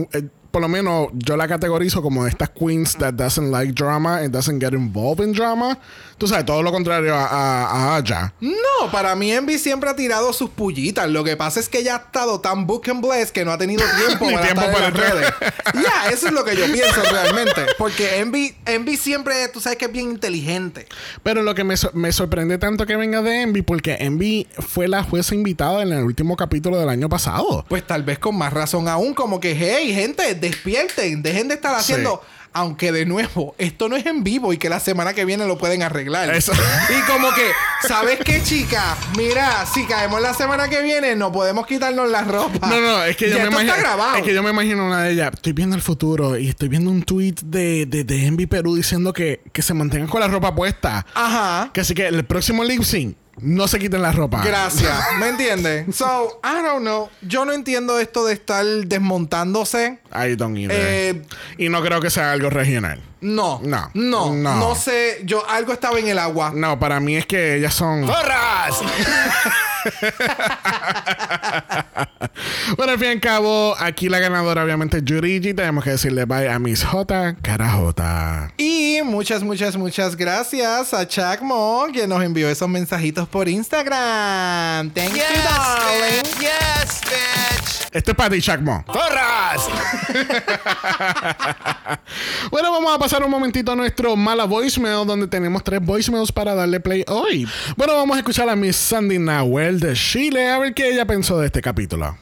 por 0.51 0.61
lo 0.61 0.67
menos 0.67 1.07
yo 1.13 1.37
la 1.37 1.47
categorizo 1.47 2.01
como 2.01 2.23
de 2.23 2.29
estas 2.29 2.49
queens 2.49 2.95
that 2.97 3.13
doesn't 3.13 3.51
like 3.51 3.73
drama 3.73 4.17
and 4.19 4.31
doesn't 4.31 4.61
get 4.61 4.73
involved 4.73 5.25
in 5.25 5.33
drama. 5.33 5.77
Tú 6.17 6.27
sabes, 6.27 6.45
todo 6.45 6.63
lo 6.63 6.71
contrario 6.71 7.13
a, 7.13 7.25
a, 7.27 7.65
a 7.65 7.95
Aya. 7.97 8.33
No, 8.41 8.91
para 8.91 9.15
mí 9.15 9.31
Envy 9.31 9.59
siempre 9.59 9.89
ha 9.89 9.95
tirado 9.95 10.33
sus 10.33 10.49
pullitas. 10.49 11.07
Lo 11.09 11.23
que 11.23 11.37
pasa 11.37 11.59
es 11.59 11.69
que 11.69 11.79
ella 11.79 11.95
ha 11.95 11.97
estado 11.99 12.39
tan 12.39 12.65
book 12.65 12.89
and 12.89 13.05
blessed 13.05 13.31
que 13.31 13.45
no 13.45 13.51
ha 13.51 13.57
tenido 13.57 13.83
tiempo 14.07 14.25
para 14.25 14.41
tiempo 14.41 14.61
estar 14.61 14.65
en 14.65 14.73
para 14.73 14.89
las 14.89 15.13
redes. 15.13 15.33
Ya, 15.75 16.09
eso 16.09 16.27
es 16.27 16.33
lo 16.33 16.43
que 16.43 16.55
yo 16.55 16.65
pienso 16.65 17.01
realmente. 17.03 17.61
Porque 17.77 18.17
Envy, 18.17 18.55
Envy 18.65 18.97
siempre, 18.97 19.47
tú 19.49 19.59
sabes 19.59 19.77
que 19.77 19.85
es 19.85 19.91
bien 19.91 20.09
inteligente. 20.09 20.87
Pero 21.21 21.43
lo 21.43 21.53
que 21.53 21.63
me, 21.63 21.75
me 21.93 22.11
sorprende 22.11 22.57
tanto 22.57 22.87
que 22.87 22.95
venga 22.95 23.21
de 23.21 23.43
Envy, 23.43 23.61
porque 23.61 23.97
Envy 23.99 24.47
fue 24.57 24.87
la 24.87 25.03
jueza 25.03 25.35
invitada 25.35 25.83
en 25.83 25.91
el 25.91 26.03
último 26.03 26.35
capítulo 26.35 26.79
del 26.79 26.89
año 26.89 27.09
pasado. 27.09 27.63
Pues 27.69 27.85
tal 27.85 28.01
vez 28.01 28.17
con 28.17 28.35
más 28.35 28.53
razón 28.53 28.87
aún, 28.87 29.13
como 29.13 29.39
que, 29.39 29.55
hey, 29.55 29.93
gente, 29.93 30.33
despierten, 30.37 31.21
dejen 31.21 31.47
de 31.47 31.55
estar 31.55 31.75
haciendo. 31.75 32.21
Aunque 32.53 32.91
de 32.91 33.05
nuevo, 33.05 33.53
esto 33.59 33.87
no 33.87 33.95
es 33.95 34.05
en 34.07 34.23
vivo 34.23 34.51
y 34.51 34.57
que 34.57 34.67
la 34.67 34.79
semana 34.79 35.13
que 35.13 35.25
viene 35.25 35.45
lo 35.45 35.59
pueden 35.59 35.83
arreglar. 35.83 36.33
Eso. 36.33 36.53
Y 36.89 37.01
como 37.01 37.31
que, 37.35 37.51
¿sabes 37.87 38.17
qué, 38.25 38.41
chica? 38.41 38.97
Mira, 39.15 39.65
si 39.71 39.85
caemos 39.85 40.21
la 40.21 40.33
semana 40.33 40.67
que 40.67 40.81
viene, 40.81 41.15
no 41.15 41.31
podemos 41.31 41.67
quitarnos 41.67 42.09
la 42.09 42.23
ropa. 42.23 42.67
No, 42.67 42.81
no, 42.81 43.03
es 43.03 43.15
que 43.15 43.29
yo 43.29 43.37
Ya 43.37 43.43
me 43.43 43.51
imagino. 43.51 43.73
Es 44.15 44.23
que 44.23 44.33
yo 44.33 44.41
me 44.41 44.49
imagino 44.49 44.87
una 44.87 45.03
de 45.03 45.11
ellas. 45.11 45.31
Estoy 45.33 45.53
viendo 45.53 45.75
el 45.75 45.83
futuro 45.83 46.35
y 46.35 46.49
estoy 46.49 46.69
viendo 46.69 46.89
un 46.89 47.03
tweet 47.03 47.35
de, 47.43 47.85
de, 47.85 48.03
de 48.03 48.25
Envy 48.25 48.47
Perú 48.47 48.75
diciendo 48.75 49.13
que, 49.13 49.41
que 49.51 49.61
se 49.61 49.75
mantengan 49.75 50.07
con 50.07 50.21
la 50.21 50.27
ropa 50.27 50.55
puesta. 50.55 51.05
Ajá. 51.13 51.69
Que 51.73 51.81
así 51.81 51.93
que 51.93 52.07
el 52.07 52.25
próximo 52.25 52.63
lip 52.63 52.81
sync 52.81 53.17
no 53.39 53.67
se 53.67 53.79
quiten 53.79 54.01
la 54.01 54.11
ropa. 54.11 54.41
Gracias. 54.43 54.93
¿Me 55.19 55.29
entienden? 55.29 55.91
So, 55.93 56.39
I 56.43 56.63
don't 56.63 56.81
know. 56.81 57.09
Yo 57.21 57.45
no 57.45 57.53
entiendo 57.53 57.99
esto 57.99 58.25
de 58.25 58.33
estar 58.33 58.65
desmontándose. 58.65 59.99
I 60.13 60.35
don't 60.35 60.57
either. 60.57 60.75
Eh, 60.77 61.21
y 61.57 61.69
no 61.69 61.81
creo 61.81 62.01
que 62.01 62.09
sea 62.09 62.31
algo 62.31 62.49
regional. 62.49 63.01
No. 63.21 63.59
No. 63.63 63.89
No. 63.93 64.33
No. 64.33 64.55
No 64.55 64.75
sé. 64.75 65.21
Yo, 65.23 65.47
algo 65.49 65.73
estaba 65.73 65.99
en 65.99 66.07
el 66.07 66.19
agua. 66.19 66.51
No, 66.53 66.79
para 66.79 66.99
mí 66.99 67.15
es 67.15 67.25
que 67.25 67.55
ellas 67.55 67.73
son. 67.73 68.05
¡Porras! 68.05 68.81
bueno, 72.77 72.93
al 72.93 72.99
fin 72.99 73.07
y 73.07 73.11
al 73.11 73.19
cabo, 73.19 73.75
aquí 73.79 74.09
la 74.09 74.19
ganadora 74.19 74.63
obviamente 74.63 74.97
es 74.97 75.03
Yurigi. 75.05 75.53
Tenemos 75.53 75.83
que 75.83 75.91
decirle 75.91 76.25
bye 76.25 76.49
a 76.49 76.57
Miss 76.59 76.83
J, 76.83 77.35
cara 77.41 77.71
J. 77.71 78.51
Y 78.57 78.99
muchas, 79.03 79.43
muchas, 79.43 79.75
muchas 79.77 80.15
gracias 80.15 80.93
a 80.93 81.07
Chacmo 81.07 81.87
que 81.93 82.07
nos 82.07 82.23
envió 82.23 82.49
esos 82.49 82.69
mensajitos 82.69 83.27
por 83.27 83.47
Instagram. 83.47 84.89
Thank 84.91 85.13
Yes, 85.13 85.23
you, 85.29 85.35
darling. 85.43 86.23
bitch. 86.23 86.39
Yes, 86.39 87.01
bitch. 87.01 87.87
Este 87.91 88.11
es 88.11 88.17
para 88.17 88.29
ti, 88.29 88.41
Chacmo. 88.41 88.83
¡Porras! 88.85 89.67
Bueno, 92.49 92.71
vamos 92.71 92.95
a 92.95 92.97
pasar 92.97 93.21
un 93.23 93.29
momentito 93.29 93.73
a 93.73 93.75
nuestro 93.75 94.15
mala 94.15 94.45
voicemail, 94.45 95.05
donde 95.05 95.27
tenemos 95.27 95.63
tres 95.63 95.79
voicemails 95.81 96.31
para 96.31 96.55
darle 96.55 96.79
play 96.79 97.03
hoy. 97.07 97.47
Bueno, 97.75 97.93
vamos 97.95 98.15
a 98.15 98.19
escuchar 98.19 98.47
a 98.49 98.55
Miss 98.55 98.75
Sandy 98.77 99.19
Nahuel 99.19 99.76
de 99.79 99.93
Chile, 99.93 100.49
a 100.49 100.59
ver 100.59 100.73
qué 100.73 100.91
ella 100.91 101.05
pensó 101.05 101.39
de 101.39 101.47
este 101.47 101.61
capítulo. 101.61 102.17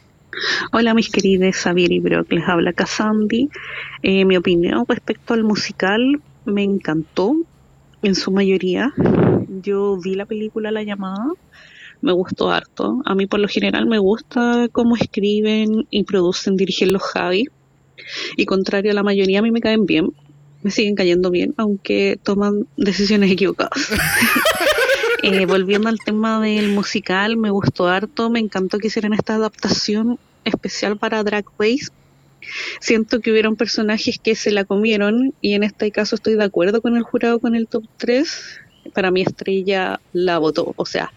Hola 0.73 0.93
mis 0.93 1.09
queridos 1.09 1.55
Xavier 1.55 1.91
y 1.91 1.99
Brock, 1.99 2.31
les 2.31 2.43
habla 2.47 2.73
Cassandra. 2.73 3.37
Eh, 4.03 4.25
mi 4.25 4.35
opinión 4.35 4.83
respecto 4.87 5.33
al 5.33 5.43
musical 5.43 6.21
me 6.43 6.63
encantó 6.63 7.35
en 8.01 8.15
su 8.15 8.31
mayoría. 8.31 8.93
Yo 9.61 9.97
vi 9.97 10.15
la 10.15 10.25
película 10.25 10.71
La 10.71 10.83
llamada, 10.83 11.27
me 12.01 12.11
gustó 12.11 12.51
harto. 12.51 13.01
A 13.05 13.15
mí 13.15 13.25
por 13.27 13.39
lo 13.39 13.47
general 13.47 13.85
me 13.85 13.99
gusta 13.99 14.67
cómo 14.71 14.95
escriben 14.97 15.87
y 15.89 16.03
producen, 16.03 16.57
dirigen 16.57 16.91
los 16.91 17.03
Javi. 17.03 17.45
Y 18.35 18.45
contrario 18.45 18.91
a 18.91 18.95
la 18.95 19.03
mayoría 19.03 19.39
a 19.39 19.41
mí 19.41 19.51
me 19.51 19.61
caen 19.61 19.85
bien, 19.85 20.09
me 20.61 20.71
siguen 20.71 20.95
cayendo 20.95 21.31
bien, 21.31 21.53
aunque 21.57 22.19
toman 22.21 22.67
decisiones 22.75 23.31
equivocadas. 23.31 23.91
Eh, 25.27 25.45
volviendo 25.47 25.89
al 25.89 25.97
tema 25.99 26.39
del 26.39 26.69
musical, 26.69 27.35
me 27.35 27.49
gustó 27.49 27.87
harto, 27.87 28.29
me 28.29 28.39
encantó 28.39 28.77
que 28.77 28.87
hicieran 28.87 29.13
esta 29.13 29.33
adaptación 29.35 30.19
especial 30.43 30.97
para 30.97 31.23
Drag 31.23 31.45
Race. 31.57 31.87
Siento 32.79 33.19
que 33.21 33.31
hubieron 33.31 33.55
personajes 33.55 34.19
que 34.19 34.35
se 34.35 34.51
la 34.51 34.65
comieron 34.65 35.33
y 35.41 35.53
en 35.53 35.63
este 35.63 35.89
caso 35.89 36.13
estoy 36.15 36.35
de 36.35 36.43
acuerdo 36.43 36.79
con 36.79 36.95
el 36.95 37.01
jurado 37.01 37.39
con 37.39 37.55
el 37.55 37.67
top 37.67 37.85
3. 37.97 38.59
para 38.93 39.09
mí 39.09 39.21
Estrella 39.23 39.99
la 40.13 40.37
votó, 40.37 40.73
o 40.77 40.85
sea, 40.85 41.11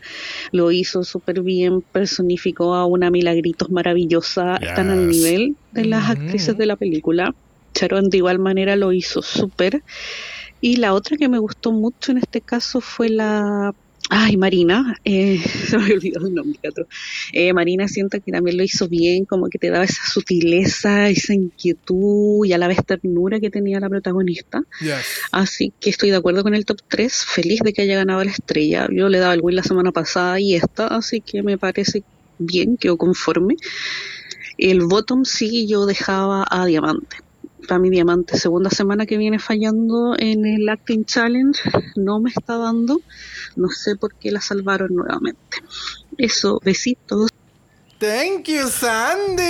lo 0.52 0.72
hizo 0.72 1.04
súper 1.04 1.42
bien, 1.42 1.82
personificó 1.82 2.74
a 2.74 2.86
una 2.86 3.10
Milagritos 3.10 3.68
maravillosa, 3.70 4.56
están 4.56 4.88
al 4.88 5.10
Yes. 5.10 5.16
nivel 5.18 5.56
de 5.72 5.84
las 5.84 6.08
actrices 6.08 6.56
de 6.56 6.64
la 6.64 6.76
película. 6.76 7.34
Sharon 7.74 8.08
de 8.08 8.16
igual 8.16 8.38
manera 8.38 8.74
lo 8.74 8.94
hizo 8.94 9.20
súper. 9.20 9.82
Y 10.62 10.76
la 10.76 10.94
otra 10.94 11.18
que 11.18 11.28
me 11.28 11.38
gustó 11.38 11.70
mucho 11.72 12.10
en 12.10 12.18
este 12.18 12.40
caso 12.40 12.80
fue 12.80 13.10
la... 13.10 13.74
Ay, 14.10 14.38
Marina, 14.38 14.96
eh, 15.04 15.38
se 15.68 15.76
me 15.76 15.84
había 15.84 15.96
olvidado 15.96 16.26
el 16.26 16.34
nombre. 16.34 16.58
Eh, 17.32 17.52
Marina 17.52 17.88
siento 17.88 18.18
que 18.20 18.32
también 18.32 18.56
lo 18.56 18.62
hizo 18.62 18.88
bien, 18.88 19.24
como 19.24 19.48
que 19.48 19.58
te 19.58 19.70
daba 19.70 19.84
esa 19.84 20.02
sutileza, 20.06 21.08
esa 21.08 21.34
inquietud 21.34 22.44
y 22.46 22.52
a 22.52 22.58
la 22.58 22.68
vez 22.68 22.78
ternura 22.84 23.38
que 23.38 23.50
tenía 23.50 23.80
la 23.80 23.88
protagonista. 23.88 24.62
Yes. 24.80 25.22
Así 25.30 25.72
que 25.78 25.90
estoy 25.90 26.10
de 26.10 26.16
acuerdo 26.16 26.42
con 26.42 26.54
el 26.54 26.64
top 26.64 26.78
3, 26.88 27.24
feliz 27.24 27.60
de 27.60 27.72
que 27.72 27.82
haya 27.82 27.96
ganado 27.96 28.24
la 28.24 28.30
estrella. 28.30 28.88
Yo 28.90 29.08
le 29.08 29.18
daba 29.18 29.34
el 29.34 29.40
win 29.42 29.56
la 29.56 29.62
semana 29.62 29.92
pasada 29.92 30.40
y 30.40 30.54
esta, 30.54 30.86
así 30.86 31.20
que 31.20 31.42
me 31.42 31.58
parece 31.58 32.02
bien, 32.38 32.76
quedo 32.76 32.96
conforme. 32.96 33.56
El 34.56 34.80
bottom 34.86 35.24
sí 35.24 35.66
yo 35.68 35.86
dejaba 35.86 36.46
a 36.48 36.66
Diamante. 36.66 37.27
Para 37.68 37.80
mi 37.80 37.90
Diamante, 37.90 38.38
segunda 38.38 38.70
semana 38.70 39.04
que 39.04 39.18
viene 39.18 39.38
fallando 39.38 40.14
en 40.18 40.46
el 40.46 40.66
Acting 40.70 41.04
Challenge, 41.04 41.60
no 41.96 42.18
me 42.18 42.30
está 42.30 42.56
dando. 42.56 42.98
No 43.56 43.68
sé 43.68 43.94
por 43.94 44.14
qué 44.14 44.30
la 44.30 44.40
salvaron 44.40 44.94
nuevamente. 44.94 45.58
Eso, 46.16 46.60
besitos. 46.64 47.28
Thank 47.98 48.46
you, 48.48 48.68
Sandy. 48.68 49.42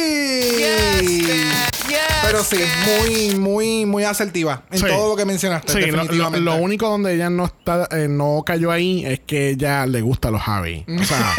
Yes, 0.59 1.03
man. 1.03 1.69
Yes. 1.89 1.99
Pero 2.23 2.43
sí, 2.45 2.57
muy, 2.87 3.35
muy, 3.39 3.85
muy 3.87 4.05
asertiva 4.05 4.63
en 4.71 4.79
Sí. 4.79 4.87
todo 4.87 5.11
lo 5.11 5.17
que 5.17 5.25
mencionaste. 5.27 5.71
Sí, 5.73 5.81
lo, 5.81 5.87
lo- 5.89 5.93
definitivamente. 6.03 6.41
lo 6.41 6.55
único 6.57 6.89
donde 6.89 7.15
ella 7.15 7.29
no 7.29 7.45
está, 7.47 7.87
eh, 7.91 8.09
no 8.09 8.43
cayó 8.47 8.71
ahí 8.71 9.05
es 9.05 9.21
que 9.21 9.51
ella 9.51 9.85
le 9.87 10.01
gusta 10.01 10.29
a 10.29 10.31
los 10.31 10.41
Javi. 10.43 10.85
O 10.89 11.05
sea, 11.05 11.35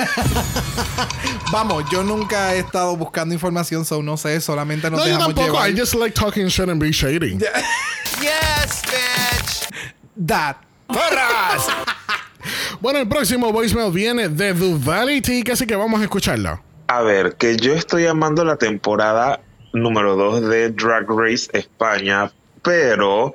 Vamos, 1.52 1.84
yo 1.91 2.03
nunca 2.03 2.53
he 2.53 2.60
estado 2.60 2.95
buscando 2.95 3.34
información, 3.34 3.86
so 3.86 4.03
no 4.03 4.15
sé, 4.18 4.40
solamente 4.40 4.90
nos 4.91 4.99
no, 4.99 5.06
yo 5.07 5.14
dejamos 5.14 5.36
tampoco. 5.36 5.48
llevar. 5.48 5.69
I 5.72 5.80
just 5.80 5.95
like 5.95 6.14
talking 6.14 6.48
shit 6.48 6.69
and 6.69 6.80
be 6.80 6.91
shady. 6.91 7.38
Yes, 8.22 8.81
bitch. 8.84 9.68
That. 10.27 10.57
Porras. 10.88 11.65
Bueno, 12.81 12.99
el 12.99 13.10
próximo 13.10 13.52
voicemail 13.52 13.91
viene 13.91 14.30
de 14.30 14.53
Duvality, 14.53 15.44
así 15.52 15.65
que 15.68 15.76
vamos 15.76 15.99
a 15.99 16.03
escucharlo. 16.03 16.61
A 16.90 17.03
ver, 17.03 17.36
que 17.36 17.56
yo 17.56 17.76
estoy 17.76 18.07
amando 18.07 18.44
la 18.44 18.56
temporada 18.56 19.41
número 19.74 20.16
2 20.16 20.49
de 20.49 20.72
Drag 20.72 21.06
Race 21.07 21.48
España, 21.53 22.32
pero 22.64 23.32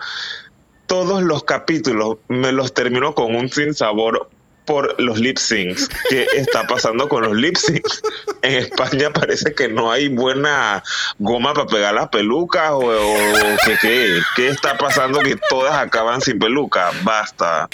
todos 0.86 1.22
los 1.22 1.44
capítulos 1.44 2.16
me 2.26 2.50
los 2.50 2.74
termino 2.74 3.14
con 3.14 3.36
un 3.36 3.48
sinsabor 3.48 4.28
por 4.64 5.00
los 5.00 5.20
lip 5.20 5.38
syncs. 5.38 5.88
¿Qué 6.10 6.26
está 6.34 6.66
pasando 6.66 7.08
con 7.08 7.22
los 7.22 7.36
lip 7.36 7.54
syncs? 7.56 8.02
En 8.42 8.54
España 8.54 9.12
parece 9.12 9.54
que 9.54 9.68
no 9.68 9.92
hay 9.92 10.08
buena 10.08 10.82
goma 11.20 11.54
para 11.54 11.68
pegar 11.68 11.94
las 11.94 12.08
pelucas 12.08 12.72
o, 12.72 12.78
o 12.78 13.16
¿qué, 13.64 13.78
qué, 13.80 14.20
qué 14.34 14.48
está 14.48 14.76
pasando 14.76 15.20
que 15.20 15.36
todas 15.48 15.78
acaban 15.78 16.20
sin 16.20 16.40
peluca. 16.40 16.90
Basta. 17.04 17.68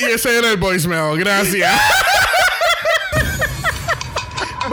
Y 0.00 0.04
ese 0.04 0.38
era 0.38 0.50
el 0.50 0.56
voicemail. 0.56 1.18
Gracias. 1.18 1.78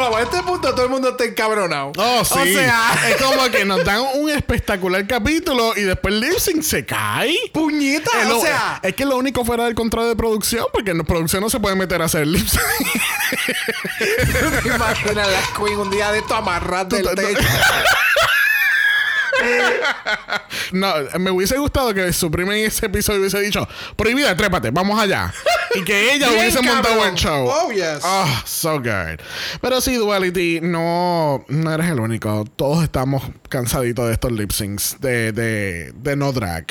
Vamos, 0.02 0.20
a 0.20 0.24
este 0.24 0.42
punto 0.44 0.74
todo 0.74 0.86
el 0.86 0.90
mundo 0.92 1.10
está 1.10 1.26
encabronado. 1.26 1.92
Oh, 1.98 2.24
sí. 2.26 2.40
O 2.40 2.44
sea, 2.46 2.94
es 3.10 3.22
como 3.22 3.44
que 3.52 3.66
nos 3.66 3.84
dan 3.86 4.02
un 4.16 4.30
espectacular 4.30 5.06
capítulo 5.08 5.74
y 5.76 5.82
después 5.82 6.14
el 6.16 6.22
lip 6.22 6.38
sync 6.40 6.64
se 6.64 6.86
cae. 6.86 7.36
puñeta, 7.54 8.10
Es 8.22 8.28
lo- 8.28 8.40
o 8.40 8.42
sea. 8.42 8.80
es 8.82 8.96
que 8.96 9.06
lo 9.06 9.18
único 9.18 9.46
fuera 9.46 9.66
del 9.66 9.76
control 9.76 10.08
de 10.10 10.16
producción, 10.16 10.66
porque 10.74 10.92
en 10.92 11.04
producción 11.04 11.42
no 11.42 11.50
se 11.50 11.60
puede 11.60 11.76
meter 11.76 12.02
a 12.02 12.06
hacer 12.06 12.26
lip 12.28 12.48
sync. 12.48 12.62
Imagina 14.66 15.26
las 15.28 15.48
Queen 15.58 15.80
un 15.80 15.90
día 15.90 16.12
de 16.12 16.20
esto 16.20 16.36
Tú- 17.02 17.10
tú- 17.10 17.16
techo. 17.16 17.40
No, 20.72 20.94
me 21.20 21.32
hubiese 21.32 21.58
gustado 21.58 21.94
que 21.94 22.14
suprimen 22.14 22.58
ese 22.58 22.86
episodio 22.86 23.20
y 23.20 23.22
hubiese 23.22 23.42
dicho, 23.42 23.68
prohibida, 23.96 24.36
trépate, 24.36 24.72
vamos 24.72 25.00
allá. 25.00 25.34
Y 25.76 25.84
que 25.84 26.14
ella 26.14 26.30
Bien, 26.30 26.42
hubiese 26.42 26.62
montado 26.62 27.06
el 27.06 27.16
show. 27.16 27.48
Oh, 27.50 27.72
yes. 27.72 28.00
Oh, 28.04 28.42
so 28.46 28.80
good. 28.80 29.20
Pero 29.62 29.82
sí, 29.82 29.96
Duality, 29.96 30.60
no, 30.62 31.44
no 31.48 31.74
eres 31.74 31.90
el 31.90 32.00
único. 32.00 32.46
Todos 32.56 32.84
estamos 32.84 33.24
cansaditos 33.50 34.08
de 34.08 34.14
estos 34.14 34.32
lip 34.32 34.52
syncs 34.52 34.98
de, 35.00 35.32
de, 35.32 35.92
de 35.96 36.16
no 36.16 36.32
drag. 36.32 36.68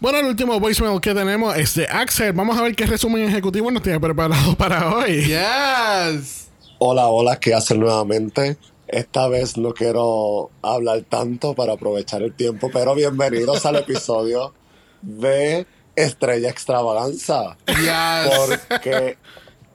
Bueno, 0.00 0.18
el 0.18 0.26
último 0.26 0.58
voicemail 0.58 1.00
que 1.00 1.14
tenemos 1.14 1.56
es 1.56 1.74
de 1.74 1.86
Axel. 1.86 2.32
Vamos 2.32 2.58
a 2.58 2.62
ver 2.62 2.74
qué 2.74 2.86
resumen 2.86 3.22
ejecutivo 3.22 3.70
nos 3.70 3.82
tiene 3.82 4.00
preparado 4.00 4.54
para 4.58 4.94
hoy. 4.96 5.24
Yes. 5.26 6.48
Hola, 6.78 7.06
hola, 7.06 7.38
¿qué 7.38 7.54
hacen 7.54 7.78
nuevamente? 7.78 8.56
Esta 8.92 9.26
vez 9.26 9.56
no 9.56 9.72
quiero 9.72 10.50
hablar 10.60 11.00
tanto 11.08 11.54
para 11.54 11.72
aprovechar 11.72 12.20
el 12.20 12.34
tiempo, 12.34 12.68
pero 12.70 12.94
bienvenidos 12.94 13.64
al 13.64 13.76
episodio 13.76 14.52
de 15.00 15.66
Estrella 15.96 16.50
Extravaganza. 16.50 17.56
Yes. 17.68 18.36
Porque 18.68 19.16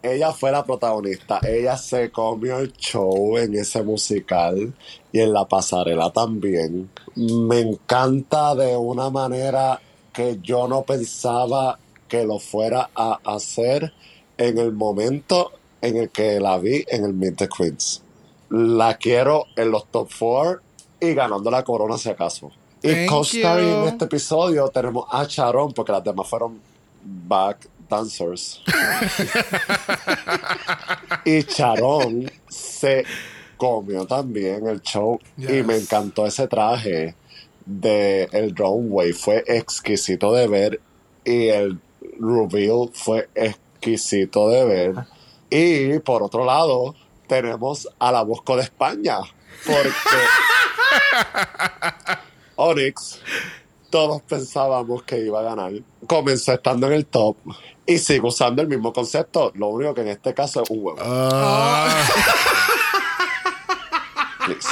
ella 0.04 0.34
fue 0.34 0.52
la 0.52 0.64
protagonista. 0.64 1.40
Ella 1.42 1.78
se 1.78 2.12
comió 2.12 2.60
el 2.60 2.74
show 2.74 3.40
en 3.40 3.56
ese 3.56 3.82
musical 3.82 4.76
y 5.12 5.20
en 5.20 5.34
la 5.34 5.46
pasarela 5.46 6.12
también. 6.12 6.92
Me 7.16 7.62
encanta 7.62 8.54
de 8.54 8.78
una 8.78 9.10
manera 9.10 9.82
que 10.14 10.38
yo 10.44 10.68
no 10.68 10.84
pensaba 10.84 11.80
que 12.08 12.24
lo 12.24 12.38
fuera 12.38 12.92
a 12.94 13.20
hacer 13.26 13.94
en 14.38 14.60
el 14.60 14.74
momento 14.74 15.54
en 15.82 15.98
el 15.98 16.10
que 16.12 16.40
la 16.40 16.60
vi 16.60 16.86
en 16.88 17.04
el 17.04 17.16
Meet 17.16 17.38
the 17.38 17.50
Queens. 17.50 18.04
La 18.50 18.98
quiero 18.98 19.46
en 19.56 19.72
los 19.72 19.88
top 19.88 20.10
4 20.18 20.62
y 21.00 21.14
ganando 21.14 21.52
la 21.52 21.64
corona 21.64 21.98
si 21.98 22.10
acaso. 22.10 22.52
Y 22.82 22.90
you. 22.90 23.48
en 23.48 23.88
este 23.88 24.06
episodio 24.06 24.68
tenemos 24.70 25.06
a 25.12 25.26
Sharon 25.28 25.74
porque 25.74 25.92
las 25.92 26.04
demás 26.04 26.28
fueron 26.28 26.60
back 27.04 27.68
dancers. 27.90 28.62
y 31.26 31.42
Sharon 31.42 32.32
se 32.48 33.04
comió 33.58 34.06
también 34.06 34.68
el 34.68 34.82
show 34.82 35.20
y 35.38 35.64
me 35.64 35.78
encantó 35.78 36.26
ese 36.26 36.48
traje 36.48 37.16
de 37.66 38.30
el 38.32 38.56
runway 38.56 39.12
fue 39.12 39.44
exquisito 39.48 40.32
de 40.32 40.48
ver 40.48 40.82
y 41.26 41.48
el 41.48 41.80
reveal 42.20 42.90
fue 42.94 43.28
exquisito 43.36 44.50
de 44.50 44.66
ver 44.66 44.96
y 45.50 46.00
por 46.00 46.24
otro 46.24 46.46
lado 46.46 46.96
tenemos 47.28 47.88
a 48.00 48.12
la 48.12 48.24
Bosco 48.24 48.56
de 48.56 48.64
España 48.64 49.18
porque 49.66 49.90
Onyx 52.56 53.20
todos 53.90 54.22
pensábamos 54.24 55.04
que 55.04 55.20
iba 55.20 55.40
a 55.40 55.44
ganar. 55.44 55.72
Comenzó 56.08 56.54
estando 56.54 56.88
en 56.88 56.94
el 56.94 57.06
top 57.06 57.38
y 57.86 57.98
sigue 57.98 58.28
usando 58.28 58.62
el 58.62 58.68
mismo 58.68 58.92
concepto. 58.94 59.52
Lo 59.56 59.68
único 59.68 59.94
que 59.94 60.02
en 60.02 60.10
este 60.10 60.34
caso 60.34 60.64
es 60.64 60.70
un 60.70 60.80
huevo. 60.82 60.98
Please. 64.46 64.68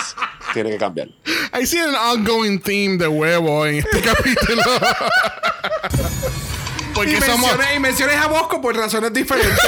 Tiene 0.53 0.71
que 0.71 0.77
cambiar. 0.77 1.09
I 1.53 1.65
see 1.65 1.79
an 1.79 1.95
ongoing 1.95 2.61
theme 2.61 2.97
de 2.97 3.07
huevo 3.07 3.65
en 3.65 3.75
este 3.75 4.01
capítulo. 4.01 4.61
Y 6.91 6.93
porque 6.93 7.19
somos. 7.21 7.39
mencioné, 7.41 7.75
y 7.75 7.79
mencioné 7.79 8.13
a 8.13 8.27
Bosco 8.27 8.61
por 8.61 8.75
razones 8.75 9.11
diferentes. 9.11 9.59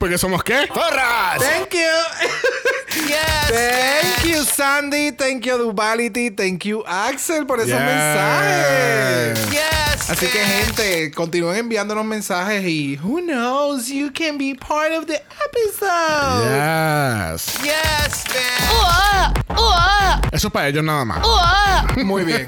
Porque 0.00 0.16
somos 0.16 0.42
qué? 0.42 0.66
Porras. 0.72 1.38
Thank 1.38 1.74
you. 1.74 1.80
Yes. 3.06 3.50
Thank 3.50 4.24
you, 4.34 4.42
Sandy. 4.44 5.12
Thank 5.12 5.44
you, 5.46 5.56
Duvality. 5.58 6.30
Thank 6.30 6.64
you, 6.64 6.82
Axel, 6.86 7.46
por 7.46 7.58
esos 7.60 7.68
Yes. 7.70 7.80
mensajes. 7.80 9.50
Yes. 9.52 10.10
Así 10.10 10.26
que, 10.26 10.38
gente, 10.44 11.10
continúen 11.12 11.56
enviándonos 11.56 12.04
mensajes 12.04 12.64
y 12.64 12.98
who 13.00 13.20
knows, 13.20 13.86
you 13.88 14.10
can 14.12 14.38
be 14.38 14.54
part 14.56 14.92
of 14.92 15.06
the 15.06 15.22
episode. 15.46 16.50
Yes. 16.50 17.58
Yes, 17.62 18.24
bitch. 18.24 18.72
¡Uah! 18.72 19.32
¡Uah! 19.56 20.20
Eso 20.32 20.48
es 20.48 20.52
para 20.52 20.66
ellos 20.68 20.82
nada 20.82 21.04
más. 21.04 21.24
¡Uah! 21.24 22.04
Muy 22.04 22.24
bien. 22.24 22.46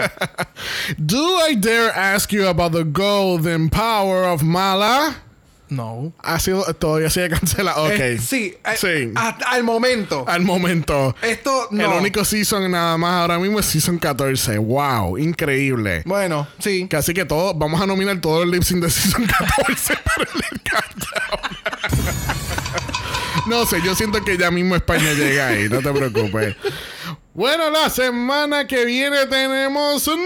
Do 0.98 1.38
I 1.48 1.54
dare 1.54 1.92
ask 1.94 2.32
you 2.32 2.48
about 2.48 2.72
the 2.72 2.82
golden 2.84 3.68
power 3.70 4.24
of 4.24 4.42
Mala? 4.42 5.14
No. 5.72 6.12
Ha 6.22 6.38
sido, 6.38 6.62
todavía 6.74 7.08
sigue 7.08 7.30
cancelado. 7.30 7.84
Ok. 7.84 7.92
Eh, 7.92 8.18
sí, 8.18 8.54
eh, 8.64 8.76
Sí. 8.76 9.12
hasta 9.14 9.50
al 9.50 9.64
momento. 9.64 10.24
Al 10.28 10.42
momento. 10.42 11.16
Esto 11.22 11.68
no. 11.70 11.92
El 11.92 11.98
único 12.00 12.24
season 12.24 12.70
nada 12.70 12.98
más 12.98 13.22
ahora 13.22 13.38
mismo 13.38 13.58
es 13.58 13.66
season 13.66 13.98
14. 13.98 14.58
Wow, 14.58 15.16
increíble. 15.18 16.02
Bueno, 16.04 16.46
sí. 16.58 16.86
Casi 16.90 17.14
que 17.14 17.24
todo, 17.24 17.54
vamos 17.54 17.80
a 17.80 17.86
nominar 17.86 18.20
todo 18.20 18.42
el 18.42 18.50
lip 18.50 18.62
sync 18.62 18.82
de 18.82 18.90
season 18.90 19.24
14 19.26 19.94
para 20.04 20.22
el 20.22 20.60
countdown. 20.60 22.12
no 23.46 23.64
sé, 23.66 23.80
yo 23.82 23.94
siento 23.94 24.22
que 24.24 24.36
ya 24.36 24.50
mismo 24.50 24.76
España 24.76 25.12
llega 25.14 25.48
ahí, 25.48 25.68
no 25.68 25.80
te 25.80 25.90
preocupes. 25.90 26.56
Bueno, 27.34 27.70
la 27.70 27.88
semana 27.88 28.66
que 28.66 28.84
viene 28.84 29.26
tenemos 29.26 30.06
un 30.06 30.20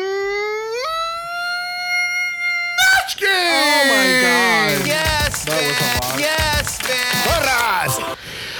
Oh 3.22 3.84
my 3.88 4.78
God. 4.78 4.86
Yes, 4.86 5.44
That 5.44 5.62
was 5.62 5.80
a 5.80 5.94
lot. 5.94 6.10
man. 6.10 6.18
Yes, 6.18 6.78
man. 6.82 7.24
¡Corras! 7.24 8.16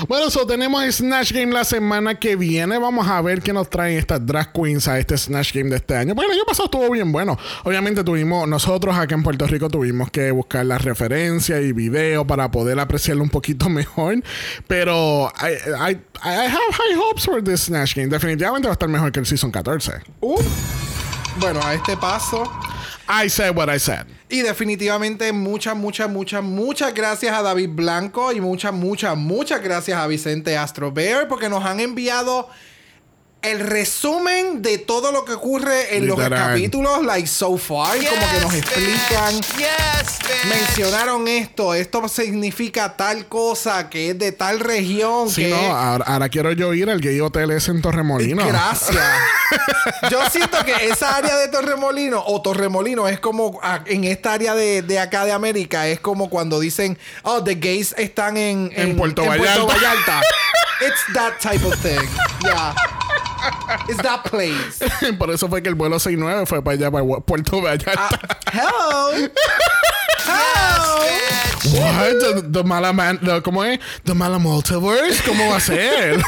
Bueno, 0.09 0.31
so 0.31 0.47
tenemos 0.47 0.85
Snatch 0.95 1.33
Game 1.33 1.53
la 1.53 1.65
semana 1.65 2.15
que 2.15 2.37
viene. 2.37 2.79
Vamos 2.79 3.09
a 3.09 3.21
ver 3.23 3.43
qué 3.43 3.53
nos 3.53 3.69
traen 3.69 3.99
estas 3.99 4.25
drag 4.25 4.53
queens 4.53 4.87
a 4.89 4.99
este 4.99 5.17
Snatch 5.19 5.53
Game 5.53 5.71
de 5.71 5.77
este 5.77 5.97
año. 5.97 6.15
Porque 6.15 6.31
el 6.31 6.37
año 6.39 6.45
pasado 6.47 6.67
estuvo 6.67 6.89
bien 6.91 7.11
bueno. 7.11 7.37
Obviamente 7.65 8.05
tuvimos, 8.05 8.47
nosotros 8.47 8.95
acá 8.97 9.15
en 9.15 9.23
Puerto 9.23 9.47
Rico 9.47 9.69
tuvimos 9.69 10.11
que 10.11 10.31
buscar 10.31 10.65
las 10.67 10.83
referencias 10.83 11.61
y 11.63 11.73
videos 11.73 12.25
para 12.27 12.51
poder 12.51 12.79
apreciarlo 12.79 13.23
un 13.23 13.31
poquito 13.31 13.69
mejor. 13.71 14.23
Pero 14.69 15.33
I, 15.41 15.91
I, 15.91 15.99
I 16.23 16.47
have 16.47 16.73
high 16.73 16.97
hopes 16.97 17.25
for 17.25 17.43
this 17.43 17.63
Snatch 17.63 17.95
Game. 17.97 18.09
Definitivamente 18.09 18.69
va 18.69 18.73
a 18.73 18.75
estar 18.75 18.89
mejor 18.89 19.11
que 19.11 19.21
el 19.21 19.27
Season 19.27 19.51
14. 19.51 19.93
Uh. 20.21 20.41
Bueno, 21.41 21.61
a 21.65 21.75
este 21.75 21.97
paso. 21.97 22.45
I 23.09 23.29
said 23.29 23.57
what 23.57 23.69
I 23.69 23.79
said. 23.79 24.07
Y 24.29 24.43
definitivamente 24.43 25.33
muchas, 25.33 25.77
muchas, 25.77 26.11
muchas, 26.11 26.43
muchas 26.43 26.93
gracias 26.93 27.33
a 27.33 27.43
David 27.43 27.71
Blanco 27.73 28.33
y 28.33 28.41
muchas, 28.41 28.73
muchas, 28.73 29.17
muchas 29.17 29.63
gracias 29.63 29.97
a 29.99 30.07
Vicente 30.09 30.57
Astro 30.57 30.91
Bear 30.91 31.29
porque 31.29 31.49
nos 31.49 31.65
han 31.65 31.79
enviado 31.79 32.49
el 33.47 33.61
resumen 33.61 34.63
de 34.63 34.79
todo 34.79 35.13
lo 35.13 35.25
que 35.25 35.33
ocurre 35.33 35.97
en 35.97 36.07
los 36.07 36.19
capítulos, 36.19 37.05
like 37.05 37.27
so 37.29 37.57
far, 37.57 37.97
como 37.97 38.31
que 38.33 38.41
nos 38.41 38.53
Yes, 38.53 38.63
explican. 38.63 39.35
Yes. 39.59 40.19
Mencionaron 40.49 41.29
esto, 41.29 41.75
esto 41.75 42.09
significa 42.09 42.97
tal 42.97 43.27
cosa, 43.27 43.89
que 43.89 44.11
es 44.11 44.19
de 44.19 44.33
tal 44.33 44.61
región, 44.61 45.31
Sí, 45.31 45.45
que 45.45 45.51
no, 45.51 45.77
ahora, 45.77 46.05
ahora 46.07 46.29
quiero 46.29 46.53
yo 46.53 46.73
ir 46.75 46.91
al 46.91 47.01
Gay 47.01 47.21
Hotel 47.21 47.51
ese 47.51 47.71
en 47.71 47.83
Torremolino. 47.83 48.47
Gracias. 48.47 48.97
Yo 50.11 50.29
siento 50.31 50.59
que 50.65 50.89
esa 50.89 51.17
área 51.17 51.37
de 51.37 51.49
Torremolino 51.49 52.23
o 52.27 52.43
Torremolino 52.43 53.07
es 53.09 53.21
como 53.21 53.61
en 53.87 54.05
esta 54.05 54.33
área 54.33 54.55
de, 54.55 54.83
de 54.83 54.99
acá 54.99 55.25
de 55.25 55.33
América, 55.33 55.87
es 55.87 56.01
como 56.01 56.29
cuando 56.31 56.59
dicen, 56.59 56.99
oh, 57.23 57.43
the 57.45 57.55
gays 57.55 57.95
están 57.97 58.37
en, 58.37 58.73
En 58.75 58.97
Puerto 58.97 59.25
Vallarta. 59.25 59.65
Vallarta. 59.65 60.21
It's 60.81 61.01
that 61.15 61.41
type 61.41 61.65
of 61.65 61.75
thing. 61.81 62.07
Yeah. 62.43 62.75
It's 63.89 64.03
that 64.03 64.25
place. 64.25 64.81
Por 65.19 65.31
eso 65.31 65.49
fue 65.49 65.63
que 65.63 65.69
el 65.69 65.75
vuelo 65.75 65.99
69 65.99 66.47
fue 66.47 66.63
para 66.63 66.75
allá, 66.75 66.91
para 66.91 67.05
Puerto 67.21 67.61
Vallarta. 67.61 67.93
Ah, 67.97 68.39
hello. 68.53 69.29
What? 71.73 72.21
The, 72.21 72.43
the 72.49 72.65
mala 72.65 72.93
man, 72.93 73.19
the- 73.21 73.43
¿Cómo 73.43 73.65
es? 73.65 73.81
The 74.05 74.15
mala 74.15 74.39
multiverse. 74.39 75.23
¿Cómo 75.27 75.51
va 75.51 75.57
a 75.57 75.61
ser? 75.61 76.23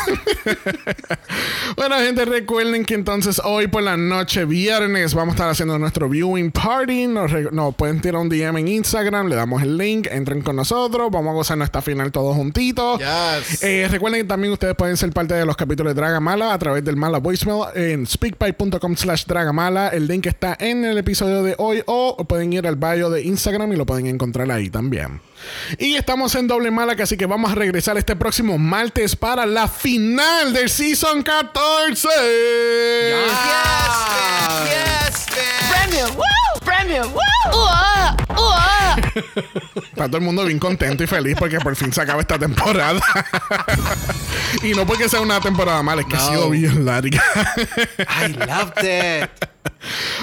bueno, 1.77 1.97
gente, 1.99 2.25
recuerden 2.25 2.85
que 2.85 2.95
entonces 2.95 3.41
hoy 3.45 3.69
por 3.69 3.83
la 3.83 3.97
noche, 3.97 4.45
viernes, 4.45 5.15
vamos 5.15 5.33
a 5.33 5.37
estar 5.37 5.51
haciendo 5.51 5.79
nuestro 5.79 6.09
viewing 6.09 6.51
party. 6.51 7.07
Nos, 7.07 7.31
pueden 7.77 8.01
tirar 8.01 8.21
un 8.21 8.29
DM 8.29 8.59
en 8.59 8.69
Instagram, 8.69 9.29
le 9.29 9.37
damos 9.37 9.63
el 9.63 9.77
link, 9.79 10.09
entren 10.11 10.43
con 10.43 10.57
nosotros, 10.57 11.09
vamos 11.11 11.31
a 11.31 11.35
gozar 11.35 11.59
nuestra 11.59 11.83
final 11.83 12.11
todos 12.11 12.35
juntitos. 12.35 12.99
Yes. 12.99 13.63
Eh, 13.63 13.87
recuerden 13.91 14.23
que 14.23 14.29
también 14.29 14.53
ustedes 14.53 14.75
pueden 14.75 14.97
ser 14.97 15.11
parte 15.13 15.35
de 15.35 15.47
los 15.47 15.57
capítulos 15.57 15.95
de 15.95 16.01
Dragamala 16.01 16.53
a 16.53 16.59
través 16.59 16.85
del 16.85 16.97
Mala 16.97 17.19
Voicemail 17.19 17.67
en 17.75 18.07
speakpipe.com 18.07 18.97
slash 18.97 19.25
Dragamala. 19.27 19.89
El 19.89 20.09
link 20.09 20.27
está 20.27 20.57
en 20.59 20.85
el 20.85 20.99
episodio 20.99 21.43
de 21.43 21.55
hoy 21.59 21.83
o 21.87 22.17
pueden 22.27 22.53
ir 22.53 22.67
al 22.67 22.77
bio 22.77 23.09
de 23.11 23.23
Instagram 23.23 23.73
y 23.73 23.77
lo 23.77 23.87
pueden 23.89 24.07
encontrar 24.07 24.51
ahí 24.51 24.69
también. 24.69 25.21
Y 25.79 25.97
estamos 25.97 26.35
en 26.35 26.47
doble 26.47 26.71
mala, 26.71 26.95
que 26.95 27.03
así 27.05 27.17
que 27.17 27.25
vamos 27.25 27.51
a 27.51 27.55
regresar 27.55 27.97
este 27.97 28.15
próximo 28.17 28.59
martes 28.59 29.17
para 29.17 29.47
la 29.47 29.67
final 29.67 30.53
del 30.53 30.69
Season 30.69 31.23
14. 31.23 32.09
Yes, 33.09 33.33
man. 33.47 34.67
Yes, 34.69 35.27
man. 35.31 35.89
Premium, 35.89 36.17
woo! 36.17 36.61
Premium, 36.65 37.13
woo! 37.15 37.21
¡Uah! 37.65 38.17
¡Uah! 38.37 38.97
Está 39.77 40.07
todo 40.07 40.19
el 40.19 40.23
mundo 40.25 40.45
bien 40.45 40.59
contento 40.59 41.03
y 41.03 41.07
feliz 41.07 41.35
porque 41.39 41.59
por 41.59 41.75
fin 41.75 41.91
se 41.93 42.03
acaba 42.03 42.21
esta 42.21 42.39
temporada. 42.39 43.01
y 44.63 44.73
no 44.75 44.87
porque 44.87 45.09
sea 45.09 45.21
una 45.23 45.41
temporada 45.41 45.83
mala, 45.83 46.03
es 46.03 46.07
que 46.09 46.17
ha 46.17 46.21
No. 46.21 46.29
sido 46.29 46.51
bien 46.51 46.85
larga. 46.85 47.23
I 48.21 48.29
loved 48.35 48.85
it. 48.85 49.31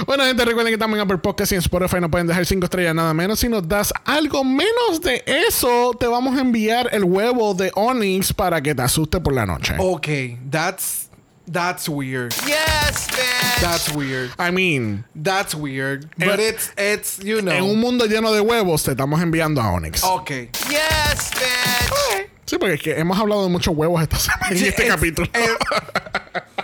Bueno, 0.05 0.23
gente, 0.25 0.43
recuerden 0.43 0.73
que 0.73 0.77
también 0.77 0.99
en 0.99 1.05
Apple 1.05 1.17
Podcast 1.19 1.51
y 1.51 1.55
en 1.55 1.59
Spotify 1.61 1.97
no 2.01 2.09
pueden 2.11 2.27
dejar 2.27 2.45
5 2.45 2.65
estrellas 2.65 2.93
nada 2.93 3.13
menos. 3.13 3.39
Si 3.39 3.47
nos 3.49 3.67
das 3.67 3.93
algo 4.03 4.43
menos 4.43 5.01
de 5.01 5.23
eso, 5.25 5.91
te 5.99 6.07
vamos 6.07 6.37
a 6.37 6.41
enviar 6.41 6.89
el 6.91 7.03
huevo 7.05 7.53
de 7.53 7.71
Onyx 7.75 8.33
para 8.33 8.61
que 8.61 8.75
te 8.75 8.81
asuste 8.81 9.19
por 9.21 9.33
la 9.33 9.45
noche. 9.45 9.75
Okay, 9.77 10.37
that's 10.51 11.09
that's 11.51 11.87
weird. 11.87 12.33
Yes, 12.45 13.07
man. 13.11 13.61
That's 13.61 13.89
weird. 13.93 14.31
I 14.39 14.51
mean, 14.51 15.05
That's 15.15 15.55
weird. 15.55 16.09
But 16.17 16.39
En- 16.39 16.53
it's 16.53 16.71
it's 16.77 17.19
you 17.23 17.39
know. 17.41 17.53
en 17.53 17.63
un 17.63 17.79
mundo 17.79 18.05
lleno 18.05 18.33
de 18.33 18.41
huevos, 18.41 18.83
te 18.83 18.91
estamos 18.91 19.21
enviando 19.21 19.61
a 19.61 19.71
Onyx. 19.71 20.03
Okay. 20.03 20.49
Yes, 20.69 21.31
man. 21.35 22.25
Sí, 22.45 22.57
porque 22.59 22.73
es 22.75 22.81
que 22.81 22.99
hemos 22.99 23.17
hablado 23.17 23.43
de 23.43 23.49
muchos 23.49 23.73
huevos 23.75 24.01
esta 24.03 24.17
semana 24.19 24.47
en 24.49 24.57
este 24.65 24.83
es- 24.83 24.89
capítulo. 24.89 25.27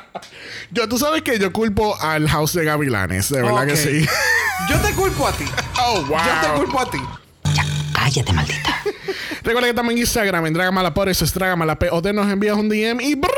yo, 0.71 0.87
tú 0.87 0.97
sabes 0.97 1.21
que 1.21 1.37
yo 1.39 1.51
culpo 1.51 1.99
al 1.99 2.27
House 2.29 2.53
de 2.53 2.65
Gavilanes, 2.65 3.29
de 3.29 3.41
verdad 3.41 3.67
que 3.67 3.75
sí. 3.75 4.05
Yo 4.69 4.79
te 4.79 4.93
culpo 4.93 5.27
a 5.27 5.31
ti. 5.31 5.45
oh, 5.79 6.03
wow. 6.05 6.19
Yo 6.19 6.41
te 6.41 6.59
culpo 6.59 6.79
a 6.79 6.89
ti. 6.89 6.99
Cállate, 7.93 8.31
maldita. 8.31 8.81
Recuerda 9.43 9.67
que 9.67 9.73
también 9.73 9.97
en 9.97 10.01
Instagram, 10.03 10.45
en 10.45 10.53
Dragamala 10.53 10.93
por 10.93 11.09
eso 11.09 11.25
es 11.25 11.33
Dragamala 11.33 11.79
POD, 11.79 12.13
nos 12.13 12.31
envías 12.31 12.55
un 12.55 12.69
DM 12.69 13.01
y 13.01 13.15
Brock, 13.15 13.31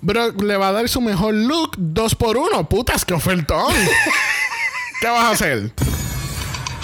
Brock 0.00 0.42
le 0.42 0.56
va 0.56 0.68
a 0.68 0.72
dar 0.72 0.88
su 0.88 1.00
mejor 1.00 1.34
look 1.34 1.72
2 1.76 2.14
por 2.14 2.36
1 2.36 2.68
Putas, 2.68 3.04
qué 3.04 3.14
ofertón. 3.14 3.74
¿Qué 5.00 5.08
vas 5.08 5.24
a 5.24 5.30
hacer? 5.30 5.72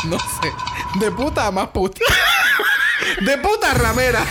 No 0.04 0.18
sé. 0.18 0.52
De 1.00 1.10
puta 1.10 1.46
a 1.46 1.50
más 1.50 1.68
puta. 1.68 2.00
De 3.20 3.38
puta 3.38 3.74
ramera. 3.74 4.24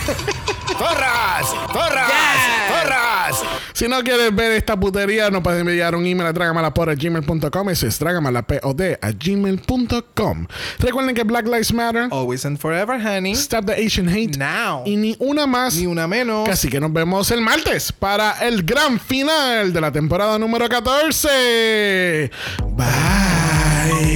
Corras, 0.78 1.46
corras, 1.72 2.12
corras. 2.68 3.42
Si 3.74 3.88
no 3.88 4.02
quieres 4.04 4.32
ver 4.34 4.52
esta 4.52 4.78
putería, 4.78 5.30
nos 5.30 5.42
puedes 5.42 5.60
enviar 5.60 5.96
un 5.96 6.06
email 6.06 6.28
a 6.28 6.32
dragamalapod.gmail.com. 6.32 7.70
Ese 7.70 7.88
es 7.88 7.98
dragamalapod 7.98 8.80
a 9.02 9.10
gmail.com. 9.10 10.46
Recuerden 10.78 11.14
que 11.16 11.24
Black 11.24 11.46
Lives 11.46 11.72
Matter, 11.72 12.06
Always 12.12 12.46
and 12.46 12.56
forever, 12.56 13.00
honey. 13.04 13.32
Stop 13.32 13.66
the 13.66 13.72
Asian 13.72 14.08
Hate 14.08 14.38
Now. 14.38 14.84
y 14.86 14.96
ni 14.96 15.16
una 15.18 15.48
más. 15.48 15.74
Ni 15.74 15.86
una 15.86 16.06
menos. 16.06 16.48
Así 16.48 16.68
que 16.68 16.78
nos 16.78 16.92
vemos 16.92 17.32
el 17.32 17.40
martes 17.40 17.90
para 17.90 18.46
el 18.46 18.62
gran 18.62 19.00
final 19.00 19.72
de 19.72 19.80
la 19.80 19.90
temporada 19.90 20.38
número 20.38 20.68
14. 20.68 22.30
Bye. 22.76 24.13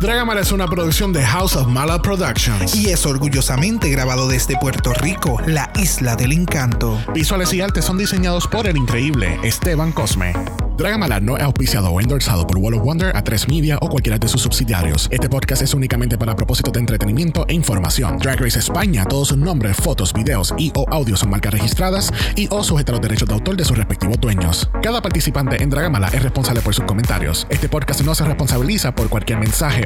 Dragamala 0.00 0.42
es 0.42 0.52
una 0.52 0.66
producción 0.66 1.12
de 1.12 1.24
House 1.24 1.56
of 1.56 1.68
Mala 1.68 2.00
Productions. 2.02 2.74
y 2.74 2.90
es 2.90 3.06
orgullosamente 3.06 3.88
grabado 3.88 4.28
desde 4.28 4.56
Puerto 4.58 4.92
Rico, 4.92 5.40
la 5.46 5.70
isla 5.76 6.16
del 6.16 6.32
encanto. 6.32 6.98
Visuales 7.14 7.52
y 7.54 7.60
artes 7.62 7.84
son 7.84 7.96
diseñados 7.96 8.46
por 8.46 8.66
el 8.66 8.76
increíble 8.76 9.38
Esteban 9.42 9.92
Cosme. 9.92 10.34
Dragamala 10.76 11.20
no 11.20 11.38
es 11.38 11.42
auspiciado 11.42 11.88
o 11.88 12.00
endorsado 12.02 12.46
por 12.46 12.58
Wall 12.58 12.74
of 12.74 12.82
Wonder, 12.82 13.14
A3 13.14 13.48
Media 13.48 13.78
o 13.80 13.88
cualquiera 13.88 14.18
de 14.18 14.28
sus 14.28 14.42
subsidiarios. 14.42 15.08
Este 15.10 15.26
podcast 15.30 15.62
es 15.62 15.72
únicamente 15.72 16.18
para 16.18 16.36
propósitos 16.36 16.74
de 16.74 16.80
entretenimiento 16.80 17.46
e 17.48 17.54
información. 17.54 18.18
Drag 18.18 18.38
Race 18.38 18.58
España, 18.58 19.06
todos 19.06 19.28
sus 19.28 19.38
nombres, 19.38 19.74
fotos, 19.78 20.12
videos 20.12 20.52
y 20.58 20.72
o 20.74 20.84
audios 20.90 21.20
son 21.20 21.30
marcas 21.30 21.54
registradas 21.54 22.12
y 22.34 22.46
o 22.50 22.62
sujetos 22.62 22.92
a 22.92 22.96
los 22.96 23.00
derechos 23.00 23.26
de 23.26 23.34
autor 23.34 23.56
de 23.56 23.64
sus 23.64 23.78
respectivos 23.78 24.20
dueños. 24.20 24.68
Cada 24.82 25.00
participante 25.00 25.62
en 25.62 25.70
Dragamala 25.70 26.08
es 26.08 26.22
responsable 26.22 26.60
por 26.60 26.74
sus 26.74 26.84
comentarios. 26.84 27.46
Este 27.48 27.70
podcast 27.70 28.02
no 28.02 28.14
se 28.14 28.26
responsabiliza 28.26 28.94
por 28.94 29.08
cualquier 29.08 29.38
mensaje 29.38 29.85